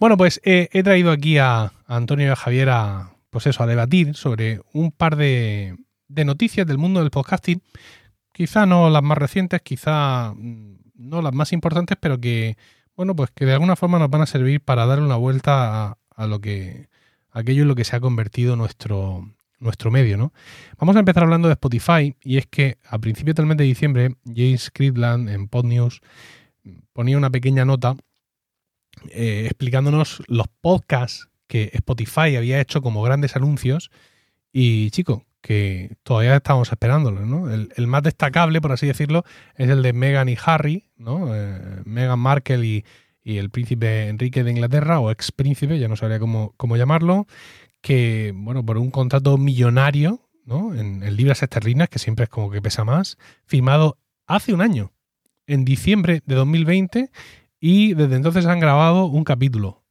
Bueno, 0.00 0.16
pues 0.16 0.40
eh, 0.44 0.68
he 0.72 0.82
traído 0.82 1.12
aquí 1.12 1.38
a, 1.38 1.72
Antonio 1.86 2.26
y 2.26 2.30
a 2.30 2.34
Javier 2.34 2.70
a, 2.70 3.12
pues 3.30 3.46
eso, 3.46 3.62
a 3.62 3.66
debatir 3.68 4.16
sobre 4.16 4.60
un 4.72 4.90
par 4.90 5.14
de, 5.14 5.76
de 6.08 6.24
noticias 6.24 6.66
del 6.66 6.76
mundo 6.76 6.98
del 6.98 7.12
podcasting. 7.12 7.62
Quizá 8.32 8.66
no 8.66 8.90
las 8.90 9.04
más 9.04 9.18
recientes, 9.18 9.62
quizá 9.62 10.34
mm, 10.34 10.78
no 10.96 11.22
las 11.22 11.32
más 11.32 11.52
importantes, 11.52 11.96
pero 12.00 12.20
que, 12.20 12.56
bueno, 12.96 13.14
pues 13.14 13.30
que 13.30 13.46
de 13.46 13.52
alguna 13.52 13.76
forma 13.76 14.00
nos 14.00 14.10
van 14.10 14.22
a 14.22 14.26
servir 14.26 14.60
para 14.60 14.84
darle 14.84 15.04
una 15.04 15.14
vuelta 15.14 15.96
a, 16.16 16.26
lo 16.26 16.40
que, 16.40 16.88
aquello 17.30 17.62
en 17.62 17.68
lo 17.68 17.76
que 17.76 17.84
se 17.84 17.94
ha 17.94 18.00
convertido 18.00 18.56
nuestro, 18.56 19.30
nuestro 19.60 19.92
medio, 19.92 20.16
¿no? 20.16 20.32
Vamos 20.76 20.96
a 20.96 20.98
empezar 20.98 21.22
hablando 21.22 21.46
de 21.46 21.52
Spotify, 21.52 22.16
y 22.20 22.38
es 22.38 22.48
que 22.48 22.78
a 22.84 22.98
principios 22.98 23.36
del 23.36 23.46
mes 23.46 23.58
de 23.58 23.62
diciembre, 23.64 24.16
James 24.26 24.72
Cleveland 24.72 25.28
en 25.28 25.46
PodNews 25.46 26.00
ponía 26.92 27.18
una 27.18 27.30
pequeña 27.30 27.64
nota 27.64 27.96
eh, 29.10 29.44
explicándonos 29.46 30.22
los 30.26 30.48
podcasts 30.60 31.28
que 31.46 31.70
Spotify 31.72 32.36
había 32.36 32.60
hecho 32.60 32.82
como 32.82 33.02
grandes 33.02 33.36
anuncios 33.36 33.90
y, 34.52 34.90
chico, 34.90 35.24
que 35.40 35.96
todavía 36.02 36.36
estamos 36.36 36.70
esperándolos, 36.70 37.26
¿no? 37.26 37.50
El, 37.50 37.72
el 37.76 37.86
más 37.86 38.02
destacable, 38.02 38.60
por 38.60 38.72
así 38.72 38.86
decirlo, 38.86 39.24
es 39.56 39.68
el 39.68 39.82
de 39.82 39.92
Meghan 39.92 40.28
y 40.28 40.36
Harry, 40.44 40.84
¿no? 40.96 41.34
Eh, 41.34 41.82
Meghan 41.84 42.18
Markle 42.18 42.66
y, 42.66 42.84
y 43.22 43.38
el 43.38 43.50
príncipe 43.50 44.08
Enrique 44.08 44.44
de 44.44 44.50
Inglaterra, 44.50 45.00
o 45.00 45.10
ex 45.10 45.32
príncipe, 45.32 45.78
ya 45.78 45.88
no 45.88 45.96
sabría 45.96 46.18
cómo, 46.18 46.54
cómo 46.56 46.76
llamarlo, 46.76 47.26
que, 47.80 48.32
bueno, 48.34 48.64
por 48.64 48.78
un 48.78 48.90
contrato 48.90 49.38
millonario, 49.38 50.28
¿no? 50.44 50.74
En, 50.74 51.02
en 51.02 51.16
libras 51.16 51.42
esterlinas, 51.42 51.88
que 51.88 51.98
siempre 51.98 52.24
es 52.24 52.30
como 52.30 52.50
que 52.50 52.60
pesa 52.60 52.84
más, 52.84 53.16
firmado 53.46 53.98
hace 54.26 54.52
un 54.52 54.60
año, 54.60 54.92
en 55.48 55.64
diciembre 55.64 56.22
de 56.26 56.34
2020, 56.36 57.10
y 57.60 57.94
desde 57.94 58.14
entonces 58.16 58.46
han 58.46 58.60
grabado 58.60 59.06
un 59.06 59.24
capítulo 59.24 59.82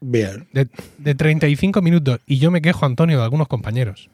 Bien. 0.00 0.48
de 0.98 1.14
35 1.14 1.80
minutos. 1.80 2.20
Y 2.26 2.38
yo 2.38 2.50
me 2.50 2.60
quejo, 2.60 2.84
Antonio, 2.84 3.18
de 3.18 3.24
algunos 3.24 3.48
compañeros. 3.48 4.10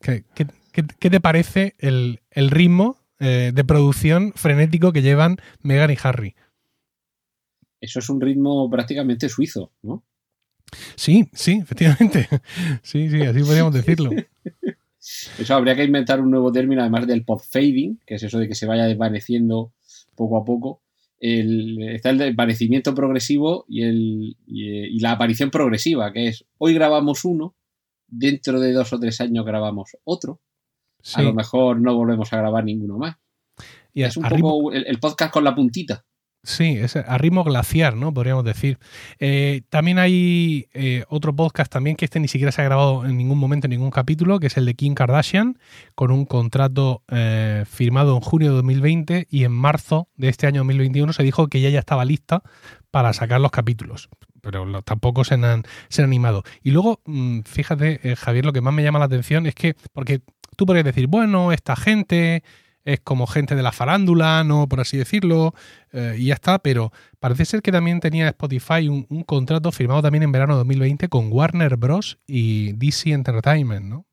¿Qué, 0.00 0.24
qué- 0.34 0.46
qué- 0.72 0.84
qué 0.98 1.10
te 1.10 1.20
parece 1.20 1.74
el, 1.78 2.20
el 2.30 2.50
ritmo 2.50 2.96
eh, 3.20 3.52
de 3.54 3.64
producción 3.64 4.32
frenético 4.34 4.92
que 4.92 5.02
llevan 5.02 5.36
Meghan 5.62 5.90
y 5.90 5.96
Harry? 6.02 6.34
Eso 7.80 8.00
es 8.00 8.08
un 8.10 8.20
ritmo 8.20 8.68
prácticamente 8.70 9.28
suizo, 9.28 9.72
¿no? 9.82 10.02
Sí, 10.96 11.28
sí, 11.32 11.60
efectivamente. 11.62 12.28
Sí, 12.82 13.08
sí, 13.08 13.22
así 13.22 13.40
podríamos 13.42 13.72
decirlo. 13.72 14.10
Eso 15.38 15.54
habría 15.54 15.74
que 15.76 15.84
inventar 15.84 16.20
un 16.20 16.30
nuevo 16.30 16.52
término, 16.52 16.80
además 16.82 17.06
del 17.06 17.24
pod 17.24 17.40
fading, 17.40 17.98
que 18.06 18.16
es 18.16 18.22
eso 18.22 18.38
de 18.38 18.48
que 18.48 18.54
se 18.54 18.66
vaya 18.66 18.84
desvaneciendo 18.84 19.72
poco 20.14 20.36
a 20.36 20.44
poco. 20.44 20.82
El- 21.20 21.82
está 21.94 22.10
el 22.10 22.18
desvanecimiento 22.18 22.94
progresivo 22.94 23.64
y, 23.68 23.82
el, 23.82 24.36
y, 24.46 24.68
eh, 24.68 24.88
y 24.90 25.00
la 25.00 25.12
aparición 25.12 25.50
progresiva, 25.50 26.12
que 26.12 26.28
es 26.28 26.44
hoy 26.58 26.74
grabamos 26.74 27.24
uno, 27.24 27.56
dentro 28.06 28.60
de 28.60 28.72
dos 28.72 28.92
o 28.92 28.98
tres 29.00 29.20
años 29.20 29.44
grabamos 29.44 29.96
otro, 30.04 30.40
Sí. 31.02 31.20
a 31.20 31.22
lo 31.24 31.32
mejor 31.34 31.80
no 31.80 31.94
volvemos 31.94 32.32
a 32.32 32.38
grabar 32.38 32.64
ninguno 32.64 32.98
más. 32.98 33.16
Y 33.94 34.02
es 34.02 34.16
un 34.16 34.24
poco 34.28 34.72
el, 34.72 34.86
el 34.86 34.98
podcast 34.98 35.32
con 35.32 35.44
la 35.44 35.54
puntita. 35.54 36.04
Sí, 36.44 36.78
es 36.78 36.94
a 36.94 37.18
ritmo 37.18 37.42
glaciar, 37.42 37.96
¿no? 37.96 38.14
Podríamos 38.14 38.44
decir. 38.44 38.78
Eh, 39.18 39.62
también 39.70 39.98
hay 39.98 40.68
eh, 40.72 41.04
otro 41.08 41.34
podcast 41.34 41.70
también 41.70 41.96
que 41.96 42.04
este 42.04 42.20
ni 42.20 42.28
siquiera 42.28 42.52
se 42.52 42.62
ha 42.62 42.64
grabado 42.64 43.04
en 43.04 43.16
ningún 43.16 43.38
momento, 43.38 43.66
en 43.66 43.72
ningún 43.72 43.90
capítulo, 43.90 44.38
que 44.38 44.46
es 44.46 44.56
el 44.56 44.64
de 44.64 44.74
Kim 44.74 44.94
Kardashian, 44.94 45.58
con 45.94 46.12
un 46.12 46.24
contrato 46.24 47.02
eh, 47.08 47.64
firmado 47.68 48.14
en 48.14 48.20
junio 48.20 48.50
de 48.50 48.56
2020 48.56 49.26
y 49.28 49.44
en 49.44 49.52
marzo 49.52 50.08
de 50.16 50.28
este 50.28 50.46
año 50.46 50.60
2021 50.60 51.12
se 51.12 51.22
dijo 51.24 51.48
que 51.48 51.58
ella 51.58 51.70
ya 51.70 51.80
estaba 51.80 52.04
lista 52.04 52.42
para 52.92 53.12
sacar 53.12 53.40
los 53.40 53.50
capítulos. 53.50 54.08
Pero 54.40 54.82
tampoco 54.82 55.24
se 55.24 55.34
han, 55.34 55.64
se 55.88 56.02
han 56.02 56.08
animado. 56.08 56.44
Y 56.62 56.70
luego, 56.70 57.00
mm, 57.04 57.40
fíjate, 57.40 58.16
Javier, 58.16 58.46
lo 58.46 58.52
que 58.52 58.60
más 58.60 58.72
me 58.72 58.84
llama 58.84 59.00
la 59.00 59.06
atención 59.06 59.46
es 59.46 59.56
que, 59.56 59.74
porque 59.92 60.20
tú 60.56 60.66
podrías 60.66 60.84
decir, 60.84 61.08
bueno, 61.08 61.52
esta 61.52 61.74
gente 61.74 62.44
es 62.92 63.00
como 63.00 63.26
gente 63.26 63.54
de 63.54 63.62
la 63.62 63.70
farándula, 63.72 64.42
¿no? 64.44 64.66
Por 64.66 64.80
así 64.80 64.96
decirlo, 64.96 65.54
eh, 65.92 66.16
y 66.18 66.26
ya 66.26 66.34
está, 66.34 66.58
pero 66.58 66.90
parece 67.20 67.44
ser 67.44 67.60
que 67.60 67.70
también 67.70 68.00
tenía 68.00 68.28
Spotify 68.28 68.88
un, 68.88 69.04
contrato 69.24 69.70
firmado 69.72 70.00
también 70.00 70.22
en 70.22 70.32
verano 70.32 70.54
de 70.54 70.58
2020 70.58 71.08
con 71.08 71.30
Warner 71.30 71.76
Bros. 71.76 72.18
y 72.26 72.72
DC 72.72 73.10
Entertainment, 73.12 73.84
¿no? 73.86 74.06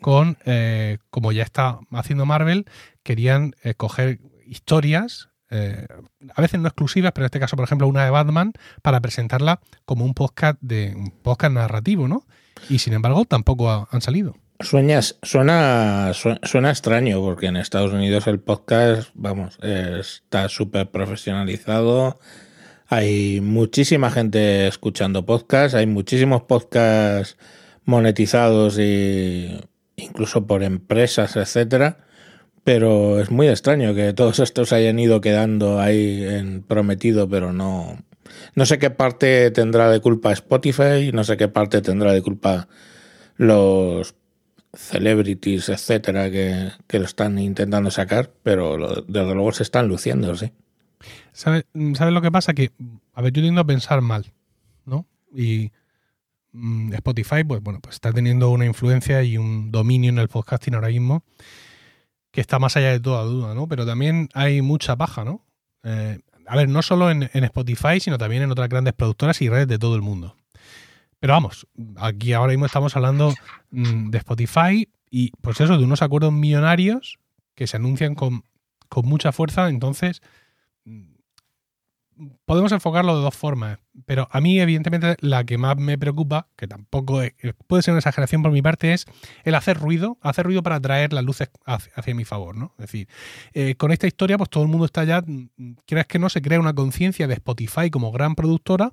Con, 0.00 0.38
eh, 0.46 0.98
como 1.10 1.32
ya 1.32 1.42
está 1.42 1.78
haciendo 1.92 2.24
Marvel, 2.24 2.64
querían 3.02 3.54
eh, 3.62 3.74
coger 3.74 4.20
historias, 4.46 5.28
eh, 5.50 5.86
a 6.34 6.40
veces 6.40 6.60
no 6.60 6.68
exclusivas, 6.68 7.12
pero 7.12 7.24
en 7.24 7.26
este 7.26 7.40
caso, 7.40 7.56
por 7.56 7.64
ejemplo, 7.66 7.86
una 7.86 8.04
de 8.04 8.10
Batman, 8.10 8.52
para 8.82 9.00
presentarla 9.00 9.60
como 9.84 10.04
un 10.04 10.14
podcast 10.14 10.58
de 10.62 10.94
un 10.96 11.10
podcast 11.10 11.52
narrativo, 11.52 12.08
¿no? 12.08 12.26
Y 12.70 12.78
sin 12.78 12.94
embargo, 12.94 13.24
tampoco 13.26 13.70
ha- 13.70 13.86
han 13.90 14.00
salido. 14.00 14.34
Sueñas, 14.60 15.18
suena, 15.22 16.12
su- 16.14 16.38
suena 16.44 16.70
extraño 16.70 17.20
porque 17.20 17.46
en 17.46 17.56
Estados 17.56 17.92
Unidos 17.92 18.26
el 18.28 18.38
podcast, 18.40 19.10
vamos, 19.14 19.58
está 19.62 20.48
súper 20.48 20.90
profesionalizado. 20.90 22.18
Hay 22.86 23.40
muchísima 23.40 24.10
gente 24.10 24.68
escuchando 24.68 25.26
podcasts, 25.26 25.74
hay 25.74 25.86
muchísimos 25.86 26.42
podcasts 26.42 27.36
monetizados 27.84 28.78
y 28.78 29.60
incluso 29.96 30.46
por 30.46 30.62
empresas, 30.62 31.34
etcétera. 31.36 31.98
Pero 32.62 33.20
es 33.20 33.30
muy 33.30 33.48
extraño 33.48 33.94
que 33.94 34.12
todos 34.14 34.38
estos 34.38 34.72
hayan 34.72 34.98
ido 34.98 35.20
quedando 35.20 35.80
ahí 35.80 36.24
en 36.24 36.62
prometido, 36.62 37.28
pero 37.28 37.52
no. 37.52 37.98
No 38.54 38.66
sé 38.66 38.78
qué 38.78 38.90
parte 38.90 39.50
tendrá 39.50 39.90
de 39.90 40.00
culpa 40.00 40.32
Spotify, 40.32 41.10
no 41.12 41.24
sé 41.24 41.36
qué 41.36 41.48
parte 41.48 41.82
tendrá 41.82 42.12
de 42.12 42.22
culpa 42.22 42.68
los 43.36 44.14
celebrities, 44.76 45.68
etcétera, 45.68 46.30
que, 46.30 46.70
que 46.86 46.98
lo 46.98 47.04
están 47.04 47.38
intentando 47.38 47.90
sacar, 47.90 48.30
pero 48.42 49.04
desde 49.06 49.34
luego 49.34 49.52
se 49.52 49.62
están 49.62 49.88
luciendo, 49.88 50.34
sí. 50.36 50.52
¿Sabes 51.32 51.66
¿Sabes 51.94 52.14
lo 52.14 52.22
que 52.22 52.30
pasa? 52.30 52.54
Que, 52.54 52.70
a 53.12 53.22
ver, 53.22 53.32
yo 53.32 53.42
tiendo 53.42 53.60
a 53.60 53.66
pensar 53.66 54.00
mal, 54.00 54.32
¿no? 54.84 55.06
Y 55.34 55.72
mm, 56.52 56.94
Spotify, 56.94 57.44
pues 57.44 57.62
bueno, 57.62 57.80
pues 57.80 57.96
está 57.96 58.12
teniendo 58.12 58.50
una 58.50 58.66
influencia 58.66 59.22
y 59.22 59.36
un 59.36 59.70
dominio 59.70 60.10
en 60.10 60.18
el 60.18 60.28
podcasting 60.28 60.74
ahora 60.74 60.88
mismo 60.88 61.24
que 62.30 62.40
está 62.40 62.58
más 62.58 62.76
allá 62.76 62.90
de 62.90 63.00
toda 63.00 63.22
duda, 63.22 63.54
¿no? 63.54 63.68
Pero 63.68 63.86
también 63.86 64.28
hay 64.34 64.60
mucha 64.60 64.96
paja, 64.96 65.24
¿no? 65.24 65.44
Eh, 65.84 66.18
a 66.46 66.56
ver, 66.56 66.68
no 66.68 66.82
solo 66.82 67.10
en 67.10 67.22
Spotify, 67.32 68.00
sino 68.00 68.18
también 68.18 68.42
en 68.42 68.50
otras 68.50 68.68
grandes 68.68 68.92
productoras 68.92 69.40
y 69.40 69.48
redes 69.48 69.68
de 69.68 69.78
todo 69.78 69.94
el 69.94 70.02
mundo. 70.02 70.36
Pero 71.24 71.32
vamos, 71.32 71.66
aquí 71.96 72.34
ahora 72.34 72.50
mismo 72.50 72.66
estamos 72.66 72.94
hablando 72.96 73.32
mm, 73.70 74.10
de 74.10 74.18
Spotify 74.18 74.90
y 75.08 75.30
pues 75.40 75.58
eso, 75.58 75.78
de 75.78 75.84
unos 75.84 76.02
acuerdos 76.02 76.34
millonarios 76.34 77.18
que 77.54 77.66
se 77.66 77.78
anuncian 77.78 78.14
con, 78.14 78.44
mucha 79.02 79.32
fuerza, 79.32 79.70
entonces 79.70 80.20
podemos 82.44 82.72
enfocarlo 82.72 83.16
de 83.16 83.22
dos 83.22 83.34
formas, 83.34 83.78
pero 84.04 84.28
a 84.32 84.42
mí 84.42 84.60
evidentemente 84.60 85.16
la 85.20 85.44
que 85.44 85.56
más 85.56 85.78
me 85.78 85.96
preocupa, 85.96 86.48
que 86.56 86.68
tampoco 86.68 87.22
puede 87.68 87.82
ser 87.82 87.92
una 87.92 88.00
exageración 88.00 88.42
por 88.42 88.52
mi 88.52 88.60
parte, 88.60 88.92
es 88.92 89.06
el 89.44 89.54
hacer 89.54 89.78
ruido, 89.78 90.18
hacer 90.20 90.44
ruido 90.44 90.62
para 90.62 90.78
traer 90.78 91.14
las 91.14 91.24
luces 91.24 91.48
hacia, 91.64 92.14
mi 92.14 92.26
favor, 92.26 92.54
¿no? 92.54 92.74
Es 92.78 92.88
decir, 92.88 93.08
eh, 93.54 93.76
con 93.76 93.92
esta 93.92 94.06
historia 94.06 94.36
pues 94.36 94.50
todo 94.50 94.62
el 94.62 94.68
mundo 94.68 94.84
está 94.84 95.04
ya, 95.04 95.22
mm, 95.22 95.76
crees 95.86 96.06
que 96.06 96.18
no, 96.18 96.28
se 96.28 96.42
crea 96.42 96.60
una 96.60 96.74
conciencia 96.74 97.26
de 97.26 97.32
Spotify 97.32 97.88
como 97.88 98.12
gran 98.12 98.34
productora 98.34 98.92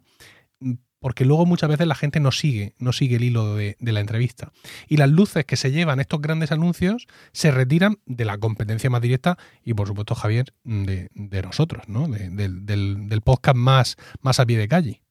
porque 1.01 1.25
luego 1.25 1.45
muchas 1.47 1.67
veces 1.67 1.87
la 1.87 1.95
gente 1.95 2.19
no 2.19 2.31
sigue, 2.31 2.75
no 2.77 2.93
sigue 2.93 3.15
el 3.17 3.23
hilo 3.23 3.55
de, 3.55 3.75
la 3.79 3.99
entrevista. 3.99 4.51
Y 4.87 4.97
las 4.97 5.09
luces 5.09 5.45
que 5.45 5.57
se 5.57 5.71
llevan 5.71 5.99
estos 5.99 6.21
grandes 6.21 6.51
anuncios 6.51 7.07
se 7.33 7.49
retiran 7.49 7.97
de 8.05 8.23
la 8.23 8.37
competencia 8.37 8.89
más 8.89 9.01
directa 9.01 9.37
y, 9.65 9.73
por 9.73 9.87
supuesto, 9.87 10.13
Javier, 10.13 10.53
de, 10.63 11.09
nosotros, 11.43 11.89
¿no? 11.89 12.07
del, 12.07 13.21
podcast 13.23 13.57
más, 13.57 13.97
más 14.21 14.39
a 14.39 14.45
pie 14.45 14.59
de 14.59 14.67
calle. 14.67 15.01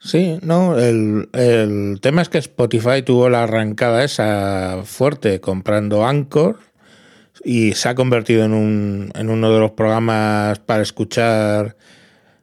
Sí, 0.00 0.38
no, 0.42 0.76
el, 0.76 1.28
el, 1.32 2.00
tema 2.00 2.22
es 2.22 2.28
que 2.28 2.38
Spotify 2.38 3.02
tuvo 3.04 3.28
la 3.28 3.44
arrancada 3.44 4.02
esa 4.02 4.80
fuerte 4.84 5.40
comprando 5.40 6.04
Anchor 6.04 6.58
y 7.44 7.74
se 7.74 7.88
ha 7.88 7.94
convertido 7.94 8.44
en, 8.44 8.54
un, 8.54 9.12
en 9.14 9.30
uno 9.30 9.52
de 9.52 9.60
los 9.60 9.70
programas 9.70 10.58
para 10.58 10.82
escuchar 10.82 11.76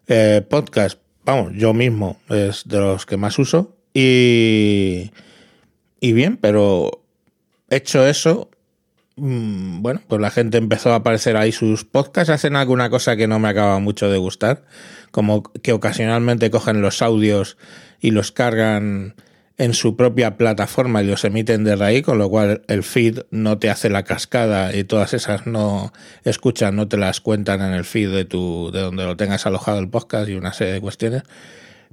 eh, 0.07 0.41
podcast 0.49 1.01
vamos, 1.29 1.53
yo 1.55 1.73
mismo 1.73 2.17
es 2.29 2.67
de 2.67 2.79
los 2.79 3.05
que 3.05 3.17
más 3.17 3.37
uso. 3.39 3.75
Y, 3.93 5.11
y 5.99 6.13
bien, 6.13 6.37
pero 6.37 7.03
hecho 7.69 8.05
eso, 8.07 8.49
mm, 9.15 9.81
bueno, 9.81 10.01
pues 10.07 10.21
la 10.21 10.31
gente 10.31 10.57
empezó 10.57 10.91
a 10.91 10.97
aparecer 10.97 11.37
ahí 11.37 11.51
sus 11.51 11.85
podcasts, 11.85 12.31
hacen 12.31 12.55
alguna 12.55 12.89
cosa 12.89 13.15
que 13.15 13.27
no 13.27 13.39
me 13.39 13.49
acaba 13.49 13.79
mucho 13.79 14.09
de 14.09 14.17
gustar, 14.17 14.65
como 15.11 15.43
que 15.43 15.73
ocasionalmente 15.73 16.51
cogen 16.51 16.81
los 16.81 17.01
audios 17.01 17.57
y 17.99 18.11
los 18.11 18.31
cargan 18.31 19.15
en 19.59 19.73
su 19.73 19.97
propia 19.97 20.37
plataforma 20.37 21.03
y 21.03 21.07
los 21.07 21.25
emiten 21.25 21.65
desde 21.65 21.83
ahí, 21.83 22.01
con 22.01 22.17
lo 22.17 22.29
cual 22.29 22.63
el 22.67 22.81
feed 22.81 23.19
no 23.29 23.59
te 23.59 23.69
hace 23.69 23.89
la 23.89 24.03
cascada 24.03 24.73
y 24.73 24.85
todas 24.85 25.13
esas 25.13 25.47
no 25.47 25.91
escuchan, 26.23 26.77
no 26.77 26.87
te 26.87 26.95
las 26.95 27.19
cuentan 27.19 27.61
en 27.61 27.73
el 27.73 27.83
feed 27.83 28.09
de 28.09 28.23
tu, 28.23 28.71
de 28.71 28.79
donde 28.79 29.05
lo 29.05 29.17
tengas 29.17 29.45
alojado 29.45 29.79
el 29.79 29.89
podcast 29.89 30.29
y 30.29 30.35
una 30.35 30.53
serie 30.53 30.73
de 30.73 30.81
cuestiones. 30.81 31.23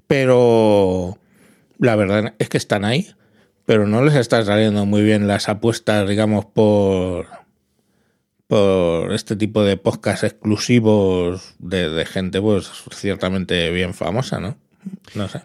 Pero 0.06 1.18
la 1.78 1.96
verdad 1.96 2.34
es 2.38 2.48
que 2.48 2.56
están 2.56 2.84
ahí, 2.84 3.08
pero 3.66 3.88
no 3.88 4.04
les 4.04 4.14
está 4.14 4.44
saliendo 4.44 4.86
muy 4.86 5.02
bien 5.02 5.26
las 5.26 5.48
apuestas, 5.48 6.08
digamos, 6.08 6.46
por 6.46 7.26
por 8.46 9.12
este 9.12 9.34
tipo 9.34 9.64
de 9.64 9.76
podcast 9.76 10.22
exclusivos 10.22 11.56
de, 11.58 11.90
de 11.90 12.06
gente, 12.06 12.40
pues 12.40 12.70
ciertamente 12.94 13.72
bien 13.72 13.92
famosa, 13.92 14.38
¿no? 14.38 14.56
No 15.16 15.28
sé. 15.28 15.42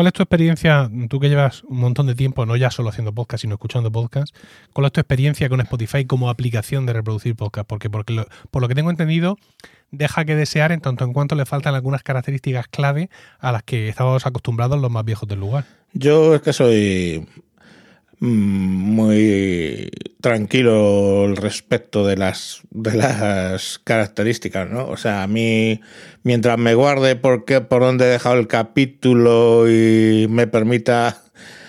¿Cuál 0.00 0.06
es 0.06 0.14
tu 0.14 0.22
experiencia, 0.22 0.90
tú 1.10 1.20
que 1.20 1.28
llevas 1.28 1.62
un 1.64 1.76
montón 1.76 2.06
de 2.06 2.14
tiempo, 2.14 2.46
no 2.46 2.56
ya 2.56 2.70
solo 2.70 2.88
haciendo 2.88 3.12
podcast, 3.12 3.42
sino 3.42 3.56
escuchando 3.56 3.92
podcast, 3.92 4.34
cuál 4.72 4.86
es 4.86 4.92
tu 4.92 5.00
experiencia 5.02 5.46
con 5.50 5.60
Spotify 5.60 6.06
como 6.06 6.30
aplicación 6.30 6.86
de 6.86 6.94
reproducir 6.94 7.36
podcast? 7.36 7.68
Porque, 7.68 7.90
por 7.90 8.62
lo 8.62 8.68
que 8.68 8.74
tengo 8.74 8.88
entendido, 8.88 9.36
deja 9.90 10.24
que 10.24 10.34
desear 10.34 10.72
en 10.72 10.80
tanto 10.80 11.04
en 11.04 11.12
cuanto 11.12 11.34
le 11.34 11.44
faltan 11.44 11.74
algunas 11.74 12.02
características 12.02 12.66
clave 12.68 13.10
a 13.40 13.52
las 13.52 13.62
que 13.62 13.90
estamos 13.90 14.24
acostumbrados 14.24 14.80
los 14.80 14.90
más 14.90 15.04
viejos 15.04 15.28
del 15.28 15.40
lugar. 15.40 15.66
Yo 15.92 16.34
es 16.34 16.40
que 16.40 16.54
soy 16.54 17.28
muy 18.20 19.90
tranquilo 20.20 21.34
respecto 21.34 22.06
de 22.06 22.16
las, 22.16 22.60
de 22.70 22.94
las 22.94 23.78
características, 23.78 24.68
¿no? 24.68 24.86
O 24.88 24.96
sea, 24.96 25.22
a 25.22 25.26
mí, 25.26 25.80
mientras 26.22 26.58
me 26.58 26.74
guarde 26.74 27.16
por, 27.16 27.46
qué, 27.46 27.62
por 27.62 27.82
dónde 27.82 28.04
he 28.04 28.08
dejado 28.08 28.38
el 28.38 28.46
capítulo 28.46 29.70
y 29.70 30.26
me 30.28 30.46
permita 30.46 31.22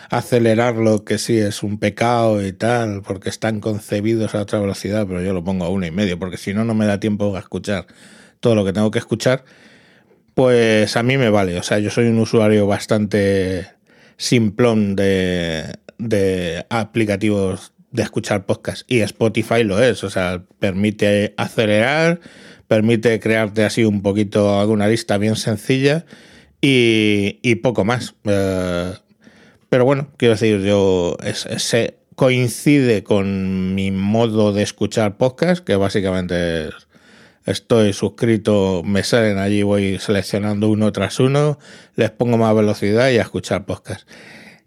acelerarlo, 0.09 1.05
que 1.05 1.17
sí 1.17 1.37
es 1.37 1.63
un 1.63 1.79
pecado 1.79 2.45
y 2.45 2.51
tal, 2.51 3.01
porque 3.01 3.29
están 3.29 3.61
concebidos 3.61 4.35
a 4.35 4.41
otra 4.41 4.59
velocidad, 4.59 5.07
pero 5.07 5.21
yo 5.21 5.31
lo 5.31 5.43
pongo 5.45 5.63
a 5.63 5.69
una 5.69 5.87
y 5.87 5.91
medio, 5.91 6.19
porque 6.19 6.35
si 6.35 6.53
no, 6.53 6.65
no 6.65 6.73
me 6.73 6.85
da 6.85 6.99
tiempo 6.99 7.33
a 7.37 7.39
escuchar 7.39 7.87
todo 8.41 8.55
lo 8.55 8.65
que 8.65 8.73
tengo 8.73 8.91
que 8.91 8.99
escuchar, 8.99 9.45
pues 10.33 10.97
a 10.97 11.03
mí 11.03 11.17
me 11.17 11.29
vale. 11.29 11.57
O 11.57 11.63
sea, 11.63 11.79
yo 11.79 11.89
soy 11.89 12.07
un 12.07 12.19
usuario 12.19 12.67
bastante 12.67 13.67
simplón 14.17 14.95
de, 14.95 15.73
de 16.01 16.65
aplicativos 16.69 17.73
de 17.91 18.03
escuchar 18.03 18.45
podcast 18.45 18.89
y 18.89 19.01
Spotify 19.01 19.63
lo 19.63 19.81
es, 19.81 20.03
o 20.03 20.09
sea, 20.09 20.43
permite 20.59 21.33
acelerar, 21.37 22.19
permite 22.67 23.19
crearte 23.19 23.63
así 23.65 23.83
un 23.83 24.01
poquito 24.01 24.59
alguna 24.59 24.87
lista 24.87 25.17
bien 25.17 25.35
sencilla 25.35 26.05
y, 26.61 27.55
poco 27.55 27.83
más. 27.85 28.15
Eh, 28.23 28.93
pero 29.69 29.85
bueno, 29.85 30.09
quiero 30.17 30.35
decir, 30.35 30.61
yo 30.61 31.17
se 31.33 31.97
coincide 32.15 33.03
con 33.03 33.75
mi 33.75 33.91
modo 33.91 34.53
de 34.53 34.63
escuchar 34.63 35.17
podcast, 35.17 35.63
que 35.63 35.75
básicamente 35.75 36.69
estoy 37.45 37.93
suscrito, 37.93 38.83
me 38.85 39.03
salen 39.03 39.37
allí, 39.37 39.63
voy 39.63 39.97
seleccionando 39.99 40.69
uno 40.69 40.91
tras 40.91 41.19
uno, 41.19 41.57
les 41.95 42.11
pongo 42.11 42.37
más 42.37 42.55
velocidad 42.55 43.09
y 43.09 43.17
a 43.17 43.23
escuchar 43.23 43.65
podcast. 43.65 44.07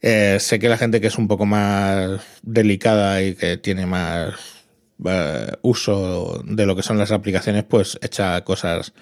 Eh, 0.06 0.38
sé 0.38 0.58
que 0.58 0.68
la 0.68 0.76
gente 0.76 1.00
que 1.00 1.06
es 1.06 1.16
un 1.16 1.28
poco 1.28 1.46
más 1.46 2.20
delicada 2.42 3.22
y 3.22 3.34
que 3.34 3.56
tiene 3.56 3.86
más 3.86 4.34
eh, 5.02 5.52
uso 5.62 6.42
de 6.44 6.66
lo 6.66 6.76
que 6.76 6.82
son 6.82 6.98
las 6.98 7.10
aplicaciones, 7.10 7.64
pues 7.64 7.98
echa 8.02 8.44
cosas 8.44 8.92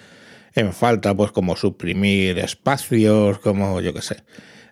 en 0.55 0.71
falta, 0.71 1.13
pues 1.13 1.33
como 1.33 1.57
suprimir 1.57 2.39
espacios, 2.39 3.39
como 3.39 3.81
yo 3.81 3.93
que 3.93 4.01
sé, 4.01 4.23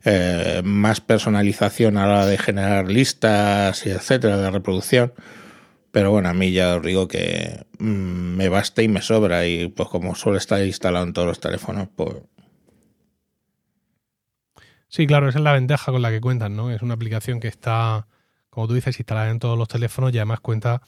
eh, 0.06 0.62
más 0.64 1.02
personalización 1.02 1.98
a 1.98 2.08
la 2.08 2.14
hora 2.14 2.26
de 2.28 2.38
generar 2.38 2.90
listas 2.90 3.86
y 3.86 3.90
etcétera 3.90 4.38
de 4.38 4.52
reproducción. 4.52 5.14
Pero 5.92 6.12
bueno, 6.12 6.30
a 6.30 6.34
mí 6.34 6.54
ya 6.54 6.78
os 6.78 6.82
digo 6.82 7.10
que 7.10 7.66
mm, 7.80 8.38
me 8.38 8.48
basta 8.48 8.82
y 8.82 8.88
me 8.88 9.02
sobra 9.02 9.46
y 9.48 9.68
pues 9.68 9.90
como 9.90 10.16
suele 10.16 10.38
estar 10.38 10.66
instalado 10.66 11.06
en 11.06 11.12
todos 11.12 11.28
los 11.28 11.42
teléfonos, 11.42 11.90
pues 11.94 12.16
Sí, 14.92 15.08
claro, 15.08 15.30
esa 15.30 15.40
es 15.40 15.44
la 15.46 15.54
ventaja 15.54 15.90
con 15.94 16.02
la 16.02 16.12
que 16.12 16.20
cuentan, 16.20 16.58
¿no? 16.58 16.70
Es 16.70 16.82
una 16.82 16.96
aplicación 16.96 17.40
que 17.40 17.48
está, 17.48 18.08
como 18.50 18.68
tú 18.68 18.74
dices, 18.74 19.00
instalada 19.00 19.30
en 19.30 19.40
todos 19.40 19.58
los 19.58 19.70
teléfonos 19.70 20.14
y 20.14 20.18
además 20.18 20.42
cuenta 20.42 20.82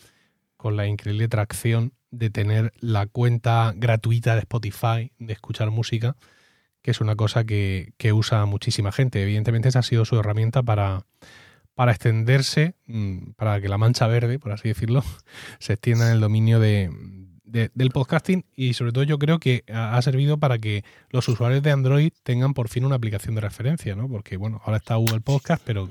con 0.57 0.75
la 0.75 0.87
increíble 0.87 1.29
tracción 1.29 1.93
de 2.11 2.29
tener 2.29 2.73
la 2.81 3.07
cuenta 3.07 3.73
gratuita 3.77 4.35
de 4.35 4.41
Spotify, 4.41 5.13
de 5.19 5.33
escuchar 5.33 5.71
música, 5.71 6.17
que 6.81 6.91
es 6.91 6.99
una 6.99 7.15
cosa 7.15 7.45
que, 7.45 7.93
usa 8.13 8.45
muchísima 8.45 8.91
gente. 8.91 9.23
Evidentemente 9.23 9.69
esa 9.69 9.79
ha 9.79 9.83
sido 9.83 10.03
su 10.03 10.19
herramienta 10.19 10.63
para, 10.63 11.05
para 11.73 11.93
extenderse, 11.93 12.75
mm, 12.87 13.31
para 13.37 13.61
que 13.61 13.69
la 13.69 13.77
mancha 13.77 14.07
verde, 14.07 14.37
por 14.37 14.51
así 14.51 14.67
decirlo, 14.67 15.01
se 15.59 15.73
extienda 15.73 16.07
en 16.07 16.15
el 16.15 16.21
dominio 16.21 16.59
de, 16.59 16.91
del 17.53 17.91
podcasting 17.91 18.45
y 18.55 18.73
sobre 18.73 18.91
todo 18.91 19.03
yo 19.03 19.19
creo 19.19 19.39
que 19.39 19.63
ha 19.71 20.01
servido 20.01 20.37
para 20.37 20.57
que 20.57 20.83
los 21.11 21.27
usuarios 21.27 21.61
de 21.61 21.71
Android 21.71 22.11
tengan 22.23 22.53
por 22.53 22.67
fin 22.67 22.83
una 22.83 22.95
aplicación 22.95 23.35
de 23.35 23.41
referencia, 23.41 23.95
¿no? 23.95 24.09
Porque 24.09 24.37
bueno, 24.37 24.61
ahora 24.65 24.77
está 24.77 24.95
Google 24.95 25.21
Podcast, 25.21 25.61
pero 25.63 25.89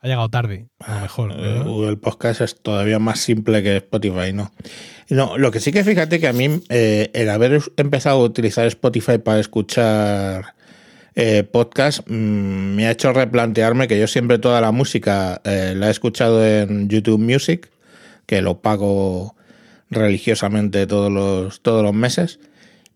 ha 0.00 0.08
llegado 0.08 0.28
tarde, 0.28 0.66
a 0.80 0.96
lo 0.96 1.00
mejor. 1.00 1.32
Eh, 1.36 1.62
Google 1.64 1.96
Podcast 1.96 2.40
es 2.40 2.60
todavía 2.60 2.98
más 2.98 3.20
simple 3.20 3.62
que 3.62 3.76
Spotify, 3.76 4.32
¿no? 4.32 4.52
No, 5.08 5.38
lo 5.38 5.50
que 5.50 5.60
sí 5.60 5.72
que 5.72 5.84
fíjate 5.84 6.18
que 6.18 6.28
a 6.28 6.32
mí 6.32 6.60
eh, 6.68 7.10
el 7.14 7.30
haber 7.30 7.62
empezado 7.76 8.20
a 8.20 8.24
utilizar 8.24 8.66
Spotify 8.66 9.18
para 9.18 9.38
escuchar 9.38 10.54
eh, 11.14 11.44
podcast 11.44 12.00
mm, 12.08 12.74
me 12.74 12.86
ha 12.86 12.90
hecho 12.90 13.12
replantearme 13.12 13.88
que 13.88 13.98
yo 13.98 14.06
siempre 14.08 14.38
toda 14.38 14.60
la 14.60 14.72
música 14.72 15.40
la 15.44 15.88
he 15.88 15.90
escuchado 15.90 16.44
en 16.44 16.88
YouTube 16.88 17.20
Music, 17.20 17.70
que 18.26 18.42
lo 18.42 18.60
pago 18.60 19.35
religiosamente 19.90 20.86
todos 20.86 21.12
los, 21.12 21.60
todos 21.62 21.82
los 21.82 21.94
meses. 21.94 22.40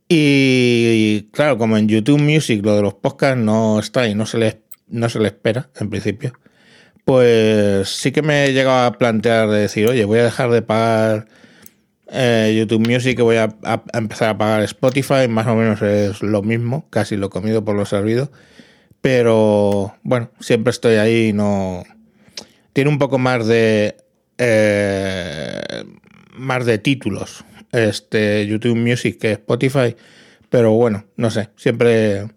Y, 0.09 1.29
claro, 1.33 1.57
como 1.57 1.77
en 1.77 1.89
YouTube 1.89 2.21
Music 2.21 2.65
lo 2.65 2.75
de 2.75 2.83
los 2.83 2.95
podcasts 2.95 3.39
no 3.39 3.79
está 3.79 4.09
y 4.09 4.15
no 4.15 4.27
se 4.27 4.39
le, 4.39 4.63
no 4.89 5.09
se 5.09 5.21
le 5.21 5.29
espera, 5.29 5.71
en 5.79 5.89
principio, 5.89 6.33
pues 7.05 7.89
sí 7.89 8.11
que 8.11 8.23
me 8.23 8.47
he 8.47 8.53
llegado 8.53 8.87
a 8.87 8.99
plantear 8.99 9.49
de 9.49 9.61
decir, 9.61 9.89
oye, 9.89 10.05
voy 10.05 10.19
a 10.19 10.25
dejar 10.25 10.51
de 10.51 10.63
pagar 10.63 11.29
eh, 12.13 12.57
YouTube 12.59 12.89
Music 12.89 13.21
voy 13.21 13.37
a, 13.37 13.55
empezar 13.93 14.31
a 14.31 14.39
pagar 14.39 14.63
Spotify, 14.63 15.29
más 15.29 15.47
o 15.47 15.55
menos 15.55 15.81
es 15.83 16.23
lo 16.23 16.43
mismo, 16.43 16.87
casi 16.91 17.17
lo 17.17 17.31
comido 17.31 17.65
por 17.65 17.77
lo 17.77 17.87
servido. 17.87 18.31
Pero 19.01 19.95
bueno, 20.03 20.31
siempre 20.41 20.73
estoy 20.73 20.97
ahí, 20.97 21.33
no. 21.33 21.85
Tiene 22.73 22.91
un 22.91 22.99
poco 22.99 23.19
más 23.19 23.47
de. 23.47 23.97
Eh, 24.39 25.85
más 26.41 26.67
de 26.67 26.79
títulos 26.79 27.45
este 27.73 28.47
YouTube 28.47 28.77
Music 28.77 29.19
que 29.19 29.33
Spotify, 29.33 29.95
pero 30.49 30.73
bueno, 30.73 31.05
no 31.17 31.31
sé, 31.31 31.51
siempre 31.57 32.29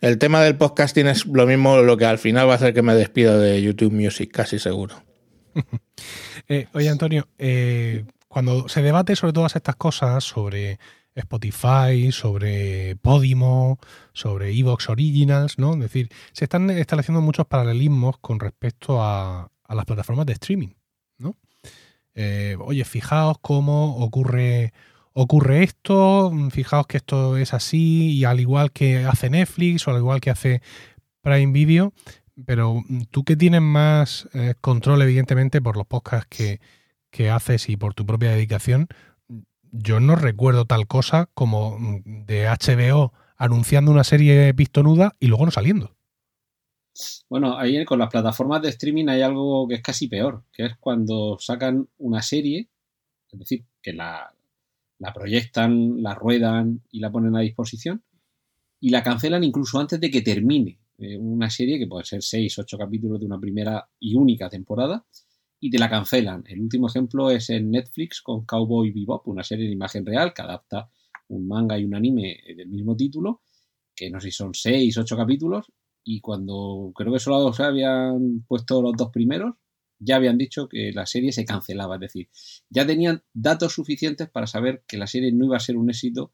El 0.00 0.18
tema 0.18 0.42
del 0.42 0.56
podcasting 0.56 1.06
es 1.06 1.26
lo 1.26 1.46
mismo 1.46 1.78
lo 1.78 1.96
que 1.96 2.06
al 2.06 2.18
final 2.18 2.48
va 2.48 2.52
a 2.52 2.56
hacer 2.56 2.74
que 2.74 2.82
me 2.82 2.94
despido 2.94 3.38
de 3.38 3.62
YouTube 3.62 3.92
Music, 3.92 4.30
casi 4.32 4.58
seguro. 4.58 5.02
Eh, 6.48 6.66
oye, 6.74 6.90
Antonio, 6.90 7.26
eh, 7.38 8.04
cuando 8.28 8.68
se 8.68 8.82
debate 8.82 9.16
sobre 9.16 9.32
todas 9.32 9.56
estas 9.56 9.76
cosas, 9.76 10.24
sobre 10.24 10.78
Spotify, 11.14 12.12
sobre 12.12 12.96
Podimo, 12.96 13.78
sobre 14.12 14.50
Evox 14.50 14.90
Originals, 14.90 15.58
¿no? 15.58 15.74
Es 15.74 15.80
decir, 15.80 16.10
se 16.32 16.44
están 16.44 16.68
estableciendo 16.70 17.22
muchos 17.22 17.46
paralelismos 17.46 18.18
con 18.18 18.40
respecto 18.40 19.02
a, 19.02 19.50
las 19.68 19.84
plataformas 19.86 20.26
de 20.26 20.34
streaming. 20.34 20.74
Eh, 22.14 22.56
oye, 22.60 22.84
fijaos 22.84 23.38
cómo 23.40 23.96
ocurre, 23.96 24.72
ocurre 25.12 25.62
esto, 25.62 26.32
fijaos 26.50 26.86
que 26.86 26.98
esto 26.98 27.36
es 27.36 27.54
así, 27.54 28.12
y 28.12 28.24
al 28.24 28.40
igual 28.40 28.72
que 28.72 29.04
hace 29.04 29.30
Netflix 29.30 29.86
o 29.86 29.90
al 29.90 29.98
igual 29.98 30.20
que 30.20 30.30
hace 30.30 30.62
Prime 31.22 31.52
Video, 31.52 31.92
pero 32.46 32.82
tú 33.10 33.24
que 33.24 33.36
tienes 33.36 33.62
más 33.62 34.28
eh, 34.34 34.54
control, 34.60 35.02
evidentemente, 35.02 35.60
por 35.60 35.76
los 35.76 35.86
podcasts 35.86 36.26
que, 36.28 36.60
que 37.10 37.30
haces 37.30 37.68
y 37.68 37.76
por 37.76 37.94
tu 37.94 38.06
propia 38.06 38.30
dedicación, 38.30 38.88
yo 39.72 40.00
no 40.00 40.14
recuerdo 40.16 40.66
tal 40.66 40.86
cosa 40.86 41.28
como 41.34 41.78
de 42.04 42.46
HBO 42.46 43.12
anunciando 43.36 43.90
una 43.90 44.04
serie 44.04 44.54
pistonuda 44.54 45.16
y 45.18 45.26
luego 45.26 45.44
no 45.44 45.50
saliendo. 45.50 45.96
Bueno, 47.28 47.58
ahí 47.58 47.84
con 47.84 47.98
las 47.98 48.10
plataformas 48.10 48.62
de 48.62 48.68
streaming 48.68 49.08
hay 49.08 49.22
algo 49.22 49.66
que 49.66 49.76
es 49.76 49.82
casi 49.82 50.08
peor, 50.08 50.44
que 50.52 50.66
es 50.66 50.76
cuando 50.78 51.36
sacan 51.40 51.88
una 51.98 52.22
serie, 52.22 52.68
es 53.30 53.38
decir, 53.38 53.64
que 53.82 53.92
la, 53.92 54.32
proyectan, 55.12 56.02
la 56.02 56.14
ruedan 56.14 56.82
y 56.90 57.00
la 57.00 57.10
ponen 57.10 57.36
a 57.36 57.40
disposición, 57.40 58.02
y 58.80 58.90
la 58.90 59.02
cancelan 59.02 59.42
incluso 59.42 59.80
antes 59.80 60.00
de 60.00 60.10
que 60.10 60.22
termine 60.22 60.78
eh, 60.98 61.16
una 61.16 61.50
serie, 61.50 61.78
que 61.78 61.86
puede 61.86 62.04
ser 62.04 62.22
seis, 62.22 62.58
ocho 62.58 62.78
capítulos 62.78 63.18
de 63.18 63.26
una 63.26 63.40
primera 63.40 63.88
y 63.98 64.14
única 64.14 64.48
temporada, 64.48 65.04
y 65.58 65.70
te 65.70 65.78
la 65.78 65.90
cancelan. 65.90 66.44
El 66.46 66.60
último 66.60 66.88
ejemplo 66.88 67.30
es 67.30 67.50
en 67.50 67.70
Netflix 67.70 68.20
con 68.22 68.44
Cowboy 68.44 68.92
Bebop, 68.92 69.26
una 69.26 69.42
serie 69.42 69.66
de 69.66 69.72
imagen 69.72 70.06
real 70.06 70.32
que 70.32 70.42
adapta 70.42 70.88
un 71.28 71.48
manga 71.48 71.78
y 71.78 71.84
un 71.84 71.94
anime 71.94 72.38
del 72.56 72.68
mismo 72.68 72.94
título, 72.94 73.40
que 73.96 74.10
no 74.10 74.20
sé 74.20 74.30
si 74.30 74.36
son 74.36 74.54
seis, 74.54 74.96
ocho 74.98 75.16
capítulos, 75.16 75.72
y 76.04 76.20
cuando 76.20 76.92
creo 76.94 77.12
que 77.12 77.18
solo 77.18 77.52
se 77.52 77.64
habían 77.64 78.44
puesto 78.46 78.82
los 78.82 78.92
dos 78.96 79.10
primeros, 79.10 79.54
ya 79.98 80.16
habían 80.16 80.38
dicho 80.38 80.68
que 80.68 80.92
la 80.92 81.06
serie 81.06 81.32
se 81.32 81.44
cancelaba, 81.44 81.94
es 81.96 82.00
decir, 82.00 82.28
ya 82.68 82.86
tenían 82.86 83.22
datos 83.32 83.72
suficientes 83.72 84.28
para 84.28 84.46
saber 84.46 84.84
que 84.86 84.98
la 84.98 85.06
serie 85.06 85.32
no 85.32 85.46
iba 85.46 85.56
a 85.56 85.60
ser 85.60 85.76
un 85.76 85.88
éxito 85.88 86.32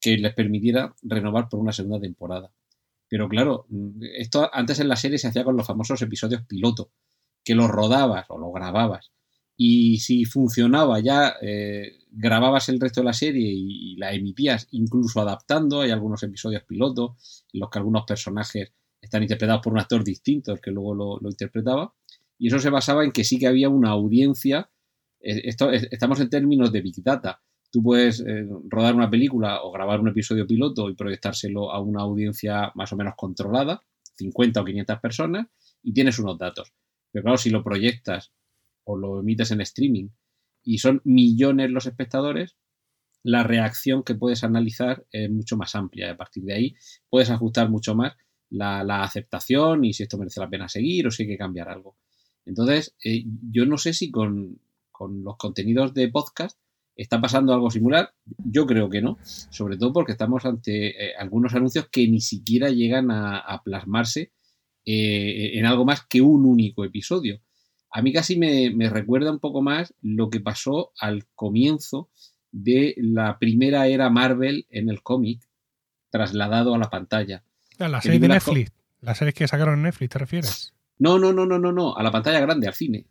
que 0.00 0.16
les 0.16 0.34
permitiera 0.34 0.94
renovar 1.02 1.48
por 1.48 1.60
una 1.60 1.72
segunda 1.72 2.00
temporada. 2.00 2.52
Pero 3.08 3.28
claro, 3.28 3.66
esto 4.18 4.48
antes 4.52 4.80
en 4.80 4.88
la 4.88 4.96
serie 4.96 5.18
se 5.18 5.28
hacía 5.28 5.44
con 5.44 5.56
los 5.56 5.66
famosos 5.66 6.00
episodios 6.02 6.42
piloto, 6.46 6.90
que 7.44 7.54
los 7.54 7.68
rodabas 7.68 8.26
o 8.28 8.38
los 8.38 8.52
grababas. 8.52 9.12
Y 9.56 9.98
si 10.00 10.24
funcionaba 10.24 11.00
ya, 11.00 11.34
eh, 11.40 12.04
grababas 12.10 12.68
el 12.68 12.80
resto 12.80 13.00
de 13.00 13.06
la 13.06 13.12
serie 13.12 13.48
y, 13.48 13.96
la 13.96 14.12
emitías, 14.12 14.68
incluso 14.72 15.20
adaptando. 15.20 15.80
Hay 15.80 15.90
algunos 15.90 16.22
episodios 16.22 16.64
pilotos 16.64 17.44
en 17.52 17.60
los 17.60 17.70
que 17.70 17.78
algunos 17.78 18.04
personajes 18.04 18.72
están 19.06 19.22
interpretados 19.22 19.62
por 19.62 19.72
un 19.72 19.78
actor 19.78 20.04
distinto 20.04 20.52
el 20.52 20.60
que 20.60 20.70
luego 20.70 20.94
lo, 20.94 21.30
interpretaba. 21.30 21.94
Y 22.38 22.48
eso 22.48 22.58
se 22.58 22.70
basaba 22.70 23.04
en 23.04 23.12
que 23.12 23.24
sí 23.24 23.38
que 23.38 23.46
había 23.46 23.68
una 23.68 23.90
audiencia. 23.90 24.70
Eh, 25.20 25.42
esto, 25.44 25.70
estamos 25.70 26.20
en 26.20 26.28
términos 26.28 26.70
de 26.72 26.82
Big 26.82 27.02
Data. 27.02 27.40
Tú 27.70 27.82
puedes 27.82 28.20
eh, 28.20 28.46
rodar 28.68 28.94
una 28.94 29.10
película 29.10 29.62
o 29.62 29.72
grabar 29.72 30.00
un 30.00 30.08
episodio 30.08 30.46
piloto 30.46 30.88
y 30.90 30.94
proyectárselo 30.94 31.72
a 31.72 31.80
una 31.80 32.02
audiencia 32.02 32.70
más 32.74 32.92
o 32.92 32.96
menos 32.96 33.14
controlada, 33.16 33.82
50 34.16 34.60
o 34.60 34.64
500 34.64 35.00
personas, 35.00 35.46
y 35.82 35.92
tienes 35.92 36.18
unos 36.18 36.38
datos. 36.38 36.72
Pero 37.12 37.24
claro, 37.24 37.38
si 37.38 37.50
lo 37.50 37.62
proyectas 37.62 38.32
o 38.84 38.96
lo 38.96 39.20
emites 39.20 39.50
en 39.50 39.60
streaming 39.62 40.08
y 40.62 40.78
son 40.78 41.00
millones 41.04 41.70
los 41.70 41.86
espectadores, 41.86 42.56
la 43.26 43.42
reacción 43.42 44.04
que 44.04 44.14
puedes 44.14 44.44
analizar 44.44 45.04
es 45.10 45.28
mucho 45.30 45.56
más 45.56 45.74
amplia. 45.74 46.12
A 46.12 46.16
partir 46.16 46.44
de 46.44 46.54
ahí 46.54 46.74
puedes 47.10 47.30
ajustar 47.30 47.68
mucho 47.68 47.94
más 47.96 48.16
la, 48.50 49.02
aceptación 49.02 49.84
y 49.84 49.92
si 49.92 50.04
esto 50.04 50.18
merece 50.18 50.40
la 50.40 50.48
pena 50.48 50.68
seguir 50.68 51.06
o 51.06 51.10
si 51.10 51.22
hay 51.22 51.28
que 51.28 51.38
cambiar 51.38 51.68
algo. 51.68 51.96
Entonces, 52.44 52.94
eh, 53.04 53.24
yo 53.50 53.66
no 53.66 53.78
sé 53.78 53.92
si 53.92 54.10
con, 54.10 54.60
los 55.00 55.36
contenidos 55.36 55.92
de 55.94 56.08
podcast 56.08 56.58
está 56.94 57.20
pasando 57.20 57.52
algo 57.52 57.70
similar. 57.70 58.14
Yo 58.44 58.66
creo 58.66 58.88
que 58.88 59.02
no, 59.02 59.18
sobre 59.24 59.76
todo 59.76 59.92
porque 59.92 60.12
estamos 60.12 60.44
ante 60.46 61.08
eh, 61.08 61.12
algunos 61.18 61.54
anuncios 61.54 61.88
que 61.90 62.08
ni 62.08 62.20
siquiera 62.20 62.70
llegan 62.70 63.10
a, 63.10 63.62
plasmarse 63.64 64.32
eh, 64.84 65.58
en 65.58 65.66
algo 65.66 65.84
más 65.84 66.06
que 66.06 66.20
un 66.20 66.46
único 66.46 66.84
episodio. 66.84 67.40
A 67.96 68.02
mí 68.02 68.12
casi 68.12 68.36
me, 68.36 68.90
recuerda 68.90 69.30
un 69.30 69.38
poco 69.38 69.62
más 69.62 69.94
lo 70.02 70.28
que 70.28 70.38
pasó 70.38 70.92
al 71.00 71.26
comienzo 71.34 72.10
de 72.52 72.94
la 72.98 73.38
primera 73.38 73.86
era 73.86 74.10
Marvel 74.10 74.66
en 74.68 74.90
el 74.90 75.02
cómic, 75.02 75.48
trasladado 76.10 76.74
a 76.74 76.78
la 76.78 76.90
pantalla. 76.90 77.42
La 77.78 78.00
serie 78.00 78.18
de 78.18 78.28
Netflix, 78.28 78.72
las 79.00 79.18
series 79.18 79.34
que 79.34 79.48
sacaron 79.48 79.74
en 79.74 79.82
Netflix, 79.82 80.10
¿te 80.10 80.18
refieres? 80.18 80.74
No, 80.98 81.18
no, 81.18 81.32
no, 81.32 81.44
no, 81.44 81.58
no, 81.58 81.72
no, 81.72 81.96
a 81.96 82.02
la 82.02 82.10
pantalla 82.10 82.40
grande, 82.40 82.66
al 82.66 82.74
cine. 82.74 83.06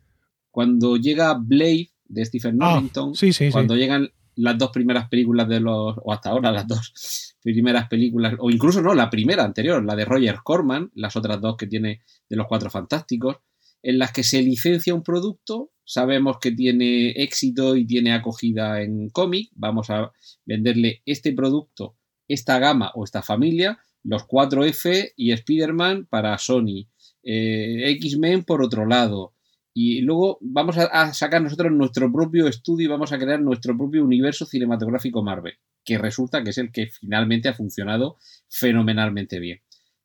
Cuando 0.50 0.96
llega 0.96 1.34
Blade 1.34 1.90
de 2.04 2.24
Stephen 2.24 2.58
ah, 2.60 2.74
Norrington, 2.74 3.12
cuando 3.52 3.76
llegan 3.76 4.10
las 4.36 4.58
dos 4.58 4.70
primeras 4.70 5.08
películas 5.08 5.48
de 5.48 5.60
los, 5.60 5.96
o 6.02 6.12
hasta 6.12 6.30
ahora 6.30 6.52
las 6.52 6.66
dos 6.66 7.36
primeras 7.42 7.88
películas, 7.88 8.34
o 8.38 8.50
incluso 8.50 8.82
no, 8.82 8.94
la 8.94 9.10
primera 9.10 9.44
anterior, 9.44 9.84
la 9.84 9.96
de 9.96 10.04
Roger 10.04 10.38
Corman, 10.42 10.90
las 10.94 11.16
otras 11.16 11.40
dos 11.40 11.56
que 11.56 11.66
tiene 11.66 12.02
de 12.28 12.36
los 12.36 12.46
Cuatro 12.46 12.70
Fantásticos, 12.70 13.36
en 13.82 13.98
las 13.98 14.12
que 14.12 14.24
se 14.24 14.42
licencia 14.42 14.94
un 14.94 15.02
producto, 15.02 15.70
sabemos 15.84 16.38
que 16.40 16.50
tiene 16.50 17.10
éxito 17.10 17.76
y 17.76 17.86
tiene 17.86 18.12
acogida 18.12 18.82
en 18.82 19.10
cómic, 19.10 19.50
vamos 19.54 19.90
a 19.90 20.12
venderle 20.44 21.02
este 21.06 21.32
producto, 21.32 21.96
esta 22.26 22.58
gama 22.58 22.90
o 22.94 23.04
esta 23.04 23.22
familia, 23.22 23.78
los 24.06 24.26
4F 24.26 25.12
y 25.16 25.32
Spider-Man 25.32 26.06
para 26.08 26.38
Sony, 26.38 26.88
eh, 27.22 27.90
X-Men 27.90 28.44
por 28.44 28.62
otro 28.62 28.86
lado, 28.86 29.34
y 29.74 30.00
luego 30.00 30.38
vamos 30.40 30.78
a, 30.78 31.12
sacar 31.12 31.42
nosotros 31.42 31.70
nuestro 31.72 32.10
propio 32.10 32.48
estudio 32.48 32.86
y 32.86 32.88
vamos 32.88 33.12
a 33.12 33.18
crear 33.18 33.40
nuestro 33.42 33.76
propio 33.76 34.02
universo 34.02 34.46
cinematográfico 34.46 35.22
Marvel, 35.22 35.58
que 35.84 35.98
resulta 35.98 36.42
que 36.42 36.50
es 36.50 36.58
el 36.58 36.72
que 36.72 36.86
finalmente 36.86 37.48
ha 37.48 37.54
funcionado 37.54 38.16
fenomenalmente 38.48 39.38
bien. 39.38 39.60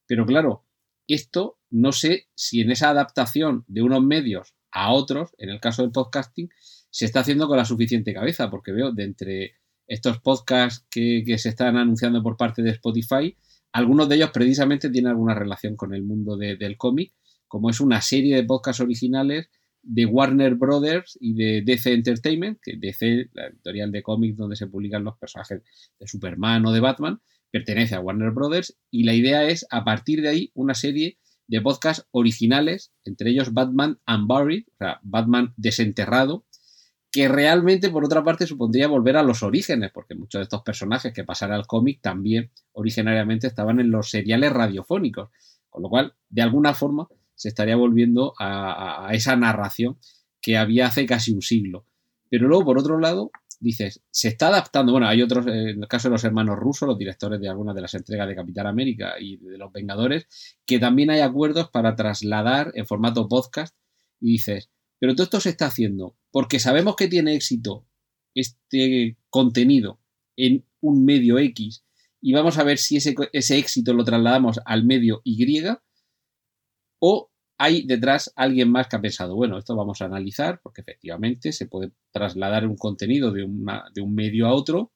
Pero 0.08 0.26
claro, 0.26 0.66
esto 1.08 1.58
no 1.70 1.94
sé 1.94 2.28
si 2.36 2.60
en 2.60 2.72
esa 2.72 2.90
adaptación 2.90 3.64
de 3.68 3.82
unos 3.82 4.04
medios 4.04 4.56
a 4.72 4.92
otros, 4.92 5.30
en 5.38 5.50
el 5.50 5.62
caso 5.62 5.84
del 5.84 5.92
podcasting, 5.92 6.50
se 6.90 7.06
está 7.06 7.22
haciendo 7.22 7.48
con 7.48 7.58
la 7.58 7.66
suficiente 7.66 8.14
cabeza, 8.14 8.50
porque 8.50 8.74
veo 8.74 8.92
de 8.92 9.04
entre 9.04 9.54
estos 9.88 10.20
podcasts 10.20 10.86
que, 10.90 11.24
se 11.38 11.50
están 11.50 11.78
anunciando 11.78 12.22
por 12.22 12.38
parte 12.38 12.62
de 12.62 12.72
Spotify, 12.72 13.38
algunos 13.74 14.10
de 14.10 14.16
ellos 14.16 14.32
precisamente 14.32 14.90
tienen 14.90 15.12
alguna 15.12 15.34
relación 15.34 15.76
con 15.76 15.94
el 15.94 16.04
mundo 16.04 16.38
del 16.38 16.78
cómic, 16.78 17.14
como 17.48 17.70
es 17.70 17.80
una 17.80 18.02
serie 18.02 18.36
de 18.36 18.44
podcasts 18.44 18.82
originales 18.82 19.50
de 19.84 20.06
Warner 20.06 20.56
Brothers 20.56 21.18
y 21.20 21.34
de 21.34 21.62
DC 21.64 21.94
Entertainment, 21.94 22.60
que 22.62 22.78
DC, 22.78 23.30
la 23.34 23.48
editorial 23.48 23.92
de 23.92 24.04
cómics 24.04 24.38
donde 24.38 24.56
se 24.56 24.68
publican 24.68 25.04
los 25.04 25.18
personajes 25.18 25.62
de 26.00 26.08
Superman 26.08 26.66
o 26.66 26.72
de 26.72 26.80
Batman, 26.80 27.22
pertenece 27.52 27.96
a 27.96 28.00
Warner 28.00 28.32
Brothers 28.32 28.78
y 28.90 29.04
la 29.04 29.14
idea 29.14 29.48
es 29.48 29.66
a 29.70 29.84
partir 29.84 30.22
de 30.22 30.30
ahí 30.30 30.52
una 30.54 30.74
serie 30.74 31.18
de 31.48 31.62
podcasts 31.62 32.08
originales, 32.12 32.94
entre 33.04 33.32
ellos 33.32 33.54
Batman 33.54 34.00
Unburied, 34.08 34.64
o 34.70 34.78
sea, 34.78 35.00
Batman 35.04 35.54
desenterrado, 35.58 36.46
que 37.12 37.28
realmente 37.28 37.90
por 37.90 38.06
otra 38.06 38.24
parte 38.24 38.48
supondría 38.48 38.88
volver 38.88 39.18
a 39.18 39.24
los 39.24 39.44
orígenes, 39.44 39.92
porque 39.94 40.16
muchos 40.16 40.40
de 40.40 40.44
estos 40.44 40.62
personajes 40.62 41.14
que 41.14 41.26
pasaron 41.26 41.58
al 41.58 41.68
cómic 41.68 42.00
también 42.02 42.52
originariamente 42.72 43.48
estaban 43.48 43.82
en 43.82 43.92
los 43.92 44.10
seriales 44.10 44.54
radiofónicos, 44.54 45.30
con 45.70 45.84
lo 45.84 45.90
cual, 45.90 46.14
de 46.30 46.42
alguna 46.42 46.74
forma, 46.74 47.10
se 47.36 47.50
estaría 47.50 47.76
volviendo 47.76 48.34
a, 48.40 49.10
esa 49.12 49.36
narración 49.36 49.98
que 50.42 50.58
había 50.58 50.88
hace 50.88 51.06
casi 51.06 51.34
un 51.34 51.42
siglo. 51.42 51.86
Pero 52.30 52.48
luego, 52.48 52.64
por 52.64 52.78
otro 52.80 52.98
lado, 52.98 53.32
dices, 53.60 54.02
se 54.10 54.30
está 54.30 54.48
adaptando. 54.48 54.94
Bueno, 54.94 55.08
hay 55.08 55.22
otros, 55.22 55.48
en 55.48 55.82
el 55.82 55.88
caso 55.90 56.08
de 56.08 56.14
los 56.14 56.24
hermanos 56.24 56.58
rusos, 56.58 56.88
los 56.88 56.98
directores 56.98 57.42
de 57.42 57.50
algunas 57.50 57.76
de 57.76 57.82
las 57.82 57.94
entregas 57.94 58.28
de 58.28 58.36
Capitán 58.36 58.68
América 58.68 59.16
y 59.20 59.38
de 59.38 59.58
los 59.58 59.72
Vengadores, 59.72 60.28
que 60.66 60.80
también 60.80 61.10
hay 61.10 61.20
acuerdos 61.20 61.70
para 61.70 61.96
trasladar 61.96 62.72
en 62.76 62.86
formato 62.86 63.28
podcast. 63.28 63.76
Y 64.20 64.34
dices, 64.34 64.70
pero 65.02 65.16
todo 65.16 65.24
esto 65.24 65.40
se 65.40 65.50
está 65.50 65.66
haciendo 65.66 66.16
porque 66.30 66.60
sabemos 66.60 66.96
que 66.96 67.08
tiene 67.08 67.34
éxito 67.34 67.88
este 68.36 69.18
contenido 69.32 70.00
en 70.38 70.64
un 70.80 71.04
medio 71.04 71.40
X 71.40 71.84
y 72.22 72.34
vamos 72.34 72.60
a 72.60 72.64
ver 72.64 72.78
si 72.78 72.98
ese, 72.98 73.16
ese 73.34 73.58
éxito 73.58 73.94
lo 73.94 74.04
trasladamos 74.04 74.60
al 74.64 74.86
medio 74.86 75.22
Y 75.24 75.64
o 77.00 77.32
hay 77.58 77.86
detrás 77.88 78.32
alguien 78.36 78.70
más 78.70 78.88
que 78.88 78.96
ha 78.96 79.02
pensado, 79.02 79.36
bueno, 79.36 79.58
esto 79.58 79.76
vamos 79.76 80.04
a 80.04 80.06
analizar 80.06 80.62
porque 80.62 80.82
efectivamente 80.82 81.52
se 81.52 81.66
puede 81.66 81.92
trasladar 82.12 82.68
un 82.68 82.78
contenido 82.78 83.32
de, 83.32 83.48
de 83.94 84.02
un 84.02 84.14
medio 84.14 84.46
a 84.46 84.54
otro, 84.54 84.94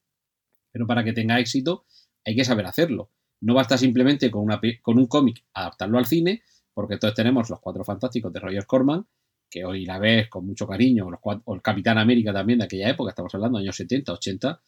pero 0.72 0.86
para 0.86 1.04
que 1.04 1.14
tenga 1.14 1.40
éxito 1.40 1.86
hay 2.24 2.36
que 2.36 2.46
saber 2.46 2.68
hacerlo. 2.68 3.12
No 3.42 3.56
basta 3.56 3.76
simplemente 3.78 4.30
con, 4.30 4.44
una, 4.44 4.62
con 4.84 5.00
un 5.00 5.08
cómic 5.08 5.44
adaptarlo 5.54 5.98
al 5.98 6.06
cine, 6.06 6.44
porque 6.76 6.94
entonces 6.94 7.16
tenemos 7.16 7.50
los 7.50 7.60
Cuatro 7.60 7.84
Fantásticos 7.84 8.32
de 8.32 8.40
Roger 8.40 8.68
Corman, 8.68 9.08
que 9.56 9.64
hoy 9.64 9.86
la 9.86 10.00
ves 10.00 10.28
con 10.28 10.46
mucho 10.46 10.68
cariño, 10.68 11.08
o 11.24 11.56
el 11.56 11.62
Capitán 11.62 11.98
América 11.98 12.34
también 12.34 12.60
de 12.60 12.66
aquella 12.66 12.90
época, 12.90 13.12
estamos 13.12 13.34
hablando 13.36 13.58
años 13.58 13.78
70, 13.78 14.12
80, 14.12 14.62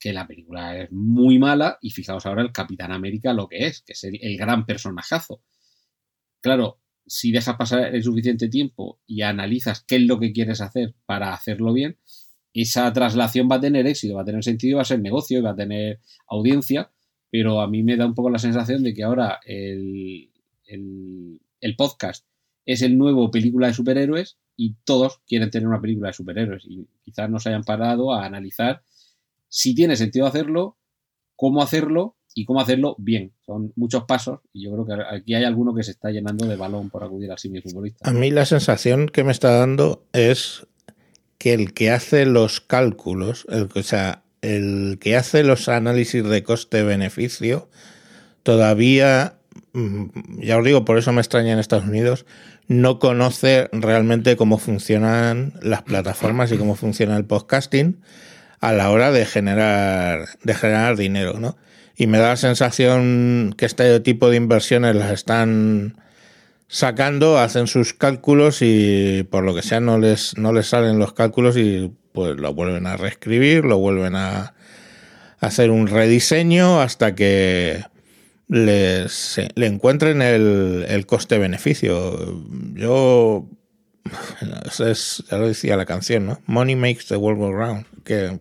que 0.00 0.12
la 0.12 0.26
película 0.26 0.76
es 0.78 0.90
muy 0.90 1.38
mala 1.38 1.78
y 1.80 1.90
fijaos 1.90 2.26
ahora 2.26 2.42
el 2.42 2.50
Capitán 2.50 2.90
América 2.90 3.32
lo 3.34 3.46
que 3.46 3.66
es, 3.66 3.82
que 3.82 3.92
es 3.92 4.02
el, 4.02 4.36
gran 4.36 4.66
personajazo. 4.66 5.44
Claro, 6.40 6.80
si 7.06 7.30
dejas 7.30 7.54
pasar 7.54 7.94
el 7.94 8.02
suficiente 8.02 8.48
tiempo 8.48 8.98
y 9.06 9.22
analizas 9.22 9.84
qué 9.86 9.94
es 9.94 10.02
lo 10.02 10.18
que 10.18 10.32
quieres 10.32 10.60
hacer 10.60 10.96
para 11.06 11.32
hacerlo 11.32 11.72
bien, 11.72 11.98
esa 12.52 12.92
traslación 12.92 13.48
va 13.48 13.56
a 13.56 13.60
tener 13.60 13.86
éxito, 13.86 14.16
va 14.16 14.22
a 14.22 14.24
tener 14.24 14.42
sentido, 14.42 14.78
va 14.78 14.82
a 14.82 14.86
ser 14.86 14.98
negocio 14.98 15.40
va 15.40 15.50
a 15.50 15.56
tener 15.56 16.00
audiencia, 16.26 16.90
pero 17.30 17.60
a 17.60 17.68
mí 17.68 17.84
me 17.84 17.96
da 17.96 18.06
un 18.06 18.14
poco 18.16 18.28
la 18.28 18.40
sensación 18.40 18.82
de 18.82 18.92
que 18.92 19.04
ahora 19.04 19.38
el, 19.46 20.32
el 20.66 21.76
podcast 21.76 22.26
es 22.66 22.82
el 22.82 22.96
nuevo 22.96 23.30
película 23.30 23.66
de 23.66 23.74
superhéroes 23.74 24.38
y 24.56 24.76
todos 24.84 25.20
quieren 25.26 25.50
tener 25.50 25.68
una 25.68 25.80
película 25.80 26.08
de 26.08 26.14
superhéroes 26.14 26.64
y 26.66 26.86
quizás 27.04 27.28
no 27.30 27.38
se 27.38 27.48
hayan 27.48 27.64
parado 27.64 28.12
a 28.12 28.24
analizar 28.24 28.82
si 29.48 29.74
tiene 29.74 29.96
sentido 29.96 30.26
hacerlo, 30.26 30.78
cómo 31.36 31.62
hacerlo 31.62 32.16
y 32.34 32.46
cómo 32.46 32.60
hacerlo 32.60 32.96
bien. 32.98 33.34
Son 33.44 33.72
muchos 33.76 34.04
pasos 34.04 34.40
y 34.52 34.64
yo 34.64 34.72
creo 34.72 34.86
que 34.86 35.16
aquí 35.16 35.34
hay 35.34 35.44
alguno 35.44 35.74
que 35.74 35.82
se 35.82 35.90
está 35.90 36.10
llenando 36.10 36.46
de 36.46 36.56
balón 36.56 36.88
por 36.88 37.04
acudir 37.04 37.30
al 37.30 37.38
futbolista. 37.38 38.08
A 38.08 38.12
mí 38.12 38.30
la 38.30 38.46
sensación 38.46 39.08
que 39.08 39.24
me 39.24 39.32
está 39.32 39.50
dando 39.50 40.06
es 40.12 40.66
que 41.36 41.52
el 41.52 41.74
que 41.74 41.90
hace 41.90 42.24
los 42.24 42.60
cálculos, 42.60 43.46
el, 43.50 43.68
el 44.40 44.98
que 45.00 45.16
hace 45.16 45.42
los 45.42 45.68
análisis 45.68 46.24
de 46.24 46.42
coste-beneficio, 46.42 47.68
todavía 48.42 49.38
Mm, 49.72 50.40
ya 50.40 50.58
os 50.58 50.64
digo, 50.64 50.84
por 50.84 50.98
eso 50.98 51.12
me 51.12 51.20
extraña 51.20 51.52
en 51.52 51.58
Estados 51.58 51.86
Unidos, 51.86 52.26
no 52.72 52.98
conoce 52.98 53.68
realmente 53.72 54.36
cómo 54.36 54.58
funcionan 54.58 55.54
las 55.62 55.82
plataformas 55.82 56.52
y 56.52 56.58
cómo 56.58 56.74
funciona 56.74 57.16
el 57.16 57.24
podcasting 57.24 58.00
a 58.60 58.72
la 58.72 58.90
hora 58.90 59.10
de 59.10 59.26
generar, 59.26 60.26
de 60.42 60.54
generar 60.54 60.96
dinero, 60.96 61.38
¿no? 61.38 61.56
Y 61.96 62.06
me 62.06 62.18
da 62.18 62.28
la 62.28 62.36
sensación 62.36 63.54
que 63.56 63.66
este 63.66 64.00
tipo 64.00 64.30
de 64.30 64.36
inversiones 64.36 64.96
las 64.96 65.10
están 65.10 65.96
sacando, 66.68 67.38
hacen 67.38 67.66
sus 67.66 67.92
cálculos 67.92 68.58
y 68.62 69.24
por 69.30 69.44
lo 69.44 69.54
que 69.54 69.62
sea 69.62 69.80
no 69.80 69.98
les, 69.98 70.38
no 70.38 70.52
les 70.52 70.68
salen 70.68 70.98
los 70.98 71.12
cálculos 71.12 71.56
y 71.56 71.92
pues 72.12 72.36
lo 72.36 72.54
vuelven 72.54 72.86
a 72.86 72.96
reescribir, 72.96 73.64
lo 73.64 73.78
vuelven 73.78 74.16
a 74.16 74.54
hacer 75.40 75.70
un 75.70 75.88
rediseño 75.88 76.80
hasta 76.80 77.14
que 77.14 77.84
les, 78.52 79.40
le 79.54 79.66
encuentren 79.66 80.20
el, 80.20 80.84
el 80.86 81.06
coste-beneficio. 81.06 82.44
Yo, 82.74 83.48
es, 84.86 85.24
ya 85.30 85.38
lo 85.38 85.48
decía 85.48 85.76
la 85.76 85.86
canción, 85.86 86.26
¿no? 86.26 86.40
Money 86.46 86.76
makes 86.76 87.04
the 87.08 87.16
world 87.16 87.40
go 87.40 87.50
round. 87.50 87.86
Que 88.04 88.38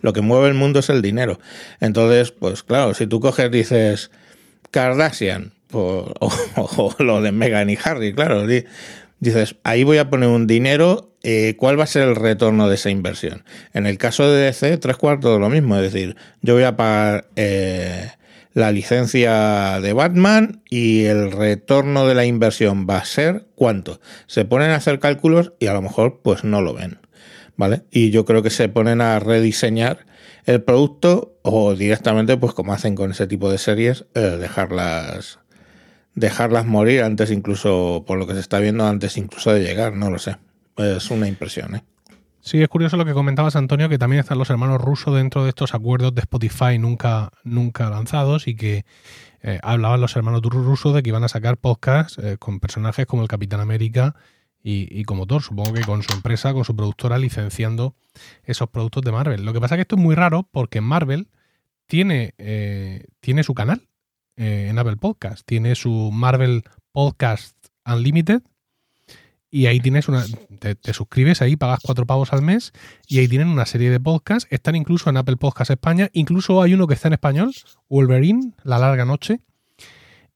lo 0.00 0.12
que 0.12 0.20
mueve 0.20 0.48
el 0.48 0.54
mundo 0.54 0.80
es 0.80 0.90
el 0.90 1.00
dinero. 1.00 1.38
Entonces, 1.80 2.32
pues 2.32 2.64
claro, 2.64 2.92
si 2.94 3.06
tú 3.06 3.20
coges, 3.20 3.50
dices 3.52 4.10
Kardashian, 4.72 5.52
pues, 5.68 6.06
o, 6.56 6.94
lo 6.98 7.22
de 7.22 7.30
Megan 7.30 7.70
y 7.70 7.78
Harry, 7.84 8.12
claro, 8.14 8.46
dices, 9.20 9.56
ahí 9.62 9.84
voy 9.84 9.98
a 9.98 10.10
poner 10.10 10.28
un 10.28 10.48
dinero, 10.48 11.12
eh, 11.22 11.54
¿cuál 11.56 11.78
va 11.78 11.84
a 11.84 11.88
ser 11.88 12.08
el 12.08 12.16
retorno 12.16 12.68
de 12.68 12.74
esa 12.74 12.90
inversión? 12.90 13.44
En 13.74 13.86
el 13.86 13.96
caso 13.96 14.28
de 14.28 14.46
DC, 14.46 14.78
tres 14.78 14.96
cuartos 14.96 15.34
de 15.34 15.38
lo 15.38 15.50
mismo, 15.50 15.76
es 15.76 15.92
decir, 15.92 16.16
yo 16.42 16.54
voy 16.54 16.64
a 16.64 16.76
pagar 16.76 17.28
eh, 17.36 18.10
la 18.56 18.72
licencia 18.72 19.82
de 19.82 19.92
Batman 19.92 20.62
y 20.70 21.04
el 21.04 21.30
retorno 21.30 22.06
de 22.06 22.14
la 22.14 22.24
inversión 22.24 22.86
va 22.88 22.96
a 22.96 23.04
ser 23.04 23.48
cuánto. 23.54 24.00
Se 24.28 24.46
ponen 24.46 24.70
a 24.70 24.76
hacer 24.76 24.98
cálculos 24.98 25.52
y 25.58 25.66
a 25.66 25.74
lo 25.74 25.82
mejor 25.82 26.22
pues 26.22 26.42
no 26.42 26.62
lo 26.62 26.72
ven. 26.72 26.98
¿Vale? 27.58 27.82
Y 27.90 28.08
yo 28.08 28.24
creo 28.24 28.42
que 28.42 28.48
se 28.48 28.70
ponen 28.70 29.02
a 29.02 29.18
rediseñar 29.18 30.06
el 30.46 30.62
producto 30.62 31.38
o 31.42 31.74
directamente, 31.74 32.38
pues 32.38 32.54
como 32.54 32.72
hacen 32.72 32.94
con 32.94 33.10
ese 33.10 33.26
tipo 33.26 33.50
de 33.50 33.58
series, 33.58 34.06
eh, 34.14 34.20
dejarlas 34.20 35.38
dejarlas 36.14 36.64
morir 36.64 37.02
antes 37.02 37.30
incluso, 37.30 38.04
por 38.06 38.16
lo 38.16 38.26
que 38.26 38.32
se 38.32 38.40
está 38.40 38.58
viendo, 38.58 38.86
antes 38.86 39.18
incluso 39.18 39.52
de 39.52 39.64
llegar, 39.64 39.92
no 39.92 40.10
lo 40.10 40.18
sé. 40.18 40.38
Es 40.78 41.10
una 41.10 41.28
impresión, 41.28 41.74
¿eh? 41.74 41.84
Sí, 42.46 42.62
es 42.62 42.68
curioso 42.68 42.96
lo 42.96 43.04
que 43.04 43.12
comentabas, 43.12 43.56
Antonio, 43.56 43.88
que 43.88 43.98
también 43.98 44.20
están 44.20 44.38
los 44.38 44.50
hermanos 44.50 44.80
rusos 44.80 45.12
dentro 45.16 45.42
de 45.42 45.48
estos 45.48 45.74
acuerdos 45.74 46.14
de 46.14 46.20
Spotify 46.20 46.78
nunca, 46.78 47.32
nunca 47.42 47.90
lanzados 47.90 48.46
y 48.46 48.54
que 48.54 48.84
eh, 49.42 49.58
hablaban 49.64 50.00
los 50.00 50.14
hermanos 50.14 50.42
rusos 50.42 50.94
de 50.94 51.02
que 51.02 51.08
iban 51.08 51.24
a 51.24 51.28
sacar 51.28 51.56
podcasts 51.56 52.18
eh, 52.22 52.36
con 52.38 52.60
personajes 52.60 53.04
como 53.06 53.22
el 53.22 53.28
Capitán 53.28 53.58
América 53.58 54.14
y, 54.62 55.02
como 55.04 55.26
Thor, 55.26 55.42
supongo 55.42 55.72
que 55.72 55.80
con 55.80 56.04
su 56.04 56.12
empresa, 56.12 56.52
con 56.52 56.64
su 56.64 56.76
productora, 56.76 57.18
licenciando 57.18 57.96
esos 58.44 58.68
productos 58.68 59.02
de 59.02 59.10
Marvel. 59.10 59.44
Lo 59.44 59.52
que 59.52 59.60
pasa 59.60 59.74
es 59.74 59.78
que 59.78 59.82
esto 59.82 59.96
es 59.96 60.02
muy 60.02 60.14
raro 60.14 60.48
porque 60.52 60.80
Marvel 60.80 61.28
tiene, 61.86 62.34
eh, 62.38 63.06
tiene 63.20 63.42
su 63.42 63.54
canal 63.54 63.88
en 64.36 64.78
Apple 64.78 64.98
Podcast, 64.98 65.44
tiene 65.46 65.74
su 65.74 66.10
Marvel 66.12 66.62
Podcast 66.92 67.56
Unlimited, 67.84 68.42
y 69.50 69.66
ahí 69.66 69.80
tienes 69.80 70.08
una. 70.08 70.24
Te, 70.58 70.92
suscribes 70.92 71.40
ahí, 71.42 71.56
pagas 71.56 71.80
cuatro 71.82 72.06
pavos 72.06 72.32
al 72.32 72.42
mes 72.42 72.72
y 73.06 73.18
ahí 73.18 73.28
tienen 73.28 73.48
una 73.48 73.66
serie 73.66 73.90
de 73.90 74.00
podcasts. 74.00 74.48
Están 74.50 74.76
incluso 74.76 75.08
en 75.08 75.16
Apple 75.16 75.36
Podcasts 75.36 75.70
España. 75.70 76.10
Incluso 76.12 76.62
hay 76.62 76.74
uno 76.74 76.86
que 76.86 76.94
está 76.94 77.08
en 77.08 77.14
español, 77.14 77.52
Wolverine, 77.88 78.52
La 78.64 78.78
Larga 78.78 79.04
Noche. 79.04 79.40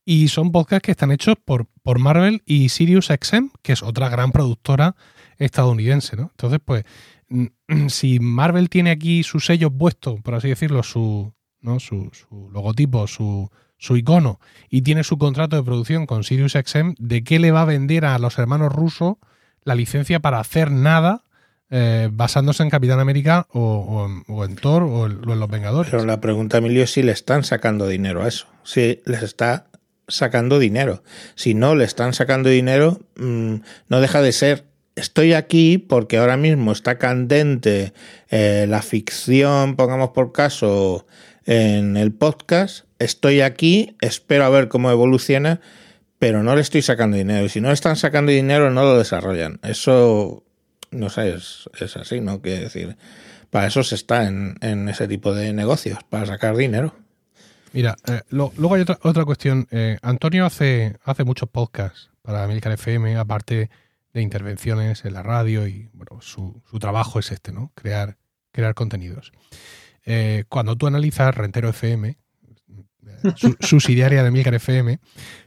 Y 0.05 0.29
son 0.29 0.51
podcasts 0.51 0.87
que 0.87 0.93
están 0.93 1.13
hechos 1.13 1.37
por, 1.45 1.67
por 1.83 1.99
Marvel 1.99 2.43
y 2.47 2.71
Sirius 2.71 3.09
XM, 3.09 3.51
que 3.63 3.73
es 3.73 3.83
otra 3.83 4.09
gran 4.09 4.33
productora 4.33 4.97
estadounidense, 5.39 6.17
¿no? 6.17 6.31
Entonces, 6.31 6.61
pues, 6.65 6.85
si 7.89 8.19
Marvel 8.19 8.69
tiene 8.69 8.91
aquí 8.91 9.23
su 9.23 9.41
sello 9.41 9.71
puesto, 9.71 10.17
por 10.17 10.35
así 10.35 10.49
decirlo, 10.49 10.83
su, 10.83 11.33
¿no? 11.61 11.79
su 11.81 12.11
logotipo, 12.53 13.07
su, 13.07 13.51
su 13.81 13.97
icono 13.97 14.39
y 14.69 14.83
tiene 14.83 15.03
su 15.03 15.19
contrato 15.19 15.57
de 15.57 15.63
producción 15.65 16.07
con 16.07 16.23
SiriusXM, 16.23 16.95
¿de 16.99 17.25
qué 17.25 17.41
le 17.41 17.51
va 17.51 17.63
a 17.63 17.65
vender 17.65 18.05
a 18.05 18.19
los 18.19 18.39
hermanos 18.39 18.73
rusos 18.73 19.15
la 19.65 19.75
licencia 19.75 20.21
para 20.21 20.39
hacer 20.39 20.71
nada 20.71 21.25
eh, 21.71 22.09
basándose 22.13 22.63
en 22.63 22.71
Capitán 22.71 23.01
América 23.01 23.47
o, 23.53 24.07
en 24.45 24.57
Thor 24.57 24.83
o 24.83 25.07
en, 25.07 25.23
Los 25.23 25.49
Vengadores? 25.49 25.91
Pero 25.91 26.05
la 26.05 26.21
pregunta, 26.21 26.59
Emilio, 26.59 26.85
es 26.85 26.93
si 26.93 27.03
le 27.03 27.13
están 27.13 27.43
sacando 27.43 27.89
dinero 27.89 28.23
a 28.23 28.29
eso. 28.29 28.47
Si 28.65 29.01
les 29.07 29.23
está 29.23 29.67
sacando 30.09 30.59
dinero. 30.59 31.03
Si 31.35 31.55
no 31.55 31.75
le 31.75 31.85
están 31.85 32.13
sacando 32.13 32.51
dinero, 32.51 33.01
mm, 33.17 33.55
no 33.89 34.01
deja 34.01 34.21
de 34.21 34.33
ser 34.33 34.67
estoy 34.95 35.33
aquí 35.33 35.79
porque 35.79 36.19
ahora 36.19 36.37
mismo 36.37 36.73
está 36.73 36.99
candente 36.99 37.95
eh, 38.29 38.67
la 38.69 38.83
ficción, 38.83 39.77
pongamos 39.77 40.11
por 40.11 40.33
caso, 40.33 41.07
en 41.51 41.97
el 41.97 42.13
podcast 42.13 42.85
estoy 43.01 43.41
aquí, 43.41 43.97
espero 44.01 44.45
a 44.45 44.51
ver 44.51 44.69
cómo 44.69 44.89
evoluciona, 44.89 45.61
pero 46.21 46.45
no 46.45 46.55
le 46.55 46.61
estoy 46.61 46.81
sacando 46.81 47.17
dinero. 47.17 47.45
Y 47.45 47.49
si 47.49 47.61
no 47.61 47.69
le 47.69 47.75
están 47.75 47.97
sacando 47.97 48.31
dinero, 48.31 48.71
no 48.71 48.85
lo 48.85 48.97
desarrollan. 48.97 49.59
Eso, 49.65 50.45
no 50.93 51.11
sé, 51.11 51.35
es, 51.35 51.69
así, 51.97 52.21
¿no? 52.21 52.41
Quiere 52.41 52.61
decir, 52.61 52.97
para 53.51 53.67
eso 53.67 53.83
se 53.83 53.97
está 53.97 54.29
en, 54.29 54.89
ese 54.89 55.09
tipo 55.09 55.35
de 55.35 55.53
negocios, 55.53 55.99
para 56.09 56.25
sacar 56.25 56.57
dinero. 56.57 56.95
Mira, 57.73 57.97
eh, 58.07 58.21
luego 58.31 58.77
hay 58.77 58.83
otra, 58.83 59.01
otra 59.03 59.25
cuestión. 59.25 59.67
Eh, 59.73 59.99
Antonio 60.03 60.47
hace, 60.47 60.99
hace 61.03 61.25
muchos 61.25 61.49
podcasts 61.49 62.11
para 62.23 62.45
American 62.45 62.75
FM, 62.75 63.17
aparte 63.17 63.71
de 64.13 64.23
intervenciones 64.23 65.05
en 65.05 65.15
la 65.15 65.25
radio 65.25 65.67
y 65.67 65.91
bueno, 65.95 66.23
su, 66.23 66.63
su 66.71 66.79
trabajo 66.79 67.19
es 67.19 67.33
este, 67.33 67.51
¿no? 67.51 67.73
Crear, 67.75 68.19
crear 68.53 68.75
contenidos. 68.75 69.33
Eh, 70.07 70.45
cuando 70.49 70.77
tú 70.77 70.87
analizas 70.87 71.35
Rentero 71.35 71.69
FM, 71.69 72.17
subsidiaria 73.61 74.23
de 74.23 74.31
Milcar 74.31 74.55
FM, 74.55 74.99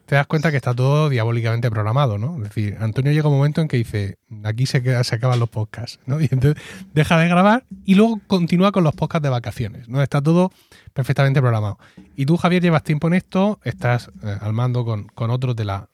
te 0.05 0.15
das 0.15 0.27
cuenta 0.27 0.51
que 0.51 0.57
está 0.57 0.73
todo 0.73 1.09
diabólicamente 1.09 1.69
programado, 1.69 2.17
¿no? 2.17 2.37
Es 2.37 2.43
decir, 2.43 2.77
Antonio 2.79 3.11
llega 3.11 3.29
un 3.29 3.35
momento 3.35 3.61
en 3.61 3.67
que 3.67 3.77
dice, 3.77 4.17
aquí 4.43 4.65
se, 4.65 4.83
queda, 4.83 5.03
se 5.03 5.15
acaban 5.15 5.39
los 5.39 5.49
podcasts, 5.49 5.99
¿no? 6.05 6.19
Y 6.19 6.27
entonces 6.31 6.61
deja 6.93 7.17
de 7.17 7.27
grabar 7.27 7.65
y 7.85 7.95
luego 7.95 8.19
continúa 8.27 8.71
con 8.71 8.83
los 8.83 8.93
podcasts 8.93 9.23
de 9.23 9.29
vacaciones, 9.29 9.87
¿no? 9.87 10.01
Está 10.01 10.21
todo 10.21 10.51
perfectamente 10.93 11.41
programado. 11.41 11.79
Y 12.15 12.25
tú, 12.25 12.37
Javier, 12.37 12.61
llevas 12.61 12.83
tiempo 12.83 13.07
en 13.07 13.15
esto, 13.15 13.59
estás 13.63 14.11
eh, 14.23 14.37
al 14.39 14.53
mando 14.53 14.85
con, 14.85 15.29
otros 15.29 15.55
de, 15.55 15.65
la, 15.65 15.89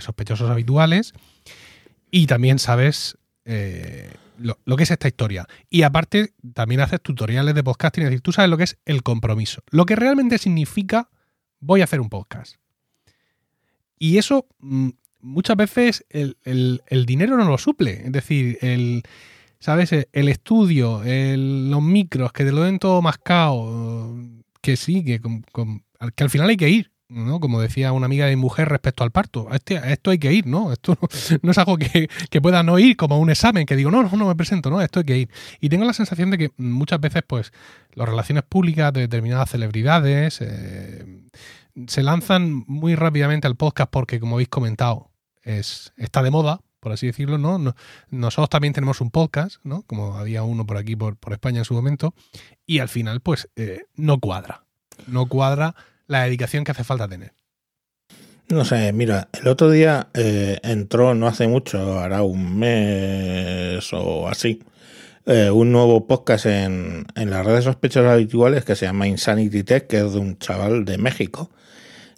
sospechosos 0.00 0.50
habituales 0.50 1.12
y 2.10 2.26
también 2.26 2.58
sabes... 2.58 3.18
Eh, 3.44 4.10
lo, 4.38 4.76
que 4.76 4.82
es 4.82 4.90
esta 4.90 5.08
historia. 5.08 5.46
Y 5.70 5.82
aparte, 5.82 6.34
también 6.54 6.80
haces 6.80 7.00
tutoriales 7.00 7.54
de 7.54 7.64
podcasting, 7.64 8.04
es 8.04 8.10
decir, 8.10 8.20
tú 8.20 8.32
sabes 8.32 8.50
lo 8.50 8.56
que 8.56 8.64
es 8.64 8.78
el 8.84 9.02
compromiso. 9.02 9.62
Lo 9.70 9.86
que 9.86 9.96
realmente 9.96 10.38
significa 10.38 11.08
voy 11.60 11.80
a 11.80 11.84
hacer 11.84 12.00
un 12.00 12.08
podcast. 12.08 12.56
Y 13.98 14.18
eso 14.18 14.46
mm, 14.58 14.90
muchas 15.20 15.56
veces 15.56 16.04
el, 16.10 17.06
dinero 17.06 17.36
no 17.36 17.44
lo 17.44 17.58
suple. 17.58 18.06
Es 18.06 18.12
decir, 18.12 18.58
el, 18.60 19.02
¿sabes? 19.58 19.92
El 19.92 20.28
estudio, 20.28 21.02
los 21.04 21.82
micros, 21.82 22.32
que 22.32 22.44
te 22.44 22.52
lo 22.52 22.62
den 22.62 22.78
todo 22.78 23.02
mascado, 23.02 24.14
que 24.60 24.76
sí, 24.76 25.04
que 25.04 25.20
con, 25.20 25.44
que 26.14 26.24
al 26.24 26.30
final 26.30 26.48
hay 26.48 26.56
que 26.56 26.68
ir. 26.68 26.93
¿No? 27.14 27.40
Como 27.40 27.60
decía 27.60 27.92
una 27.92 28.06
amiga 28.06 28.26
de 28.26 28.36
mi 28.36 28.42
mujer 28.42 28.68
respecto 28.68 29.04
al 29.04 29.10
parto, 29.10 29.48
este, 29.52 29.80
esto 29.92 30.10
hay 30.10 30.18
que 30.18 30.32
ir, 30.32 30.46
¿no? 30.46 30.72
Esto 30.72 30.98
no, 31.42 31.50
es 31.50 31.58
algo 31.58 31.78
que, 31.78 32.08
pueda 32.42 32.62
no 32.62 32.78
ir 32.78 32.96
como 32.96 33.18
un 33.18 33.30
examen, 33.30 33.66
que 33.66 33.76
digo, 33.76 33.90
no, 33.90 34.02
no, 34.02 34.10
no 34.16 34.26
me 34.26 34.34
presento, 34.34 34.70
no, 34.70 34.80
esto 34.80 35.00
hay 35.00 35.06
que 35.06 35.18
ir. 35.18 35.30
Y 35.60 35.68
tengo 35.68 35.84
la 35.84 35.92
sensación 35.92 36.30
de 36.30 36.38
que 36.38 36.50
muchas 36.56 37.00
veces, 37.00 37.22
pues, 37.26 37.52
las 37.94 38.08
relaciones 38.08 38.44
públicas 38.44 38.92
de 38.92 39.02
determinadas 39.02 39.50
celebridades 39.50 40.40
eh, 40.40 41.22
se 41.86 42.02
lanzan 42.02 42.64
muy 42.66 42.94
rápidamente 42.94 43.46
al 43.46 43.56
podcast 43.56 43.90
porque, 43.90 44.20
como 44.20 44.36
habéis 44.36 44.48
comentado, 44.48 45.10
es, 45.42 45.92
está 45.96 46.22
de 46.22 46.30
moda, 46.30 46.60
por 46.80 46.92
así 46.92 47.06
decirlo, 47.06 47.38
¿no? 47.38 47.74
Nosotros 48.10 48.50
también 48.50 48.74
tenemos 48.74 49.00
un 49.00 49.10
podcast, 49.10 49.56
¿no? 49.64 49.82
Como 49.82 50.16
había 50.16 50.42
uno 50.42 50.66
por 50.66 50.76
aquí, 50.76 50.96
por, 50.96 51.16
España 51.30 51.60
en 51.60 51.64
su 51.64 51.74
momento, 51.74 52.14
y 52.66 52.80
al 52.80 52.88
final, 52.88 53.20
pues, 53.20 53.48
eh, 53.56 53.84
no 53.94 54.18
cuadra. 54.20 54.64
No 55.06 55.26
cuadra 55.26 55.74
la 56.06 56.24
dedicación 56.24 56.64
que 56.64 56.72
hace 56.72 56.84
falta 56.84 57.08
tener. 57.08 57.32
No 58.48 58.64
sé, 58.64 58.92
mira, 58.92 59.28
el 59.32 59.48
otro 59.48 59.70
día 59.70 60.08
eh, 60.12 60.58
entró, 60.62 61.14
no 61.14 61.26
hace 61.26 61.48
mucho, 61.48 61.98
hará 61.98 62.22
un 62.22 62.58
mes 62.58 63.90
o 63.92 64.28
así, 64.28 64.62
eh, 65.24 65.50
un 65.50 65.72
nuevo 65.72 66.06
podcast 66.06 66.44
en, 66.44 67.06
en 67.14 67.30
las 67.30 67.46
redes 67.46 67.64
sospechosas 67.64 68.12
habituales 68.12 68.64
que 68.64 68.76
se 68.76 68.84
llama 68.84 69.08
Insanity 69.08 69.64
Tech, 69.64 69.86
que 69.86 69.96
es 69.98 70.12
de 70.12 70.18
un 70.18 70.38
chaval 70.38 70.84
de 70.84 70.98
México. 70.98 71.50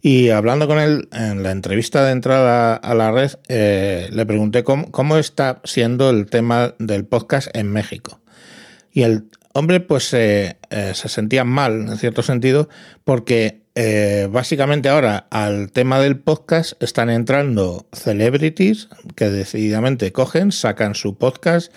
Y 0.02 0.30
hablando 0.30 0.66
con 0.66 0.80
él 0.80 1.08
en 1.12 1.44
la 1.44 1.52
entrevista 1.52 2.04
de 2.04 2.12
entrada 2.12 2.74
a 2.74 2.94
la 2.94 3.12
red, 3.12 3.30
eh, 3.48 4.08
le 4.10 4.26
pregunté 4.26 4.64
cómo, 4.64 4.90
cómo, 4.90 5.18
está 5.18 5.60
siendo 5.62 6.10
el 6.10 6.26
tema 6.26 6.74
del 6.80 7.04
podcast 7.04 7.48
en 7.56 7.72
México. 7.72 8.20
Y 8.92 9.02
el 9.02 9.28
hombre 9.52 9.78
pues 9.78 10.04
se 10.04 10.58
sentía 10.94 11.44
mal, 11.44 11.88
en 11.88 11.98
cierto 11.98 12.22
sentido, 12.22 12.68
porque 13.04 13.65
eh, 13.78 14.26
básicamente 14.30 14.88
ahora 14.88 15.26
al 15.30 15.70
tema 15.70 16.00
del 16.00 16.18
podcast 16.18 16.82
están 16.82 17.10
entrando 17.10 17.86
celebrities 17.92 18.88
que 19.14 19.28
decididamente 19.28 20.12
cogen, 20.12 20.50
sacan 20.50 20.94
su 20.94 21.18
podcast, 21.18 21.70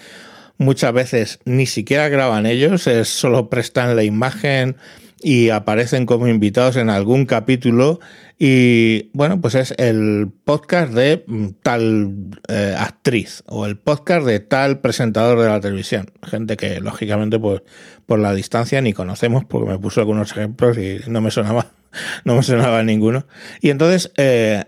muchas 0.58 0.94
veces 0.94 1.40
ni 1.44 1.66
siquiera 1.66 2.08
graban 2.08 2.46
ellos, 2.46 2.88
es 2.88 3.10
solo 3.10 3.50
prestan 3.50 3.98
la 3.98 4.06
imagen 4.06 4.78
y 5.22 5.50
aparecen 5.50 6.06
como 6.06 6.30
invitados 6.30 6.78
en 6.78 6.90
algún 6.90 7.26
capítulo. 7.26 8.00
Y 8.38 9.10
bueno, 9.12 9.42
pues 9.42 9.56
es 9.56 9.74
el 9.78 10.30
podcast 10.46 10.94
de 10.94 11.26
mm, 11.28 11.48
tal 11.62 12.14
eh, 12.48 12.76
actriz 12.80 13.44
o 13.46 13.66
el 13.66 13.78
podcast 13.78 14.26
de 14.26 14.40
tal 14.40 14.80
presentador 14.80 15.38
de 15.42 15.50
la 15.50 15.60
televisión. 15.60 16.12
Gente 16.24 16.56
que 16.56 16.80
lógicamente 16.80 17.38
pues 17.40 17.62
por 18.06 18.20
la 18.20 18.34
distancia 18.34 18.82
ni 18.82 18.94
conocemos 18.94 19.44
porque 19.44 19.70
me 19.70 19.78
puso 19.78 20.00
algunos 20.00 20.32
ejemplos 20.32 20.78
y 20.78 21.00
no 21.08 21.20
me 21.20 21.32
sonaba 21.32 21.68
no 22.26 22.40
me 22.40 22.84
ninguno. 22.84 23.26
Y 23.62 23.70
entonces, 23.70 24.12
eh, 24.18 24.64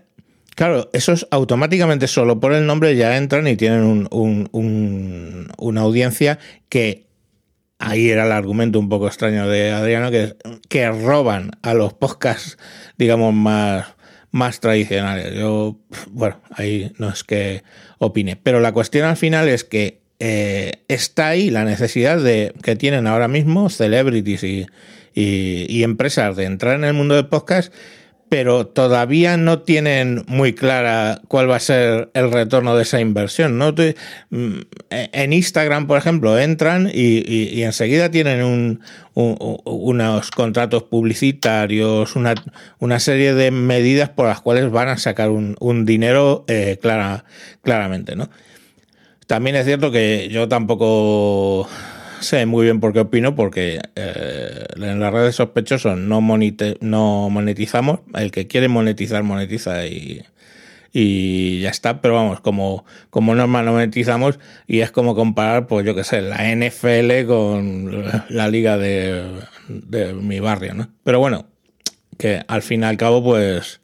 claro, 0.55 0.89
esos 0.93 1.27
automáticamente 1.31 2.07
solo 2.07 2.39
por 2.39 2.53
el 2.53 2.65
nombre 2.65 2.95
ya 2.95 3.17
entran 3.17 3.47
y 3.47 3.55
tienen 3.55 4.07
una 4.11 5.81
audiencia 5.81 6.39
que 6.69 7.07
ahí 7.79 8.09
era 8.09 8.25
el 8.25 8.31
argumento 8.31 8.79
un 8.79 8.89
poco 8.89 9.07
extraño 9.07 9.47
de 9.47 9.71
Adriano, 9.71 10.11
que, 10.11 10.35
que 10.69 10.89
roban 10.89 11.51
a 11.61 11.73
los 11.73 11.93
podcasts, 11.93 12.57
digamos, 12.97 13.33
más, 13.33 13.87
más 14.31 14.59
tradicionales. 14.59 15.33
Yo, 15.33 15.77
bueno, 16.11 16.39
ahí 16.51 16.93
no 16.97 17.09
es 17.09 17.23
que 17.23 17.63
opine. 17.97 18.35
Pero 18.35 18.59
la 18.59 18.71
cuestión 18.71 19.05
al 19.05 19.17
final 19.17 19.49
es 19.49 19.63
que 19.63 20.01
eh, 20.19 20.83
está 20.87 21.29
ahí 21.29 21.49
la 21.49 21.65
necesidad 21.65 22.19
de 22.19 22.53
que 22.61 22.75
tienen 22.75 23.07
ahora 23.07 23.27
mismo 23.27 23.69
celebrities 23.69 24.43
y, 24.43 24.67
y, 25.13 25.83
empresas 25.83 26.35
de 26.35 26.45
entrar 26.45 26.75
en 26.75 26.83
el 26.83 26.93
mundo 26.93 27.15
del 27.15 27.27
podcast, 27.27 27.73
pero 28.29 28.65
todavía 28.65 29.35
no 29.35 29.59
tienen 29.59 30.23
muy 30.27 30.53
clara 30.53 31.21
cuál 31.27 31.49
va 31.49 31.57
a 31.57 31.59
ser 31.59 32.09
el 32.13 32.31
retorno 32.31 32.77
de 32.77 32.83
esa 32.83 33.01
inversión. 33.01 33.57
¿no? 33.57 33.73
Mm, 34.29 34.61
en 34.89 35.33
Instagram, 35.33 35.85
por 35.85 35.97
ejemplo, 35.97 36.39
entran 36.39 36.89
y, 36.93 37.61
enseguida 37.63 38.09
tienen 38.09 38.79
unos 39.13 40.31
contratos 40.31 40.83
publicitarios, 40.83 42.15
una, 42.15 42.35
una, 42.79 43.01
serie 43.01 43.33
de 43.33 43.51
medidas 43.51 44.09
por 44.09 44.27
las 44.27 44.39
cuales 44.39 44.71
van 44.71 44.87
a 44.87 44.97
sacar 44.97 45.29
un, 45.29 45.85
dinero 45.85 46.45
eh, 46.47 46.79
clara, 46.81 47.25
claramente. 47.63 48.15
¿no? 48.15 48.29
También 49.31 49.55
es 49.55 49.65
cierto 49.65 49.91
que 49.91 50.29
yo 50.29 50.47
tampoco 50.47 51.67
sé 52.21 52.45
muy 52.45 52.65
bien 52.65 52.79
por 52.79 52.93
qué 52.93 53.01
opino, 53.01 53.35
porque 53.35 53.79
eh, 53.95 54.65
en 54.75 54.99
las 54.99 55.13
redes 55.13 55.35
sospechosos 55.35 55.97
no, 55.97 56.21
no 56.21 57.29
monetizamos. 57.29 57.99
El 58.13 58.31
que 58.31 58.47
quiere 58.47 58.67
monetizar, 58.67 59.23
monetiza 59.23 59.85
y, 59.87 60.23
ya 61.61 61.69
está. 61.69 62.01
Pero 62.01 62.15
vamos, 62.15 62.41
como, 62.41 62.85
como 63.09 63.35
normal 63.35 63.65
no 63.65 63.73
monetizamos 63.73 64.39
y 64.67 64.81
es 64.81 64.91
como 64.91 65.15
comparar, 65.15 65.67
pues 65.67 65.85
yo 65.85 65.95
qué 65.95 66.03
sé, 66.03 66.21
la 66.21 66.53
NFL 66.55 67.25
con 67.27 68.05
la 68.29 68.47
liga 68.47 68.77
de, 68.77 69.23
de 69.67 70.13
mi 70.13 70.39
barrio, 70.39 70.73
¿no? 70.73 70.89
Pero 71.03 71.19
bueno, 71.19 71.47
que 72.17 72.43
al 72.47 72.61
fin 72.61 72.81
y 72.81 72.85
al 72.85 72.97
cabo, 72.97 73.23
pues 73.23 73.81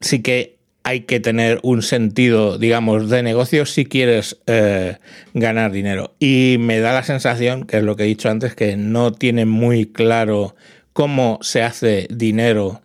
sí 0.00 0.22
que 0.22 0.59
hay 0.90 1.02
que 1.02 1.20
tener 1.20 1.60
un 1.62 1.82
sentido, 1.82 2.58
digamos, 2.58 3.08
de 3.10 3.22
negocio 3.22 3.64
si 3.64 3.84
quieres 3.84 4.40
eh, 4.48 4.96
ganar 5.34 5.70
dinero. 5.70 6.16
Y 6.18 6.56
me 6.58 6.80
da 6.80 6.92
la 6.92 7.04
sensación, 7.04 7.64
que 7.64 7.76
es 7.76 7.84
lo 7.84 7.94
que 7.94 8.02
he 8.02 8.06
dicho 8.06 8.28
antes, 8.28 8.56
que 8.56 8.76
no 8.76 9.12
tiene 9.12 9.44
muy 9.44 9.86
claro 9.86 10.56
cómo 10.92 11.38
se 11.42 11.62
hace 11.62 12.08
dinero 12.10 12.82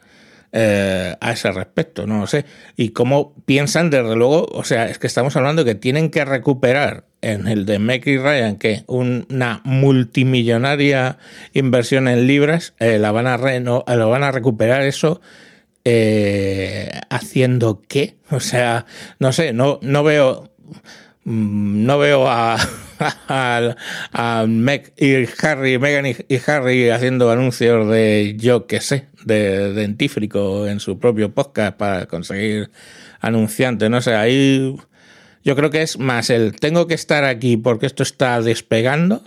eh, 0.51 1.15
a 1.19 1.31
ese 1.31 1.51
respecto, 1.51 2.05
no 2.05 2.19
lo 2.19 2.27
sé. 2.27 2.45
Y 2.77 2.89
cómo 2.89 3.33
piensan, 3.47 3.89
desde 3.89 4.15
luego, 4.15 4.45
o 4.51 4.63
sea, 4.63 4.85
es 4.87 4.99
que 4.99 5.07
estamos 5.07 5.35
hablando 5.35 5.65
que 5.65 5.73
tienen 5.73 6.11
que 6.11 6.25
recuperar 6.25 7.05
en 7.21 7.47
el 7.47 7.65
de 7.65 7.79
Meg 7.79 8.07
y 8.07 8.19
Ryan, 8.19 8.57
que 8.57 8.83
una 8.85 9.61
multimillonaria 9.63 11.17
inversión 11.53 12.07
en 12.07 12.27
libras, 12.27 12.75
eh, 12.77 12.99
la 12.99 13.11
van 13.11 13.25
a 13.25 13.37
lo 13.37 14.09
van 14.09 14.23
a 14.23 14.31
recuperar 14.31 14.83
eso 14.83 15.21
eh, 15.85 16.89
haciendo 17.09 17.83
qué. 17.87 18.17
O 18.31 18.39
sea, 18.39 18.85
no 19.19 19.31
sé, 19.31 19.53
no, 19.53 19.79
no 19.81 20.03
veo. 20.03 20.51
Mm, 21.23 21.85
no 21.85 21.97
veo 21.97 22.27
a, 22.27 22.57
a, 24.13 24.45
Meg 24.47 24.93
y 24.97 25.25
Harry, 25.41 25.79
Megan 25.79 26.05
y, 26.05 26.15
Harry 26.47 26.89
haciendo 26.89 27.31
anuncios 27.31 27.89
de 27.89 28.35
yo 28.37 28.67
qué 28.67 28.81
sé, 28.81 29.07
de 29.23 29.73
dentífrico 29.73 30.67
en 30.67 30.79
su 30.79 30.99
propio 30.99 31.33
podcast 31.33 31.77
para 31.77 32.05
conseguir 32.07 32.71
anunciantes. 33.21 33.89
No 33.89 34.01
sé, 34.01 34.15
ahí 34.15 34.75
yo 35.43 35.55
creo 35.55 35.69
que 35.69 35.81
es 35.81 35.99
más 35.99 36.29
el 36.29 36.55
tengo 36.55 36.87
que 36.87 36.95
estar 36.95 37.23
aquí 37.23 37.57
porque 37.57 37.85
esto 37.85 38.03
está 38.03 38.41
despegando 38.41 39.23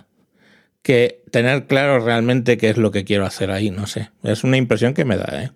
que 0.82 1.22
tener 1.30 1.66
claro 1.66 1.98
realmente 2.04 2.56
qué 2.58 2.70
es 2.70 2.76
lo 2.76 2.90
que 2.90 3.04
quiero 3.04 3.26
hacer 3.26 3.50
ahí. 3.50 3.70
No 3.70 3.86
sé, 3.86 4.10
es 4.22 4.44
una 4.44 4.56
impresión 4.56 4.94
que 4.94 5.04
me 5.04 5.16
da, 5.16 5.42
¿eh? 5.42 5.50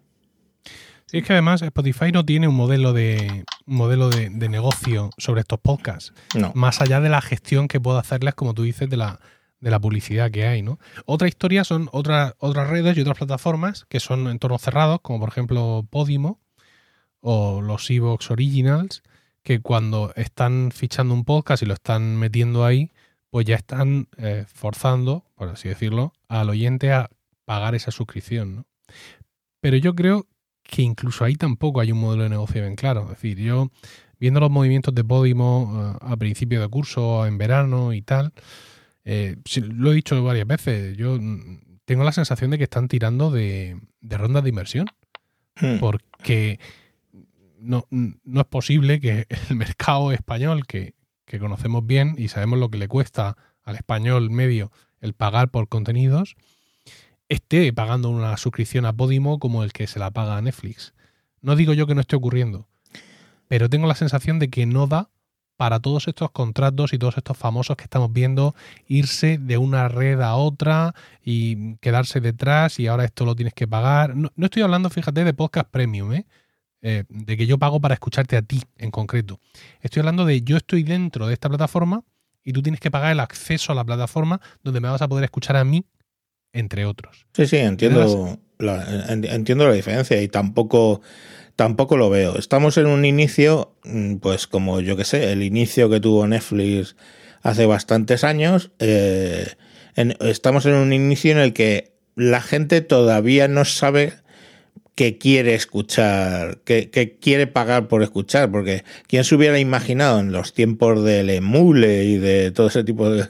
Es 1.12 1.24
que 1.24 1.34
además 1.34 1.60
Spotify 1.60 2.10
no 2.10 2.24
tiene 2.24 2.48
un 2.48 2.54
modelo 2.54 2.94
de 2.94 3.44
modelo 3.66 4.08
de, 4.08 4.30
negocio 4.30 5.10
sobre 5.18 5.42
estos 5.42 5.60
podcasts. 5.60 6.14
Más 6.54 6.80
allá 6.80 7.00
de 7.00 7.10
la 7.10 7.20
gestión 7.20 7.68
que 7.68 7.80
pueda 7.80 8.00
hacerles, 8.00 8.34
como 8.34 8.54
tú 8.54 8.62
dices, 8.62 8.88
de 8.88 8.96
la, 8.96 9.20
de 9.60 9.70
la 9.70 9.78
publicidad 9.78 10.30
que 10.30 10.46
hay, 10.46 10.62
¿no? 10.62 10.78
Otra 11.04 11.28
historia 11.28 11.64
son 11.64 11.90
otras, 11.92 12.34
otras 12.38 12.70
redes 12.70 12.96
y 12.96 13.02
otras 13.02 13.18
plataformas 13.18 13.84
que 13.90 14.00
son 14.00 14.26
entornos 14.26 14.62
cerrados, 14.62 15.00
como 15.02 15.20
por 15.20 15.28
ejemplo 15.28 15.86
Podimo 15.88 16.40
o 17.20 17.60
los 17.60 17.88
Evox 17.90 18.30
Originals, 18.30 19.02
que 19.42 19.60
cuando 19.60 20.12
están 20.16 20.70
fichando 20.72 21.12
un 21.14 21.24
podcast 21.24 21.62
y 21.62 21.66
lo 21.66 21.74
están 21.74 22.16
metiendo 22.16 22.64
ahí, 22.64 22.90
pues 23.30 23.46
ya 23.46 23.56
están 23.56 24.08
eh, 24.16 24.44
forzando, 24.52 25.24
por 25.34 25.50
así 25.50 25.68
decirlo, 25.68 26.14
al 26.28 26.48
oyente 26.48 26.90
a 26.92 27.10
pagar 27.44 27.74
esa 27.74 27.90
suscripción, 27.90 28.56
¿no? 28.56 28.66
Pero 29.60 29.76
yo 29.76 29.94
creo 29.94 30.26
que 30.72 30.80
incluso 30.80 31.26
ahí 31.26 31.34
tampoco 31.34 31.80
hay 31.80 31.92
un 31.92 32.00
modelo 32.00 32.22
de 32.22 32.30
negocio 32.30 32.62
bien 32.62 32.76
claro. 32.76 33.02
Es 33.02 33.10
decir, 33.10 33.38
yo 33.38 33.70
viendo 34.18 34.40
los 34.40 34.50
movimientos 34.50 34.94
de 34.94 35.04
Podimo 35.04 35.94
eh, 35.94 35.98
a 36.00 36.16
principio 36.16 36.62
de 36.62 36.68
curso, 36.68 37.26
en 37.26 37.36
verano 37.36 37.92
y 37.92 38.00
tal, 38.00 38.32
eh, 39.04 39.36
lo 39.56 39.92
he 39.92 39.94
dicho 39.94 40.24
varias 40.24 40.46
veces, 40.46 40.96
yo 40.96 41.18
mm, 41.20 41.80
tengo 41.84 42.04
la 42.04 42.12
sensación 42.12 42.50
de 42.52 42.56
que 42.56 42.64
están 42.64 42.88
tirando 42.88 43.30
de, 43.30 43.78
rondas 44.00 44.44
de 44.44 44.48
inversión. 44.48 44.86
Hmm. 45.60 45.78
Porque 45.78 46.58
no, 47.58 47.86
no, 47.90 48.40
es 48.40 48.46
posible 48.46 48.98
que 48.98 49.26
el 49.50 49.56
mercado 49.56 50.10
español, 50.10 50.66
que, 50.66 50.94
que 51.26 51.38
conocemos 51.38 51.86
bien 51.86 52.14
y 52.16 52.28
sabemos 52.28 52.58
lo 52.58 52.70
que 52.70 52.78
le 52.78 52.88
cuesta 52.88 53.36
al 53.62 53.76
español 53.76 54.30
medio 54.30 54.72
el 55.02 55.12
pagar 55.12 55.50
por 55.50 55.68
contenidos, 55.68 56.34
esté 57.32 57.72
pagando 57.72 58.10
una 58.10 58.36
suscripción 58.36 58.84
a 58.84 58.92
Podimo 58.92 59.38
como 59.38 59.64
el 59.64 59.72
que 59.72 59.86
se 59.86 59.98
la 59.98 60.10
paga 60.10 60.36
a 60.36 60.42
Netflix. 60.42 60.92
No 61.40 61.56
digo 61.56 61.72
yo 61.72 61.86
que 61.86 61.94
no 61.94 62.02
esté 62.02 62.14
ocurriendo, 62.14 62.68
pero 63.48 63.70
tengo 63.70 63.86
la 63.86 63.94
sensación 63.94 64.38
de 64.38 64.50
que 64.50 64.66
no 64.66 64.86
da 64.86 65.08
para 65.56 65.80
todos 65.80 66.08
estos 66.08 66.30
contratos 66.30 66.92
y 66.92 66.98
todos 66.98 67.16
estos 67.16 67.36
famosos 67.36 67.76
que 67.76 67.84
estamos 67.84 68.12
viendo 68.12 68.54
irse 68.86 69.38
de 69.38 69.56
una 69.56 69.88
red 69.88 70.20
a 70.20 70.34
otra 70.34 70.94
y 71.24 71.76
quedarse 71.76 72.20
detrás 72.20 72.78
y 72.78 72.86
ahora 72.86 73.04
esto 73.04 73.24
lo 73.24 73.34
tienes 73.34 73.54
que 73.54 73.66
pagar. 73.66 74.14
No, 74.14 74.30
estoy 74.38 74.62
hablando, 74.62 74.90
fíjate, 74.90 75.24
de 75.24 75.32
podcast 75.32 75.70
premium, 75.70 76.12
¿eh? 76.12 76.26
¿eh? 76.82 77.04
de 77.08 77.36
que 77.36 77.46
yo 77.46 77.58
pago 77.58 77.80
para 77.80 77.94
escucharte 77.94 78.36
a 78.36 78.42
ti 78.42 78.60
en 78.76 78.90
concreto. 78.90 79.40
Estoy 79.80 80.00
hablando 80.00 80.26
de 80.26 80.42
yo 80.42 80.58
estoy 80.58 80.82
dentro 80.82 81.26
de 81.26 81.34
esta 81.34 81.48
plataforma 81.48 82.04
y 82.44 82.52
tú 82.52 82.62
tienes 82.62 82.80
que 82.80 82.90
pagar 82.90 83.12
el 83.12 83.20
acceso 83.20 83.72
a 83.72 83.74
la 83.74 83.84
plataforma 83.84 84.40
donde 84.62 84.80
me 84.80 84.88
vas 84.88 85.00
a 85.00 85.08
poder 85.08 85.24
escuchar 85.24 85.56
a 85.56 85.64
mí, 85.64 85.84
entre 86.52 86.84
otros. 86.84 87.26
Sí, 87.32 87.46
sí, 87.46 87.56
entiendo 87.56 88.38
entiendo 88.62 89.66
la 89.66 89.74
diferencia 89.74 90.20
y 90.20 90.28
tampoco, 90.28 91.00
tampoco 91.56 91.96
lo 91.96 92.10
veo. 92.10 92.38
Estamos 92.38 92.76
en 92.76 92.86
un 92.86 93.04
inicio, 93.04 93.74
mm, 93.84 94.16
pues 94.16 94.46
como 94.46 94.80
yo 94.80 94.96
que 94.96 95.04
sé, 95.04 95.32
el 95.32 95.42
inicio 95.42 95.90
que 95.90 96.00
tuvo 96.00 96.26
Netflix 96.26 96.96
hace 97.42 97.66
bastantes 97.66 98.24
años. 98.24 98.70
Eh, 98.78 99.46
estamos 100.20 100.66
en 100.66 100.74
un 100.74 100.92
inicio 100.92 101.32
en 101.32 101.38
el 101.38 101.52
que 101.52 101.92
la 102.14 102.40
gente 102.40 102.80
todavía 102.80 103.48
no 103.48 103.64
sabe 103.64 104.14
que 104.94 105.16
quiere 105.16 105.54
escuchar, 105.54 106.58
que, 106.64 107.16
quiere 107.20 107.46
pagar 107.46 107.88
por 107.88 108.02
escuchar, 108.02 108.50
porque 108.50 108.84
quién 109.06 109.24
se 109.24 109.34
hubiera 109.34 109.58
imaginado 109.58 110.20
en 110.20 110.32
los 110.32 110.52
tiempos 110.52 111.02
del 111.02 111.30
emule 111.30 112.04
y 112.04 112.18
de 112.18 112.50
todo 112.50 112.66
ese 112.66 112.84
tipo 112.84 113.08
de, 113.08 113.26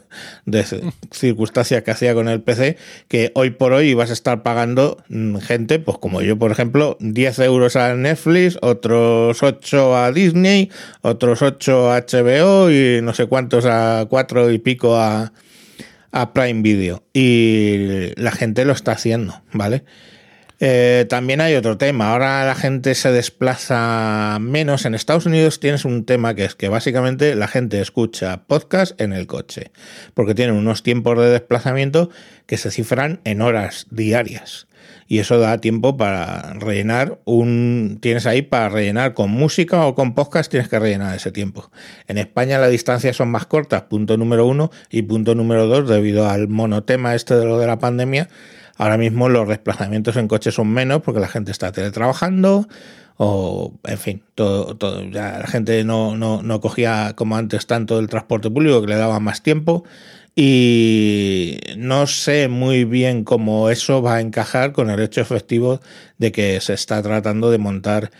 circunstancias 1.12 1.82
que 1.84 1.90
hacía 1.92 2.14
con 2.14 2.28
el 2.28 2.42
PC, 2.42 2.76
que 3.06 3.30
hoy 3.34 3.50
por 3.50 3.72
hoy 3.72 3.94
vas 3.94 4.10
a 4.10 4.12
estar 4.14 4.42
pagando 4.42 5.02
mm, 5.08 5.36
gente, 5.36 5.78
pues 5.78 5.98
como 5.98 6.20
yo, 6.20 6.36
por 6.36 6.50
ejemplo, 6.50 6.96
10 7.00 7.38
euros 7.40 7.76
a 7.76 7.94
Netflix, 7.94 8.58
otros 8.60 9.42
8 9.42 9.96
a 9.96 10.10
Disney, 10.10 10.70
otros 11.02 11.42
8 11.42 11.92
a 11.92 12.00
HBO 12.00 12.70
y 12.72 13.00
no 13.02 13.14
sé 13.14 13.26
cuántos 13.26 13.66
a 13.66 14.06
4 14.08 14.50
y 14.50 14.58
pico 14.58 14.96
a, 14.96 15.32
a 16.10 16.32
Prime 16.32 16.62
Video. 16.62 17.04
Y 17.12 18.10
la 18.16 18.32
gente 18.32 18.64
lo 18.64 18.72
está 18.72 18.92
haciendo, 18.92 19.42
¿vale? 19.52 19.84
Eh, 20.64 21.06
también 21.08 21.40
hay 21.40 21.56
otro 21.56 21.76
tema. 21.76 22.12
Ahora 22.12 22.46
la 22.46 22.54
gente 22.54 22.94
se 22.94 23.10
desplaza 23.10 24.38
menos. 24.40 24.84
En 24.84 24.94
Estados 24.94 25.26
Unidos 25.26 25.58
tienes 25.58 25.84
un 25.84 26.04
tema 26.04 26.36
que 26.36 26.44
es 26.44 26.54
que 26.54 26.68
básicamente 26.68 27.34
la 27.34 27.48
gente 27.48 27.80
escucha 27.80 28.44
podcast 28.44 28.98
en 29.00 29.12
el 29.12 29.26
coche, 29.26 29.72
porque 30.14 30.36
tienen 30.36 30.54
unos 30.54 30.84
tiempos 30.84 31.18
de 31.18 31.30
desplazamiento 31.30 32.10
que 32.46 32.58
se 32.58 32.70
cifran 32.70 33.20
en 33.24 33.42
horas 33.42 33.88
diarias. 33.90 34.68
Y 35.08 35.18
eso 35.18 35.40
da 35.40 35.58
tiempo 35.58 35.96
para 35.96 36.54
rellenar 36.54 37.18
un. 37.24 37.98
Tienes 38.00 38.26
ahí 38.26 38.42
para 38.42 38.68
rellenar 38.68 39.14
con 39.14 39.32
música 39.32 39.84
o 39.84 39.96
con 39.96 40.14
podcast, 40.14 40.48
tienes 40.48 40.68
que 40.68 40.78
rellenar 40.78 41.16
ese 41.16 41.32
tiempo. 41.32 41.72
En 42.06 42.18
España 42.18 42.60
las 42.60 42.70
distancias 42.70 43.16
son 43.16 43.30
más 43.30 43.46
cortas, 43.46 43.82
punto 43.82 44.16
número 44.16 44.46
uno. 44.46 44.70
Y 44.90 45.02
punto 45.02 45.34
número 45.34 45.66
dos, 45.66 45.88
debido 45.88 46.30
al 46.30 46.46
monotema 46.46 47.16
este 47.16 47.34
de 47.34 47.46
lo 47.46 47.58
de 47.58 47.66
la 47.66 47.80
pandemia, 47.80 48.28
Ahora 48.76 48.96
mismo 48.96 49.28
los 49.28 49.48
desplazamientos 49.48 50.16
en 50.16 50.28
coche 50.28 50.50
son 50.50 50.68
menos 50.68 51.02
porque 51.02 51.20
la 51.20 51.28
gente 51.28 51.52
está 51.52 51.72
teletrabajando 51.72 52.68
o, 53.16 53.74
en 53.84 53.98
fin, 53.98 54.22
todo, 54.34 54.76
ya 55.10 55.38
la 55.38 55.46
gente 55.46 55.84
no, 55.84 56.16
no, 56.16 56.42
no 56.42 56.60
cogía 56.60 57.12
como 57.14 57.36
antes 57.36 57.66
tanto 57.66 57.98
el 57.98 58.08
transporte 58.08 58.50
público 58.50 58.80
que 58.80 58.88
le 58.88 58.96
daba 58.96 59.20
más 59.20 59.42
tiempo 59.42 59.84
y 60.34 61.58
no 61.76 62.06
sé 62.06 62.48
muy 62.48 62.84
bien 62.84 63.22
cómo 63.24 63.68
eso 63.68 64.00
va 64.00 64.16
a 64.16 64.20
encajar 64.20 64.72
con 64.72 64.88
el 64.88 65.00
hecho 65.00 65.20
efectivo 65.20 65.80
de 66.16 66.32
que 66.32 66.60
se 66.60 66.72
está 66.72 67.02
tratando 67.02 67.50
de 67.50 67.58
montar 67.58 68.10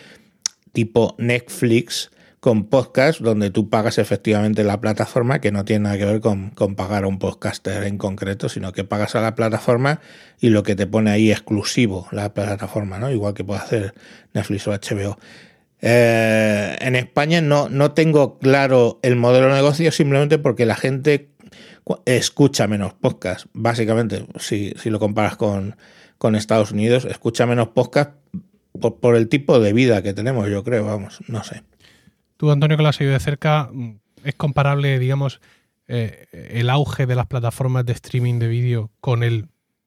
tipo 0.72 1.14
Netflix 1.18 2.10
con 2.43 2.64
podcast 2.64 3.20
donde 3.20 3.51
tú 3.51 3.70
pagas 3.70 3.98
efectivamente 3.98 4.64
la 4.64 4.81
plataforma, 4.81 5.40
que 5.40 5.52
no 5.52 5.64
tiene 5.64 5.85
nada 5.85 5.97
que 5.97 6.06
ver 6.06 6.20
con, 6.20 6.51
pagar 6.74 7.05
a 7.05 7.06
un 7.06 7.20
podcaster 7.20 7.85
en 7.85 7.98
concreto, 7.98 8.48
sino 8.48 8.73
que 8.73 8.82
pagas 8.82 9.14
a 9.14 9.20
la 9.20 9.36
plataforma 9.36 10.01
y 10.40 10.48
lo 10.48 10.64
que 10.64 10.74
te 10.74 10.89
pone 10.89 11.12
ahí 11.12 11.31
exclusivo 11.31 12.09
la 12.10 12.35
plataforma, 12.35 12.98
¿no? 12.98 13.12
Igual 13.12 13.35
que 13.35 13.44
puede 13.44 13.60
hacer 13.60 13.94
Netflix 14.35 14.66
o 14.66 14.73
HBO. 14.73 15.20
Eh, 15.82 16.77
en 16.81 16.97
España 16.97 17.40
no, 17.40 17.69
no 17.69 17.93
tengo 17.93 18.40
claro 18.40 18.98
el 19.02 19.14
modelo 19.14 19.47
de 19.47 19.55
negocio 19.55 19.93
simplemente 19.93 20.39
porque 20.39 20.66
la 20.66 20.74
gente 20.74 21.28
escucha 22.06 22.66
menos 22.66 22.93
podcast, 22.93 23.47
básicamente, 23.52 24.27
si, 24.40 24.74
si 24.82 24.90
lo 24.90 24.98
comparas 24.98 25.36
con, 25.36 25.77
con 26.19 26.35
Estados 26.35 26.73
Unidos, 26.73 27.05
escucha 27.05 27.47
menos 27.47 27.69
podcast 27.69 28.16
por, 28.81 28.97
por 28.97 29.14
el 29.14 29.28
tipo 29.28 29.60
de 29.60 29.73
vida 29.73 30.02
que 30.02 30.12
tenemos, 30.12 30.51
yo 30.51 30.64
creo, 30.64 30.85
vamos, 30.86 31.20
no 31.28 31.44
sé. 31.44 31.62
Tú, 32.43 32.51
Antonio, 32.51 32.77
que 32.77 32.82
lo 32.82 32.89
has 32.89 32.97
seguido 32.97 33.12
de 33.12 33.20
cerca, 33.20 33.70
mm, 33.73 34.01
¿es 34.24 34.35
comparable, 34.35 34.98
digamos, 34.98 35.40
eh, 35.86 36.27
el 36.32 36.70
auge 36.70 37.06
de 37.06 37.14
las 37.14 37.28
plataformas 37.28 37.86
de 37.86 37.93
streaming 37.93 38.40
de 38.40 38.48
vídeo 38.48 38.90
con 39.01 39.23
el 39.23 39.47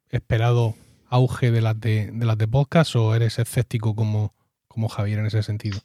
esperado 0.09 0.73
auge 1.09 1.51
de 1.51 1.59
las 1.59 1.77
de, 1.77 2.13
las 2.17 2.37
de 2.37 2.47
podcast 2.47 2.95
o 2.95 3.13
eres 3.13 3.39
escéptico 3.39 3.93
como, 3.93 4.33
como 4.69 4.87
Javier 4.87 5.19
en 5.19 5.25
ese 5.25 5.43
sentido? 5.43 5.79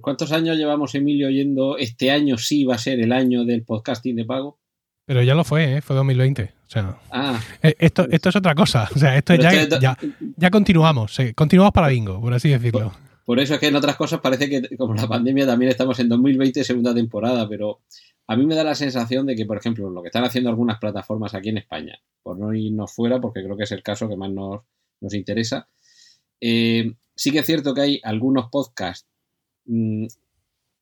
¿Cuántos 0.00 0.32
años 0.32 0.56
llevamos, 0.56 0.96
Emilio, 0.96 1.28
oyendo 1.28 1.78
este 1.78 2.10
año 2.10 2.38
sí 2.38 2.64
va 2.64 2.74
a 2.74 2.78
ser 2.78 2.98
el 2.98 3.12
año 3.12 3.44
del 3.44 3.62
podcasting 3.62 4.16
de 4.16 4.24
pago? 4.24 4.58
Pero 5.04 5.22
ya 5.22 5.36
lo 5.36 5.44
fue, 5.44 5.76
¿eh? 5.76 5.80
fue 5.80 5.94
2020. 5.94 6.42
O 6.42 6.68
sea, 6.68 6.98
ah, 7.12 7.40
eh, 7.62 7.76
esto, 7.78 8.08
esto 8.10 8.30
es 8.30 8.34
otra 8.34 8.56
cosa. 8.56 8.88
O 8.96 8.98
sea, 8.98 9.16
esto 9.16 9.36
ya, 9.36 9.52
ya, 9.78 9.96
ya, 10.36 10.50
continuamos. 10.50 11.16
continuamos 11.36 11.72
para 11.72 11.86
bingo, 11.86 12.20
por 12.20 12.34
así 12.34 12.48
decirlo. 12.48 12.92
Por 13.26 13.40
eso 13.40 13.54
es 13.54 13.60
que 13.60 13.66
en 13.66 13.74
otras 13.74 13.96
cosas 13.96 14.20
parece 14.20 14.48
que 14.48 14.76
como 14.76 14.94
la 14.94 15.08
pandemia 15.08 15.44
también 15.44 15.72
estamos 15.72 15.98
en 15.98 16.08
2020 16.08 16.62
segunda 16.62 16.94
temporada, 16.94 17.48
pero 17.48 17.80
a 18.28 18.36
mí 18.36 18.46
me 18.46 18.54
da 18.54 18.62
la 18.62 18.76
sensación 18.76 19.26
de 19.26 19.34
que, 19.34 19.44
por 19.44 19.56
ejemplo, 19.56 19.90
lo 19.90 20.00
que 20.00 20.08
están 20.08 20.22
haciendo 20.22 20.48
algunas 20.48 20.78
plataformas 20.78 21.34
aquí 21.34 21.48
en 21.48 21.58
España, 21.58 21.98
por 22.22 22.38
no 22.38 22.54
irnos 22.54 22.94
fuera, 22.94 23.20
porque 23.20 23.42
creo 23.42 23.56
que 23.56 23.64
es 23.64 23.72
el 23.72 23.82
caso 23.82 24.08
que 24.08 24.16
más 24.16 24.30
nos, 24.30 24.62
interesa, 25.12 25.68
eh, 26.40 26.94
sí 27.16 27.32
que 27.32 27.40
es 27.40 27.46
cierto 27.46 27.74
que 27.74 27.80
hay 27.80 28.00
algunos 28.04 28.48
podcasts 28.48 29.08
mm, 29.64 30.06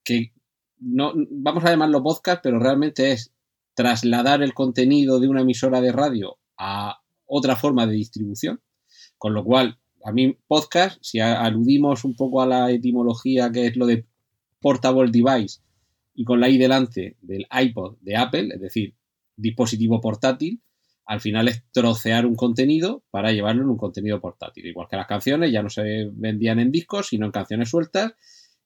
que 0.04 0.34
no 0.80 1.14
vamos 1.30 1.64
a 1.64 1.70
llamarlo 1.70 2.02
podcast, 2.02 2.42
pero 2.42 2.58
realmente 2.58 3.12
es 3.12 3.32
trasladar 3.72 4.42
el 4.42 4.52
contenido 4.52 5.18
de 5.18 5.28
una 5.28 5.40
emisora 5.40 5.80
de 5.80 5.92
radio 5.92 6.36
a 6.58 7.00
otra 7.24 7.56
forma 7.56 7.86
de 7.86 7.94
distribución, 7.94 8.60
con 9.16 9.32
lo 9.32 9.44
cual 9.44 9.78
a 10.05 10.12
mí 10.12 10.36
podcast, 10.47 10.98
si 11.01 11.18
aludimos 11.18 12.05
un 12.05 12.14
poco 12.14 12.43
a 12.43 12.47
la 12.47 12.70
etimología 12.70 13.51
que 13.51 13.66
es 13.66 13.76
lo 13.76 13.86
de 13.86 14.05
portable 14.60 15.10
device 15.10 15.60
y 16.14 16.24
con 16.24 16.40
la 16.40 16.48
I 16.48 16.59
delante 16.59 17.16
del 17.22 17.47
iPod 17.51 17.97
de 18.01 18.16
Apple, 18.16 18.51
es 18.55 18.60
decir, 18.60 18.94
dispositivo 19.36 20.01
portátil, 20.01 20.60
al 21.06 21.20
final 21.20 21.48
es 21.48 21.64
trocear 21.72 22.26
un 22.26 22.35
contenido 22.35 23.02
para 23.10 23.32
llevarlo 23.32 23.62
en 23.62 23.70
un 23.70 23.76
contenido 23.76 24.20
portátil. 24.20 24.66
Igual 24.66 24.89
que 24.90 24.97
las 24.97 25.06
canciones 25.06 25.51
ya 25.51 25.62
no 25.62 25.70
se 25.70 26.10
vendían 26.12 26.60
en 26.60 26.70
discos, 26.70 27.09
sino 27.09 27.26
en 27.26 27.32
canciones 27.32 27.70
sueltas. 27.70 28.12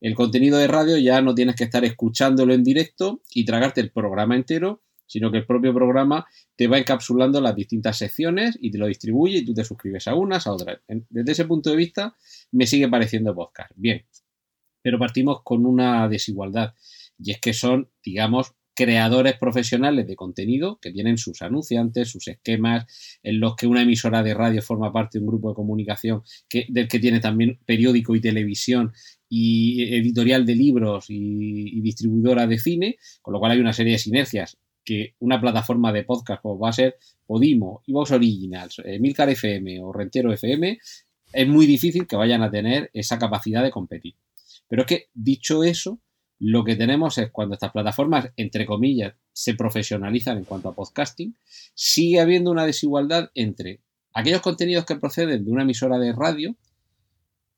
El 0.01 0.15
contenido 0.15 0.59
de 0.59 0.69
radio 0.69 0.99
ya 0.99 1.21
no 1.21 1.35
tienes 1.35 1.57
que 1.57 1.65
estar 1.65 1.85
escuchándolo 1.85 2.53
en 2.53 2.63
directo 2.63 3.21
y 3.31 3.45
tragarte 3.45 3.81
el 3.81 3.91
programa 3.91 4.37
entero, 4.37 4.83
sino 5.09 5.33
que 5.33 5.39
el 5.39 5.47
propio 5.47 5.75
programa 5.75 6.27
te 6.55 6.69
va 6.69 6.79
encapsulando 6.79 7.41
las 7.41 7.57
distintas 7.57 7.99
secciones 7.99 8.57
y 8.61 8.71
te 8.71 8.79
lo 8.79 8.87
distribuye 8.87 9.39
y 9.39 9.45
tú 9.45 9.55
te 9.55 9.65
suscribes 9.65 10.07
a 10.07 10.15
unas, 10.15 10.47
a 10.47 10.53
otras. 10.53 10.79
Desde 10.87 11.33
ese 11.33 11.45
punto 11.47 11.71
de 11.71 11.77
vista, 11.77 12.15
me 12.53 12.67
sigue 12.67 12.89
pareciendo 12.89 13.35
podcast. 13.35 13.73
Bien, 13.75 14.05
pero 14.83 14.99
partimos 14.99 15.43
con 15.43 15.67
una 15.67 16.09
desigualdad 16.09 16.75
y 17.19 17.33
es 17.33 17.41
que 17.41 17.53
son, 17.53 17.91
digamos, 18.05 18.55
creadores 18.75 19.37
profesionales 19.37 20.07
de 20.07 20.15
contenido 20.15 20.79
que 20.81 20.93
tienen 20.93 21.19
sus 21.19 21.43
anunciantes, 21.43 22.11
sus 22.11 22.29
esquemas, 22.29 22.87
en 23.25 23.41
los 23.41 23.57
que 23.57 23.67
una 23.67 23.83
emisora 23.83 24.23
de 24.23 24.35
radio 24.35 24.63
forma 24.63 24.93
parte 24.93 25.19
de 25.19 25.25
un 25.25 25.31
grupo 25.31 25.49
de 25.49 25.57
comunicación 25.57 26.23
del 26.69 26.87
que 26.87 27.01
tiene 27.01 27.19
también 27.19 27.59
periódico 27.67 28.15
y 28.15 28.21
televisión 28.21 28.93
y 29.29 29.83
editorial 29.95 30.47
de 30.47 30.55
libros 30.55 31.07
y 31.09 31.81
distribuidora 31.81 32.47
de 32.47 32.59
cine, 32.59 32.97
con 33.21 33.33
lo 33.33 33.41
cual 33.41 33.53
hay 33.53 33.59
una 33.59 33.73
serie 33.73 33.95
de 33.95 33.99
sinergias 33.99 34.59
que 34.89 35.17
una 35.19 35.39
plataforma 35.39 35.93
de 35.93 36.03
podcast 36.03 36.41
como 36.41 36.59
va 36.59 36.71
a 36.71 36.73
ser 36.73 36.97
Podimo, 37.27 37.83
Evox 37.87 38.13
Originals, 38.13 38.81
eh, 38.83 38.99
Milcar 38.99 39.29
FM 39.29 39.83
o 39.83 39.93
Rentero 39.93 40.33
FM, 40.33 40.79
es 41.31 41.47
muy 41.47 41.67
difícil 41.67 42.07
que 42.07 42.17
vayan 42.17 42.43
a 42.43 42.51
tener 42.51 42.89
esa 42.95 43.19
capacidad 43.19 43.63
de 43.63 43.71
competir. 43.71 44.15
Pero 44.67 44.83
es 44.83 44.89
que, 44.89 45.09
dicho 45.13 45.63
eso, 45.63 46.01
lo 46.39 46.65
que 46.65 46.75
tenemos 46.75 47.19
es 47.19 47.31
cuando 47.31 47.53
estas 47.53 47.71
plataformas, 47.71 48.31
entre 48.39 48.65
comillas, 48.65 49.13
se 49.31 49.53
profesionalizan 49.53 50.39
en 50.39 50.45
cuanto 50.45 50.71
a 50.71 50.75
podcasting, 50.75 51.37
sigue 51.75 52.21
habiendo 52.21 52.51
una 52.51 52.65
desigualdad 52.65 53.31
entre 53.35 53.83
aquellos 54.15 54.41
contenidos 54.41 54.87
que 54.87 54.97
proceden 54.97 55.45
de 55.45 55.51
una 55.51 55.65
emisora 55.65 55.99
de 55.99 56.15
radio. 56.15 56.57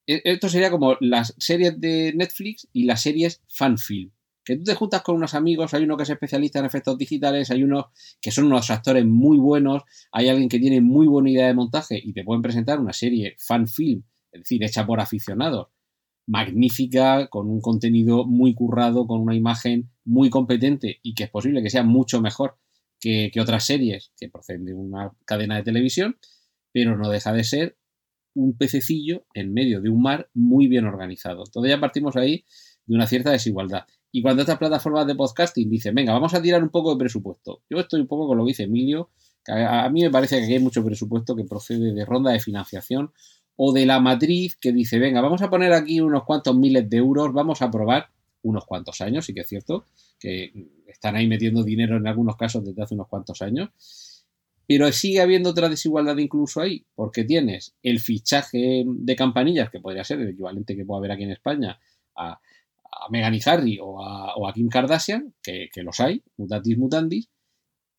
E, 0.05 0.20
esto 0.24 0.48
sería 0.48 0.73
como 0.73 0.97
las 0.98 1.32
series 1.39 1.81
de 1.81 2.12
Netflix 2.12 2.66
y 2.73 2.86
las 2.86 3.02
series 3.02 3.40
fanfilm 3.47 4.11
que 4.51 4.56
tú 4.56 4.64
te 4.64 4.74
juntas 4.74 5.02
con 5.02 5.14
unos 5.14 5.35
amigos, 5.35 5.72
hay 5.74 5.85
uno 5.85 5.97
que 5.97 6.02
es 6.02 6.10
especialista 6.10 6.59
en 6.59 6.64
efectos 6.64 6.98
digitales, 6.98 7.52
hay 7.52 7.62
unos 7.62 7.85
que 8.20 8.32
son 8.32 8.47
unos 8.47 8.68
actores 8.70 9.06
muy 9.06 9.39
buenos, 9.39 9.85
hay 10.10 10.28
alguien 10.28 10.48
que 10.48 10.59
tiene 10.59 10.81
muy 10.81 11.06
buena 11.06 11.31
idea 11.31 11.47
de 11.47 11.55
montaje 11.55 12.01
y 12.02 12.12
te 12.12 12.24
pueden 12.24 12.43
presentar 12.43 12.81
una 12.81 12.93
serie 12.93 13.36
fan 13.39 13.68
film, 13.68 14.02
es 14.32 14.40
decir, 14.40 14.64
hecha 14.64 14.85
por 14.85 14.98
aficionados, 14.98 15.68
magnífica, 16.27 17.28
con 17.28 17.48
un 17.48 17.60
contenido 17.60 18.27
muy 18.27 18.52
currado, 18.52 19.06
con 19.06 19.20
una 19.20 19.36
imagen 19.36 19.89
muy 20.05 20.31
competente 20.31 20.98
y 21.05 21.14
que 21.14 21.24
es 21.24 21.31
posible 21.31 21.62
que 21.62 21.70
sea 21.70 21.85
mucho 21.85 22.20
mejor 22.20 22.59
que, 22.98 23.31
otras 23.40 23.64
series 23.64 24.12
que 24.18 24.28
proceden 24.28 24.64
de 24.64 24.74
una 24.74 25.12
cadena 25.27 25.55
de 25.55 25.62
televisión, 25.62 26.16
pero 26.72 26.98
no 26.98 27.09
deja 27.09 27.32
de 27.32 27.44
ser 27.44 27.78
un 28.35 28.56
pececillo 28.56 29.27
en 29.32 29.52
medio 29.52 29.81
de 29.81 29.90
un 29.90 30.02
mar 30.02 30.28
muy 30.35 30.66
bien 30.66 30.86
organizado. 30.86 31.44
Entonces 31.47 31.70
ya 31.70 31.78
partimos 31.78 32.16
ahí 32.16 32.44
de 32.91 32.97
una 32.97 33.07
cierta 33.07 33.31
desigualdad. 33.31 33.87
Y 34.11 34.21
cuando 34.21 34.43
estas 34.43 34.59
plataformas 34.59 35.07
de 35.07 35.15
podcasting 35.15 35.71
dicen, 35.71 35.95
venga, 35.95 36.12
vamos 36.12 36.35
a 36.35 36.43
tirar 36.43 36.61
un 36.61 36.71
poco 36.71 36.93
de 36.93 36.99
presupuesto. 36.99 37.62
Yo 37.71 37.79
estoy 37.79 38.01
un 38.01 38.09
poco 38.09 38.27
con 38.27 38.37
lo 38.37 38.45
que 38.45 38.49
dice 38.49 38.65
Emilio, 38.65 39.11
que 39.45 39.53
a, 39.53 39.89
mí 39.89 40.03
me 40.03 40.11
parece 40.11 40.39
que 40.39 40.45
aquí 40.45 40.55
hay 40.55 40.59
mucho 40.61 40.85
presupuesto 40.85 41.37
que 41.37 41.45
procede 41.45 41.95
de 41.95 42.05
ronda 42.05 42.33
de 42.33 42.41
financiación 42.41 43.12
o 43.55 43.73
de 43.73 43.87
la 43.87 44.01
matriz 44.01 44.57
que 44.57 44.73
dice, 44.73 44.99
venga, 44.99 45.21
vamos 45.21 45.41
a 45.41 45.49
poner 45.49 45.73
aquí 45.73 46.01
unos 46.01 46.25
cuantos 46.25 46.57
miles 46.57 46.91
de 46.91 46.97
euros, 46.97 47.33
vamos 47.33 47.62
a 47.62 47.71
probar 47.71 48.09
unos 48.43 48.65
cuantos 48.65 49.01
años, 49.01 49.25
sí 49.25 49.35
que 49.35 49.43
es 49.43 49.49
cierto, 49.49 49.85
que 50.19 50.51
están 50.89 51.15
ahí 51.15 51.29
metiendo 51.29 51.62
dinero 51.62 51.97
en 51.97 52.09
algunos 52.09 52.37
casos 52.37 52.65
desde 52.65 52.83
hace 52.83 52.95
unos 52.95 53.07
cuantos 53.07 53.41
años. 53.41 53.69
Pero 54.67 54.91
sigue 54.91 55.21
habiendo 55.21 55.51
otra 55.51 55.69
desigualdad 55.69 56.17
incluso 56.17 56.61
ahí, 56.61 56.85
porque 56.97 57.23
tienes 57.23 57.77
el 57.85 58.01
fichaje 58.01 58.85
de 58.85 59.17
campanillas, 59.17 59.71
que 59.71 59.79
podría 59.79 60.03
ser 60.03 60.21
el 60.21 60.31
equivalente 60.31 60.75
que 60.75 60.85
puede 60.85 60.99
haber 60.99 61.12
aquí 61.12 61.23
en 61.23 61.33
España, 61.33 61.79
a, 62.17 62.41
a 62.91 63.09
Meghan 63.11 63.35
y 63.35 63.41
Harry 63.47 63.79
o 63.81 64.01
a, 64.47 64.53
Kim 64.53 64.69
Kardashian, 64.69 65.35
que, 65.43 65.69
que, 65.73 65.83
los 65.83 66.01
hay, 66.01 66.23
mutatis 66.37 66.79
mutandis, 66.79 67.29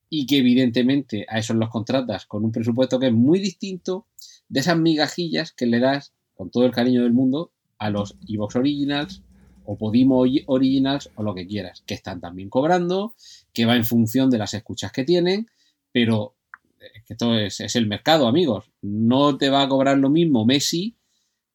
y 0.09 0.25
que 0.25 0.37
evidentemente 0.37 1.25
a 1.29 1.39
esos 1.39 1.55
los 1.55 1.69
contratas 1.69 2.25
con 2.25 2.43
un 2.43 2.51
presupuesto 2.51 2.99
que 2.99 3.07
es 3.07 3.13
muy 3.13 3.39
distinto 3.39 4.07
de 4.49 4.59
esas 4.59 4.77
migajillas 4.77 5.53
que 5.53 5.65
le 5.65 5.79
das 5.79 6.13
con 6.33 6.51
todo 6.51 6.65
el 6.65 6.71
cariño 6.71 7.03
del 7.03 7.13
mundo 7.13 7.53
a 7.77 7.89
los 7.89 8.17
Evox 8.27 8.57
Originals 8.57 9.23
o 9.63 9.77
Podimo 9.77 10.25
Originals 10.47 11.09
o 11.15 11.23
lo 11.23 11.33
que 11.33 11.47
quieras, 11.47 11.83
que 11.85 11.93
están 11.93 12.19
también 12.19 12.49
cobrando, 12.49 13.15
que 13.53 13.65
va 13.65 13.75
en 13.75 13.85
función 13.85 14.29
de 14.29 14.37
las 14.37 14.53
escuchas 14.53 14.91
que 14.91 15.05
tienen, 15.05 15.47
pero 15.93 16.35
es 16.79 17.03
que 17.05 17.13
esto 17.13 17.37
es, 17.37 17.59
es 17.61 17.75
el 17.75 17.87
mercado, 17.87 18.27
amigos. 18.27 18.71
No 18.81 19.37
te 19.37 19.49
va 19.49 19.61
a 19.61 19.69
cobrar 19.69 19.97
lo 19.97 20.09
mismo 20.09 20.45
Messi 20.45 20.97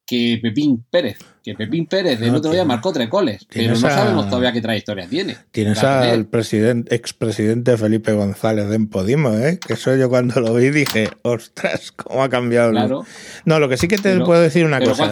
que 0.06 0.38
Pepín 0.40 0.84
Pérez. 0.88 1.18
Que 1.42 1.54
Pepín 1.54 1.86
Pérez 1.86 2.18
del 2.20 2.34
otro 2.34 2.52
día 2.52 2.64
marcó 2.64 2.92
tres 2.92 3.10
goles, 3.10 3.46
pero 3.52 3.74
no 3.74 3.80
sabemos 3.80 4.28
todavía 4.28 4.52
qué 4.52 4.60
trayectoria 4.60 5.08
tiene. 5.08 5.36
Tienes 5.50 5.82
al 5.82 6.26
presidente, 6.26 6.94
expresidente 6.94 7.76
Felipe 7.76 8.12
González 8.12 8.68
de 8.68 8.78
Podimo, 8.80 9.34
¿eh? 9.34 9.58
que 9.64 9.74
eso 9.74 9.94
yo 9.96 10.08
cuando 10.08 10.40
lo 10.40 10.54
vi 10.54 10.70
dije, 10.70 11.08
ostras, 11.22 11.92
cómo 11.92 12.22
ha 12.22 12.28
cambiado. 12.28 12.70
Claro. 12.70 13.04
No, 13.44 13.58
lo 13.58 13.68
que 13.68 13.76
sí 13.76 13.88
que 13.88 13.98
te 13.98 14.18
puedo 14.20 14.40
decir 14.40 14.64
una 14.64 14.80
cosa. 14.80 15.10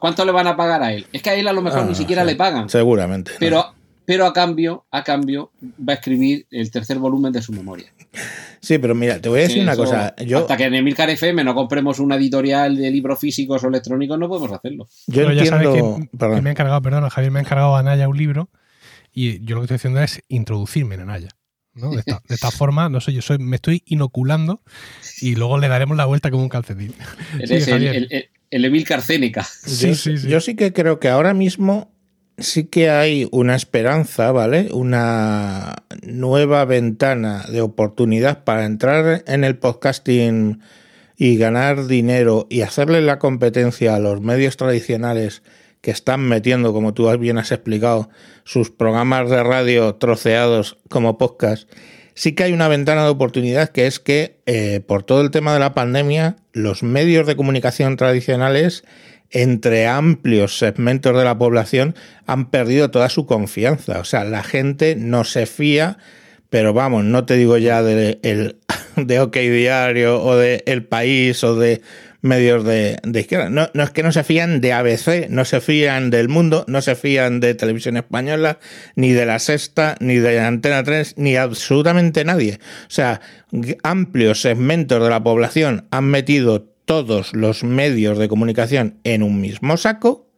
¿cuánto, 0.00 0.24
le 0.24 0.32
van 0.32 0.46
a 0.46 0.56
pagar 0.56 0.82
a 0.82 0.92
él? 0.92 1.06
Es 1.12 1.22
que 1.22 1.30
a 1.30 1.34
él 1.34 1.48
a 1.48 1.52
lo 1.52 1.62
mejor 1.62 1.84
ni 1.84 1.92
ah, 1.92 1.96
siquiera 1.96 2.24
le 2.24 2.36
pagan. 2.36 2.68
Seguramente. 2.68 3.32
Pero, 3.40 3.74
pero 4.04 4.26
a 4.26 4.32
cambio, 4.32 4.84
a 4.90 5.02
cambio, 5.02 5.50
va 5.60 5.94
a 5.94 5.96
escribir 5.96 6.46
el 6.50 6.70
tercer 6.70 6.98
volumen 6.98 7.32
de 7.32 7.42
su 7.42 7.52
memoria. 7.52 7.92
Sí, 8.62 8.78
pero 8.78 8.94
mira, 8.94 9.20
te 9.20 9.28
voy 9.28 9.40
a 9.40 9.42
decir 9.42 9.60
una 9.60 9.76
cosa. 9.76 10.14
Yo, 10.24 10.38
hasta 10.38 10.56
que 10.56 10.64
en 10.64 10.74
Emilcar 10.76 11.10
FM 11.10 11.42
no 11.42 11.52
compremos 11.52 11.98
una 11.98 12.14
editorial 12.14 12.76
de 12.76 12.92
libros 12.92 13.18
físicos 13.18 13.64
o 13.64 13.68
electrónicos, 13.68 14.16
no 14.16 14.28
podemos 14.28 14.52
hacerlo. 14.52 14.88
Yo 15.08 15.28
entiendo. 15.28 15.98
que, 16.12 16.40
me 16.40 16.48
ha 16.48 16.52
encargado, 16.52 16.80
perdón, 16.80 17.08
Javier 17.08 17.32
me 17.32 17.40
ha 17.40 17.42
encargado 17.42 17.74
a 17.74 17.80
Anaya 17.80 18.08
un 18.08 18.16
libro 18.16 18.50
y 19.12 19.44
yo 19.44 19.56
lo 19.56 19.62
que 19.62 19.64
estoy 19.64 19.76
haciendo 19.76 20.00
es 20.00 20.22
introducirme 20.28 20.94
en 20.94 21.00
Anaya. 21.00 21.28
¿no? 21.74 21.90
De, 21.90 22.04
esta, 22.28 22.50
forma, 22.52 22.88
no 22.88 23.00
sé, 23.00 23.12
yo 23.12 23.20
soy, 23.20 23.38
me 23.38 23.56
estoy 23.56 23.82
inoculando 23.86 24.62
y 25.20 25.34
luego 25.34 25.58
le 25.58 25.66
daremos 25.66 25.96
la 25.96 26.04
vuelta 26.04 26.30
como 26.30 26.44
un 26.44 26.48
calcetín. 26.48 26.94
el, 27.40 27.50
el, 27.50 28.30
el, 28.50 28.64
Emilcar 28.64 29.02
Cénica. 29.02 29.42
sí, 29.42 29.96
sí, 29.96 30.16
yo 30.28 30.40
sí 30.40 30.54
que 30.54 30.72
creo 30.72 31.00
que 31.00 31.08
ahora 31.08 31.34
mismo 31.34 31.92
sí 32.38 32.64
que 32.64 32.90
hay 32.90 33.28
una 33.30 33.54
esperanza, 33.54 34.32
¿vale? 34.32 34.68
Una 34.72 35.74
nueva 36.02 36.64
ventana 36.64 37.44
de 37.50 37.60
oportunidad 37.60 38.44
para 38.44 38.64
entrar 38.64 39.24
en 39.26 39.44
el 39.44 39.56
podcasting 39.58 40.60
y 41.16 41.36
ganar 41.36 41.86
dinero 41.86 42.46
y 42.50 42.62
hacerle 42.62 43.00
la 43.00 43.18
competencia 43.18 43.94
a 43.94 44.00
los 44.00 44.20
medios 44.20 44.56
tradicionales 44.56 45.42
que 45.80 45.90
están 45.90 46.20
metiendo, 46.20 46.72
como 46.72 46.94
tú 46.94 47.10
bien 47.18 47.38
has 47.38 47.52
explicado, 47.52 48.08
sus 48.44 48.70
programas 48.70 49.28
de 49.28 49.42
radio 49.42 49.96
troceados 49.96 50.78
como 50.88 51.18
podcast, 51.18 51.68
sí 52.14 52.32
que 52.32 52.44
hay 52.44 52.52
una 52.52 52.68
ventana 52.68 53.04
de 53.04 53.10
oportunidad 53.10 53.70
que 53.70 53.86
es 53.86 53.98
que 53.98 54.40
eh, 54.46 54.80
por 54.86 55.02
todo 55.02 55.20
el 55.20 55.30
tema 55.30 55.52
de 55.52 55.60
la 55.60 55.74
pandemia, 55.74 56.36
los 56.52 56.82
medios 56.82 57.26
de 57.26 57.36
comunicación 57.36 57.96
tradicionales 57.96 58.84
entre 59.32 59.86
amplios 59.86 60.58
segmentos 60.58 61.16
de 61.16 61.24
la 61.24 61.36
población 61.36 61.94
han 62.26 62.50
perdido 62.50 62.90
toda 62.90 63.08
su 63.08 63.26
confianza. 63.26 63.98
O 63.98 64.04
sea, 64.04 64.24
la 64.24 64.42
gente 64.42 64.94
no 64.96 65.24
se 65.24 65.46
fía, 65.46 65.98
pero 66.50 66.72
vamos, 66.72 67.04
no 67.04 67.24
te 67.24 67.36
digo 67.36 67.56
ya 67.58 67.82
de, 67.82 68.18
el, 68.22 68.56
de 68.96 69.20
OK 69.20 69.36
Diario 69.36 70.22
o 70.22 70.36
de 70.36 70.62
El 70.66 70.84
País 70.84 71.42
o 71.44 71.56
de 71.56 71.82
medios 72.22 72.64
de, 72.64 73.00
izquierda. 73.14 73.50
No, 73.50 73.68
no, 73.74 73.82
es 73.82 73.90
que 73.90 74.02
no 74.02 74.12
se 74.12 74.24
fían 74.24 74.60
de 74.60 74.72
ABC, 74.72 75.28
no 75.28 75.44
se 75.44 75.60
fían 75.60 76.10
del 76.10 76.28
mundo, 76.28 76.64
no 76.68 76.80
se 76.80 76.94
fían 76.94 77.40
de 77.40 77.54
Televisión 77.54 77.96
Española, 77.96 78.58
ni 78.94 79.12
de 79.12 79.26
La 79.26 79.38
Sexta, 79.38 79.96
ni 80.00 80.16
de 80.16 80.40
Antena 80.40 80.84
3, 80.84 81.14
ni 81.18 81.36
absolutamente 81.36 82.24
nadie. 82.24 82.60
O 82.86 82.90
sea, 82.90 83.20
amplios 83.82 84.40
segmentos 84.40 85.02
de 85.02 85.10
la 85.10 85.22
población 85.22 85.86
han 85.90 86.04
metido 86.04 86.71
todos 86.84 87.34
los 87.34 87.64
medios 87.64 88.18
de 88.18 88.28
comunicación 88.28 88.98
en 89.04 89.22
un 89.22 89.40
mismo 89.40 89.76
saco, 89.76 90.28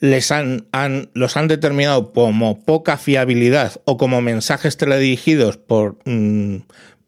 les 0.00 0.32
han, 0.32 0.66
los 1.14 1.36
han 1.36 1.46
determinado 1.46 2.12
como 2.12 2.64
poca 2.64 2.96
fiabilidad 2.96 3.80
o 3.84 3.96
como 3.96 4.20
mensajes 4.20 4.76
teledirigidos 4.76 5.58
por 5.58 5.98
mm, 6.04 6.56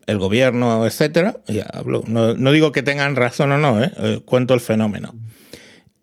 el 0.06 0.18
gobierno, 0.18 0.86
etcétera. 0.86 1.40
No, 2.06 2.52
digo 2.52 2.70
que 2.70 2.82
tengan 2.82 3.16
razón 3.16 3.50
o 3.50 3.58
no, 3.58 3.82
¿eh? 3.82 3.90
Eh, 3.96 4.20
cuento 4.24 4.54
el 4.54 4.60
fenómeno. 4.60 5.14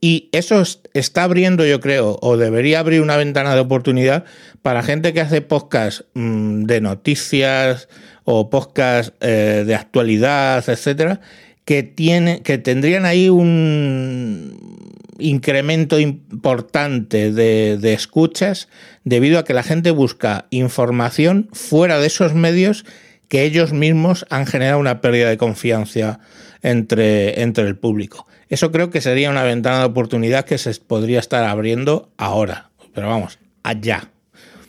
Y 0.02 0.30
eso 0.32 0.64
está 0.94 1.24
abriendo, 1.24 1.66
yo 1.66 1.80
creo, 1.80 2.18
o 2.22 2.36
debería 2.36 2.80
abrir 2.80 3.02
una 3.02 3.18
ventana 3.18 3.54
de 3.54 3.62
oportunidad 3.62 4.26
para 4.62 4.82
gente 4.82 5.14
que 5.14 5.22
hace 5.22 5.42
podcast 5.42 6.02
mm, 6.16 6.64
de 6.64 6.82
noticias 6.82 7.88
o 8.24 8.50
podcast 8.50 9.14
eh, 9.22 9.64
de 9.66 9.76
actualidad, 9.76 10.68
etcétera, 10.68 11.22
que, 11.66 11.84
tiene, 11.84 12.42
que 12.42 12.58
tendrían 12.58 13.06
ahí 13.06 13.30
un 13.30 14.82
incremento 15.20 16.00
importante 16.00 17.32
de, 17.32 17.78
de, 17.78 17.94
escuchas 17.94 18.70
debido 19.04 19.40
a 19.40 19.44
que 19.44 19.54
la 19.54 19.64
gente 19.64 19.92
busca 19.92 20.48
información 20.50 21.50
fuera 21.54 22.00
de 22.00 22.08
esos 22.08 22.34
medios 22.34 22.86
que 23.28 23.44
ellos 23.44 23.72
mismos 23.72 24.26
han 24.30 24.46
generado 24.46 24.80
una 24.80 25.00
pérdida 25.00 25.30
de 25.30 25.38
confianza 25.38 26.20
entre, 26.62 27.42
entre 27.42 27.66
el 27.66 27.78
público. 27.78 28.28
Eso 28.50 28.72
creo 28.72 28.90
que 28.90 29.00
sería 29.00 29.30
una 29.30 29.44
ventana 29.44 29.80
de 29.80 29.86
oportunidad 29.86 30.44
que 30.44 30.58
se 30.58 30.74
podría 30.76 31.20
estar 31.20 31.44
abriendo 31.46 32.12
ahora. 32.18 32.72
Pero 32.94 33.08
vamos, 33.08 33.40
allá. 33.64 34.10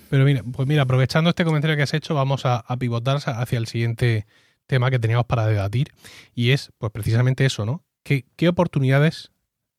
Pero 0.09 0.25
mira, 0.25 0.45
pues 0.45 0.69
mira, 0.69 0.83
aprovechando 0.83 1.31
este 1.31 1.45
comentario 1.45 1.77
que 1.77 1.83
has 1.83 1.95
hecho, 1.95 2.15
vamos 2.15 2.47
a, 2.47 2.59
a 2.59 2.77
pivotar 2.77 3.19
hacia 3.25 3.59
el 3.59 3.67
siguiente 3.67 4.27
tema 4.73 4.91
que 4.91 4.99
teníamos 4.99 5.27
para 5.27 5.47
debatir 5.47 5.93
y 6.35 6.53
es 6.53 6.73
pues 6.79 6.91
precisamente 6.93 7.45
eso, 7.45 7.67
¿no? 7.67 7.85
¿Qué, 8.05 8.25
oportunidades 8.49 9.31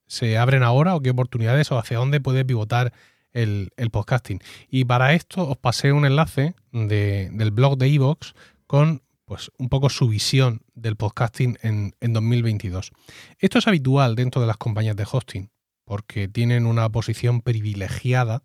se 0.06 0.38
abren 0.38 0.62
ahora 0.62 0.96
o 0.96 1.02
qué 1.02 1.10
oportunidades 1.10 1.72
o 1.72 1.80
hacia 1.80 1.98
dónde 1.98 2.22
puede 2.22 2.46
pivotar 2.46 2.94
el, 3.32 3.72
podcasting? 3.92 4.40
Y 4.70 4.86
para 4.86 5.14
esto 5.14 5.50
os 5.50 5.58
pasé 5.58 5.94
un 5.94 6.06
enlace 6.06 6.54
del 6.72 7.52
blog 7.52 7.80
de 7.80 7.88
Evox 7.88 8.36
con 8.68 9.02
pues 9.26 9.50
un 9.58 9.68
poco 9.68 9.90
su 9.90 10.08
visión 10.08 10.62
del 10.76 10.96
podcasting 10.96 11.58
en, 11.64 11.96
en 12.00 12.14
2022. 12.14 12.92
Esto 13.40 13.58
es 13.58 13.68
habitual 13.68 14.14
dentro 14.14 14.42
de 14.42 14.48
las 14.48 14.58
compañías 14.58 14.96
de 14.96 15.08
hosting 15.12 15.50
porque 15.86 16.28
tienen 16.28 16.68
una 16.68 16.88
posición 16.90 17.42
privilegiada 17.42 18.44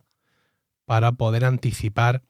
para 0.87 1.13
poder 1.13 1.45
anticipar 1.45 2.23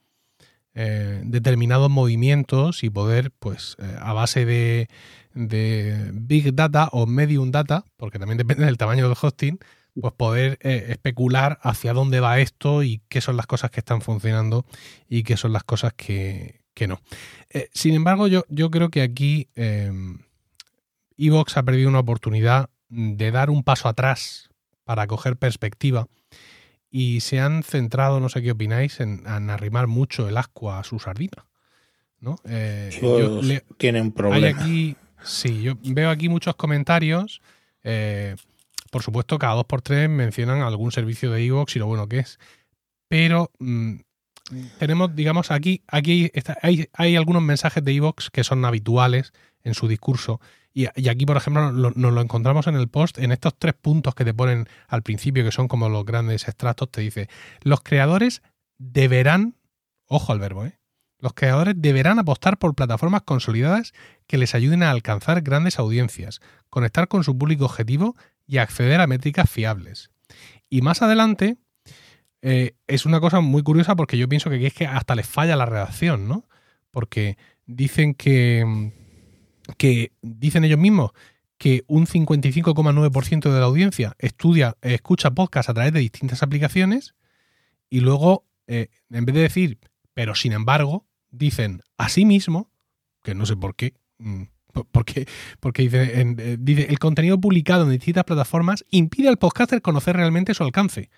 eh, 0.81 1.23
determinados 1.25 1.91
movimientos 1.91 2.85
y 2.85 2.91
poder, 2.91 3.33
pues, 3.41 3.75
eh, 3.81 3.97
a 3.99 4.13
base 4.13 4.45
de, 4.45 4.89
Big 5.35 6.55
Data 6.55 6.89
o 6.93 7.05
Medium 7.07 7.51
Data, 7.51 7.85
porque 7.97 8.21
también 8.21 8.39
depende 8.39 8.65
del 8.65 8.77
tamaño 8.77 9.09
del 9.09 9.19
hosting, 9.21 9.59
pues 10.01 10.15
poder 10.15 10.57
eh, 10.63 10.87
especular 10.91 11.59
hacia 11.63 11.93
dónde 11.95 12.21
va 12.21 12.39
esto 12.39 12.85
y 12.85 13.03
qué 13.09 13.21
son 13.21 13.37
las 13.37 13.49
cosas 13.49 13.73
que 13.73 13.81
están 13.81 14.03
funcionando 14.03 14.67
y 15.09 15.25
qué 15.25 15.37
son 15.37 15.53
las 15.53 15.65
cosas 15.65 15.95
que, 15.95 16.61
no. 16.87 17.01
sin 17.73 17.95
embargo, 17.95 18.29
yo, 18.29 18.45
yo 18.49 18.71
creo 18.71 18.89
que 18.89 19.03
aquí 19.03 19.49
Evox 21.17 21.57
ha 21.57 21.65
perdido 21.65 21.89
una 21.89 21.99
oportunidad 21.99 22.71
de 22.89 23.33
dar 23.33 23.51
un 23.51 23.65
paso 23.65 23.89
atrás 23.89 24.51
para 24.85 25.09
coger 25.09 25.37
perspectiva 25.37 26.07
y 26.99 27.21
se 27.21 27.39
han 27.39 27.63
centrado, 27.63 28.19
no 28.19 28.29
sé 28.29 28.43
qué 28.43 28.51
opináis, 28.51 28.99
en, 28.99 29.25
arrimar 29.29 29.87
mucho 29.87 30.29
el 30.29 30.37
ascua 30.37 30.81
a 30.81 30.83
su 30.83 30.99
sardina. 30.99 31.47
¿no? 32.19 32.41
Eh, 32.45 32.91
tienen 33.77 34.11
problemas. 34.11 34.61
Aquí, 34.61 34.97
sí, 35.23 35.63
yo 35.63 35.75
veo 35.85 36.11
aquí 36.11 36.29
muchos 36.29 36.57
comentarios. 36.57 37.41
Eh, 37.85 38.35
por 38.91 39.05
supuesto, 39.05 39.39
cada 39.39 39.55
dos 39.55 39.67
por 39.67 39.81
tres 39.81 40.11
mencionan 40.11 40.63
algún 40.63 40.91
servicio 40.91 41.31
de 41.31 41.45
iVoox 41.45 41.77
y 41.77 41.79
lo 41.79 41.87
bueno 41.87 42.09
que 42.09 42.19
es. 42.19 42.41
Pero 43.07 43.53
mm, 43.61 43.99
tenemos, 44.81 45.15
digamos, 45.15 45.53
aquí, 45.53 45.83
aquí 45.87 46.33
hay, 46.63 46.89
hay, 46.95 47.15
algunos 47.15 47.43
mensajes 47.43 47.85
de 47.85 47.93
Evox 47.95 48.29
que 48.31 48.43
son 48.43 48.65
habituales 48.65 49.33
en 49.63 49.75
su 49.75 49.87
discurso. 49.87 50.41
Y, 50.79 51.09
aquí, 51.09 51.27
por 51.27 51.37
ejemplo, 51.37 51.73
nos 51.73 52.13
lo 52.13 52.21
encontramos 52.21 52.69
en 52.69 52.77
el 52.77 52.87
post, 52.87 53.19
en 53.19 53.33
estos 53.33 53.59
tres 53.59 53.75
puntos 53.75 54.15
que 54.15 54.25
te 54.25 54.33
ponen 54.33 54.69
al 54.87 55.03
principio, 55.03 55.43
que 55.43 55.51
son 55.51 55.67
como 55.67 55.89
los 55.89 56.05
grandes 56.05 56.47
extractos, 56.47 56.89
te 56.89 57.01
dice, 57.01 57.29
los 57.63 57.81
creadores 57.81 58.43
deberán, 58.79 59.57
ojo 60.07 60.31
al 60.31 60.39
verbo, 60.39 60.67
¿eh? 60.67 60.79
Los 61.19 61.33
creadores 61.35 61.75
deberán 61.77 62.21
apostar 62.21 62.59
por 62.59 62.77
plataformas 62.77 63.23
consolidadas 63.23 63.93
que 64.29 64.39
les 64.39 64.55
ayuden 64.55 64.85
a 64.85 64.93
alcanzar 64.93 65.43
grandes 65.43 65.81
audiencias, 65.81 66.39
conectar 66.71 67.09
con 67.09 67.25
su 67.25 67.37
público 67.37 67.65
objetivo 67.65 68.15
y 68.47 68.59
acceder 68.59 69.01
a 69.01 69.09
métricas 69.09 69.51
fiables. 69.51 70.13
Y 70.71 70.83
más 70.83 71.03
adelante, 71.03 71.57
eh, 72.41 72.77
es 72.87 73.05
una 73.05 73.19
cosa 73.19 73.41
muy 73.41 73.65
curiosa 73.65 73.97
porque 73.97 74.17
yo 74.17 74.29
pienso 74.29 74.49
que 74.49 74.65
es 74.65 74.75
que 74.75 74.87
hasta 74.87 75.17
les 75.17 75.27
falla 75.27 75.57
la 75.57 75.67
redacción, 75.67 76.29
¿no? 76.29 76.49
Porque 76.93 77.37
dicen 77.67 78.15
que, 78.15 78.93
que 79.77 80.13
dicen 80.23 80.65
ellos 80.65 80.79
mismos 80.79 81.13
que 81.59 81.85
un 81.89 82.07
55,9% 82.07 83.53
de 83.53 83.61
la 83.61 83.67
audiencia 83.67 84.15
estudia, 84.19 84.77
escucha 84.81 85.33
podcast 85.33 85.69
a 85.69 85.75
través 85.75 85.93
de 85.93 86.01
distintas 86.01 86.43
aplicaciones 86.43 87.15
y 87.91 88.01
luego, 88.01 88.45
eh, 88.67 88.89
en 89.11 89.25
vez 89.25 89.35
de 89.35 89.43
decir, 89.43 89.79
pero 90.15 90.35
sin 90.35 90.53
embargo, 90.53 91.07
dicen 91.31 91.83
asimismo, 91.97 92.71
que 93.23 93.35
no 93.35 93.45
sé 93.45 93.57
por 93.57 93.75
qué, 93.75 93.95
mm, 94.19 94.43
porque, 94.93 95.27
porque 95.61 95.83
dice, 95.83 96.21
eh, 96.21 96.57
dice, 96.61 96.87
el 96.89 96.99
contenido 96.99 97.41
publicado 97.41 97.85
en 97.85 97.91
distintas 97.91 98.25
plataformas 98.25 98.85
impide 98.91 99.29
al 99.29 99.39
podcaster 99.39 99.83
conocer 99.83 100.17
realmente 100.17 100.55
su 100.55 100.63
alcance 100.63 101.11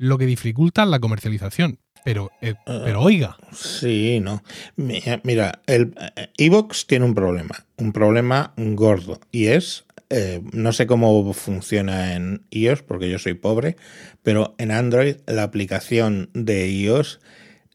lo 0.00 0.16
que 0.16 0.24
dificulta 0.24 0.86
la 0.86 0.98
comercialización. 0.98 1.78
Pero, 2.04 2.32
eh, 2.40 2.54
ah, 2.66 2.80
pero 2.84 3.02
oiga. 3.02 3.36
Sí, 3.52 4.18
no. 4.20 4.42
Mira, 4.76 5.60
el 5.66 5.94
eh, 6.16 6.30
Evox 6.38 6.86
tiene 6.86 7.04
un 7.04 7.14
problema, 7.14 7.66
un 7.76 7.92
problema 7.92 8.54
gordo, 8.56 9.20
y 9.30 9.48
es, 9.48 9.84
eh, 10.08 10.40
no 10.52 10.72
sé 10.72 10.86
cómo 10.86 11.30
funciona 11.34 12.14
en 12.14 12.46
iOS, 12.50 12.82
porque 12.82 13.10
yo 13.10 13.18
soy 13.18 13.34
pobre, 13.34 13.76
pero 14.22 14.54
en 14.56 14.70
Android 14.70 15.16
la 15.26 15.42
aplicación 15.42 16.30
de 16.32 16.70
iOS 16.70 17.20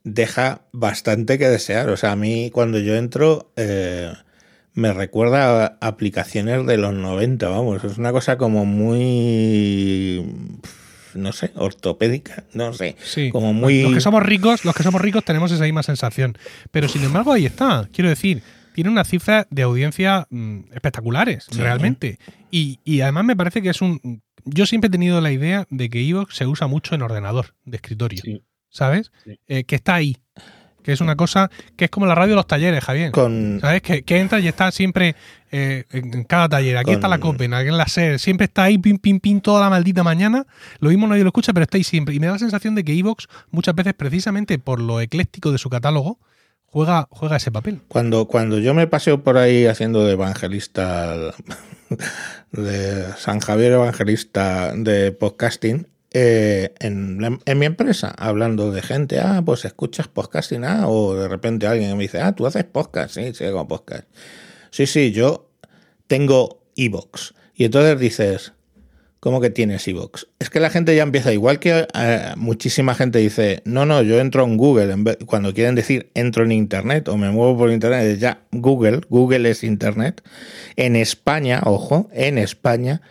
deja 0.03 0.63
bastante 0.71 1.37
que 1.37 1.47
desear. 1.47 1.89
O 1.89 1.97
sea, 1.97 2.13
a 2.13 2.15
mí 2.15 2.49
cuando 2.51 2.79
yo 2.79 2.95
entro... 2.95 3.51
me 4.73 4.91
recuerda 4.91 5.77
a 5.79 5.87
aplicaciones 5.87 6.65
de 6.65 6.77
los 6.77 6.93
90, 6.93 7.47
vamos, 7.47 7.83
es 7.85 7.97
una 7.97 8.11
cosa 8.11 8.37
como 8.37 8.65
muy 8.65 10.21
no 11.15 11.31
sé, 11.31 11.51
ortopédica, 11.55 12.43
no 12.53 12.73
sé. 12.73 12.95
Sí. 13.03 13.29
Como 13.29 13.53
muy. 13.53 13.83
Los 13.83 13.93
que 13.93 14.01
somos 14.01 14.23
ricos, 14.23 14.65
los 14.65 14.75
que 14.75 14.83
somos 14.83 15.01
ricos 15.01 15.23
tenemos 15.23 15.51
esa 15.51 15.63
misma 15.63 15.83
sensación. 15.83 16.37
Pero 16.71 16.87
sin 16.87 17.03
embargo, 17.03 17.33
ahí 17.33 17.45
está. 17.45 17.87
Quiero 17.91 18.09
decir, 18.09 18.43
tiene 18.73 18.89
una 18.89 19.03
cifra 19.03 19.47
de 19.49 19.63
audiencia 19.63 20.27
mm, 20.29 20.73
espectaculares, 20.73 21.47
realmente. 21.55 22.19
Y, 22.51 22.79
además 23.01 23.25
me 23.25 23.35
parece 23.35 23.61
que 23.61 23.69
es 23.69 23.81
un. 23.81 24.21
Yo 24.43 24.65
siempre 24.65 24.89
he 24.89 24.91
tenido 24.91 25.21
la 25.21 25.31
idea 25.31 25.65
de 25.69 25.89
que 25.89 26.07
Evox 26.07 26.35
se 26.35 26.45
usa 26.45 26.67
mucho 26.67 26.93
en 26.93 27.01
ordenador 27.01 27.55
de 27.65 27.77
escritorio. 27.77 28.21
¿Sabes? 28.69 29.11
Eh, 29.47 29.63
que 29.63 29.75
está 29.75 29.95
ahí 29.95 30.17
que 30.85 30.91
es 30.91 31.01
una 31.01 31.15
cosa 31.15 31.49
que 31.75 31.85
es 31.85 31.91
como 31.91 32.05
la 32.05 32.13
radio 32.13 32.33
de 32.33 32.35
los 32.35 32.45
talleres, 32.45 32.83
Javier. 32.83 33.11
¿Sabes? 33.59 33.81
Que, 33.81 34.03
entra 34.19 34.39
y 34.39 34.47
está 34.47 34.71
siempre 34.71 35.15
eh, 35.51 35.85
en 35.89 36.23
cada 36.25 36.47
taller. 36.47 36.77
Aquí 36.77 36.91
está 36.91 37.07
la 37.07 37.17
Copen, 37.17 37.55
aquí 37.55 37.69
en 37.69 37.77
la 37.77 37.87
SER, 37.87 38.19
siempre 38.19 38.45
está 38.45 38.63
ahí, 38.63 38.77
pim, 38.77 38.99
pim, 38.99 39.19
pim, 39.19 39.41
toda 39.41 39.61
la 39.61 39.71
maldita 39.71 40.03
mañana. 40.03 40.45
Lo 40.79 40.89
mismo 40.89 41.07
nadie 41.07 41.23
lo 41.23 41.29
escucha, 41.29 41.53
pero 41.53 41.63
está 41.63 41.77
ahí 41.77 41.83
siempre. 41.83 42.13
Y 42.13 42.19
me 42.19 42.27
da 42.27 42.33
la 42.33 42.39
sensación 42.39 42.75
de 42.75 42.83
que 42.83 42.93
Evox, 42.93 43.27
muchas 43.49 43.73
veces, 43.73 43.95
precisamente 43.95 44.59
por 44.59 44.79
lo 44.79 45.01
ecléctico 45.01 45.51
de 45.51 45.57
su 45.57 45.71
catálogo, 45.71 46.19
juega, 46.67 47.07
juega 47.09 47.37
ese 47.37 47.51
papel. 47.51 47.81
Cuando, 47.87 48.27
cuando 48.27 48.59
yo 48.59 48.75
me 48.75 48.85
paseo 48.85 49.23
por 49.23 49.39
ahí 49.39 49.65
haciendo 49.65 50.05
de 50.05 50.11
evangelista, 50.11 51.15
de 52.51 53.05
San 53.17 53.39
Javier 53.39 53.71
Evangelista 53.71 54.71
de 54.75 55.11
podcasting, 55.11 55.87
eh, 56.17 56.73
en, 56.79 57.17
mi 57.59 57.65
empresa, 57.65 58.15
hablando 58.17 58.71
de 58.71 58.81
gente, 58.81 59.19
ah, 59.19 59.41
pues 59.45 59.65
escuchas 59.65 60.07
podcast 60.07 60.49
y 60.53 60.57
nada, 60.59 60.87
o 60.87 61.13
de 61.13 61.27
repente 61.27 61.67
alguien 61.67 61.97
me 61.97 62.03
dice, 62.03 62.21
ah, 62.21 62.33
tú 62.33 62.45
haces 62.45 62.63
podcast, 62.63 63.15
sí, 63.15 63.33
sí, 63.33 63.43
hago 63.43 63.67
podcast. 63.67 64.07
Sí, 64.71 64.87
sí, 64.87 65.11
yo 65.11 65.49
tengo 66.07 66.63
Evox. 66.77 67.33
Y 67.53 67.65
entonces 67.65 67.99
dices, 67.99 68.53
¿cómo 69.19 69.41
que 69.41 69.49
tienes 69.49 69.85
Evox? 69.89 70.27
Es 70.39 70.49
que 70.49 70.61
la 70.61 70.69
gente 70.69 70.95
ya 70.95 71.03
empieza, 71.03 71.33
igual 71.33 71.59
que 71.59 71.85
eh, 71.93 72.33
muchísima 72.37 72.95
gente 72.95 73.19
dice, 73.19 73.61
no, 73.65 73.85
no, 73.85 74.01
yo 74.01 74.17
entro 74.21 74.45
en 74.45 74.55
Google, 74.55 75.17
cuando 75.25 75.53
quieren 75.53 75.75
decir 75.75 76.11
entro 76.13 76.45
en 76.45 76.53
Internet 76.53 77.09
o 77.09 77.17
me 77.17 77.29
muevo 77.29 77.57
por 77.57 77.71
Internet, 77.71 78.19
ya 78.19 78.39
Google, 78.53 79.01
Google 79.09 79.49
es 79.49 79.65
Internet. 79.65 80.23
En 80.77 80.95
España, 80.95 81.61
ojo, 81.65 82.09
en 82.13 82.37
España, 82.37 83.01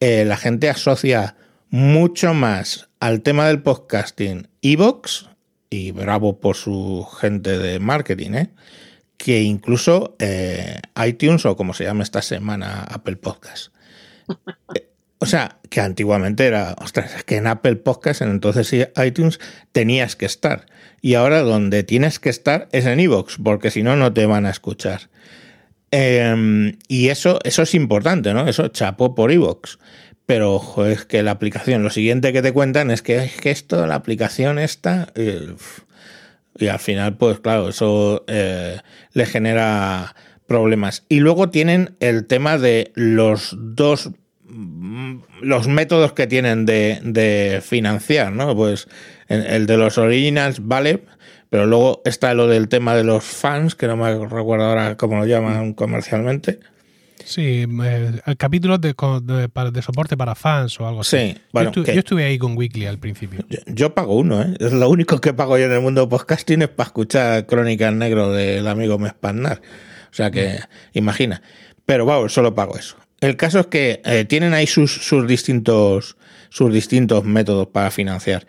eh, 0.00 0.26
la 0.26 0.36
gente 0.36 0.68
asocia 0.68 1.36
mucho 1.74 2.34
más 2.34 2.88
al 3.00 3.22
tema 3.22 3.48
del 3.48 3.60
podcasting 3.60 4.46
Evox, 4.62 5.28
y 5.70 5.90
bravo 5.90 6.38
por 6.38 6.54
su 6.54 7.04
gente 7.20 7.58
de 7.58 7.80
marketing, 7.80 8.30
¿eh? 8.34 8.50
que 9.16 9.42
incluso 9.42 10.14
eh, 10.20 10.80
iTunes 11.04 11.44
o 11.46 11.56
como 11.56 11.74
se 11.74 11.82
llama 11.82 12.04
esta 12.04 12.22
semana 12.22 12.84
Apple 12.84 13.16
Podcast. 13.16 13.74
Eh, 14.76 14.88
o 15.18 15.26
sea, 15.26 15.58
que 15.68 15.80
antiguamente 15.80 16.46
era, 16.46 16.76
ostras, 16.80 17.12
es 17.16 17.24
que 17.24 17.36
en 17.36 17.48
Apple 17.48 17.76
Podcast, 17.76 18.22
en 18.22 18.30
entonces 18.30 18.72
iTunes, 19.04 19.40
tenías 19.72 20.14
que 20.14 20.26
estar. 20.26 20.66
Y 21.00 21.14
ahora 21.14 21.40
donde 21.40 21.82
tienes 21.82 22.20
que 22.20 22.28
estar 22.30 22.68
es 22.70 22.86
en 22.86 23.00
Evox, 23.00 23.38
porque 23.42 23.72
si 23.72 23.82
no, 23.82 23.96
no 23.96 24.12
te 24.12 24.26
van 24.26 24.46
a 24.46 24.50
escuchar. 24.50 25.08
Em, 25.90 26.78
y 26.88 27.08
eso, 27.08 27.38
eso 27.44 27.62
es 27.62 27.74
importante, 27.74 28.34
¿no? 28.34 28.48
Eso 28.48 28.68
chapó 28.68 29.14
por 29.14 29.32
Evox. 29.32 29.78
Pero 30.26 30.54
ojo, 30.54 30.86
es 30.86 31.04
que 31.04 31.22
la 31.22 31.32
aplicación, 31.32 31.82
lo 31.82 31.90
siguiente 31.90 32.32
que 32.32 32.42
te 32.42 32.52
cuentan 32.52 32.90
es 32.90 33.02
que, 33.02 33.16
es 33.16 33.36
que 33.36 33.50
esto, 33.50 33.86
la 33.86 33.96
aplicación 33.96 34.58
está... 34.58 35.12
Eh, 35.14 35.54
y 36.56 36.68
al 36.68 36.78
final, 36.78 37.16
pues 37.16 37.40
claro, 37.40 37.68
eso 37.68 38.24
eh, 38.28 38.78
le 39.12 39.26
genera 39.26 40.14
problemas. 40.46 41.04
Y 41.08 41.20
luego 41.20 41.50
tienen 41.50 41.96
el 42.00 42.26
tema 42.26 42.58
de 42.58 42.92
los 42.94 43.56
dos 43.58 44.12
mm, 44.44 45.16
los 45.42 45.66
métodos 45.68 46.12
que 46.12 46.26
tienen 46.26 46.64
de, 46.64 47.00
de 47.02 47.60
financiar, 47.62 48.32
¿no? 48.32 48.54
Pues 48.54 48.88
el 49.28 49.66
de 49.66 49.76
los 49.76 49.98
originals 49.98 50.66
vale, 50.66 51.04
pero 51.50 51.66
luego 51.66 52.02
está 52.04 52.34
lo 52.34 52.46
del 52.46 52.68
tema 52.68 52.94
de 52.94 53.04
los 53.04 53.24
fans, 53.24 53.74
que 53.74 53.86
no 53.86 53.96
me 53.96 54.12
recuerdo 54.26 54.64
ahora 54.64 54.96
cómo 54.96 55.18
lo 55.18 55.26
llaman 55.26 55.72
comercialmente. 55.72 56.60
Sí, 57.24 57.66
eh, 57.84 58.20
capítulos 58.36 58.80
de, 58.80 58.94
de, 58.94 59.82
soporte 59.82 60.16
para 60.16 60.34
fans 60.34 60.78
o 60.80 60.86
algo 60.86 61.00
así. 61.00 61.16
Sí, 61.16 61.36
bueno, 61.52 61.72
yo, 61.72 61.82
estuve, 61.84 62.24
ahí 62.24 62.38
con 62.38 62.56
Weekly 62.56 62.86
al 62.86 62.98
principio. 62.98 63.44
Yo, 63.66 63.94
pago 63.94 64.16
uno, 64.16 64.42
¿eh? 64.42 64.54
Es 64.60 64.72
lo 64.72 64.88
único 64.88 65.20
que 65.20 65.32
pago 65.32 65.58
yo 65.58 65.64
en 65.64 65.72
el 65.72 65.80
mundo 65.80 66.08
podcasting 66.08 66.62
es 66.62 66.68
para 66.68 66.88
escuchar 66.88 67.46
Crónicas 67.46 67.92
Negro 67.92 68.30
del 68.32 68.66
amigo 68.68 68.98
Mespanar. 68.98 69.62
O 70.10 70.14
sea 70.14 70.30
que, 70.30 70.60
imagina. 70.92 71.42
Pero 71.86 72.06
vamos, 72.06 72.32
solo 72.32 72.54
pago 72.54 72.76
eso. 72.76 72.96
El 73.20 73.36
caso 73.36 73.60
es 73.60 73.66
que 73.66 74.00
eh, 74.04 74.24
tienen 74.26 74.52
ahí 74.52 74.66
sus, 74.66 74.92
sus, 74.92 75.26
distintos, 75.26 76.16
sus 76.50 76.72
distintos 76.72 77.24
métodos 77.24 77.68
para 77.68 77.90
financiar. 77.90 78.46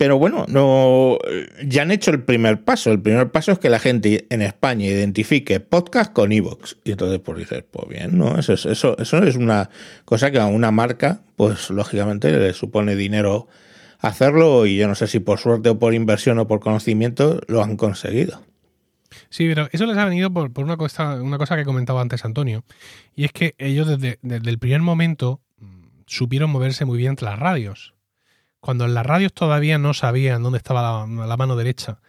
Pero 0.00 0.16
bueno, 0.18 0.46
no, 0.48 1.18
ya 1.62 1.82
han 1.82 1.90
hecho 1.90 2.10
el 2.10 2.22
primer 2.22 2.64
paso. 2.64 2.90
El 2.90 3.02
primer 3.02 3.30
paso 3.30 3.52
es 3.52 3.58
que 3.58 3.68
la 3.68 3.78
gente 3.78 4.26
en 4.30 4.40
España 4.40 4.86
identifique 4.86 5.60
podcast 5.60 6.10
con 6.10 6.32
Evox. 6.32 6.78
Y 6.84 6.92
entonces, 6.92 7.20
pues 7.22 7.36
dices, 7.36 7.64
pues 7.70 7.86
bien, 7.86 8.16
¿no? 8.16 8.38
Eso, 8.38 8.54
eso, 8.54 8.96
eso 8.96 9.18
es 9.18 9.36
una 9.36 9.68
cosa 10.06 10.30
que 10.30 10.38
a 10.38 10.46
una 10.46 10.70
marca, 10.70 11.20
pues 11.36 11.68
lógicamente 11.68 12.32
le 12.32 12.54
supone 12.54 12.96
dinero 12.96 13.46
hacerlo. 13.98 14.64
Y 14.64 14.78
yo 14.78 14.88
no 14.88 14.94
sé 14.94 15.06
si 15.06 15.20
por 15.20 15.38
suerte 15.38 15.68
o 15.68 15.78
por 15.78 15.92
inversión 15.92 16.38
o 16.38 16.48
por 16.48 16.60
conocimiento 16.60 17.38
lo 17.46 17.62
han 17.62 17.76
conseguido. 17.76 18.40
Sí, 19.28 19.48
pero 19.48 19.68
eso 19.70 19.84
les 19.84 19.98
ha 19.98 20.06
venido 20.06 20.32
por, 20.32 20.50
una, 20.56 20.78
cosa, 20.78 21.20
una 21.20 21.36
cosa 21.36 21.56
que 21.56 21.66
comentaba 21.66 22.00
antes 22.00 22.24
Antonio. 22.24 22.64
Y 23.14 23.26
es 23.26 23.32
que 23.32 23.54
ellos 23.58 23.86
desde, 23.86 24.18
desde 24.22 24.48
el 24.48 24.58
primer 24.58 24.80
momento 24.80 25.42
mm, 25.58 25.82
supieron 26.06 26.48
moverse 26.48 26.86
muy 26.86 26.96
bien 26.96 27.10
entre 27.10 27.26
las 27.26 27.38
radios 27.38 27.92
cuando 28.60 28.84
en 28.84 28.94
las 28.94 29.06
radios 29.06 29.32
todavía 29.32 29.78
no 29.78 29.94
sabían 29.94 30.42
dónde 30.42 30.58
estaba 30.58 31.06
la, 31.06 31.36
mano 31.36 31.56
derecha, 31.56 32.00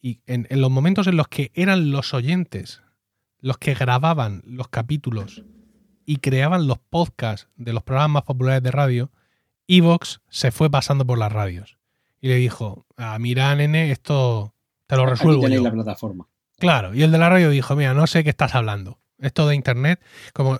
y 0.00 0.20
en, 0.26 0.46
los 0.50 0.70
momentos 0.70 1.06
en 1.06 1.16
los 1.16 1.28
que 1.28 1.50
eran 1.54 1.90
los 1.90 2.14
oyentes 2.14 2.82
los 3.40 3.58
que 3.58 3.74
grababan 3.74 4.42
los 4.46 4.68
capítulos 4.68 5.42
y 6.06 6.16
creaban 6.16 6.66
los 6.66 6.78
podcasts 6.78 7.48
de 7.56 7.74
los 7.74 7.82
programas 7.82 8.10
más 8.10 8.22
populares 8.22 8.62
de 8.62 8.70
radio, 8.70 9.10
Evox 9.68 10.22
se 10.30 10.50
fue 10.50 10.70
pasando 10.70 11.06
por 11.06 11.18
las 11.18 11.30
radios 11.30 11.76
y 12.22 12.28
le 12.28 12.36
dijo, 12.36 12.86
ah, 12.96 13.18
mira, 13.18 13.54
nene, 13.54 13.90
esto 13.90 14.54
te 14.86 14.96
lo 14.96 15.04
resuelvo 15.04 15.46
yo. 15.46 15.62
la 15.62 15.72
plataforma. 15.72 16.26
Claro, 16.58 16.94
y 16.94 17.02
el 17.02 17.12
de 17.12 17.18
la 17.18 17.28
radio 17.28 17.50
dijo, 17.50 17.76
mira, 17.76 17.92
no 17.92 18.06
sé 18.06 18.24
qué 18.24 18.30
estás 18.30 18.54
hablando. 18.54 18.98
Esto 19.20 19.46
de 19.46 19.54
Internet, 19.54 20.00
como 20.32 20.58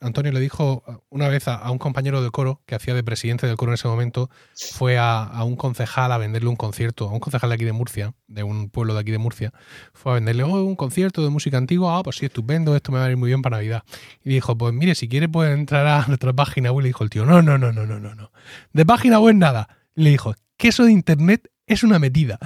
Antonio 0.00 0.30
le 0.30 0.40
dijo 0.40 0.82
una 1.08 1.28
vez 1.28 1.48
a, 1.48 1.70
un 1.70 1.78
compañero 1.78 2.22
de 2.22 2.30
coro 2.30 2.62
que 2.66 2.74
hacía 2.74 2.94
de 2.94 3.02
presidente 3.02 3.46
del 3.46 3.56
coro 3.56 3.72
en 3.72 3.74
ese 3.74 3.88
momento, 3.88 4.30
fue 4.54 4.98
a, 4.98 5.42
un 5.44 5.56
concejal 5.56 6.12
a 6.12 6.18
venderle 6.18 6.48
un 6.48 6.56
concierto, 6.56 7.08
a 7.08 7.12
un 7.12 7.20
concejal 7.20 7.50
de 7.50 7.54
aquí 7.54 7.64
de 7.64 7.72
Murcia, 7.72 8.14
de 8.26 8.42
un 8.42 8.68
pueblo 8.68 8.94
de 8.94 9.00
aquí 9.00 9.12
de 9.12 9.18
Murcia, 9.18 9.52
fue 9.94 10.12
a 10.12 10.14
venderle 10.16 10.42
oh, 10.42 10.62
un 10.62 10.76
concierto 10.76 11.22
de 11.22 11.30
música 11.30 11.56
antigua, 11.56 11.98
ah, 11.98 12.02
pues 12.02 12.16
sí, 12.16 12.26
estupendo, 12.26 12.76
esto 12.76 12.92
me 12.92 12.98
va 12.98 13.06
a 13.06 13.10
ir 13.10 13.16
muy 13.16 13.28
bien 13.28 13.40
para 13.40 13.56
Navidad. 13.56 13.82
Y 14.22 14.30
dijo, 14.30 14.56
pues 14.58 14.74
mire, 14.74 14.94
si 14.94 15.08
quiere 15.08 15.28
puede 15.28 15.52
entrar 15.52 15.86
a 15.86 16.06
nuestra 16.06 16.32
página 16.32 16.72
web. 16.72 16.82
Y 16.82 16.84
le 16.84 16.88
dijo 16.90 17.04
el 17.04 17.10
tío, 17.10 17.24
no, 17.24 17.40
no, 17.40 17.56
no, 17.56 17.72
no, 17.72 17.86
no, 17.86 17.98
no, 17.98 18.14
no. 18.14 18.30
De 18.72 18.84
página 18.84 19.18
web 19.18 19.34
nada. 19.34 19.68
le 19.94 20.10
dijo, 20.10 20.34
que 20.56 20.68
eso 20.68 20.84
de 20.84 20.92
Internet 20.92 21.50
es 21.66 21.82
una 21.82 21.98
metida. 21.98 22.38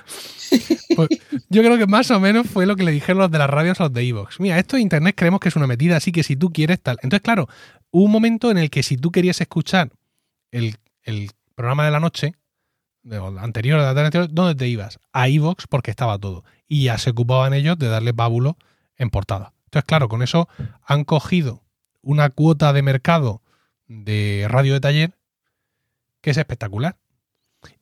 Pues, 1.08 1.20
yo 1.48 1.62
creo 1.62 1.78
que 1.78 1.86
más 1.86 2.10
o 2.10 2.20
menos 2.20 2.46
fue 2.46 2.66
lo 2.66 2.76
que 2.76 2.84
le 2.84 2.90
dijeron 2.90 3.18
los 3.18 3.30
de 3.30 3.38
las 3.38 3.48
radios 3.48 3.80
a 3.80 3.84
los 3.84 3.92
de 3.92 4.02
Evox. 4.02 4.40
Mira, 4.40 4.58
esto 4.58 4.76
de 4.76 4.82
Internet 4.82 5.14
creemos 5.16 5.40
que 5.40 5.48
es 5.48 5.56
una 5.56 5.66
metida, 5.66 5.96
así 5.96 6.12
que 6.12 6.22
si 6.22 6.36
tú 6.36 6.52
quieres 6.52 6.80
tal. 6.80 6.98
Entonces, 7.02 7.22
claro, 7.22 7.48
hubo 7.90 8.04
un 8.04 8.10
momento 8.10 8.50
en 8.50 8.58
el 8.58 8.70
que 8.70 8.82
si 8.82 8.96
tú 8.96 9.10
querías 9.10 9.40
escuchar 9.40 9.90
el, 10.50 10.76
programa 11.54 11.84
de 11.84 11.90
la 11.90 12.00
noche, 12.00 12.34
anterior 13.38 13.78
a 13.78 13.82
la 13.82 13.88
tarde 13.88 14.06
anterior, 14.06 14.28
¿dónde 14.30 14.54
te 14.54 14.68
ibas? 14.68 14.98
A 15.12 15.28
Evox 15.28 15.66
porque 15.66 15.90
estaba 15.90 16.18
todo. 16.18 16.44
Y 16.68 16.84
ya 16.84 16.98
se 16.98 17.10
ocupaban 17.10 17.54
ellos 17.54 17.78
de 17.78 17.88
darle 17.88 18.14
pábulo 18.14 18.56
en 18.96 19.10
portada. 19.10 19.52
Entonces, 19.64 19.86
claro, 19.86 20.08
con 20.08 20.22
eso 20.22 20.48
han 20.84 21.04
cogido 21.04 21.62
una 22.02 22.30
cuota 22.30 22.72
de 22.72 22.82
mercado 22.82 23.42
de 23.86 24.46
radio 24.48 24.74
de 24.74 24.80
taller 24.80 25.18
que 26.20 26.30
es 26.30 26.36
espectacular. 26.36 26.96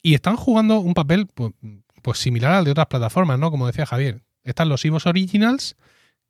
Y 0.02 0.14
están 0.14 0.36
jugando 0.36 0.80
un 0.80 0.94
papel 0.94 1.26
pues, 1.26 1.52
pues, 2.02 2.18
similar 2.18 2.52
al 2.52 2.64
de 2.64 2.70
otras 2.70 2.86
plataformas, 2.86 3.38
¿no? 3.38 3.50
Como 3.50 3.66
decía 3.66 3.86
Javier. 3.86 4.22
Están 4.44 4.68
los 4.68 4.84
Evox 4.84 5.06
Originals, 5.06 5.76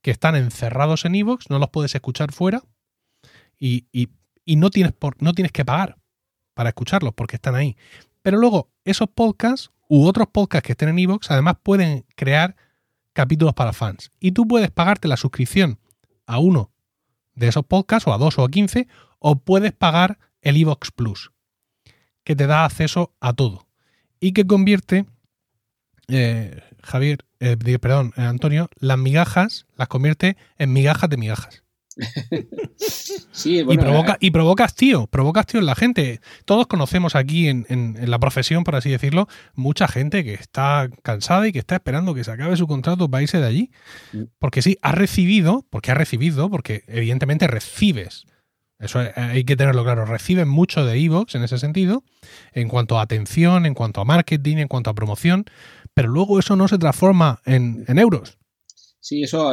que 0.02 0.10
están 0.10 0.34
encerrados 0.36 1.04
en 1.04 1.14
Evox, 1.14 1.50
no 1.50 1.58
los 1.58 1.70
puedes 1.70 1.94
escuchar 1.94 2.32
fuera. 2.32 2.62
Y, 3.58 3.86
no, 4.46 4.70
tienes 4.70 4.92
por, 4.92 5.20
no 5.22 5.32
tienes 5.32 5.52
que 5.52 5.64
pagar 5.64 5.98
para 6.54 6.70
escucharlos, 6.70 7.14
porque 7.14 7.36
están 7.36 7.54
ahí. 7.54 7.76
Pero 8.22 8.38
luego, 8.38 8.70
esos 8.84 9.08
podcasts 9.08 9.70
u 9.88 10.06
otros 10.06 10.28
podcasts 10.28 10.66
que 10.66 10.72
estén 10.72 10.88
en 10.88 10.98
Evox, 10.98 11.30
además 11.30 11.56
pueden 11.62 12.04
crear 12.16 12.56
capítulos 13.12 13.54
para 13.54 13.72
fans. 13.72 14.10
Y 14.20 14.32
tú 14.32 14.46
puedes 14.46 14.70
pagarte 14.70 15.08
la 15.08 15.16
suscripción 15.16 15.78
a 16.26 16.38
uno 16.38 16.72
de 17.34 17.48
esos 17.48 17.64
podcasts, 17.64 18.06
o 18.08 18.12
a 18.12 18.18
dos 18.18 18.38
o 18.38 18.44
a 18.44 18.50
quince, 18.50 18.88
o 19.18 19.36
puedes 19.38 19.72
pagar 19.72 20.18
el 20.40 20.56
Evox 20.56 20.90
Plus 20.90 21.30
que 22.28 22.36
te 22.36 22.46
da 22.46 22.66
acceso 22.66 23.14
a 23.20 23.32
todo 23.32 23.66
y 24.20 24.32
que 24.32 24.46
convierte, 24.46 25.06
eh, 26.08 26.62
Javier, 26.82 27.18
eh, 27.40 27.56
perdón, 27.78 28.12
eh, 28.16 28.22
Antonio, 28.22 28.70
las 28.78 28.98
migajas 28.98 29.66
las 29.76 29.88
convierte 29.88 30.36
en 30.58 30.72
migajas 30.72 31.10
de 31.10 31.16
migajas. 31.16 31.64
sí, 33.32 33.58
y, 33.58 33.76
provoca, 33.76 34.16
y 34.20 34.30
provocas 34.30 34.74
tío, 34.74 35.08
provocas 35.08 35.46
tío 35.46 35.58
en 35.60 35.66
la 35.66 35.74
gente. 35.74 36.20
Todos 36.44 36.68
conocemos 36.68 37.16
aquí 37.16 37.48
en, 37.48 37.66
en, 37.68 38.08
la 38.08 38.20
profesión, 38.20 38.62
por 38.62 38.76
así 38.76 38.88
decirlo, 38.88 39.26
mucha 39.54 39.88
gente 39.88 40.22
que 40.22 40.34
está 40.34 40.88
cansada 41.02 41.48
y 41.48 41.52
que 41.52 41.58
está 41.58 41.74
esperando 41.74 42.14
que 42.14 42.22
se 42.22 42.30
acabe 42.30 42.56
su 42.56 42.68
contrato 42.68 43.10
para 43.10 43.22
irse 43.22 43.38
de 43.38 43.46
allí. 43.46 43.70
Mm. 44.12 44.22
Porque 44.38 44.62
sí, 44.62 44.78
ha 44.80 44.92
recibido, 44.92 45.66
porque 45.70 45.90
ha 45.90 45.94
recibido, 45.94 46.48
porque 46.50 46.84
evidentemente 46.86 47.48
recibes 47.48 48.26
eso 48.78 49.00
hay 49.16 49.42
que 49.42 49.56
tenerlo 49.56 49.82
claro. 49.82 50.04
Reciben 50.04 50.48
mucho 50.48 50.84
de 50.84 50.96
Evox 50.98 51.34
en 51.34 51.42
ese 51.42 51.58
sentido, 51.58 52.04
en 52.52 52.68
cuanto 52.68 52.98
a 52.98 53.02
atención, 53.02 53.66
en 53.66 53.74
cuanto 53.74 54.00
a 54.00 54.04
marketing, 54.04 54.58
en 54.58 54.68
cuanto 54.68 54.90
a 54.90 54.94
promoción, 54.94 55.46
pero 55.98 56.10
luego 56.10 56.38
eso 56.38 56.54
no 56.54 56.68
se 56.68 56.78
transforma 56.78 57.42
en, 57.44 57.84
euros. 57.98 58.38
Sí, 59.00 59.24
eso, 59.24 59.52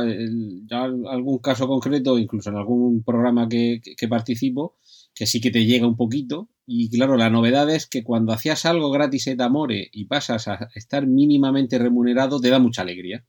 ya 0.69 0.83
algún 0.83 1.39
caso 1.39 1.67
concreto, 1.67 2.19
incluso 2.19 2.51
en 2.51 2.57
algún 2.57 3.03
programa 3.03 3.49
que, 3.49 3.81
que, 3.97 4.07
participo, 4.07 4.77
que 5.15 5.25
sí 5.25 5.41
que 5.41 5.49
te 5.49 5.65
llega 5.65 5.87
un 5.87 5.97
poquito. 5.97 6.51
Y 6.67 6.91
claro, 6.91 7.17
la 7.17 7.31
novedad 7.31 7.67
es 7.71 7.87
que 7.87 8.03
cuando 8.03 8.31
hacías 8.31 8.67
algo 8.67 8.91
gratis 8.91 9.25
et 9.25 9.41
amore 9.41 9.89
y 9.91 10.05
pasas 10.05 10.47
a 10.47 10.69
estar 10.75 11.07
mínimamente 11.07 11.79
remunerado, 11.79 12.39
te 12.39 12.51
da 12.51 12.59
mucha 12.59 12.83
alegría. 12.83 13.25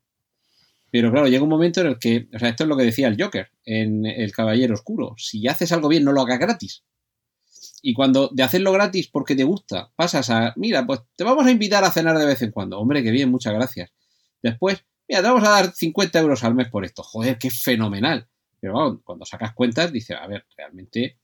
Pero 0.91 1.11
claro, 1.11 1.27
llega 1.27 1.43
un 1.43 1.49
momento 1.49 1.81
en 1.81 1.87
el 1.87 1.99
que, 1.99 2.29
o 2.35 2.39
sea, 2.39 2.51
esto 2.51 2.65
es 2.65 2.69
lo 2.69 2.77
que 2.77 2.85
decía 2.85 3.09
el 3.09 3.17
Joker 3.19 3.49
en 3.65 4.05
El 4.05 4.31
Caballero 4.33 4.75
Oscuro. 4.75 5.15
Si 5.17 5.49
haces 5.49 5.73
algo 5.73 5.89
bien, 5.89 6.05
no 6.05 6.13
lo 6.13 6.21
hagas 6.21 6.39
gratis. 6.39 6.85
Y 7.83 7.95
cuando 7.95 8.31
de 8.33 8.43
hacerlo 8.43 8.73
gratis 8.73 9.09
porque 9.09 9.37
te 9.37 9.45
gusta, 9.45 9.93
pasas 9.97 10.31
a, 10.31 10.53
mira, 10.57 10.87
pues 10.87 11.01
te 11.15 11.25
vamos 11.25 11.47
a 11.47 11.51
invitar 11.51 11.85
a 11.85 11.91
cenar 11.91 12.19
de 12.19 12.27
vez 12.27 12.43
en 12.43 12.51
cuando. 12.51 12.79
Hombre, 12.79 13.03
qué 13.03 13.11
bien, 13.11 13.31
muchas 13.31 13.55
gracias. 13.55 13.91
Después, 14.43 14.85
mira, 15.09 15.23
te 15.23 15.29
vamos 15.29 15.45
a 15.45 15.51
dar 15.51 15.73
50 15.73 16.19
euros 16.19 16.45
al 16.45 16.55
mes 16.55 16.69
por 16.69 16.85
esto. 16.85 17.03
Joder, 17.03 17.39
qué 17.39 17.51
fenomenal. 17.51 18.27
Pero 18.61 19.01
cuando 19.05 19.25
sacas 19.25 19.55
cuentas, 19.55 19.93
dices, 19.93 20.17
a 20.21 20.27
ver, 20.27 20.45
realmente 20.57 21.19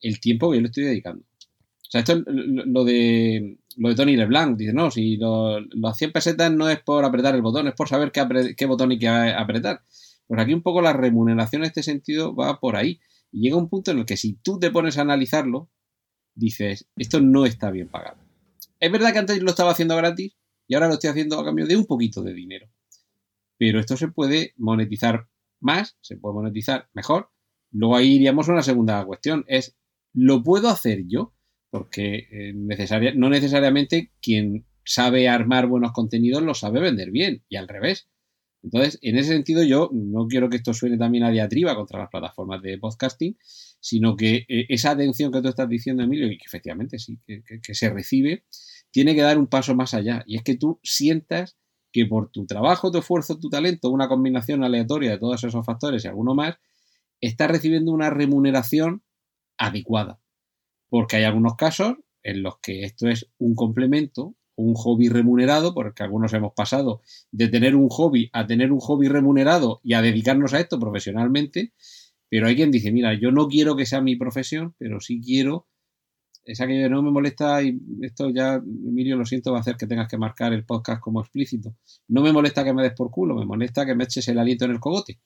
el 0.00 0.20
tiempo 0.20 0.50
que 0.50 0.58
yo 0.58 0.62
le 0.62 0.68
estoy 0.68 0.84
dedicando. 0.84 1.24
O 1.24 1.90
sea, 1.90 2.00
esto 2.00 2.12
es 2.12 2.22
lo 2.26 2.84
de 2.84 3.58
lo 3.76 3.88
de 3.88 3.94
Tony 3.94 4.16
LeBlanc. 4.16 4.56
Dice, 4.56 4.72
no, 4.72 4.90
si 4.90 5.16
lo, 5.16 5.60
los 5.60 5.96
100 5.96 6.12
pesetas 6.12 6.52
no 6.52 6.68
es 6.68 6.80
por 6.80 7.04
apretar 7.04 7.34
el 7.34 7.42
botón, 7.42 7.68
es 7.68 7.74
por 7.74 7.88
saber 7.88 8.12
qué, 8.12 8.54
qué 8.56 8.66
botón 8.66 8.90
hay 8.90 8.98
que 8.98 9.08
apretar. 9.08 9.82
Pues 10.26 10.40
aquí 10.40 10.54
un 10.54 10.62
poco 10.62 10.80
la 10.80 10.92
remuneración 10.92 11.62
en 11.62 11.66
este 11.66 11.82
sentido 11.82 12.34
va 12.34 12.60
por 12.60 12.76
ahí. 12.76 13.00
Y 13.32 13.42
llega 13.42 13.56
un 13.56 13.68
punto 13.68 13.90
en 13.90 13.98
el 13.98 14.06
que 14.06 14.16
si 14.16 14.34
tú 14.34 14.58
te 14.58 14.70
pones 14.70 14.98
a 14.98 15.02
analizarlo, 15.02 15.68
dices, 16.34 16.86
esto 16.96 17.20
no 17.20 17.46
está 17.46 17.70
bien 17.70 17.88
pagado. 17.88 18.18
Es 18.80 18.90
verdad 18.90 19.12
que 19.12 19.18
antes 19.18 19.42
lo 19.42 19.50
estaba 19.50 19.72
haciendo 19.72 19.96
gratis 19.96 20.36
y 20.66 20.74
ahora 20.74 20.88
lo 20.88 20.94
estoy 20.94 21.10
haciendo 21.10 21.38
a 21.38 21.44
cambio 21.44 21.66
de 21.66 21.76
un 21.76 21.86
poquito 21.86 22.22
de 22.22 22.34
dinero. 22.34 22.68
Pero 23.58 23.80
esto 23.80 23.96
se 23.96 24.08
puede 24.08 24.52
monetizar 24.56 25.28
más, 25.60 25.96
se 26.00 26.16
puede 26.16 26.34
monetizar 26.34 26.88
mejor. 26.92 27.30
Luego 27.70 27.96
ahí 27.96 28.14
iríamos 28.14 28.48
a 28.48 28.52
una 28.52 28.62
segunda 28.62 29.04
cuestión, 29.04 29.44
es, 29.48 29.76
¿lo 30.12 30.42
puedo 30.42 30.68
hacer 30.68 31.04
yo? 31.06 31.34
porque 31.74 32.28
eh, 32.30 32.52
no 33.16 33.28
necesariamente 33.28 34.12
quien 34.22 34.64
sabe 34.84 35.28
armar 35.28 35.66
buenos 35.66 35.90
contenidos 35.90 36.40
lo 36.40 36.54
sabe 36.54 36.78
vender 36.78 37.10
bien 37.10 37.42
y 37.48 37.56
al 37.56 37.66
revés. 37.66 38.08
Entonces, 38.62 39.00
en 39.02 39.18
ese 39.18 39.30
sentido, 39.30 39.64
yo 39.64 39.90
no 39.92 40.28
quiero 40.28 40.48
que 40.48 40.58
esto 40.58 40.72
suene 40.72 40.98
también 40.98 41.24
a 41.24 41.32
diatriba 41.32 41.74
contra 41.74 41.98
las 41.98 42.10
plataformas 42.10 42.62
de 42.62 42.78
podcasting, 42.78 43.36
sino 43.84 44.16
que 44.16 44.46
eh, 44.48 44.66
esa 44.68 44.92
atención 44.92 45.30
que 45.30 45.42
tú 45.42 45.48
estás 45.48 45.68
diciendo, 45.68 46.02
Emilio, 46.02 46.26
y 46.26 46.38
que 46.38 46.44
efectivamente 46.46 46.98
sí, 46.98 47.18
que, 47.26 47.42
que 47.42 47.74
se 47.74 47.90
recibe, 47.90 48.44
tiene 48.90 49.14
que 49.14 49.20
dar 49.20 49.38
un 49.38 49.46
paso 49.46 49.74
más 49.74 49.92
allá. 49.92 50.24
Y 50.26 50.36
es 50.36 50.42
que 50.42 50.56
tú 50.56 50.80
sientas 50.82 51.58
que 51.92 52.06
por 52.06 52.30
tu 52.30 52.46
trabajo, 52.46 52.90
tu 52.90 52.98
esfuerzo, 52.98 53.38
tu 53.38 53.50
talento, 53.50 53.90
una 53.90 54.08
combinación 54.08 54.64
aleatoria 54.64 55.10
de 55.10 55.18
todos 55.18 55.44
esos 55.44 55.66
factores 55.66 56.04
y 56.04 56.08
alguno 56.08 56.34
más, 56.34 56.56
estás 57.20 57.50
recibiendo 57.50 57.92
una 57.92 58.10
remuneración 58.10 59.02
adecuada 59.58 60.20
porque 60.94 61.16
hay 61.16 61.24
algunos 61.24 61.56
casos 61.56 61.96
en 62.22 62.44
los 62.44 62.60
que 62.60 62.84
esto 62.84 63.08
es 63.08 63.28
un 63.38 63.56
complemento, 63.56 64.36
un 64.54 64.74
hobby 64.74 65.08
remunerado, 65.08 65.74
porque 65.74 66.04
algunos 66.04 66.32
hemos 66.34 66.52
pasado 66.54 67.02
de 67.32 67.48
tener 67.48 67.74
un 67.74 67.88
hobby 67.88 68.30
a 68.32 68.46
tener 68.46 68.70
un 68.70 68.78
hobby 68.78 69.08
remunerado 69.08 69.80
y 69.82 69.94
a 69.94 70.02
dedicarnos 70.02 70.54
a 70.54 70.60
esto 70.60 70.78
profesionalmente, 70.78 71.72
pero 72.34 72.48
hay 72.48 72.56
quien 72.56 72.72
dice, 72.72 72.90
mira, 72.90 73.14
yo 73.14 73.30
no 73.30 73.46
quiero 73.46 73.76
que 73.76 73.86
sea 73.86 74.00
mi 74.00 74.16
profesión, 74.16 74.74
pero 74.76 74.98
sí 74.98 75.20
quiero, 75.24 75.68
esa 76.44 76.66
que 76.66 76.88
no 76.88 77.00
me 77.00 77.12
molesta, 77.12 77.62
y 77.62 77.78
esto 78.02 78.28
ya, 78.28 78.54
Emilio, 78.56 79.16
lo 79.16 79.24
siento, 79.24 79.52
va 79.52 79.58
a 79.58 79.60
hacer 79.60 79.76
que 79.76 79.86
tengas 79.86 80.08
que 80.08 80.18
marcar 80.18 80.52
el 80.52 80.64
podcast 80.64 81.00
como 81.00 81.20
explícito, 81.20 81.76
no 82.08 82.22
me 82.22 82.32
molesta 82.32 82.64
que 82.64 82.74
me 82.74 82.82
des 82.82 82.92
por 82.92 83.12
culo, 83.12 83.36
me 83.36 83.46
molesta 83.46 83.86
que 83.86 83.94
me 83.94 84.02
eches 84.02 84.26
el 84.26 84.40
aliento 84.40 84.64
en 84.64 84.72
el 84.72 84.80
cogote. 84.80 85.20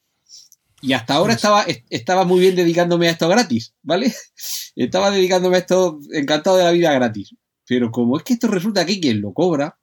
Y 0.82 0.92
hasta 0.92 1.14
ahora 1.14 1.32
estaba, 1.32 1.64
estaba 1.88 2.26
muy 2.26 2.40
bien 2.40 2.54
dedicándome 2.56 3.08
a 3.08 3.12
esto 3.12 3.26
gratis, 3.26 3.74
¿vale? 3.82 4.12
Estaba 4.76 5.10
dedicándome 5.10 5.56
a 5.56 5.60
esto 5.60 6.00
encantado 6.12 6.58
de 6.58 6.64
la 6.64 6.72
vida 6.72 6.92
gratis. 6.92 7.34
Pero 7.66 7.90
como 7.90 8.18
es 8.18 8.22
que 8.22 8.34
esto 8.34 8.48
resulta 8.48 8.84
que 8.84 9.00
quien 9.00 9.22
lo 9.22 9.32
cobra, 9.32 9.78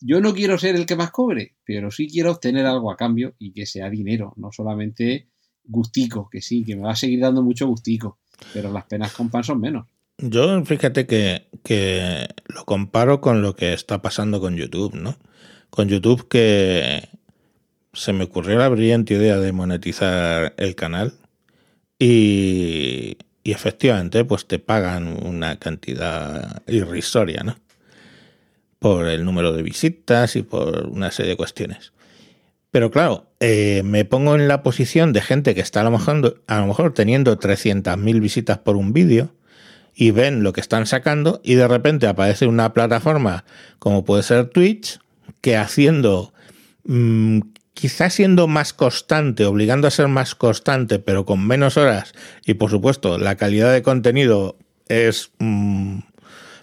yo 0.00 0.20
no 0.20 0.32
quiero 0.32 0.58
ser 0.58 0.76
el 0.76 0.86
que 0.86 0.94
más 0.94 1.10
cobre, 1.10 1.56
pero 1.64 1.90
sí 1.90 2.06
quiero 2.06 2.30
obtener 2.30 2.66
algo 2.66 2.92
a 2.92 2.96
cambio 2.96 3.34
y 3.36 3.52
que 3.52 3.66
sea 3.66 3.90
dinero, 3.90 4.32
no 4.36 4.52
solamente 4.52 5.28
gustico, 5.68 6.28
que 6.30 6.40
sí, 6.40 6.64
que 6.64 6.74
me 6.74 6.82
va 6.82 6.92
a 6.92 6.96
seguir 6.96 7.20
dando 7.20 7.42
mucho 7.42 7.66
gustico, 7.68 8.18
pero 8.52 8.72
las 8.72 8.84
penas 8.84 9.12
con 9.12 9.30
pan 9.30 9.44
son 9.44 9.60
menos. 9.60 9.86
Yo 10.18 10.64
fíjate 10.64 11.06
que, 11.06 11.46
que 11.62 12.26
lo 12.48 12.64
comparo 12.64 13.20
con 13.20 13.40
lo 13.40 13.54
que 13.54 13.72
está 13.72 14.02
pasando 14.02 14.40
con 14.40 14.56
YouTube, 14.56 14.94
¿no? 14.94 15.16
Con 15.70 15.88
YouTube 15.88 16.26
que 16.28 17.08
se 17.92 18.12
me 18.12 18.24
ocurrió 18.24 18.58
la 18.58 18.68
brillante 18.68 19.14
idea 19.14 19.38
de 19.38 19.52
monetizar 19.52 20.54
el 20.56 20.74
canal 20.74 21.14
y, 21.98 23.16
efectivamente 23.44 24.24
pues 24.26 24.46
te 24.46 24.58
pagan 24.58 25.24
una 25.24 25.58
cantidad 25.58 26.62
irrisoria, 26.66 27.42
¿no? 27.44 27.56
Por 28.78 29.06
el 29.08 29.24
número 29.24 29.52
de 29.52 29.62
visitas 29.62 30.36
y 30.36 30.42
por 30.42 30.86
una 30.86 31.10
serie 31.10 31.30
de 31.30 31.36
cuestiones. 31.36 31.92
Pero 32.70 32.90
claro, 32.90 33.27
eh, 33.40 33.82
me 33.84 34.04
pongo 34.04 34.34
en 34.34 34.48
la 34.48 34.62
posición 34.62 35.12
de 35.12 35.20
gente 35.20 35.54
que 35.54 35.60
está 35.60 35.80
a 35.80 35.84
lo 35.84 35.90
mejor, 35.90 36.94
teniendo 36.94 37.38
300.000 37.38 38.20
visitas 38.20 38.58
por 38.58 38.76
un 38.76 38.92
vídeo 38.92 39.34
y 39.94 40.10
ven 40.10 40.42
lo 40.42 40.52
que 40.52 40.60
están 40.60 40.86
sacando 40.86 41.40
y 41.44 41.54
de 41.54 41.68
repente 41.68 42.06
aparece 42.06 42.46
una 42.46 42.72
plataforma 42.72 43.44
como 43.78 44.04
puede 44.04 44.22
ser 44.22 44.46
Twitch 44.46 45.00
que 45.40 45.56
haciendo 45.56 46.32
mm, 46.84 47.40
quizás 47.74 48.14
siendo 48.14 48.48
más 48.48 48.72
constante, 48.72 49.44
obligando 49.44 49.86
a 49.86 49.92
ser 49.92 50.08
más 50.08 50.34
constante, 50.34 50.98
pero 50.98 51.24
con 51.24 51.46
menos 51.46 51.76
horas, 51.76 52.12
y 52.44 52.54
por 52.54 52.70
supuesto 52.70 53.18
la 53.18 53.36
calidad 53.36 53.72
de 53.72 53.82
contenido 53.82 54.56
es 54.88 55.30
mm, 55.38 56.00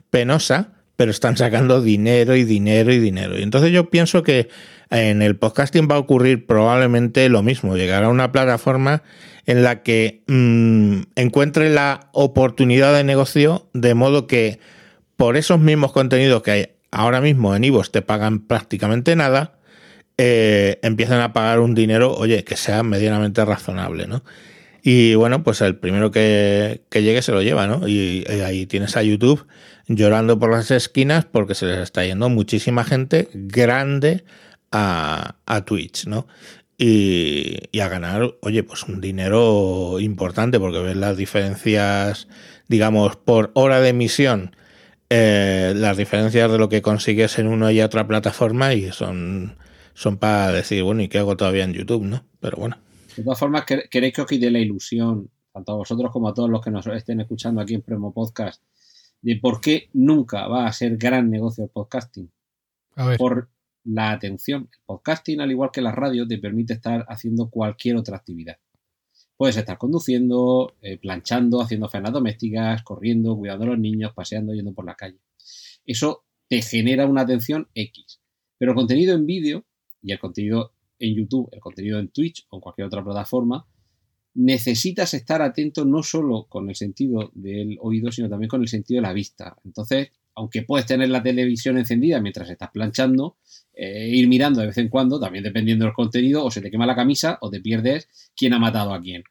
penosa, 0.10 0.73
pero 0.97 1.11
están 1.11 1.38
sacando 1.38 1.81
dinero 1.81 2.35
y 2.35 2.43
dinero 2.43 2.91
y 2.91 2.99
dinero. 2.99 3.39
Y 3.39 3.43
entonces 3.43 3.72
yo 3.72 3.89
pienso 3.89 4.23
que 4.23 4.49
en 4.95 5.22
el 5.22 5.35
podcasting 5.35 5.88
va 5.89 5.95
a 5.95 5.99
ocurrir 5.99 6.45
probablemente 6.45 7.27
lo 7.30 7.43
mismo, 7.43 7.76
llegar 7.76 8.03
a 8.03 8.09
una 8.09 8.31
plataforma 8.31 9.03
en 9.45 9.63
la 9.63 9.84
que 9.84 10.23
mm, 10.27 11.01
encuentre 11.15 11.69
la 11.69 12.09
oportunidad 12.13 12.95
de 12.95 13.03
negocio 13.03 13.67
de 13.73 13.93
modo 13.93 14.26
que 14.26 14.59
por 15.17 15.38
esos 15.38 15.59
mismos 15.59 15.91
contenidos 15.91 16.41
que 16.43 16.51
hay 16.51 16.69
ahora 16.91 17.19
mismo 17.22 17.55
en 17.55 17.63
Ivos 17.63 17.91
te 17.91 18.01
pagan 18.01 18.39
prácticamente 18.39 19.15
nada, 19.15 19.55
eh, 20.17 20.80
empiezan 20.81 21.19
a 21.19 21.34
pagar 21.34 21.59
un 21.59 21.76
dinero, 21.76 22.13
oye, 22.13 22.43
que 22.45 22.55
sea 22.55 22.84
medianamente 22.84 23.43
razonable, 23.43 24.07
¿no? 24.07 24.23
Y 24.81 25.15
bueno, 25.15 25.43
pues 25.43 25.61
el 25.61 25.76
primero 25.76 26.11
que, 26.11 26.84
llegue 26.91 27.22
se 27.22 27.31
lo 27.31 27.41
lleva, 27.41 27.67
¿no? 27.67 27.88
Y, 27.88 28.23
ahí 28.45 28.65
tienes 28.65 28.95
a 28.95 29.03
YouTube 29.03 29.45
llorando 29.88 30.39
por 30.39 30.51
las 30.51 30.72
esquinas 30.72 31.26
porque 31.26 31.55
se 31.55 31.65
les 31.65 31.80
está 31.80 32.05
yendo 32.05 32.30
muchísima 32.30 32.84
gente 32.84 33.27
grande 33.34 34.23
a, 34.72 35.64
Twitch, 35.66 36.08
¿no? 36.08 36.28
Y, 36.78 37.58
y, 37.72 37.80
a 37.80 37.88
ganar, 37.88 38.36
oye, 38.42 38.64
pues 38.64 38.84
un 38.84 39.00
dinero 39.00 40.00
importante 40.00 40.60
porque 40.60 40.80
ves 40.80 40.98
las 40.98 41.16
diferencias, 41.16 42.28
digamos, 42.68 43.16
por 43.16 43.52
hora 43.54 43.80
de 43.80 43.90
emisión, 43.90 44.56
eh, 45.10 45.74
las 45.76 45.98
diferencias 45.98 46.52
de 46.52 46.58
lo 46.58 46.68
que 46.68 46.82
consigues 46.82 47.40
en 47.40 47.48
una 47.48 47.72
y 47.72 47.82
otra 47.82 48.08
plataforma 48.08 48.74
y 48.74 48.92
son 48.92 49.56
son 49.96 50.18
para 50.18 50.52
decir, 50.52 50.84
bueno, 50.84 51.02
¿y 51.02 51.08
qué 51.08 51.20
hago 51.20 51.36
todavía 51.38 51.64
en 51.64 51.74
YouTube, 51.74 52.04
no? 52.04 52.26
Pero 52.40 52.58
bueno. 52.58 52.78
De 53.16 53.24
todas 53.24 53.40
formas, 53.40 53.64
queréis 53.66 54.14
que 54.14 54.22
os 54.22 54.28
quite 54.28 54.52
la 54.52 54.60
ilusión, 54.60 55.32
tanto 55.54 55.72
a 55.72 55.76
vosotros 55.76 56.12
como 56.12 56.28
a 56.28 56.34
todos 56.34 56.50
los 56.50 56.62
que 56.62 56.70
nos 56.70 56.86
estén 56.88 57.22
escuchando 57.22 57.62
aquí 57.62 57.76
en 57.76 57.82
Premo 57.82 58.14
Podcast, 58.14 58.62
de 59.22 59.38
por 59.38 59.62
qué 59.62 59.90
nunca 59.94 60.48
va 60.48 60.68
a 60.68 60.74
ser 60.74 60.98
gran 60.98 61.32
negocio 61.32 61.64
el 61.64 61.70
podcasting. 61.70 62.30
A 62.98 63.08
ver. 63.08 63.18
Por 63.18 63.50
la 63.86 64.12
atención. 64.12 64.70
El 64.72 64.80
podcasting, 64.86 65.40
al 65.40 65.52
igual 65.52 65.70
que 65.72 65.82
la 65.82 65.91
radio, 65.91 66.28
te 66.28 66.38
permite 66.38 66.74
estar 66.74 67.06
haciendo 67.07 67.49
cualquier 67.49 67.95
otra 67.95 68.18
actividad. 68.18 68.57
Puedes 69.38 69.57
estar 69.57 69.78
conduciendo, 69.78 70.76
eh, 70.82 70.98
planchando, 70.98 71.62
haciendo 71.62 71.90
faenas 71.90 72.14
domésticas, 72.14 72.84
corriendo, 72.84 73.36
cuidando 73.38 73.66
a 73.66 73.68
los 73.70 73.80
niños, 73.80 74.14
paseando, 74.14 74.53
yendo 74.53 74.74
por 74.74 74.86
la 74.86 74.95
calle. 74.95 75.20
Eso 75.86 76.26
te 76.48 76.62
genera 76.62 77.06
una 77.06 77.22
atención 77.22 77.68
X. 77.74 78.20
Pero 78.57 78.72
el 78.72 78.76
contenido 78.76 79.16
en 79.16 79.26
vídeo 79.26 79.66
y 80.02 80.12
el 80.12 80.20
contenido 80.20 80.74
en 80.99 81.16
YouTube, 81.16 81.49
el 81.52 81.60
contenido 81.60 81.99
en 81.99 82.10
Twitch 82.10 82.45
o 82.49 82.57
en 82.57 82.62
cualquier 82.62 82.88
otra 82.88 83.03
plataforma, 83.03 83.68
necesitas 84.34 85.14
estar 85.14 85.41
atento 85.41 85.86
no 85.86 86.03
solo 86.03 86.45
con 86.48 86.70
el 86.70 86.76
sentido 86.76 87.32
del 87.34 87.78
oído, 87.82 88.12
sino 88.12 88.30
también 88.30 88.49
con 88.49 88.62
el 88.62 88.68
sentido 88.68 88.99
de 88.99 89.07
la 89.07 89.14
vista. 89.14 89.57
Entonces, 89.64 90.12
aunque 90.36 90.64
puedes 90.64 90.86
tener 90.86 91.10
la 91.10 91.24
televisión 91.24 91.78
encendida 91.78 92.22
mientras 92.22 92.49
estás 92.49 92.70
planchando, 92.72 93.38
eh, 93.76 94.10
ir 94.10 94.27
mirando 94.27 94.61
de 94.61 94.68
vez 94.68 94.77
en 94.77 94.89
cuando, 94.89 95.19
también 95.19 95.43
dependiendo 95.43 95.85
del 95.85 95.93
contenido, 95.93 96.43
o 96.43 96.52
se 96.52 96.61
te 96.61 96.72
quema 96.72 96.85
la 96.85 96.95
camisa 96.95 97.38
o 97.41 97.49
te 97.49 97.61
pierdes 97.61 98.07
quién 98.35 98.53
ha 98.53 98.60
matado 98.60 98.93
a 98.93 99.02
quién. 99.02 99.23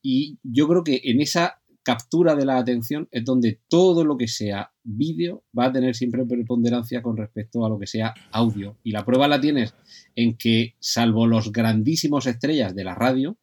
Y 0.00 0.38
yo 0.42 0.66
creo 0.66 0.82
que 0.82 1.00
en 1.04 1.20
esa 1.20 1.62
captura 1.82 2.34
de 2.34 2.46
la 2.46 2.58
atención 2.58 3.08
es 3.10 3.24
donde 3.24 3.60
todo 3.68 4.04
lo 4.04 4.16
que 4.16 4.28
sea 4.28 4.72
vídeo 4.84 5.44
va 5.56 5.66
a 5.66 5.72
tener 5.72 5.94
siempre 5.94 6.24
preponderancia 6.24 7.02
con 7.02 7.16
respecto 7.16 7.64
a 7.64 7.68
lo 7.68 7.78
que 7.78 7.86
sea 7.86 8.14
audio. 8.30 8.78
Y 8.84 8.92
la 8.92 9.04
prueba 9.04 9.28
la 9.28 9.40
tienes 9.40 9.74
en 10.14 10.36
que, 10.36 10.76
salvo 10.78 11.26
los 11.26 11.52
grandísimos 11.52 12.26
estrellas 12.26 12.74
de 12.74 12.84
la 12.84 12.94
radio, 12.94 13.36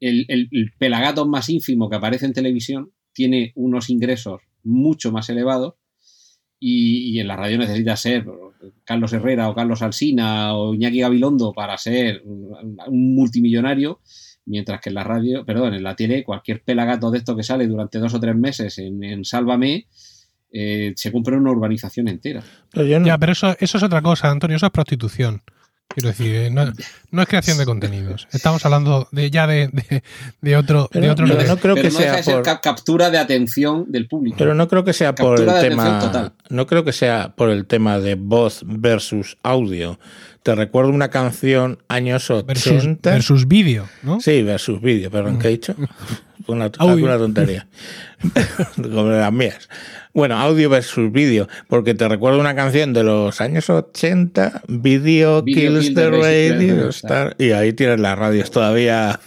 el, 0.00 0.72
pelagato 0.78 1.26
más 1.26 1.48
ínfimo 1.48 1.88
que 1.88 1.96
aparece 1.96 2.26
en 2.26 2.32
televisión 2.32 2.92
tiene 3.12 3.52
unos 3.54 3.88
ingresos 3.90 4.42
mucho 4.62 5.12
más 5.12 5.30
elevados 5.30 5.74
y, 6.58 7.18
en 7.20 7.28
la 7.28 7.36
radio 7.36 7.58
necesita 7.58 7.96
ser 7.96 8.26
Carlos 8.84 9.12
Herrera 9.12 9.48
o 9.48 9.54
Carlos 9.54 9.82
Alsina 9.82 10.54
o 10.54 10.74
Iñaki 10.74 11.00
Gabilondo 11.00 11.52
para 11.52 11.76
ser 11.78 12.22
un 12.24 13.14
multimillonario 13.14 14.00
Mientras 14.46 14.80
que 14.80 14.90
en 14.90 14.94
la 14.94 15.04
radio, 15.04 15.44
perdón, 15.44 15.74
en 15.74 15.82
la 15.82 15.96
tele, 15.96 16.22
cualquier 16.22 16.62
pelagato 16.62 17.10
de 17.10 17.18
esto 17.18 17.34
que 17.34 17.42
sale 17.42 17.66
durante 17.66 17.98
dos 17.98 18.12
o 18.12 18.20
tres 18.20 18.36
meses 18.36 18.78
en, 18.78 19.24
Sálvame, 19.24 19.86
eh, 20.52 20.92
se 20.96 21.10
compra 21.10 21.38
una 21.38 21.50
urbanización 21.50 22.08
entera. 22.08 22.42
Ya, 22.74 23.18
pero 23.18 23.32
eso, 23.32 23.56
eso 23.58 23.78
es 23.78 23.82
otra 23.82 24.02
cosa, 24.02 24.30
Antonio, 24.30 24.56
eso 24.56 24.66
es 24.66 24.72
prostitución. 24.72 25.42
Quiero 25.88 26.08
decir, 26.08 26.34
eh, 26.34 26.50
no, 26.50 26.62
es 27.22 27.28
creación 27.28 27.56
de 27.56 27.64
contenidos. 27.64 28.26
Estamos 28.32 28.64
hablando 28.64 29.06
de 29.12 29.30
ya 29.30 29.46
de, 29.46 29.68
otro, 30.56 30.90
de 30.92 31.10
otro 31.10 31.26
pero 31.26 31.46
no 31.46 31.56
creo 31.56 31.74
que 31.76 31.90
sea 31.90 32.20
por 32.22 32.42
captura 32.60 33.10
de 33.10 33.18
atención 33.18 33.84
del 33.92 34.08
público. 34.08 34.36
Pero 34.36 34.54
no 34.54 34.66
creo 34.66 34.82
que 34.82 34.92
sea 34.92 35.14
por 35.14 35.40
el 35.40 35.46
tema. 35.46 36.32
No 36.48 36.66
creo 36.66 36.84
que 36.84 36.92
sea 36.92 37.34
por 37.36 37.48
el 37.50 37.66
tema 37.66 38.00
de 38.00 38.16
voz 38.16 38.62
versus 38.66 39.38
audio 39.44 40.00
te 40.44 40.54
recuerdo 40.54 40.90
una 40.90 41.08
canción 41.08 41.78
años 41.88 42.30
80. 42.30 43.10
Versus, 43.10 43.48
vídeo, 43.48 43.88
¿no? 44.02 44.20
Sí, 44.20 44.42
versus 44.42 44.80
vídeo, 44.82 45.10
perdón, 45.10 45.38
¿qué 45.38 45.48
he 45.48 45.50
dicho? 45.52 45.74
Una, 46.46 46.70
una 46.78 47.16
tontería. 47.16 47.66
Como 48.76 49.08
las 49.08 49.32
mías. 49.32 49.66
Bueno, 50.12 50.36
audio 50.36 50.68
versus 50.68 51.10
vídeo, 51.10 51.48
porque 51.68 51.94
te 51.94 52.06
recuerdo 52.06 52.38
una 52.38 52.54
canción 52.54 52.92
de 52.92 53.02
los 53.02 53.40
años 53.40 53.70
80, 53.70 54.62
Video, 54.68 55.42
Kills 55.42 55.94
the 55.94 56.10
Radio, 56.10 56.90
y 57.38 57.52
ahí 57.52 57.72
tienes 57.72 57.98
las 57.98 58.18
radios 58.18 58.50
todavía 58.50 59.18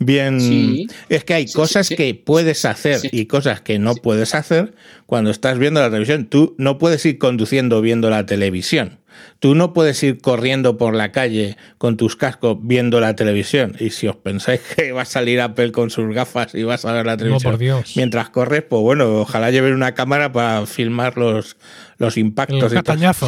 bien. 0.00 0.88
Es 1.08 1.22
que 1.22 1.34
hay 1.34 1.46
cosas 1.52 1.88
que 1.88 2.14
puedes 2.16 2.64
hacer 2.64 3.00
y 3.12 3.26
cosas 3.26 3.60
que 3.60 3.78
no 3.78 3.94
puedes 3.94 4.34
hacer 4.34 4.74
cuando 5.06 5.30
estás 5.30 5.56
viendo 5.60 5.80
la 5.80 5.88
televisión. 5.88 6.26
Tú 6.26 6.56
no 6.58 6.78
puedes 6.78 7.06
ir 7.06 7.18
conduciendo 7.18 7.80
viendo 7.80 8.10
la 8.10 8.26
televisión. 8.26 8.98
Tú 9.38 9.54
no 9.54 9.72
puedes 9.72 10.02
ir 10.02 10.20
corriendo 10.20 10.76
por 10.76 10.94
la 10.94 11.12
calle 11.12 11.56
con 11.78 11.96
tus 11.96 12.16
cascos 12.16 12.58
viendo 12.60 13.00
la 13.00 13.14
televisión. 13.14 13.76
Y 13.78 13.90
si 13.90 14.08
os 14.08 14.16
pensáis 14.16 14.60
que 14.76 14.92
va 14.92 15.02
a 15.02 15.04
salir 15.04 15.40
Apple 15.40 15.72
con 15.72 15.90
sus 15.90 16.12
gafas 16.14 16.54
y 16.54 16.64
vas 16.64 16.84
a 16.84 16.92
ver 16.92 17.06
la 17.06 17.16
televisión 17.16 17.58
mientras 17.96 18.30
corres, 18.30 18.62
pues 18.62 18.82
bueno, 18.82 19.20
ojalá 19.20 19.50
lleven 19.50 19.74
una 19.74 19.94
cámara 19.94 20.32
para 20.32 20.66
filmar 20.66 21.16
los, 21.16 21.56
los 21.98 22.16
impactos. 22.16 22.72
y 22.72 22.76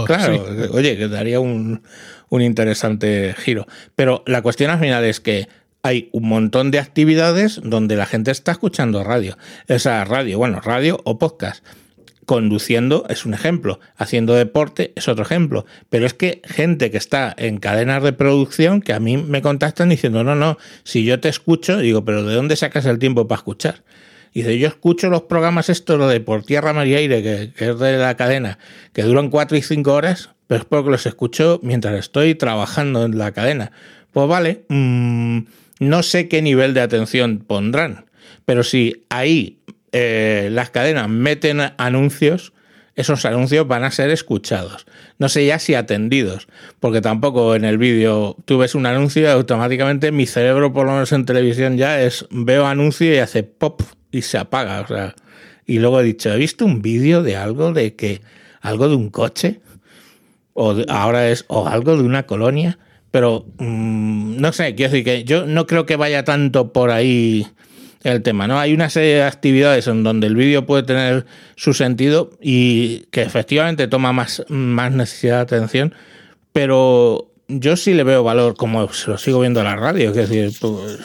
claro, 0.05 0.45
oye, 0.73 0.97
que 0.97 1.09
daría 1.09 1.41
un, 1.41 1.83
un 2.29 2.43
interesante 2.43 3.35
giro. 3.39 3.67
Pero 3.95 4.23
la 4.27 4.43
cuestión 4.43 4.71
al 4.71 4.81
final 4.81 5.05
es 5.05 5.21
que 5.21 5.49
hay 5.83 6.09
un 6.13 6.29
montón 6.29 6.71
de 6.71 6.79
actividades 6.79 7.61
donde 7.63 7.97
la 7.97 8.07
gente 8.07 8.31
está 8.31 8.53
escuchando 8.53 9.05
radio. 9.05 9.39
Esa 9.67 10.05
radio, 10.05 10.39
bueno, 10.39 10.61
radio 10.61 11.01
o 11.05 11.19
podcast 11.19 11.65
conduciendo 12.31 13.07
es 13.09 13.27
un 13.27 13.35
ejemplo, 13.35 13.81
haciendo 13.97 14.35
deporte 14.35 14.93
es 14.95 15.09
otro 15.09 15.25
ejemplo, 15.25 15.67
pero 15.89 16.07
es 16.07 16.15
que 16.15 16.41
gente 16.45 16.93
que 16.93 16.97
está 16.97 17.35
en 17.37 17.59
cadenas 17.59 18.05
de 18.05 18.13
producción 18.13 18.83
que 18.83 18.93
a 18.93 19.01
mí 19.01 19.17
me 19.17 19.43
contactan 19.43 19.89
diciendo, 19.89 20.23
no, 20.23 20.37
no, 20.37 20.57
si 20.85 21.03
yo 21.05 21.19
te 21.19 21.29
escucho, 21.29 21.79
digo, 21.79 22.05
pero 22.05 22.23
¿de 22.23 22.37
dónde 22.37 22.55
sacas 22.55 22.87
el 22.87 23.01
tiempo 23.01 23.27
para 23.27 23.41
escuchar? 23.41 23.83
Y 24.33 24.43
dice, 24.43 24.61
yo 24.61 24.69
escucho 24.69 25.11
los 25.11 25.23
programas 25.23 25.71
estos, 25.71 26.09
de 26.09 26.21
Por 26.21 26.45
Tierra, 26.45 26.73
Mar 26.73 26.87
y 26.87 26.95
Aire, 26.95 27.21
que, 27.21 27.53
es 27.57 27.79
de 27.81 27.97
la 27.97 28.17
cadena, 28.17 28.61
que 28.93 29.03
duran 29.03 29.29
cuatro 29.29 29.57
y 29.57 29.63
cinco 29.63 29.95
horas, 29.95 30.31
pero 30.47 30.61
es 30.61 30.67
porque 30.67 30.91
los 30.91 31.07
escucho 31.07 31.59
mientras 31.65 31.99
estoy 31.99 32.37
trabajando 32.37 33.07
en 33.07 33.19
la 33.19 33.33
cadena. 33.33 33.73
Pues 34.13 34.29
vale, 34.29 34.67
mm, 34.69 35.39
no 35.81 36.05
sé 36.05 36.29
qué 36.29 36.43
nivel 36.43 36.75
de 36.75 36.81
atención 36.81 37.39
pondrán, 37.45 38.05
pero 38.45 38.63
si 38.63 39.05
ahí 39.09 39.59
eh, 39.93 40.49
las 40.53 40.71
cadenas 40.71 41.09
meten 41.09 41.61
anuncios, 41.79 42.53
esos 42.95 43.25
anuncios 43.25 43.67
van 43.67 43.85
a 43.85 43.91
ser 43.91 44.11
escuchados. 44.11 44.87
No 45.19 45.29
sé 45.29 45.47
ya 45.47 45.59
si 45.59 45.75
atendidos, 45.75 46.49
porque 46.81 47.01
tampoco 47.01 47.55
en 47.55 47.65
el 47.65 47.79
vídeo 47.79 48.37
tú 48.45 48.59
ves 48.59 48.75
un 48.75 48.87
anuncio 48.87 49.23
y 49.23 49.27
automáticamente 49.27 50.13
mi 50.13 50.27
cerebro, 50.27 50.73
por 50.73 50.87
lo 50.87 50.93
menos 50.93 51.13
en 51.13 51.25
televisión, 51.25 51.77
ya 51.77 52.01
es 52.03 52.27
veo 52.31 52.67
anuncio 52.67 53.13
y 53.13 53.19
hace 53.19 53.43
pop 53.43 53.83
y 54.11 54.23
se 54.23 54.39
apaga. 54.39 54.81
O 54.81 54.87
sea, 54.87 55.15
y 55.67 55.79
luego 55.79 56.01
he 56.01 56.05
dicho, 56.05 56.33
¿he 56.33 56.37
visto 56.37 56.65
un 56.65 56.83
vídeo 56.83 57.23
de 57.23 57.37
algo 57.37 57.73
de 57.73 57.95
que 57.95 58.21
algo 58.61 58.89
de 58.89 58.97
un 58.97 59.11
coche? 59.11 59.61
O 60.53 60.77
ahora 60.89 61.31
es 61.31 61.45
o 61.49 61.69
algo 61.69 61.97
de 61.97 62.03
una 62.03 62.27
colonia. 62.27 62.79
Pero 63.11 63.47
mm, 63.59 64.41
no 64.41 64.53
sé, 64.53 64.75
quiero 64.75 64.93
decir 64.93 65.05
que 65.05 65.25
yo 65.25 65.47
no 65.47 65.67
creo 65.67 65.87
que 65.87 65.97
vaya 65.97 66.25
tanto 66.25 66.73
por 66.73 66.91
ahí 66.91 67.47
el 68.03 68.23
tema, 68.23 68.47
¿no? 68.47 68.59
Hay 68.59 68.73
una 68.73 68.89
serie 68.89 69.17
de 69.17 69.23
actividades 69.23 69.87
en 69.87 70.03
donde 70.03 70.27
el 70.27 70.37
vídeo 70.37 70.67
puede 70.67 70.83
tener 70.83 71.27
su 71.57 71.75
sentido 71.75 72.31
y 72.41 73.01
que 73.11 73.23
efectivamente 73.23 73.89
toma 73.89 74.13
más, 74.13 74.45
más 74.49 74.93
necesidad 74.93 75.37
de 75.37 75.57
atención, 75.57 75.95
pero 76.53 77.31
yo 77.49 77.77
sí 77.77 77.95
le 77.95 78.05
veo 78.05 78.23
valor, 78.23 78.57
como 78.57 78.93
se 78.93 79.11
lo 79.11 79.19
sigo 79.19 79.41
viendo 79.41 79.61
a 79.61 79.65
la 79.65 79.77
radio, 79.77 80.11
es 80.11 80.17
decir, 80.17 80.53
pues, 80.61 80.99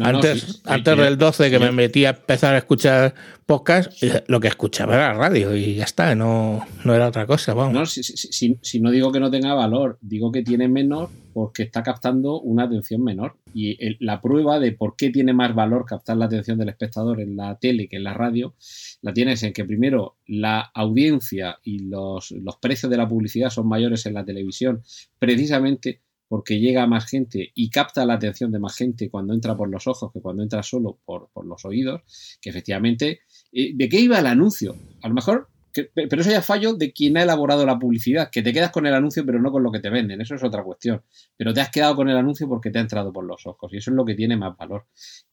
antes 0.00 0.62
antes 0.64 0.96
del 0.96 1.18
12 1.18 1.50
que 1.50 1.58
me 1.58 1.72
metí 1.72 2.04
a 2.04 2.10
empezar 2.10 2.54
a 2.54 2.58
escuchar 2.58 3.14
podcast, 3.46 3.90
lo 4.26 4.40
que 4.40 4.48
escuchaba 4.48 4.94
era 4.94 5.14
radio 5.14 5.56
y 5.56 5.76
ya 5.76 5.84
está, 5.84 6.14
no, 6.14 6.66
no 6.84 6.94
era 6.94 7.08
otra 7.08 7.26
cosa. 7.26 7.54
Vamos. 7.54 7.72
No, 7.72 7.86
si, 7.86 8.02
si, 8.02 8.58
si, 8.60 8.80
no 8.80 8.90
digo 8.90 9.10
que 9.10 9.20
no 9.20 9.30
tenga 9.30 9.54
valor, 9.54 9.98
digo 10.02 10.30
que 10.30 10.42
tiene 10.42 10.68
menos 10.68 11.08
porque 11.32 11.62
está 11.62 11.82
captando 11.82 12.40
una 12.40 12.64
atención 12.64 13.02
menor. 13.02 13.36
Y 13.54 14.04
la 14.04 14.20
prueba 14.20 14.58
de 14.58 14.72
por 14.72 14.96
qué 14.96 15.10
tiene 15.10 15.32
más 15.32 15.54
valor 15.54 15.86
captar 15.86 16.16
la 16.16 16.26
atención 16.26 16.58
del 16.58 16.68
espectador 16.68 17.20
en 17.20 17.36
la 17.36 17.58
tele 17.58 17.88
que 17.88 17.96
en 17.96 18.04
la 18.04 18.12
radio, 18.12 18.54
la 19.02 19.14
tienes 19.14 19.42
en 19.44 19.52
que 19.52 19.64
primero 19.64 20.16
la 20.26 20.70
audiencia 20.74 21.58
y 21.62 21.88
los, 21.88 22.32
los 22.32 22.56
precios 22.56 22.90
de 22.90 22.96
la 22.96 23.08
publicidad 23.08 23.50
son 23.50 23.68
mayores 23.68 24.04
en 24.06 24.14
la 24.14 24.24
televisión, 24.24 24.82
precisamente 25.18 26.02
porque 26.28 26.60
llega 26.60 26.86
más 26.86 27.06
gente 27.06 27.50
y 27.54 27.70
capta 27.70 28.04
la 28.04 28.14
atención 28.14 28.52
de 28.52 28.58
más 28.58 28.76
gente 28.76 29.10
cuando 29.10 29.34
entra 29.34 29.56
por 29.56 29.70
los 29.70 29.86
ojos 29.86 30.12
que 30.12 30.20
cuando 30.20 30.42
entra 30.42 30.62
solo 30.62 30.98
por, 31.04 31.30
los 31.44 31.64
oídos, 31.64 32.02
que 32.40 32.50
efectivamente, 32.50 33.20
eh, 33.52 33.72
¿de 33.74 33.88
qué 33.88 34.00
iba 34.00 34.18
el 34.18 34.26
anuncio? 34.26 34.76
A 35.02 35.08
lo 35.08 35.14
mejor 35.14 35.48
pero 35.72 36.22
eso 36.22 36.30
ya 36.30 36.38
es 36.38 36.46
fallo 36.46 36.74
de 36.74 36.92
quien 36.92 37.16
ha 37.16 37.22
elaborado 37.22 37.64
la 37.66 37.78
publicidad, 37.78 38.30
que 38.30 38.42
te 38.42 38.52
quedas 38.52 38.70
con 38.70 38.86
el 38.86 38.94
anuncio 38.94 39.24
pero 39.24 39.40
no 39.40 39.50
con 39.50 39.62
lo 39.62 39.70
que 39.70 39.80
te 39.80 39.90
venden, 39.90 40.20
eso 40.20 40.34
es 40.34 40.42
otra 40.42 40.62
cuestión. 40.62 41.02
Pero 41.36 41.52
te 41.52 41.60
has 41.60 41.70
quedado 41.70 41.96
con 41.96 42.08
el 42.08 42.16
anuncio 42.16 42.48
porque 42.48 42.70
te 42.70 42.78
ha 42.78 42.82
entrado 42.82 43.12
por 43.12 43.24
los 43.24 43.46
ojos 43.46 43.72
y 43.72 43.76
eso 43.76 43.90
es 43.90 43.96
lo 43.96 44.04
que 44.04 44.14
tiene 44.14 44.36
más 44.36 44.56
valor. 44.56 44.86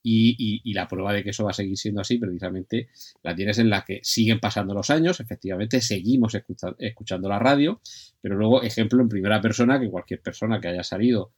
Y, 0.03 0.73
la 0.73 0.87
prueba 0.89 1.13
de 1.13 1.23
que 1.23 1.29
eso 1.29 1.45
va 1.45 1.51
a 1.51 1.53
seguir 1.53 1.77
siendo 1.77 2.01
así 2.01 2.17
precisamente 2.17 2.89
la 3.23 3.33
tienes 3.33 3.59
en 3.59 3.69
la 3.69 3.85
que 3.85 4.01
siguen 4.03 4.41
pasando 4.41 4.73
los 4.73 4.89
años, 4.89 5.21
efectivamente 5.21 5.79
seguimos 5.79 6.35
escuchando 6.79 7.29
la 7.29 7.39
radio, 7.39 7.79
pero 8.19 8.35
luego 8.35 8.61
ejemplo 8.61 9.01
en 9.01 9.07
primera 9.07 9.39
persona 9.39 9.79
que 9.79 9.89
cualquier 9.89 10.21
persona 10.21 10.59
que 10.59 10.67
haya 10.67 10.83
salido 10.83 11.31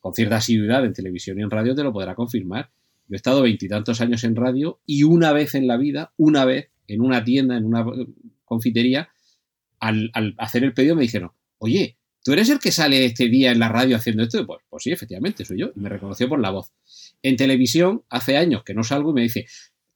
con 0.00 0.14
cierta 0.14 0.36
asiduidad 0.36 0.84
en 0.84 0.94
televisión 0.94 1.38
y 1.38 1.42
en 1.42 1.50
radio 1.50 1.74
te 1.74 1.82
lo 1.82 1.92
podrá 1.92 2.14
confirmar. 2.14 2.70
Yo 3.06 3.14
he 3.14 3.16
estado 3.16 3.42
veintitantos 3.42 4.00
años 4.00 4.24
en 4.24 4.36
radio 4.36 4.80
y 4.86 5.02
una 5.02 5.32
vez 5.32 5.54
en 5.54 5.66
la 5.66 5.76
vida, 5.76 6.12
una 6.16 6.44
vez 6.44 6.70
en 6.94 7.00
una 7.00 7.24
tienda, 7.24 7.56
en 7.56 7.64
una 7.64 7.84
confitería, 8.44 9.08
al, 9.78 10.10
hacer 10.38 10.64
el 10.64 10.74
pedido 10.74 10.96
me 10.96 11.02
dijeron, 11.02 11.32
oye, 11.58 11.96
¿tú 12.22 12.32
eres 12.32 12.50
el 12.50 12.58
que 12.58 12.72
sale 12.72 13.04
este 13.04 13.28
día 13.28 13.52
en 13.52 13.58
la 13.58 13.68
radio 13.68 13.96
haciendo 13.96 14.22
esto? 14.22 14.46
Pues, 14.46 14.60
pues 14.68 14.82
sí, 14.82 14.92
efectivamente, 14.92 15.44
soy 15.44 15.60
yo. 15.60 15.70
Y 15.74 15.80
me 15.80 15.88
reconoció 15.88 16.28
por 16.28 16.40
la 16.40 16.50
voz. 16.50 16.72
En 17.22 17.36
televisión, 17.36 18.04
hace 18.10 18.36
años 18.36 18.62
que 18.64 18.74
no 18.74 18.84
salgo 18.84 19.10
y 19.10 19.14
me 19.14 19.22
dice, 19.22 19.46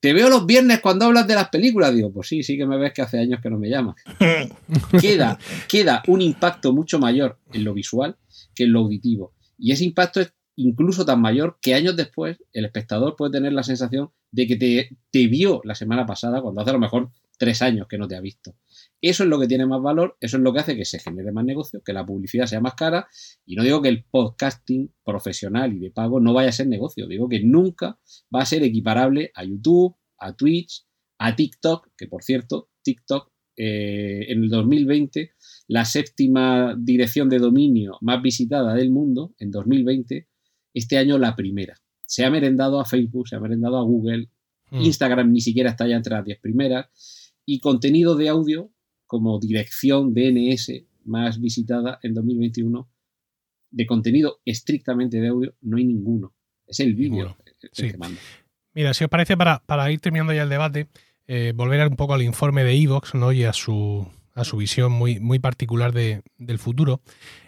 te 0.01 0.13
veo 0.13 0.29
los 0.29 0.47
viernes 0.47 0.81
cuando 0.81 1.07
hablas 1.07 1.27
de 1.27 1.35
las 1.35 1.49
películas. 1.49 1.95
Digo, 1.95 2.13
pues 2.13 2.29
sí, 2.29 2.43
sí 2.43 2.57
que 2.57 2.67
me 2.67 2.79
ves 2.79 2.93
que 2.93 3.03
hace 3.03 3.19
años 3.19 3.41
que 3.43 3.51
no 3.51 3.59
me 3.59 3.69
llamas. 3.69 3.97
queda, 5.01 5.39
queda 5.69 6.03
un 6.07 6.21
impacto 6.23 6.73
mucho 6.73 6.99
mayor 6.99 7.39
en 7.53 7.65
lo 7.65 7.75
visual 7.75 8.17
que 8.55 8.65
en 8.65 8.73
lo 8.73 8.81
auditivo. 8.81 9.35
Y 9.59 9.73
ese 9.73 9.85
impacto 9.85 10.21
es 10.21 10.35
incluso 10.57 11.05
tan 11.05 11.21
mayor 11.21 11.59
que 11.61 11.75
años 11.75 11.97
después 11.97 12.39
el 12.53 12.65
espectador 12.65 13.17
puede 13.17 13.33
tener 13.33 13.53
la 13.53 13.63
sensación 13.63 14.11
de 14.35 14.47
que 14.49 14.57
te, 14.57 14.89
te 15.11 15.29
vio 15.29 15.61
la 15.65 15.75
semana 15.75 16.05
pasada 16.05 16.43
cuando 16.43 16.61
hace 16.61 16.71
a 16.71 16.75
lo 16.75 16.81
mejor 16.81 17.11
tres 17.39 17.63
años 17.63 17.87
que 17.89 17.99
no 17.99 18.09
te 18.09 18.17
ha 18.17 18.21
visto. 18.21 18.57
Eso 19.01 19.23
es 19.23 19.29
lo 19.29 19.39
que 19.39 19.47
tiene 19.47 19.67
más 19.67 19.81
valor, 19.81 20.17
eso 20.21 20.37
es 20.37 20.43
lo 20.43 20.53
que 20.53 20.61
hace 20.61 20.77
que 20.77 20.85
se 20.85 20.99
genere 20.99 21.31
más 21.31 21.45
negocio, 21.45 21.83
que 21.85 21.93
la 21.93 22.05
publicidad 22.05 22.47
sea 22.47 22.61
más 22.61 22.75
cara. 22.75 23.07
Y 23.47 23.55
no 23.55 23.63
digo 23.63 23.81
que 23.81 23.89
el 23.89 24.05
podcasting 24.05 24.93
profesional 25.05 25.73
y 25.73 25.79
de 25.79 25.91
pago 25.91 26.21
no 26.21 26.33
vaya 26.33 26.49
a 26.49 26.53
ser 26.53 26.67
negocio, 26.67 27.07
digo 27.07 27.29
que 27.29 27.41
nunca 27.45 27.99
va 28.35 28.43
a 28.43 28.47
ser 28.47 28.63
equiparable 28.65 29.31
a 29.35 29.45
YouTube, 29.45 29.97
a 30.19 30.35
Twitch, 30.35 30.85
a 31.19 31.37
TikTok, 31.37 31.91
que 31.97 32.09
por 32.09 32.25
cierto, 32.25 32.71
TikTok 32.83 33.31
eh, 33.57 34.27
en 34.29 34.43
el 34.45 34.49
2020, 34.51 35.31
la 35.69 35.85
séptima 35.85 36.75
dirección 36.77 37.29
de 37.29 37.39
dominio 37.39 37.99
más 38.01 38.21
visitada 38.21 38.75
del 38.75 38.91
mundo, 38.91 39.35
en 39.39 39.53
2020, 39.53 40.29
este 40.73 40.99
año 40.99 41.19
la 41.19 41.37
primera. 41.37 41.75
Se 42.15 42.25
ha 42.25 42.31
merendado 42.31 42.79
a 42.79 42.85
Facebook, 42.85 43.27
se 43.27 43.35
ha 43.35 43.41
merendado 43.41 43.77
a 43.77 43.83
Google, 43.83 44.29
mm. 44.71 44.83
Instagram 44.83 45.33
ni 45.33 45.41
siquiera 45.41 45.71
está 45.71 45.89
ya 45.89 45.97
entre 45.97 46.15
las 46.15 46.25
10 46.25 46.39
primeras 46.39 47.35
y 47.45 47.59
contenido 47.59 48.15
de 48.15 48.29
audio 48.29 48.71
como 49.05 49.41
dirección 49.41 50.15
DNS 50.15 50.85
más 51.07 51.41
visitada 51.41 51.99
en 52.05 52.15
2021 52.15 52.89
de 53.73 53.87
contenido 53.87 54.41
estrictamente 54.45 55.21
de 55.21 55.27
audio 55.27 55.55
no 55.61 55.77
hay 55.77 55.87
ninguno. 55.87 56.37
Es 56.69 56.79
el 56.79 56.95
vídeo 56.95 57.37
que 57.73 57.99
manda. 57.99 58.21
Mira, 58.75 58.95
si 58.95 59.03
os 59.03 59.11
parece, 59.11 59.37
para, 59.37 59.65
para 59.67 59.91
ir 59.91 59.99
terminando 59.99 60.33
ya 60.33 60.45
el 60.45 60.49
debate, 60.49 60.87
eh, 61.27 61.53
volver 61.53 61.85
un 61.89 61.97
poco 61.97 62.15
al 62.15 62.23
informe 62.23 62.63
de 62.63 62.81
Evox 62.81 63.17
¿no? 63.17 63.33
y 63.33 63.43
a 63.43 63.53
su, 63.53 64.07
a 64.35 64.45
su 64.45 64.57
visión 64.59 64.93
muy, 64.93 65.19
muy 65.19 65.41
particular 65.41 65.93
de, 65.93 66.23
del 66.39 66.61
futuro. 66.61 67.01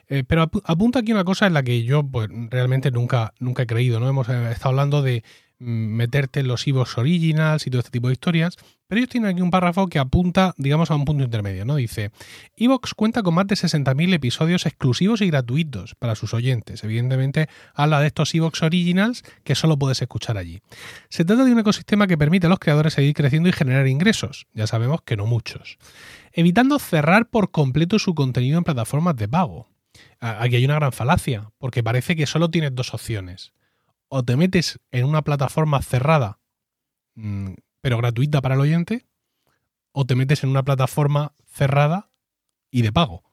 Eh, 0.08 0.24
pero 0.26 0.50
apunta 0.64 1.00
aquí 1.00 1.12
una 1.12 1.24
cosa 1.24 1.46
en 1.46 1.54
la 1.54 1.62
que 1.62 1.82
yo 1.82 2.04
pues, 2.04 2.28
realmente 2.50 2.90
nunca, 2.90 3.34
nunca 3.38 3.64
he 3.64 3.66
creído. 3.66 4.00
¿no? 4.00 4.08
Hemos 4.08 4.28
eh, 4.28 4.52
estado 4.52 4.70
hablando 4.70 5.02
de 5.02 5.24
meterte 5.58 6.40
en 6.40 6.48
los 6.48 6.66
Evox 6.66 6.98
Originals 6.98 7.66
y 7.66 7.70
todo 7.70 7.80
este 7.80 7.90
tipo 7.90 8.08
de 8.08 8.12
historias, 8.12 8.56
pero 8.86 8.98
ellos 8.98 9.08
tienen 9.08 9.30
aquí 9.30 9.40
un 9.40 9.50
párrafo 9.50 9.86
que 9.86 9.98
apunta, 9.98 10.54
digamos, 10.58 10.90
a 10.90 10.94
un 10.94 11.04
punto 11.04 11.24
intermedio, 11.24 11.64
¿no? 11.64 11.76
Dice, 11.76 12.10
Evox 12.56 12.94
cuenta 12.94 13.22
con 13.22 13.34
más 13.34 13.46
de 13.46 13.54
60.000 13.54 14.14
episodios 14.14 14.66
exclusivos 14.66 15.22
y 15.22 15.28
gratuitos 15.28 15.94
para 15.94 16.14
sus 16.14 16.34
oyentes. 16.34 16.84
Evidentemente, 16.84 17.48
habla 17.74 18.00
de 18.00 18.08
estos 18.08 18.34
Evox 18.34 18.62
Originals 18.62 19.24
que 19.44 19.54
solo 19.54 19.78
puedes 19.78 20.02
escuchar 20.02 20.36
allí. 20.36 20.60
Se 21.08 21.24
trata 21.24 21.44
de 21.44 21.52
un 21.52 21.58
ecosistema 21.58 22.06
que 22.06 22.18
permite 22.18 22.46
a 22.46 22.50
los 22.50 22.58
creadores 22.58 22.94
seguir 22.94 23.14
creciendo 23.14 23.48
y 23.48 23.52
generar 23.52 23.86
ingresos, 23.88 24.46
ya 24.52 24.66
sabemos 24.66 25.00
que 25.02 25.16
no 25.16 25.26
muchos, 25.26 25.78
evitando 26.32 26.78
cerrar 26.78 27.28
por 27.28 27.50
completo 27.50 27.98
su 27.98 28.14
contenido 28.14 28.58
en 28.58 28.64
plataformas 28.64 29.16
de 29.16 29.28
pago. 29.28 29.68
Aquí 30.20 30.56
hay 30.56 30.64
una 30.64 30.76
gran 30.76 30.92
falacia, 30.92 31.50
porque 31.58 31.82
parece 31.82 32.16
que 32.16 32.26
solo 32.26 32.50
tienes 32.50 32.74
dos 32.74 32.94
opciones 32.94 33.52
o 34.08 34.24
te 34.24 34.36
metes 34.36 34.78
en 34.90 35.04
una 35.04 35.22
plataforma 35.22 35.82
cerrada, 35.82 36.38
mm, 37.14 37.54
pero 37.80 37.98
gratuita 37.98 38.40
para 38.40 38.54
el 38.54 38.60
oyente, 38.60 39.06
o 39.92 40.04
te 40.04 40.14
metes 40.14 40.44
en 40.44 40.50
una 40.50 40.62
plataforma 40.62 41.32
cerrada 41.46 42.10
y 42.70 42.82
de 42.82 42.92
pago. 42.92 43.24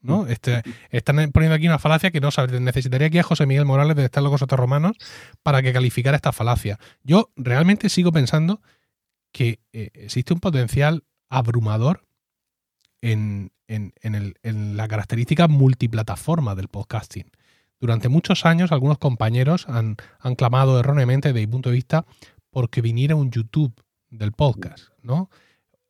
¿no? 0.00 0.22
Mm. 0.24 0.30
Este, 0.30 0.62
están 0.90 1.30
poniendo 1.32 1.54
aquí 1.54 1.66
una 1.66 1.78
falacia 1.78 2.10
que 2.10 2.20
no 2.20 2.30
sabes. 2.30 2.60
Necesitaría 2.60 3.06
aquí 3.06 3.18
a 3.18 3.22
José 3.22 3.46
Miguel 3.46 3.64
Morales 3.64 3.96
de 3.96 4.04
Estar 4.04 4.22
Locos 4.22 4.40
Romanos 4.42 4.96
para 5.42 5.62
que 5.62 5.72
calificara 5.72 6.16
esta 6.16 6.32
falacia. 6.32 6.78
Yo 7.02 7.30
realmente 7.36 7.88
sigo 7.88 8.12
pensando 8.12 8.60
que 9.32 9.60
eh, 9.72 9.90
existe 9.94 10.34
un 10.34 10.40
potencial 10.40 11.04
abrumador 11.28 12.04
en, 13.02 13.52
en, 13.66 13.92
en 14.02 14.76
la 14.76 14.88
característica 14.88 15.48
multiplataforma 15.48 16.54
del 16.54 16.68
podcasting. 16.68 17.30
Durante 17.82 18.08
muchos 18.08 18.46
años 18.46 18.70
algunos 18.70 18.98
compañeros 18.98 19.66
han, 19.68 19.96
clamado 20.36 20.78
erróneamente 20.78 21.32
desde 21.32 21.40
mi 21.40 21.50
punto 21.50 21.68
de 21.68 21.74
vista 21.74 22.06
porque 22.48 22.80
viniera 22.80 23.16
un 23.16 23.32
YouTube 23.32 23.74
del 24.08 24.30
podcast, 24.30 24.90
¿no? 25.02 25.30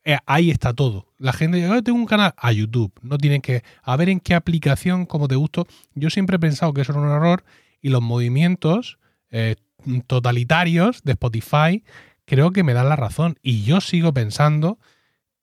Eh, 0.02 0.16
ahí 0.24 0.50
está 0.50 0.72
todo. 0.72 1.12
La 1.18 1.34
gente 1.34 1.58
dice, 1.58 1.68
yo 1.68 1.82
tengo 1.82 1.98
un 1.98 2.06
canal 2.06 2.32
a 2.38 2.50
YouTube. 2.50 2.94
No 3.02 3.18
tienen 3.18 3.42
que 3.42 3.62
a 3.82 3.94
ver 3.98 4.08
en 4.08 4.20
qué 4.20 4.34
aplicación, 4.34 5.04
como 5.04 5.28
te 5.28 5.34
gusto. 5.34 5.66
Yo 5.94 6.08
siempre 6.08 6.36
he 6.36 6.38
pensado 6.38 6.72
que 6.72 6.80
eso 6.80 6.92
era 6.92 7.02
un 7.02 7.10
error 7.10 7.44
y 7.82 7.90
los 7.90 8.00
movimientos 8.00 8.98
eh, 9.30 9.56
totalitarios 10.06 11.02
de 11.02 11.12
Spotify 11.12 11.84
creo 12.24 12.52
que 12.52 12.64
me 12.64 12.72
dan 12.72 12.88
la 12.88 12.96
razón. 12.96 13.38
Y 13.42 13.64
yo 13.64 13.82
sigo 13.82 14.14
pensando 14.14 14.78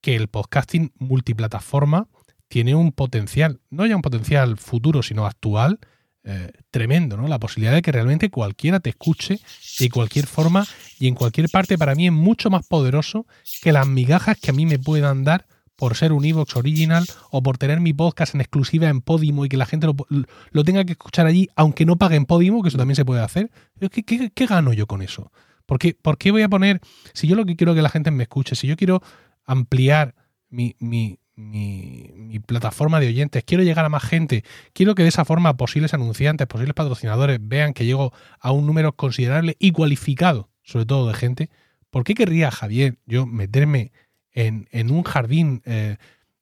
que 0.02 0.16
el 0.16 0.28
podcasting 0.28 0.92
multiplataforma 0.98 2.08
tiene 2.48 2.76
un 2.76 2.92
potencial, 2.92 3.62
no 3.70 3.86
ya 3.86 3.96
un 3.96 4.02
potencial 4.02 4.58
futuro, 4.58 5.04
sino 5.04 5.26
actual, 5.26 5.80
eh, 6.24 6.52
tremendo, 6.70 7.16
¿no? 7.16 7.28
La 7.28 7.40
posibilidad 7.40 7.74
de 7.74 7.82
que 7.82 7.92
realmente 7.92 8.30
cualquiera 8.30 8.80
te 8.80 8.90
escuche 8.90 9.40
de 9.80 9.90
cualquier 9.90 10.28
forma 10.28 10.66
y 11.00 11.08
en 11.08 11.16
cualquier 11.16 11.50
parte 11.50 11.78
para 11.78 11.96
mí 11.96 12.08
es 12.08 12.12
mucho 12.12 12.50
más 12.50 12.68
poderoso 12.68 13.26
que 13.62 13.72
las 13.72 13.88
migajas 13.88 14.38
que 14.38 14.52
a 14.52 14.54
mí 14.54 14.66
me 14.66 14.80
puedan 14.80 15.24
dar 15.24 15.48
por 15.78 15.96
ser 15.96 16.12
un 16.12 16.26
Evox 16.26 16.58
original 16.58 17.06
o 17.32 17.42
por 17.42 17.58
tener 17.58 17.80
mi 17.80 17.94
podcast 17.94 18.36
en 18.36 18.42
exclusiva 18.42 18.90
en 18.90 19.00
Podimo 19.00 19.46
y 19.46 19.50
que 19.50 19.56
la 19.56 19.66
gente 19.66 19.88
lo, 19.88 20.64
tenga 20.66 20.84
que 20.84 20.92
escuchar 20.92 21.26
allí, 21.26 21.48
aunque 21.56 21.86
no 21.86 21.96
pague 21.96 22.18
en 22.18 22.26
Podimo, 22.26 22.62
que 22.62 22.68
eso 22.68 22.78
también 22.78 22.98
se 22.98 23.06
puede 23.06 23.22
hacer. 23.22 23.50
¿Qué, 23.90 24.04
qué, 24.04 24.46
gano 24.46 24.74
yo 24.74 24.88
con 24.88 25.02
eso? 25.02 25.32
¿Por 25.66 25.80
qué, 25.80 25.96
¿Por 26.00 26.18
qué 26.18 26.32
voy 26.32 26.42
a 26.42 26.50
poner, 26.50 26.82
si 27.14 27.28
yo 27.28 27.38
lo 27.38 27.46
que 27.46 27.56
quiero 27.56 27.74
que 27.74 27.82
la 27.82 27.90
gente 27.90 28.12
me 28.12 28.24
escuche, 28.24 28.56
si 28.56 28.68
yo 28.68 28.76
quiero 28.76 29.02
ampliar 29.50 30.14
mi, 30.50 30.76
mi, 30.80 31.20
mi, 31.36 32.40
plataforma 32.46 33.00
de 33.00 33.08
oyentes, 33.08 33.44
quiero 33.44 33.64
llegar 33.64 33.84
a 33.84 33.90
más 33.90 34.04
gente, 34.04 34.44
quiero 34.74 34.94
que 34.94 35.04
de 35.04 35.10
esa 35.10 35.26
forma 35.26 35.58
posibles 35.58 35.94
anunciantes, 35.94 36.46
posibles 36.48 36.76
patrocinadores 36.76 37.40
vean 37.42 37.74
que 37.74 37.86
llego 37.86 38.14
a 38.40 38.52
un 38.52 38.68
número 38.68 38.94
considerable 38.94 39.56
y 39.60 39.72
cualificado, 39.72 40.50
sobre 40.62 40.86
todo 40.86 41.08
de 41.08 41.16
gente. 41.16 41.50
¿Por 41.90 42.04
qué 42.04 42.14
querría 42.14 42.52
Javier 42.52 42.98
yo 43.08 43.26
meterme 43.26 43.92
en, 44.34 44.68
un 44.92 45.02
jardín 45.04 45.64
eh, 45.66 45.98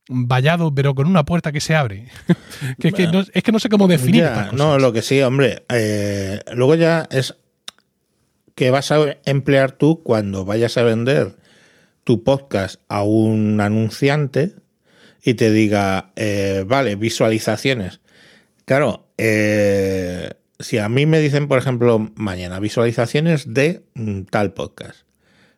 vallado 0.10 0.74
pero 0.76 0.94
con 0.94 1.08
una 1.08 1.24
puerta 1.24 1.54
que 1.54 1.62
se 1.62 1.76
abre? 1.76 2.10
que, 2.80 2.90
es, 2.90 2.94
que 2.94 3.52
no, 3.52 3.60
sé 3.60 3.70
cómo 3.70 3.88
definir. 3.88 4.30
no, 4.52 4.78
lo 4.78 4.92
que 4.92 5.02
sí, 5.02 5.22
hombre. 5.22 5.64
Eh, 5.70 6.42
luego 6.54 6.76
ya 6.76 7.08
es 7.10 7.38
que 8.56 8.70
vas 8.70 8.92
a 8.92 8.98
emplear 9.24 9.72
tú 9.72 10.04
cuando 10.04 10.44
vayas 10.44 10.78
a 10.78 10.84
vender 10.84 11.38
tu 12.08 12.24
podcast 12.24 12.80
a 12.88 13.04
un 13.04 13.60
anunciante 13.60 14.54
y 15.22 15.34
te 15.34 15.52
diga, 15.52 16.14
eh, 16.16 16.64
vale, 16.66 16.96
visualizaciones. 16.96 18.00
Claro, 18.64 19.10
eh, 19.18 20.30
si 20.58 20.78
a 20.78 20.88
mí 20.88 21.06
me 21.06 21.20
dicen, 21.20 21.50
por 21.50 21.60
ejemplo, 21.60 22.10
mañana 22.16 22.62
visualizaciones 22.62 23.54
de 23.54 23.84
mm, 23.96 24.22
tal 24.22 24.54
podcast, 24.54 25.02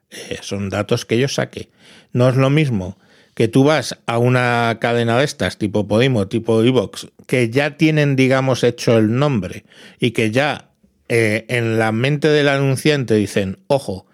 eh, 0.09 0.39
son 0.41 0.71
datos 0.71 1.05
que 1.05 1.19
yo 1.19 1.27
saqué. 1.27 1.69
No 2.13 2.27
es 2.27 2.35
lo 2.35 2.49
mismo 2.49 2.97
que 3.35 3.47
tú 3.47 3.63
vas 3.63 3.99
a 4.07 4.17
una 4.17 4.79
cadena 4.81 5.19
de 5.19 5.25
estas, 5.25 5.59
tipo 5.59 5.87
Podimo, 5.87 6.29
tipo 6.29 6.63
Evox, 6.63 7.09
que 7.27 7.51
ya 7.51 7.77
tienen, 7.77 8.15
digamos, 8.15 8.63
hecho 8.63 8.97
el 8.97 9.15
nombre 9.19 9.65
y 9.99 10.11
que 10.11 10.31
ya 10.31 10.71
en 11.07 11.77
la 11.77 11.91
mente 11.91 12.27
del 12.27 12.49
anunciante 12.49 13.13
dicen, 13.13 13.59
ojo, 13.67 14.08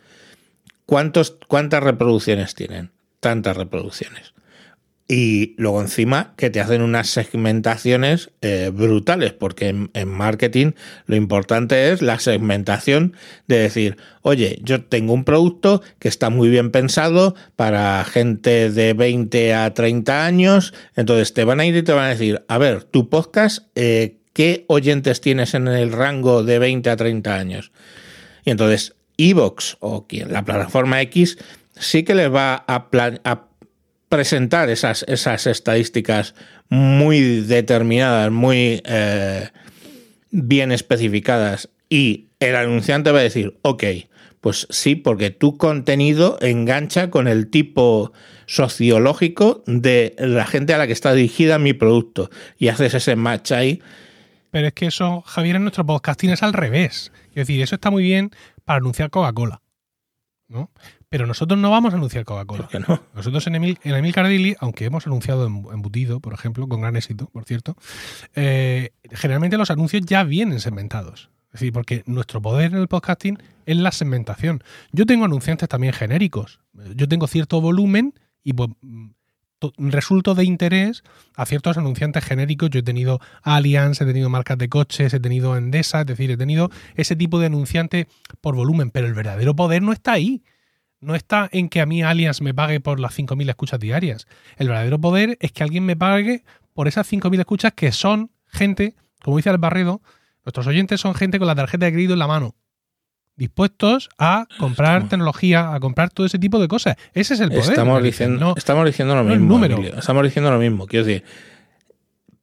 ¿cuántos, 0.86 1.38
¿cuántas 1.48 1.84
reproducciones 1.84 2.56
tienen? 2.56 2.92
Tantas 3.20 3.58
reproducciones 3.58 4.36
y 5.08 5.54
luego 5.58 5.82
encima 5.82 6.34
que 6.36 6.50
te 6.50 6.60
hacen 6.60 6.82
unas 6.82 7.10
segmentaciones 7.10 8.32
eh, 8.42 8.72
brutales, 8.74 9.34
porque 9.34 9.68
en, 9.70 10.08
marketing 10.08 10.72
lo 11.06 11.16
importante 11.16 11.92
es 11.92 12.02
la 12.02 12.18
segmentación 12.20 13.16
de 13.48 13.60
decir, 13.60 13.98
oye, 14.22 14.60
yo 14.64 14.84
tengo 14.84 15.14
un 15.14 15.24
producto 15.24 15.84
que 16.00 16.08
está 16.08 16.32
muy 16.32 16.50
bien 16.50 16.72
pensado 16.72 17.36
para 17.56 18.04
gente 18.06 18.72
de 18.72 18.94
20 18.94 19.54
a 19.54 19.74
30 19.74 20.26
años, 20.26 20.74
entonces 20.96 21.34
te 21.34 21.44
van 21.44 21.60
a 21.60 21.66
ir 21.66 21.76
y 21.76 21.84
te 21.84 21.94
van 21.94 22.06
a 22.06 22.10
decir, 22.10 22.44
a 22.48 22.58
ver, 22.58 22.84
tu 22.84 23.10
podcast, 23.10 23.68
eh, 23.76 24.18
¿qué 24.34 24.66
oyentes 24.68 25.22
tienes 25.22 25.54
en 25.54 25.68
el 25.68 25.92
rango 25.92 26.44
de 26.44 26.58
20 26.58 26.90
a 26.90 26.96
30 26.96 27.36
años? 27.36 27.72
Y 28.44 28.50
entonces 28.50 28.96
Evox 29.18 29.78
o 29.80 30.08
quien, 30.08 30.32
la 30.32 30.44
plataforma 30.44 31.02
X 31.02 31.38
sí 31.78 32.04
que 32.04 32.16
les 32.16 32.34
va 32.34 32.64
a, 32.68 32.90
presentar 34.10 34.70
esas, 34.70 35.04
esas 35.08 35.48
estadísticas 35.48 36.36
muy 36.70 37.42
determinadas, 37.42 38.32
muy 38.32 38.82
eh, 38.86 39.50
bien 40.32 40.72
especificadas 40.72 41.70
y 41.90 42.28
el 42.40 42.56
anunciante 42.56 43.12
va 43.12 43.20
a 43.20 43.24
decir, 43.24 43.58
ok, 43.62 43.84
pues 44.42 44.68
sí, 44.70 44.96
porque 44.96 45.32
tu 45.32 45.58
contenido 45.58 46.38
engancha 46.40 47.10
con 47.10 47.28
el 47.28 47.50
tipo 47.50 48.14
sociológico 48.46 49.64
de 49.66 50.16
la 50.20 50.46
gente 50.46 50.74
a 50.74 50.78
la 50.78 50.88
que 50.88 50.94
está 50.94 51.14
dirigida 51.14 51.58
mi 51.58 51.74
producto 51.74 52.30
y 52.60 52.68
haces 52.68 52.94
ese 52.94 53.16
match 53.16 53.52
ahí. 53.54 53.82
Pero 54.52 54.68
es 54.68 54.74
que 54.74 54.86
eso, 54.86 55.22
Javier, 55.22 55.56
en 55.56 55.64
nuestro 55.64 55.86
podcasting 55.86 56.30
es 56.30 56.44
al 56.44 56.54
revés. 56.54 57.12
Es 57.30 57.48
decir, 57.48 57.62
eso 57.62 57.76
está 57.76 57.90
muy 57.90 58.04
bien 58.04 58.32
para 58.66 58.78
anunciar 58.78 59.10
Coca-Cola. 59.10 59.62
¿no? 60.48 60.70
Pero 61.10 61.26
nosotros 61.26 61.60
no 61.60 61.72
vamos 61.72 61.94
a 61.94 61.98
anunciar 61.98 62.26
Coca-Cola. 62.26 62.70
no? 62.88 63.02
Nosotros 63.14 63.46
en 63.48 63.56
Emil, 63.56 63.80
en 63.84 63.96
Emil 63.96 64.14
Cardilli, 64.14 64.56
aunque 64.60 64.86
hemos 64.86 65.08
anunciado 65.08 65.48
embutido, 65.48 66.20
por 66.20 66.34
ejemplo, 66.34 66.68
con 66.68 66.82
gran 66.82 66.96
éxito, 66.96 67.28
por 67.28 67.46
cierto, 67.46 67.76
eh, 68.36 68.92
generalmente 69.12 69.58
los 69.58 69.72
anuncios 69.72 70.04
ya 70.06 70.24
vienen 70.24 70.60
segmentados. 70.60 71.30
Es 71.48 71.62
decir, 71.62 71.74
porque 71.74 72.04
nuestro 72.06 72.42
poder 72.42 72.74
en 72.74 72.80
el 72.80 72.90
podcasting 72.90 73.38
es 73.66 73.78
la 73.78 73.92
segmentación. 73.92 74.62
Yo 74.92 75.06
tengo 75.06 75.24
anunciantes 75.24 75.70
también 75.70 75.94
genéricos. 75.94 76.60
Yo 76.96 77.08
tengo 77.08 77.28
cierto 77.28 77.62
volumen 77.62 78.14
y 78.44 78.52
pues, 78.54 78.72
resulto 79.78 80.36
de 80.36 80.44
interés 80.44 81.04
a 81.36 81.46
ciertos 81.46 81.78
anunciantes 81.78 82.24
genéricos. 82.24 82.70
Yo 82.70 82.80
he 82.80 82.84
tenido 82.84 83.20
Allianz, 83.42 84.02
he 84.02 84.06
tenido 84.06 84.30
marcas 84.30 84.58
de 84.58 84.70
coches, 84.70 85.14
he 85.14 85.20
tenido 85.20 85.58
Endesa, 85.58 86.02
es 86.02 86.08
decir, 86.08 86.32
he 86.32 86.38
tenido 86.38 86.70
ese 86.96 87.16
tipo 87.16 87.40
de 87.40 87.48
anunciante 87.48 88.08
por 88.42 88.56
volumen, 88.56 88.92
pero 88.92 89.08
el 89.08 89.14
verdadero 89.14 89.56
poder 89.56 89.82
no 89.82 89.94
está 89.94 90.14
ahí 90.14 90.44
no 91.06 91.16
está 91.16 91.48
en 91.52 91.70
que 91.70 91.82
a 91.82 91.86
mí 91.86 92.02
Allianz 92.02 92.42
me 92.42 92.54
pague 92.54 92.80
por 92.80 93.00
las 93.00 93.18
5.000 93.18 93.50
escuchas 93.50 93.80
diarias. 93.80 94.28
El 94.58 94.70
verdadero 94.70 95.00
poder 95.00 95.38
es 95.40 95.52
que 95.52 95.64
alguien 95.64 95.86
me 95.86 95.96
pague 95.96 96.44
por 96.74 96.88
esas 96.88 97.12
5.000 97.12 97.40
escuchas 97.40 97.74
que 97.74 97.92
son 97.92 98.32
gente, 98.48 98.96
como 99.22 99.38
dice 99.38 99.50
Albarredo, 99.50 100.02
nuestros 100.44 100.68
oyentes 100.68 101.02
son 101.02 101.14
gente 101.14 101.38
con 101.38 101.48
la 101.48 101.56
tarjeta 101.56 101.86
de 101.86 101.94
crédito 101.94 102.14
en 102.14 102.20
la 102.20 102.28
mano, 102.28 102.56
dispuestos 103.38 104.10
a 104.18 104.48
comprar 104.58 105.10
tecnología, 105.10 105.74
a 105.74 105.80
comprar 105.80 106.10
todo 106.10 106.26
ese 106.26 106.40
tipo 106.40 106.60
de 106.60 106.68
cosas. 106.68 106.96
Ese 107.14 107.34
es 107.34 107.40
el 107.40 107.50
poder. 107.50 107.70
Estamos, 107.70 108.04
diciendo, 108.04 108.54
estamos 108.58 108.86
diciendo 108.86 109.16
lo 109.16 109.24
mismo. 109.24 109.64
Estamos 109.98 110.24
diciendo 110.24 110.52
lo 110.52 110.60
mismo, 110.60 110.88
quiero 110.88 111.06
decir. 111.06 111.24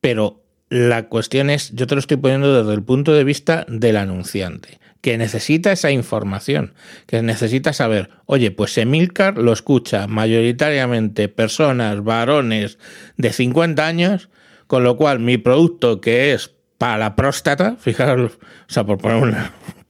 Pero 0.01 0.43
la 0.69 1.09
cuestión 1.09 1.51
es, 1.51 1.73
yo 1.73 1.87
te 1.87 1.95
lo 1.95 2.01
estoy 2.01 2.17
poniendo 2.17 2.63
desde 2.63 2.75
el 2.75 2.83
punto 2.83 3.13
de 3.13 3.25
vista 3.25 3.65
del 3.69 3.97
anunciante 3.97 4.81
que 5.03 5.19
necesita 5.19 5.73
esa 5.73 5.91
información, 5.91 6.75
que 7.07 7.21
necesita 7.23 7.73
saber, 7.73 8.09
oye, 8.25 8.53
pues 8.53 8.79
Emilcar 8.79 9.37
lo 9.37 9.53
escucha 9.53 10.07
mayoritariamente 10.07 11.29
personas, 11.29 12.05
varones 12.05 12.79
de 13.17 13.33
50 13.33 13.85
años, 13.85 14.31
con 14.69 14.85
lo 14.85 14.97
cual 14.97 15.19
mi 15.19 15.39
producto 15.39 16.01
que 16.01 16.33
es 16.33 16.55
para 16.79 16.99
la 16.99 17.17
próstata, 17.17 17.77
fijaros, 17.79 18.39
o 18.69 18.73
sea, 18.73 18.85
por 18.85 18.99
poner 18.99 19.23
un 19.23 19.37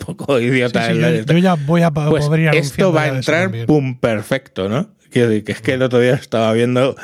poco 0.04 0.40
idiota. 0.40 0.92
yo, 0.92 1.38
ya 1.38 1.54
voy 1.54 1.82
a 1.82 1.90
pues 1.90 2.28
Esto 2.52 2.92
va 2.92 3.02
a 3.02 3.08
entrar, 3.08 3.50
pum, 3.66 3.96
perfecto, 3.98 4.68
¿no? 4.68 4.90
Quiero 5.10 5.28
decir, 5.28 5.44
que 5.44 5.52
es 5.52 5.60
que 5.60 5.74
el 5.74 5.82
otro 5.82 6.00
día 6.00 6.14
estaba 6.14 6.52
viendo 6.52 6.96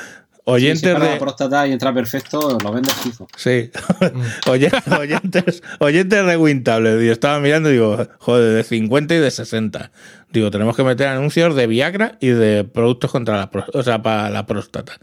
Oyentes 0.50 0.82
de. 0.82 0.98
la 0.98 1.18
próstata 1.18 1.66
y 1.66 1.72
entra 1.72 1.92
perfecto, 1.92 2.56
lo 2.64 2.72
vendes 2.72 2.94
fijo. 2.94 3.28
Sí. 3.36 3.70
Mm. 4.00 4.50
oyentes, 4.50 5.62
oyentes 5.80 6.24
de 6.26 6.36
Wintable. 6.36 7.04
Y 7.04 7.08
estaba 7.08 7.40
mirando 7.40 7.68
y 7.68 7.72
digo, 7.72 8.06
joder, 8.18 8.54
de 8.54 8.64
50 8.64 9.14
y 9.14 9.18
de 9.18 9.30
60. 9.30 9.90
Digo, 10.32 10.50
tenemos 10.50 10.76
que 10.76 10.84
meter 10.84 11.08
anuncios 11.08 11.54
de 11.56 11.66
Viagra 11.66 12.16
y 12.20 12.28
de 12.28 12.64
productos 12.64 13.10
contra 13.10 13.36
la 13.36 13.50
o 13.74 13.82
sea, 13.82 14.02
para 14.02 14.30
la 14.30 14.46
próstata. 14.46 14.94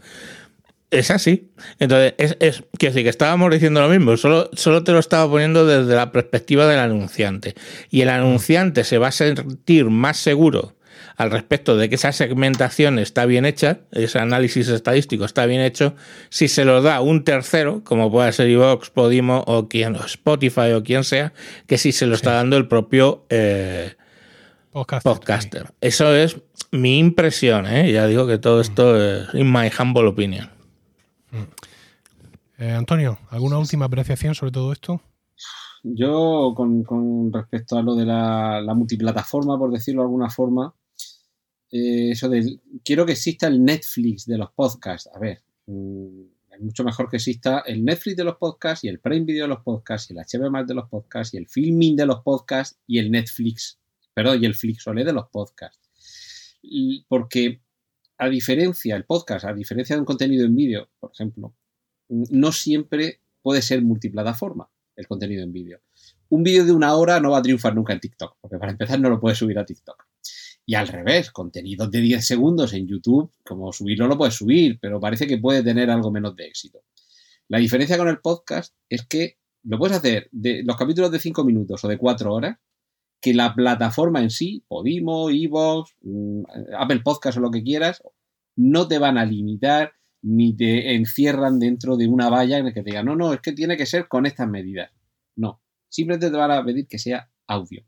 Es 0.90 1.10
así. 1.10 1.50
Entonces, 1.78 2.14
es, 2.18 2.36
es 2.40 2.64
quiero 2.78 2.92
decir 2.92 3.04
que 3.04 3.10
estábamos 3.10 3.50
diciendo 3.50 3.80
lo 3.80 3.88
mismo, 3.88 4.16
solo, 4.16 4.50
solo 4.52 4.84
te 4.84 4.92
lo 4.92 4.98
estaba 4.98 5.28
poniendo 5.28 5.66
desde 5.66 5.94
la 5.94 6.12
perspectiva 6.12 6.66
del 6.66 6.78
anunciante. 6.78 7.54
Y 7.90 8.02
el 8.02 8.08
anunciante 8.08 8.84
se 8.84 8.98
va 8.98 9.08
a 9.08 9.12
sentir 9.12 9.86
más 9.86 10.16
seguro 10.16 10.76
al 11.16 11.30
respecto 11.30 11.76
de 11.76 11.88
que 11.88 11.94
esa 11.94 12.12
segmentación 12.12 12.98
está 12.98 13.24
bien 13.24 13.46
hecha, 13.46 13.80
ese 13.90 14.18
análisis 14.18 14.68
estadístico 14.68 15.24
está 15.24 15.46
bien 15.46 15.62
hecho, 15.62 15.94
si 16.28 16.48
se 16.48 16.64
lo 16.64 16.82
da 16.82 17.00
un 17.00 17.24
tercero, 17.24 17.82
como 17.84 18.10
puede 18.10 18.32
ser 18.32 18.48
Evox, 18.48 18.90
Podimo 18.90 19.42
o 19.46 19.68
quien, 19.68 19.96
Spotify 19.96 20.72
o 20.74 20.82
quien 20.82 21.04
sea, 21.04 21.32
que 21.66 21.78
si 21.78 21.92
se 21.92 22.06
lo 22.06 22.14
está 22.14 22.32
dando 22.32 22.56
el 22.56 22.68
propio 22.68 23.24
eh, 23.30 23.94
podcaster. 25.02 25.72
Eso 25.80 26.14
es 26.14 26.36
mi 26.70 26.98
impresión, 26.98 27.66
¿eh? 27.66 27.90
ya 27.92 28.06
digo 28.06 28.26
que 28.26 28.38
todo 28.38 28.60
esto 28.60 28.92
mm. 28.92 28.96
es 28.96 29.34
in 29.34 29.50
my 29.50 29.70
humble 29.78 30.06
opinion. 30.06 30.55
Eh, 32.58 32.70
Antonio, 32.70 33.18
¿alguna 33.30 33.58
última 33.58 33.86
apreciación 33.86 34.34
sobre 34.34 34.52
todo 34.52 34.72
esto? 34.72 35.00
Yo, 35.82 36.52
con, 36.56 37.32
respecto 37.32 37.76
a 37.76 37.82
lo 37.82 37.94
de 37.94 38.06
la, 38.06 38.60
la, 38.60 38.74
multiplataforma, 38.74 39.58
por 39.58 39.70
decirlo 39.70 40.02
de 40.02 40.06
alguna 40.06 40.30
forma, 40.30 40.74
eh, 41.70 42.10
eso 42.10 42.28
de 42.28 42.60
quiero 42.84 43.04
que 43.04 43.12
exista 43.12 43.46
el 43.46 43.64
Netflix 43.64 44.26
de 44.26 44.38
los 44.38 44.50
podcasts. 44.52 45.08
A 45.14 45.18
ver, 45.18 45.42
mm, 45.66 46.22
es 46.52 46.60
mucho 46.60 46.84
mejor 46.84 47.08
que 47.08 47.16
exista 47.16 47.60
el 47.66 47.84
Netflix 47.84 48.16
de 48.16 48.24
los 48.24 48.36
podcasts 48.36 48.84
y 48.84 48.88
el 48.88 49.00
Prime 49.00 49.24
Video 49.24 49.44
de 49.44 49.48
los 49.48 49.62
podcasts 49.62 50.10
y 50.10 50.14
el 50.14 50.20
HBO 50.20 50.64
de 50.64 50.74
los 50.74 50.88
podcasts 50.88 51.34
y 51.34 51.36
el 51.36 51.48
Filming 51.48 51.96
de 51.96 52.06
los 52.06 52.22
podcasts 52.22 52.78
y 52.86 52.98
el 52.98 53.10
Netflix, 53.10 53.78
perdón, 54.14 54.42
y 54.42 54.46
el 54.46 54.54
Flixolé 54.54 55.04
de 55.04 55.12
los 55.12 55.28
podcasts. 55.28 55.78
Porque 57.08 57.60
a 58.18 58.28
diferencia, 58.28 58.96
el 58.96 59.04
podcast, 59.04 59.44
a 59.44 59.52
diferencia 59.52 59.96
de 59.96 60.00
un 60.00 60.06
contenido 60.06 60.44
en 60.46 60.54
vídeo, 60.54 60.88
por 60.98 61.12
ejemplo, 61.12 61.54
no 62.08 62.52
siempre 62.52 63.20
puede 63.42 63.62
ser 63.62 63.82
multiplataforma 63.82 64.70
el 64.96 65.06
contenido 65.06 65.42
en 65.42 65.52
vídeo. 65.52 65.80
Un 66.30 66.42
vídeo 66.42 66.64
de 66.64 66.72
una 66.72 66.94
hora 66.94 67.20
no 67.20 67.30
va 67.30 67.38
a 67.38 67.42
triunfar 67.42 67.74
nunca 67.74 67.92
en 67.92 68.00
TikTok, 68.00 68.38
porque 68.40 68.58
para 68.58 68.72
empezar 68.72 68.98
no 68.98 69.10
lo 69.10 69.20
puedes 69.20 69.38
subir 69.38 69.58
a 69.58 69.64
TikTok. 69.64 70.04
Y 70.64 70.74
al 70.74 70.88
revés, 70.88 71.30
contenidos 71.30 71.90
de 71.90 72.00
10 72.00 72.26
segundos 72.26 72.72
en 72.72 72.88
YouTube, 72.88 73.30
como 73.44 73.72
subirlo 73.72 74.08
lo 74.08 74.18
puedes 74.18 74.34
subir, 74.34 74.78
pero 74.80 74.98
parece 74.98 75.26
que 75.26 75.38
puede 75.38 75.62
tener 75.62 75.90
algo 75.90 76.10
menos 76.10 76.34
de 76.34 76.46
éxito. 76.46 76.82
La 77.48 77.58
diferencia 77.58 77.96
con 77.96 78.08
el 78.08 78.18
podcast 78.18 78.74
es 78.88 79.06
que 79.06 79.38
lo 79.62 79.78
puedes 79.78 79.96
hacer 79.96 80.28
de 80.32 80.64
los 80.64 80.76
capítulos 80.76 81.12
de 81.12 81.20
5 81.20 81.44
minutos 81.44 81.84
o 81.84 81.88
de 81.88 81.98
4 81.98 82.32
horas, 82.32 82.58
que 83.20 83.34
la 83.34 83.54
plataforma 83.54 84.22
en 84.22 84.30
sí, 84.30 84.64
Podimo, 84.68 85.30
Evox, 85.30 85.94
mm, 86.02 86.42
Apple 86.78 87.00
Podcast 87.00 87.38
o 87.38 87.40
lo 87.40 87.50
que 87.50 87.62
quieras, 87.62 88.02
no 88.56 88.88
te 88.88 88.98
van 88.98 89.18
a 89.18 89.24
limitar 89.24 89.92
ni 90.22 90.56
te 90.56 90.94
encierran 90.94 91.58
dentro 91.58 91.96
de 91.96 92.08
una 92.08 92.28
valla 92.28 92.58
en 92.58 92.66
la 92.66 92.72
que 92.72 92.82
te 92.82 92.90
digan, 92.90 93.06
no, 93.06 93.16
no, 93.16 93.32
es 93.32 93.40
que 93.40 93.52
tiene 93.52 93.76
que 93.76 93.86
ser 93.86 94.08
con 94.08 94.26
estas 94.26 94.48
medidas. 94.48 94.90
No, 95.36 95.60
simplemente 95.88 96.30
te 96.30 96.36
van 96.36 96.50
a 96.50 96.64
pedir 96.64 96.86
que 96.88 96.98
sea 96.98 97.30
audio. 97.46 97.84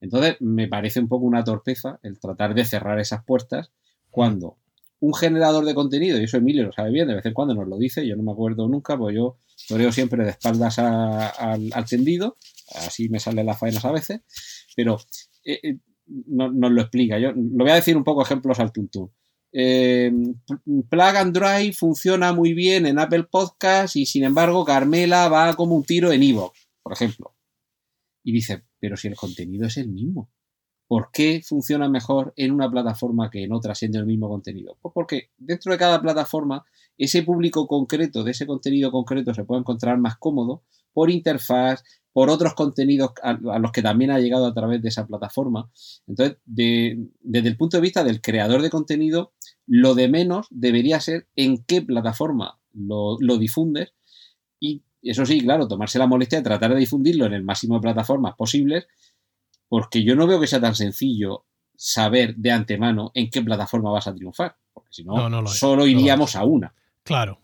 Entonces, 0.00 0.36
me 0.40 0.68
parece 0.68 1.00
un 1.00 1.08
poco 1.08 1.24
una 1.24 1.42
torpeza 1.42 1.98
el 2.02 2.20
tratar 2.20 2.54
de 2.54 2.64
cerrar 2.64 3.00
esas 3.00 3.24
puertas 3.24 3.72
cuando 4.10 4.58
un 5.00 5.14
generador 5.14 5.64
de 5.64 5.74
contenido, 5.74 6.18
y 6.18 6.24
eso 6.24 6.38
Emilio 6.38 6.64
lo 6.64 6.72
sabe 6.72 6.90
bien, 6.90 7.08
de 7.08 7.14
vez 7.14 7.26
en 7.26 7.34
cuando 7.34 7.54
nos 7.54 7.68
lo 7.68 7.76
dice, 7.76 8.06
yo 8.06 8.16
no 8.16 8.22
me 8.22 8.32
acuerdo 8.32 8.68
nunca, 8.68 8.96
pues 8.96 9.14
yo 9.14 9.36
veo 9.70 9.92
siempre 9.92 10.24
de 10.24 10.30
espaldas 10.30 10.78
al, 10.78 11.70
tendido, 11.88 12.36
así 12.74 13.08
me 13.08 13.20
salen 13.20 13.46
las 13.46 13.58
faenas 13.58 13.84
a 13.84 13.92
veces, 13.92 14.20
pero 14.74 14.98
eh, 15.44 15.60
eh, 15.62 15.78
no, 16.06 16.50
nos 16.50 16.72
lo 16.72 16.80
explica. 16.80 17.18
Yo 17.18 17.32
lo 17.32 17.64
voy 17.64 17.70
a 17.70 17.76
decir 17.76 17.96
un 17.96 18.04
poco 18.04 18.22
ejemplos 18.22 18.58
al 18.60 18.72
tuntún. 18.72 19.10
Eh, 19.52 20.12
Plug 20.88 21.16
and 21.16 21.36
Drive 21.36 21.74
funciona 21.74 22.32
muy 22.32 22.54
bien 22.54 22.86
en 22.86 22.98
Apple 22.98 23.24
Podcast 23.30 23.94
y 23.94 24.04
sin 24.04 24.24
embargo 24.24 24.64
Carmela 24.64 25.28
va 25.28 25.54
como 25.54 25.76
un 25.76 25.84
tiro 25.84 26.10
en 26.12 26.22
Evox, 26.22 26.68
por 26.82 26.92
ejemplo. 26.92 27.36
Y 28.24 28.32
dices, 28.32 28.62
pero 28.80 28.96
si 28.96 29.08
el 29.08 29.16
contenido 29.16 29.66
es 29.66 29.76
el 29.76 29.88
mismo. 29.88 30.30
¿Por 30.86 31.10
qué 31.12 31.40
funciona 31.42 31.88
mejor 31.88 32.34
en 32.36 32.52
una 32.52 32.70
plataforma 32.70 33.30
que 33.30 33.44
en 33.44 33.52
otra 33.52 33.74
siendo 33.74 33.98
el 33.98 34.06
mismo 34.06 34.28
contenido? 34.28 34.76
Pues 34.82 34.92
porque 34.94 35.30
dentro 35.38 35.72
de 35.72 35.78
cada 35.78 36.00
plataforma 36.02 36.64
ese 36.98 37.22
público 37.22 37.66
concreto 37.66 38.22
de 38.22 38.32
ese 38.32 38.46
contenido 38.46 38.90
concreto 38.90 39.32
se 39.34 39.44
puede 39.44 39.60
encontrar 39.60 39.98
más 39.98 40.16
cómodo 40.18 40.62
por 40.92 41.10
interfaz, 41.10 41.82
por 42.14 42.30
otros 42.30 42.54
contenidos 42.54 43.10
a, 43.24 43.32
los 43.58 43.72
que 43.72 43.82
también 43.82 44.12
ha 44.12 44.20
llegado 44.20 44.46
a 44.46 44.54
través 44.54 44.80
de 44.80 44.88
esa 44.88 45.04
plataforma. 45.04 45.68
Entonces, 46.06 46.38
desde 46.46 47.48
el 47.48 47.56
punto 47.56 47.76
de 47.76 47.80
vista 47.80 48.04
del 48.04 48.22
creador 48.22 48.62
de 48.62 48.70
contenido, 48.70 49.32
lo 49.66 49.96
de 49.96 50.08
menos 50.08 50.46
debería 50.48 51.00
ser 51.00 51.26
en 51.34 51.64
qué 51.64 51.82
plataforma 51.82 52.60
lo, 52.72 53.16
lo 53.18 53.36
difundes 53.36 53.94
y 54.60 54.84
eso 55.02 55.26
sí, 55.26 55.40
claro, 55.40 55.66
tomarse 55.66 55.98
la 55.98 56.06
molestia 56.06 56.38
de 56.38 56.44
tratar 56.44 56.72
de 56.72 56.78
difundirlo 56.78 57.26
en 57.26 57.32
el 57.32 57.42
máximo 57.42 57.74
de 57.74 57.80
plataformas 57.80 58.36
posibles, 58.36 58.86
porque 59.68 60.04
yo 60.04 60.14
no 60.14 60.28
veo 60.28 60.40
que 60.40 60.46
sea 60.46 60.60
tan 60.60 60.76
sencillo 60.76 61.46
saber 61.74 62.36
de 62.36 62.52
antemano 62.52 63.10
en 63.14 63.28
qué 63.28 63.42
plataforma 63.42 63.90
vas 63.90 64.06
a 64.06 64.14
triunfar, 64.14 64.56
porque 64.72 64.92
si 64.92 65.04
no, 65.04 65.46
solo 65.48 65.88
iríamos 65.88 66.36
a 66.36 66.44
una. 66.44 66.72
Claro. 67.02 67.40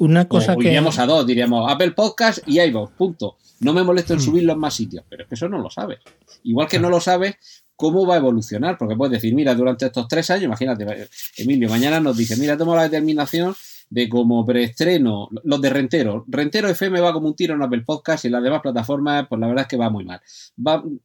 Una 0.00 0.26
cosa 0.26 0.54
o 0.54 0.62
iríamos 0.62 0.98
a 0.98 1.04
dos, 1.04 1.26
diríamos 1.26 1.70
Apple 1.70 1.90
Podcast 1.90 2.38
y 2.46 2.58
iVoox, 2.58 2.92
punto. 2.92 3.36
No 3.60 3.74
me 3.74 3.82
molesto 3.82 4.14
en 4.14 4.18
hmm. 4.18 4.22
subirlo 4.22 4.52
en 4.54 4.58
más 4.58 4.72
sitios, 4.72 5.04
pero 5.06 5.24
es 5.24 5.28
que 5.28 5.34
eso 5.34 5.46
no 5.46 5.58
lo 5.58 5.68
sabes. 5.68 5.98
Igual 6.42 6.68
que 6.68 6.78
no 6.78 6.88
lo 6.88 7.00
sabes 7.00 7.36
cómo 7.76 8.06
va 8.06 8.14
a 8.14 8.16
evolucionar, 8.16 8.78
porque 8.78 8.96
puedes 8.96 9.12
decir, 9.12 9.34
mira, 9.34 9.54
durante 9.54 9.84
estos 9.84 10.08
tres 10.08 10.30
años, 10.30 10.44
imagínate, 10.44 11.08
Emilio, 11.36 11.68
mañana 11.68 12.00
nos 12.00 12.16
dice, 12.16 12.36
mira, 12.36 12.56
tomo 12.56 12.74
la 12.74 12.84
determinación 12.84 13.54
de 13.90 14.08
como 14.08 14.46
preestreno, 14.46 15.28
los 15.44 15.60
de 15.60 15.68
Rentero. 15.68 16.24
Rentero 16.28 16.70
FM 16.70 16.98
va 17.02 17.12
como 17.12 17.28
un 17.28 17.36
tiro 17.36 17.54
en 17.54 17.62
Apple 17.62 17.82
Podcast 17.84 18.24
y 18.24 18.28
en 18.28 18.32
las 18.32 18.42
demás 18.42 18.62
plataformas, 18.62 19.26
pues 19.28 19.38
la 19.38 19.48
verdad 19.48 19.62
es 19.62 19.68
que 19.68 19.76
va 19.76 19.90
muy 19.90 20.06
mal. 20.06 20.22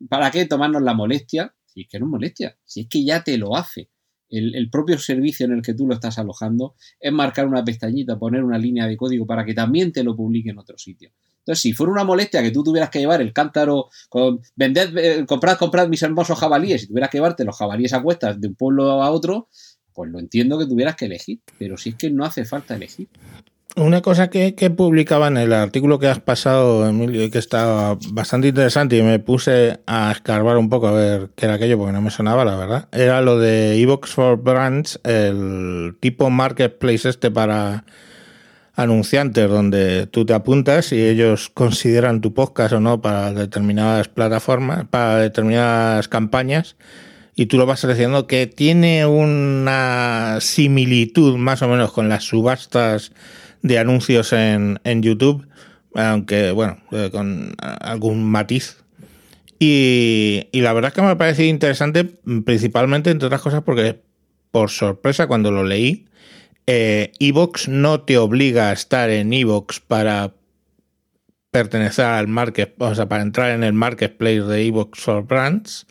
¿Para 0.08 0.32
qué 0.32 0.46
tomarnos 0.46 0.82
la 0.82 0.94
molestia? 0.94 1.54
Si 1.66 1.82
es 1.82 1.88
que 1.90 2.00
no 2.00 2.06
es 2.06 2.12
molestia, 2.12 2.58
si 2.64 2.82
es 2.82 2.88
que 2.88 3.04
ya 3.04 3.26
te 3.26 3.38
lo 3.38 3.58
hace. 3.58 3.90
El, 4.30 4.70
propio 4.70 4.98
servicio 4.98 5.46
en 5.46 5.54
el 5.54 5.62
que 5.62 5.74
tú 5.74 5.88
lo 5.88 5.94
estás 5.94 6.18
alojando 6.18 6.76
es 7.00 7.14
marcar 7.14 7.48
una 7.48 7.64
pestañita, 7.64 8.18
poner 8.18 8.44
una 8.44 8.58
línea 8.58 8.88
de 8.88 8.98
código 8.98 9.26
para 9.26 9.46
que 9.46 9.54
también 9.54 9.92
te 9.92 10.04
lo 10.04 10.16
publique 10.16 10.50
en 10.50 10.58
otro 10.58 10.78
sitio. 10.78 11.12
Entonces, 11.40 11.62
si 11.62 11.74
fuera 11.74 11.92
una 11.92 12.04
molestia 12.04 12.42
que 12.42 12.52
tú 12.52 12.64
tuvieras 12.64 12.90
que 12.90 13.00
llevar 13.00 13.22
el 13.22 13.32
cántaro, 13.32 13.90
con, 14.10 14.42
vender, 14.56 14.98
eh, 14.98 15.26
comprad, 15.28 15.58
comprad 15.58 15.88
mis 15.88 16.02
hermosos 16.02 16.40
jabalíes 16.40 16.84
y 16.84 16.88
tuvieras 16.88 17.12
que 17.12 17.20
llevarte 17.20 17.46
los 17.46 17.56
jabalíes 17.56 17.94
a 17.94 18.02
cuestas 18.02 18.42
de 18.42 18.48
un 18.48 18.56
pueblo 18.56 19.04
a 19.04 19.12
otro, 19.12 19.48
pues 19.94 20.12
lo 20.12 20.20
entiendo 20.20 20.58
que 20.58 20.66
tuvieras 20.66 20.96
que 20.96 21.06
elegir, 21.06 21.42
pero 21.60 21.78
si 21.78 21.90
es 21.90 21.96
que 21.96 22.10
no 22.10 22.26
hace 22.26 22.46
falta 22.46 22.76
elegir. 22.76 23.08
Una 23.78 24.02
cosa 24.02 24.30
que, 24.30 24.54
publicaba 24.70 25.28
en 25.28 25.36
el 25.36 25.52
artículo 25.52 26.00
que 26.00 26.08
has 26.08 26.22
pasado, 26.22 26.88
Emilio, 26.88 27.26
y 27.26 27.30
que 27.30 27.40
estaba 27.40 27.98
bastante 28.12 28.48
interesante 28.48 28.98
y 28.98 29.04
me 29.04 29.20
puse 29.20 29.82
a 29.86 30.14
escarbar 30.14 30.56
un 30.56 30.70
poco 30.70 30.88
a 30.88 30.94
ver 30.94 31.32
qué 31.36 31.46
era 31.46 31.56
aquello 31.56 31.78
porque 31.78 31.92
no 31.92 32.02
me 32.02 32.10
sonaba, 32.10 32.46
la 32.46 32.56
verdad, 32.56 32.88
era 32.94 33.22
lo 33.22 33.38
de 33.38 33.78
Evox 33.82 34.12
for 34.12 34.38
Brands, 34.38 35.02
el 35.04 35.98
tipo 36.00 36.30
marketplace 36.30 37.10
este 37.10 37.32
para 37.32 37.84
anunciantes 38.76 39.50
donde 39.50 40.08
tú 40.08 40.26
te 40.26 40.34
apuntas 40.34 40.94
y 40.94 41.02
ellos 41.06 41.50
consideran 41.50 42.22
tu 42.22 42.34
podcast 42.34 42.76
o 42.76 42.80
no 42.80 43.02
para 43.02 43.34
determinadas 43.34 44.08
plataformas, 44.08 44.86
para 44.90 45.18
determinadas 45.18 46.08
campañas 46.08 46.78
y 47.36 47.48
tú 47.48 47.58
lo 47.58 47.66
vas 47.66 47.82
seleccionando, 47.82 48.26
que 48.26 48.48
tiene 48.48 49.06
una 49.06 50.38
similitud 50.40 51.36
más 51.36 51.62
o 51.62 51.68
menos 51.68 51.92
con 51.92 52.08
las 52.08 52.24
subastas 52.24 53.12
de 53.66 53.80
anuncios 53.80 54.32
en, 54.32 54.80
YouTube, 55.02 55.48
aunque 55.96 56.52
bueno, 56.52 56.78
eh, 56.92 57.10
con 57.12 57.56
algún 57.60 58.24
matiz. 58.24 58.78
Y, 59.58 60.48
la 60.54 60.72
verdad 60.72 60.90
es 60.90 60.94
que 60.94 61.02
me 61.02 61.08
ha 61.08 61.18
parecido 61.18 61.50
interesante, 61.50 62.04
principalmente, 62.46 63.10
entre 63.10 63.26
otras 63.26 63.42
cosas, 63.42 63.64
porque 63.64 64.00
por 64.52 64.70
sorpresa 64.70 65.26
cuando 65.26 65.52
lo 65.52 65.64
leí, 65.64 66.06
eh, 66.68 67.12
Evox 67.20 67.68
no 67.68 68.02
te 68.02 68.20
obliga 68.20 68.70
a 68.70 68.74
estar 68.74 69.10
en 69.10 69.34
Evox 69.34 69.80
para 69.80 70.36
pertenecer 71.50 72.06
al 72.06 72.28
market, 72.28 72.76
o 72.78 72.94
sea, 72.94 73.08
para 73.08 73.24
entrar 73.24 73.50
en 73.50 73.64
el 73.64 73.74
marketplace 73.74 74.42
de 74.42 74.68
Evox 74.68 75.00
for 75.00 75.26
Brands, 75.26 75.88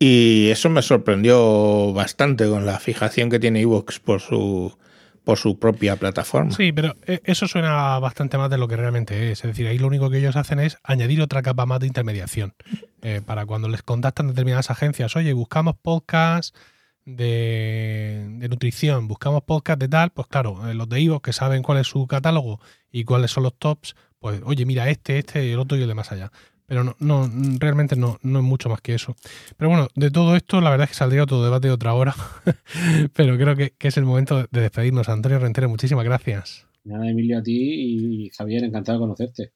y 0.00 0.48
eso 0.50 0.68
me 0.68 0.82
sorprendió 0.82 1.92
bastante 1.92 2.48
con 2.48 2.66
la 2.66 2.80
fijación 2.80 3.30
que 3.30 3.38
tiene 3.38 3.60
Evox 3.60 4.00
por 4.00 4.20
su, 4.20 4.76
por 5.24 5.38
su 5.38 5.58
propia 5.58 5.96
plataforma. 5.96 6.50
Sí, 6.52 6.72
pero 6.72 6.96
eh, 7.06 7.20
eso 7.24 7.46
suena 7.46 7.98
bastante 7.98 8.38
más 8.38 8.50
de 8.50 8.58
lo 8.58 8.68
que 8.68 8.76
realmente 8.76 9.30
es. 9.30 9.44
Es 9.44 9.50
decir, 9.50 9.66
ahí 9.66 9.78
lo 9.78 9.86
único 9.86 10.10
que 10.10 10.18
ellos 10.18 10.36
hacen 10.36 10.58
es 10.58 10.78
añadir 10.82 11.22
otra 11.22 11.42
capa 11.42 11.66
más 11.66 11.80
de 11.80 11.86
intermediación. 11.86 12.54
Eh, 13.02 13.20
para 13.24 13.46
cuando 13.46 13.68
les 13.68 13.82
contactan 13.82 14.28
determinadas 14.28 14.70
agencias, 14.70 15.14
oye, 15.16 15.32
buscamos 15.32 15.76
podcast 15.80 16.56
de, 17.04 18.46
nutrición, 18.48 19.08
buscamos 19.08 19.42
podcast 19.42 19.80
de 19.80 19.88
tal, 19.88 20.10
pues 20.10 20.26
claro, 20.28 20.68
eh, 20.68 20.74
los 20.74 20.88
de 20.88 21.00
Evox 21.00 21.22
que 21.22 21.32
saben 21.32 21.62
cuál 21.62 21.78
es 21.78 21.86
su 21.86 22.06
catálogo 22.06 22.60
y 22.90 23.04
cuáles 23.04 23.30
son 23.30 23.44
los 23.44 23.58
tops, 23.58 23.96
pues 24.18 24.40
oye, 24.44 24.66
mira 24.66 24.88
este, 24.88 25.18
este, 25.18 25.52
el 25.52 25.58
otro 25.58 25.76
y 25.76 25.82
el 25.82 25.88
de 25.88 25.94
más 25.94 26.12
allá. 26.12 26.30
Pero 26.66 26.84
no, 26.84 26.96
no 27.00 27.30
realmente 27.58 27.96
no, 27.96 28.18
no 28.22 28.38
es 28.38 28.44
mucho 28.44 28.68
más 28.68 28.80
que 28.80 28.94
eso. 28.94 29.14
Pero 29.56 29.68
bueno, 29.68 29.88
de 29.94 30.10
todo 30.10 30.36
esto, 30.36 30.60
la 30.60 30.70
verdad 30.70 30.84
es 30.84 30.90
que 30.90 30.96
saldría 30.96 31.24
otro 31.24 31.42
debate 31.42 31.68
de 31.68 31.74
otra 31.74 31.94
hora. 31.94 32.14
Pero 33.14 33.36
creo 33.36 33.56
que, 33.56 33.74
es 33.78 33.96
el 33.96 34.04
momento 34.04 34.46
de 34.50 34.60
despedirnos. 34.60 35.08
Antonio 35.08 35.38
Rentero, 35.38 35.68
muchísimas 35.68 36.04
gracias. 36.04 36.66
Nada, 36.84 37.08
Emilio, 37.08 37.38
a 37.38 37.42
ti 37.42 38.24
y 38.24 38.30
Javier, 38.30 38.64
encantado 38.64 38.98
de 38.98 39.02
conocerte. 39.02 39.52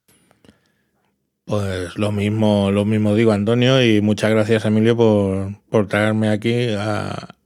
Pues 1.44 1.96
lo 1.96 2.10
mismo, 2.10 2.70
lo 2.72 2.84
mismo 2.84 3.14
digo, 3.14 3.30
Antonio, 3.32 3.82
y 3.82 4.00
muchas 4.00 4.30
gracias, 4.30 4.64
Emilio, 4.64 4.96
por, 4.96 5.60
por 5.70 5.86
traerme 5.86 6.28
aquí 6.28 6.70
a, 6.76 7.36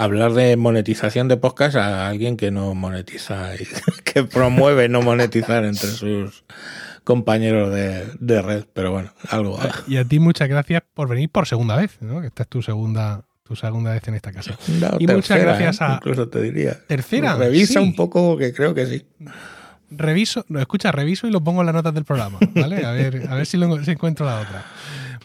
hablar 0.00 0.32
de 0.32 0.56
monetización 0.56 1.28
de 1.28 1.36
podcast 1.36 1.76
a 1.76 2.08
alguien 2.08 2.38
que 2.38 2.50
no 2.50 2.74
monetiza 2.74 3.54
y 3.54 3.66
que 4.04 4.24
promueve 4.24 4.88
no 4.88 5.02
monetizar 5.02 5.64
entre 5.66 5.90
sus 5.90 6.44
compañero 7.04 7.70
de, 7.70 8.42
red, 8.42 8.64
pero 8.72 8.92
bueno, 8.92 9.12
algo. 9.28 9.58
Y 9.86 9.96
a 9.96 10.04
ti 10.04 10.18
muchas 10.18 10.48
gracias 10.48 10.82
por 10.94 11.08
venir 11.08 11.30
por 11.30 11.46
segunda 11.46 11.76
vez, 11.76 11.98
¿no? 12.00 12.20
Que 12.20 12.28
esta 12.28 12.44
es 12.44 12.48
tu 12.48 12.62
segunda 12.62 13.24
tu 13.42 13.56
segunda 13.56 13.92
vez 13.92 14.06
en 14.06 14.14
esta 14.14 14.30
casa. 14.30 14.56
y 15.00 15.08
muchas 15.08 15.40
gracias 15.40 15.80
¿eh? 15.80 15.84
a 15.84 15.94
incluso 15.94 16.28
te 16.28 16.40
diría. 16.40 16.78
Tercera. 16.86 17.34
Revisa 17.34 17.80
un 17.80 17.96
poco 17.96 18.36
que 18.36 18.52
creo 18.52 18.74
que 18.74 18.86
sí. 18.86 19.04
Reviso, 19.90 20.44
no, 20.48 20.60
escucha, 20.60 20.92
reviso 20.92 21.26
y 21.26 21.32
lo 21.32 21.42
pongo 21.42 21.62
en 21.62 21.66
las 21.66 21.74
notas 21.74 21.92
del 21.92 22.04
programa, 22.04 22.38
¿vale? 22.54 22.86
A 22.86 22.92
ver, 22.92 23.26
a 23.28 23.34
ver 23.34 23.46
si, 23.46 23.56
lo, 23.56 23.82
si 23.82 23.90
encuentro 23.90 24.24
la 24.24 24.38
otra. 24.38 24.64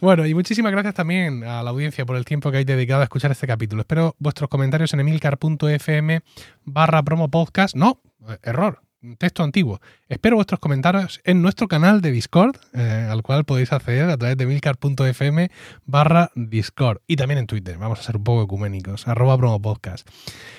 Bueno, 0.01 0.25
y 0.25 0.33
muchísimas 0.33 0.71
gracias 0.71 0.95
también 0.95 1.43
a 1.43 1.61
la 1.61 1.69
audiencia 1.69 2.03
por 2.03 2.15
el 2.15 2.25
tiempo 2.25 2.49
que 2.49 2.57
hay 2.57 2.63
dedicado 2.65 3.01
a 3.01 3.03
escuchar 3.03 3.31
este 3.31 3.45
capítulo. 3.45 3.81
Espero 3.81 4.15
vuestros 4.17 4.49
comentarios 4.49 4.91
en 4.95 5.01
emilcar.fm 5.01 6.21
barra 6.63 7.03
promo 7.03 7.29
podcast. 7.29 7.75
No, 7.75 8.01
error 8.41 8.84
texto 9.17 9.43
antiguo. 9.43 9.79
Espero 10.09 10.35
vuestros 10.35 10.59
comentarios 10.59 11.21
en 11.23 11.41
nuestro 11.41 11.67
canal 11.67 12.01
de 12.01 12.11
Discord, 12.11 12.57
eh, 12.73 13.07
al 13.09 13.21
cual 13.21 13.45
podéis 13.45 13.71
acceder 13.71 14.09
a 14.09 14.17
través 14.17 14.37
de 14.37 14.45
milcar.fm 14.45 15.49
barra 15.85 16.31
Discord 16.35 17.01
y 17.07 17.15
también 17.15 17.39
en 17.39 17.47
Twitter. 17.47 17.77
Vamos 17.77 17.99
a 17.99 18.03
ser 18.03 18.17
un 18.17 18.23
poco 18.23 18.43
ecuménicos, 18.43 19.07
arroba 19.07 19.37
promopodcast. 19.37 20.07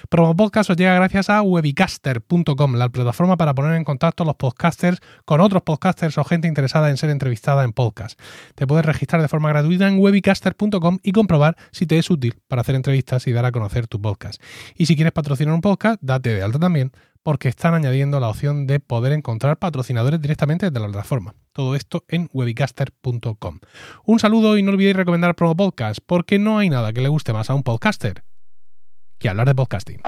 Promopodcast 0.09 0.71
os 0.71 0.77
llega 0.77 0.95
gracias 0.95 1.31
a 1.31 1.43
webicaster.com, 1.43 2.75
la 2.75 2.89
plataforma 2.89 3.37
para 3.37 3.55
poner 3.55 3.75
en 3.75 3.85
contacto 3.85 4.25
los 4.25 4.37
podcasters 4.37 5.01
con 5.25 5.41
otros 5.41 5.63
podcasters 5.63 6.19
o 6.19 6.25
gente 6.25 6.49
interesada 6.49 6.91
en 6.91 6.97
ser 6.97 7.11
entrevistada 7.11 7.65
en 7.65 7.73
podcast. 7.73 8.19
Te 8.55 8.67
puedes 8.67 8.85
registrar 8.85 9.23
de 9.23 9.29
forma 9.29 9.49
gratuita 9.49 9.89
en 9.89 9.99
webicaster.com 9.99 10.99
y 11.03 11.13
comprobar 11.13 11.57
si 11.73 11.87
te 11.87 11.99
es 11.99 12.11
útil 12.11 12.35
para 12.49 12.63
hacer 12.63 12.75
entrevistas 12.75 13.27
y 13.27 13.33
dar 13.33 13.45
a 13.45 13.53
conocer 13.53 13.87
tu 13.87 14.01
podcast. 14.01 14.43
Y 14.77 14.87
si 14.87 14.95
quieres 14.95 15.13
patrocinar 15.13 15.55
un 15.55 15.61
podcast, 15.61 15.99
date 16.03 16.35
de 16.35 16.43
alta 16.43 16.59
también 16.59 16.93
porque 17.27 17.49
están 17.49 17.75
añadiendo 17.75 18.21
la 18.21 18.29
opción 18.29 18.69
de 18.69 18.79
poder 18.79 19.13
encontrar 19.13 19.57
patrocinadores 19.57 20.21
directamente 20.21 20.67
desde 20.67 20.79
la 20.79 20.87
plataforma. 20.87 21.35
Todo 21.51 21.75
esto 21.75 22.05
en 22.07 22.31
webicaster.com. 22.33 23.59
Un 24.05 24.21
saludo 24.21 24.57
y 24.57 24.63
no 24.63 24.71
olvidéis 24.71 24.95
recomendar 24.95 25.35
Promo 25.35 25.57
Podcast, 25.57 25.99
porque 26.07 26.39
no 26.39 26.59
hay 26.59 26.71
nada 26.71 26.93
que 26.93 27.01
le 27.01 27.09
guste 27.09 27.33
más 27.33 27.51
a 27.51 27.55
un 27.55 27.65
podcaster 27.65 28.23
que 29.19 29.29
hablar 29.29 29.49
de 29.49 29.57
podcasting. 29.57 30.03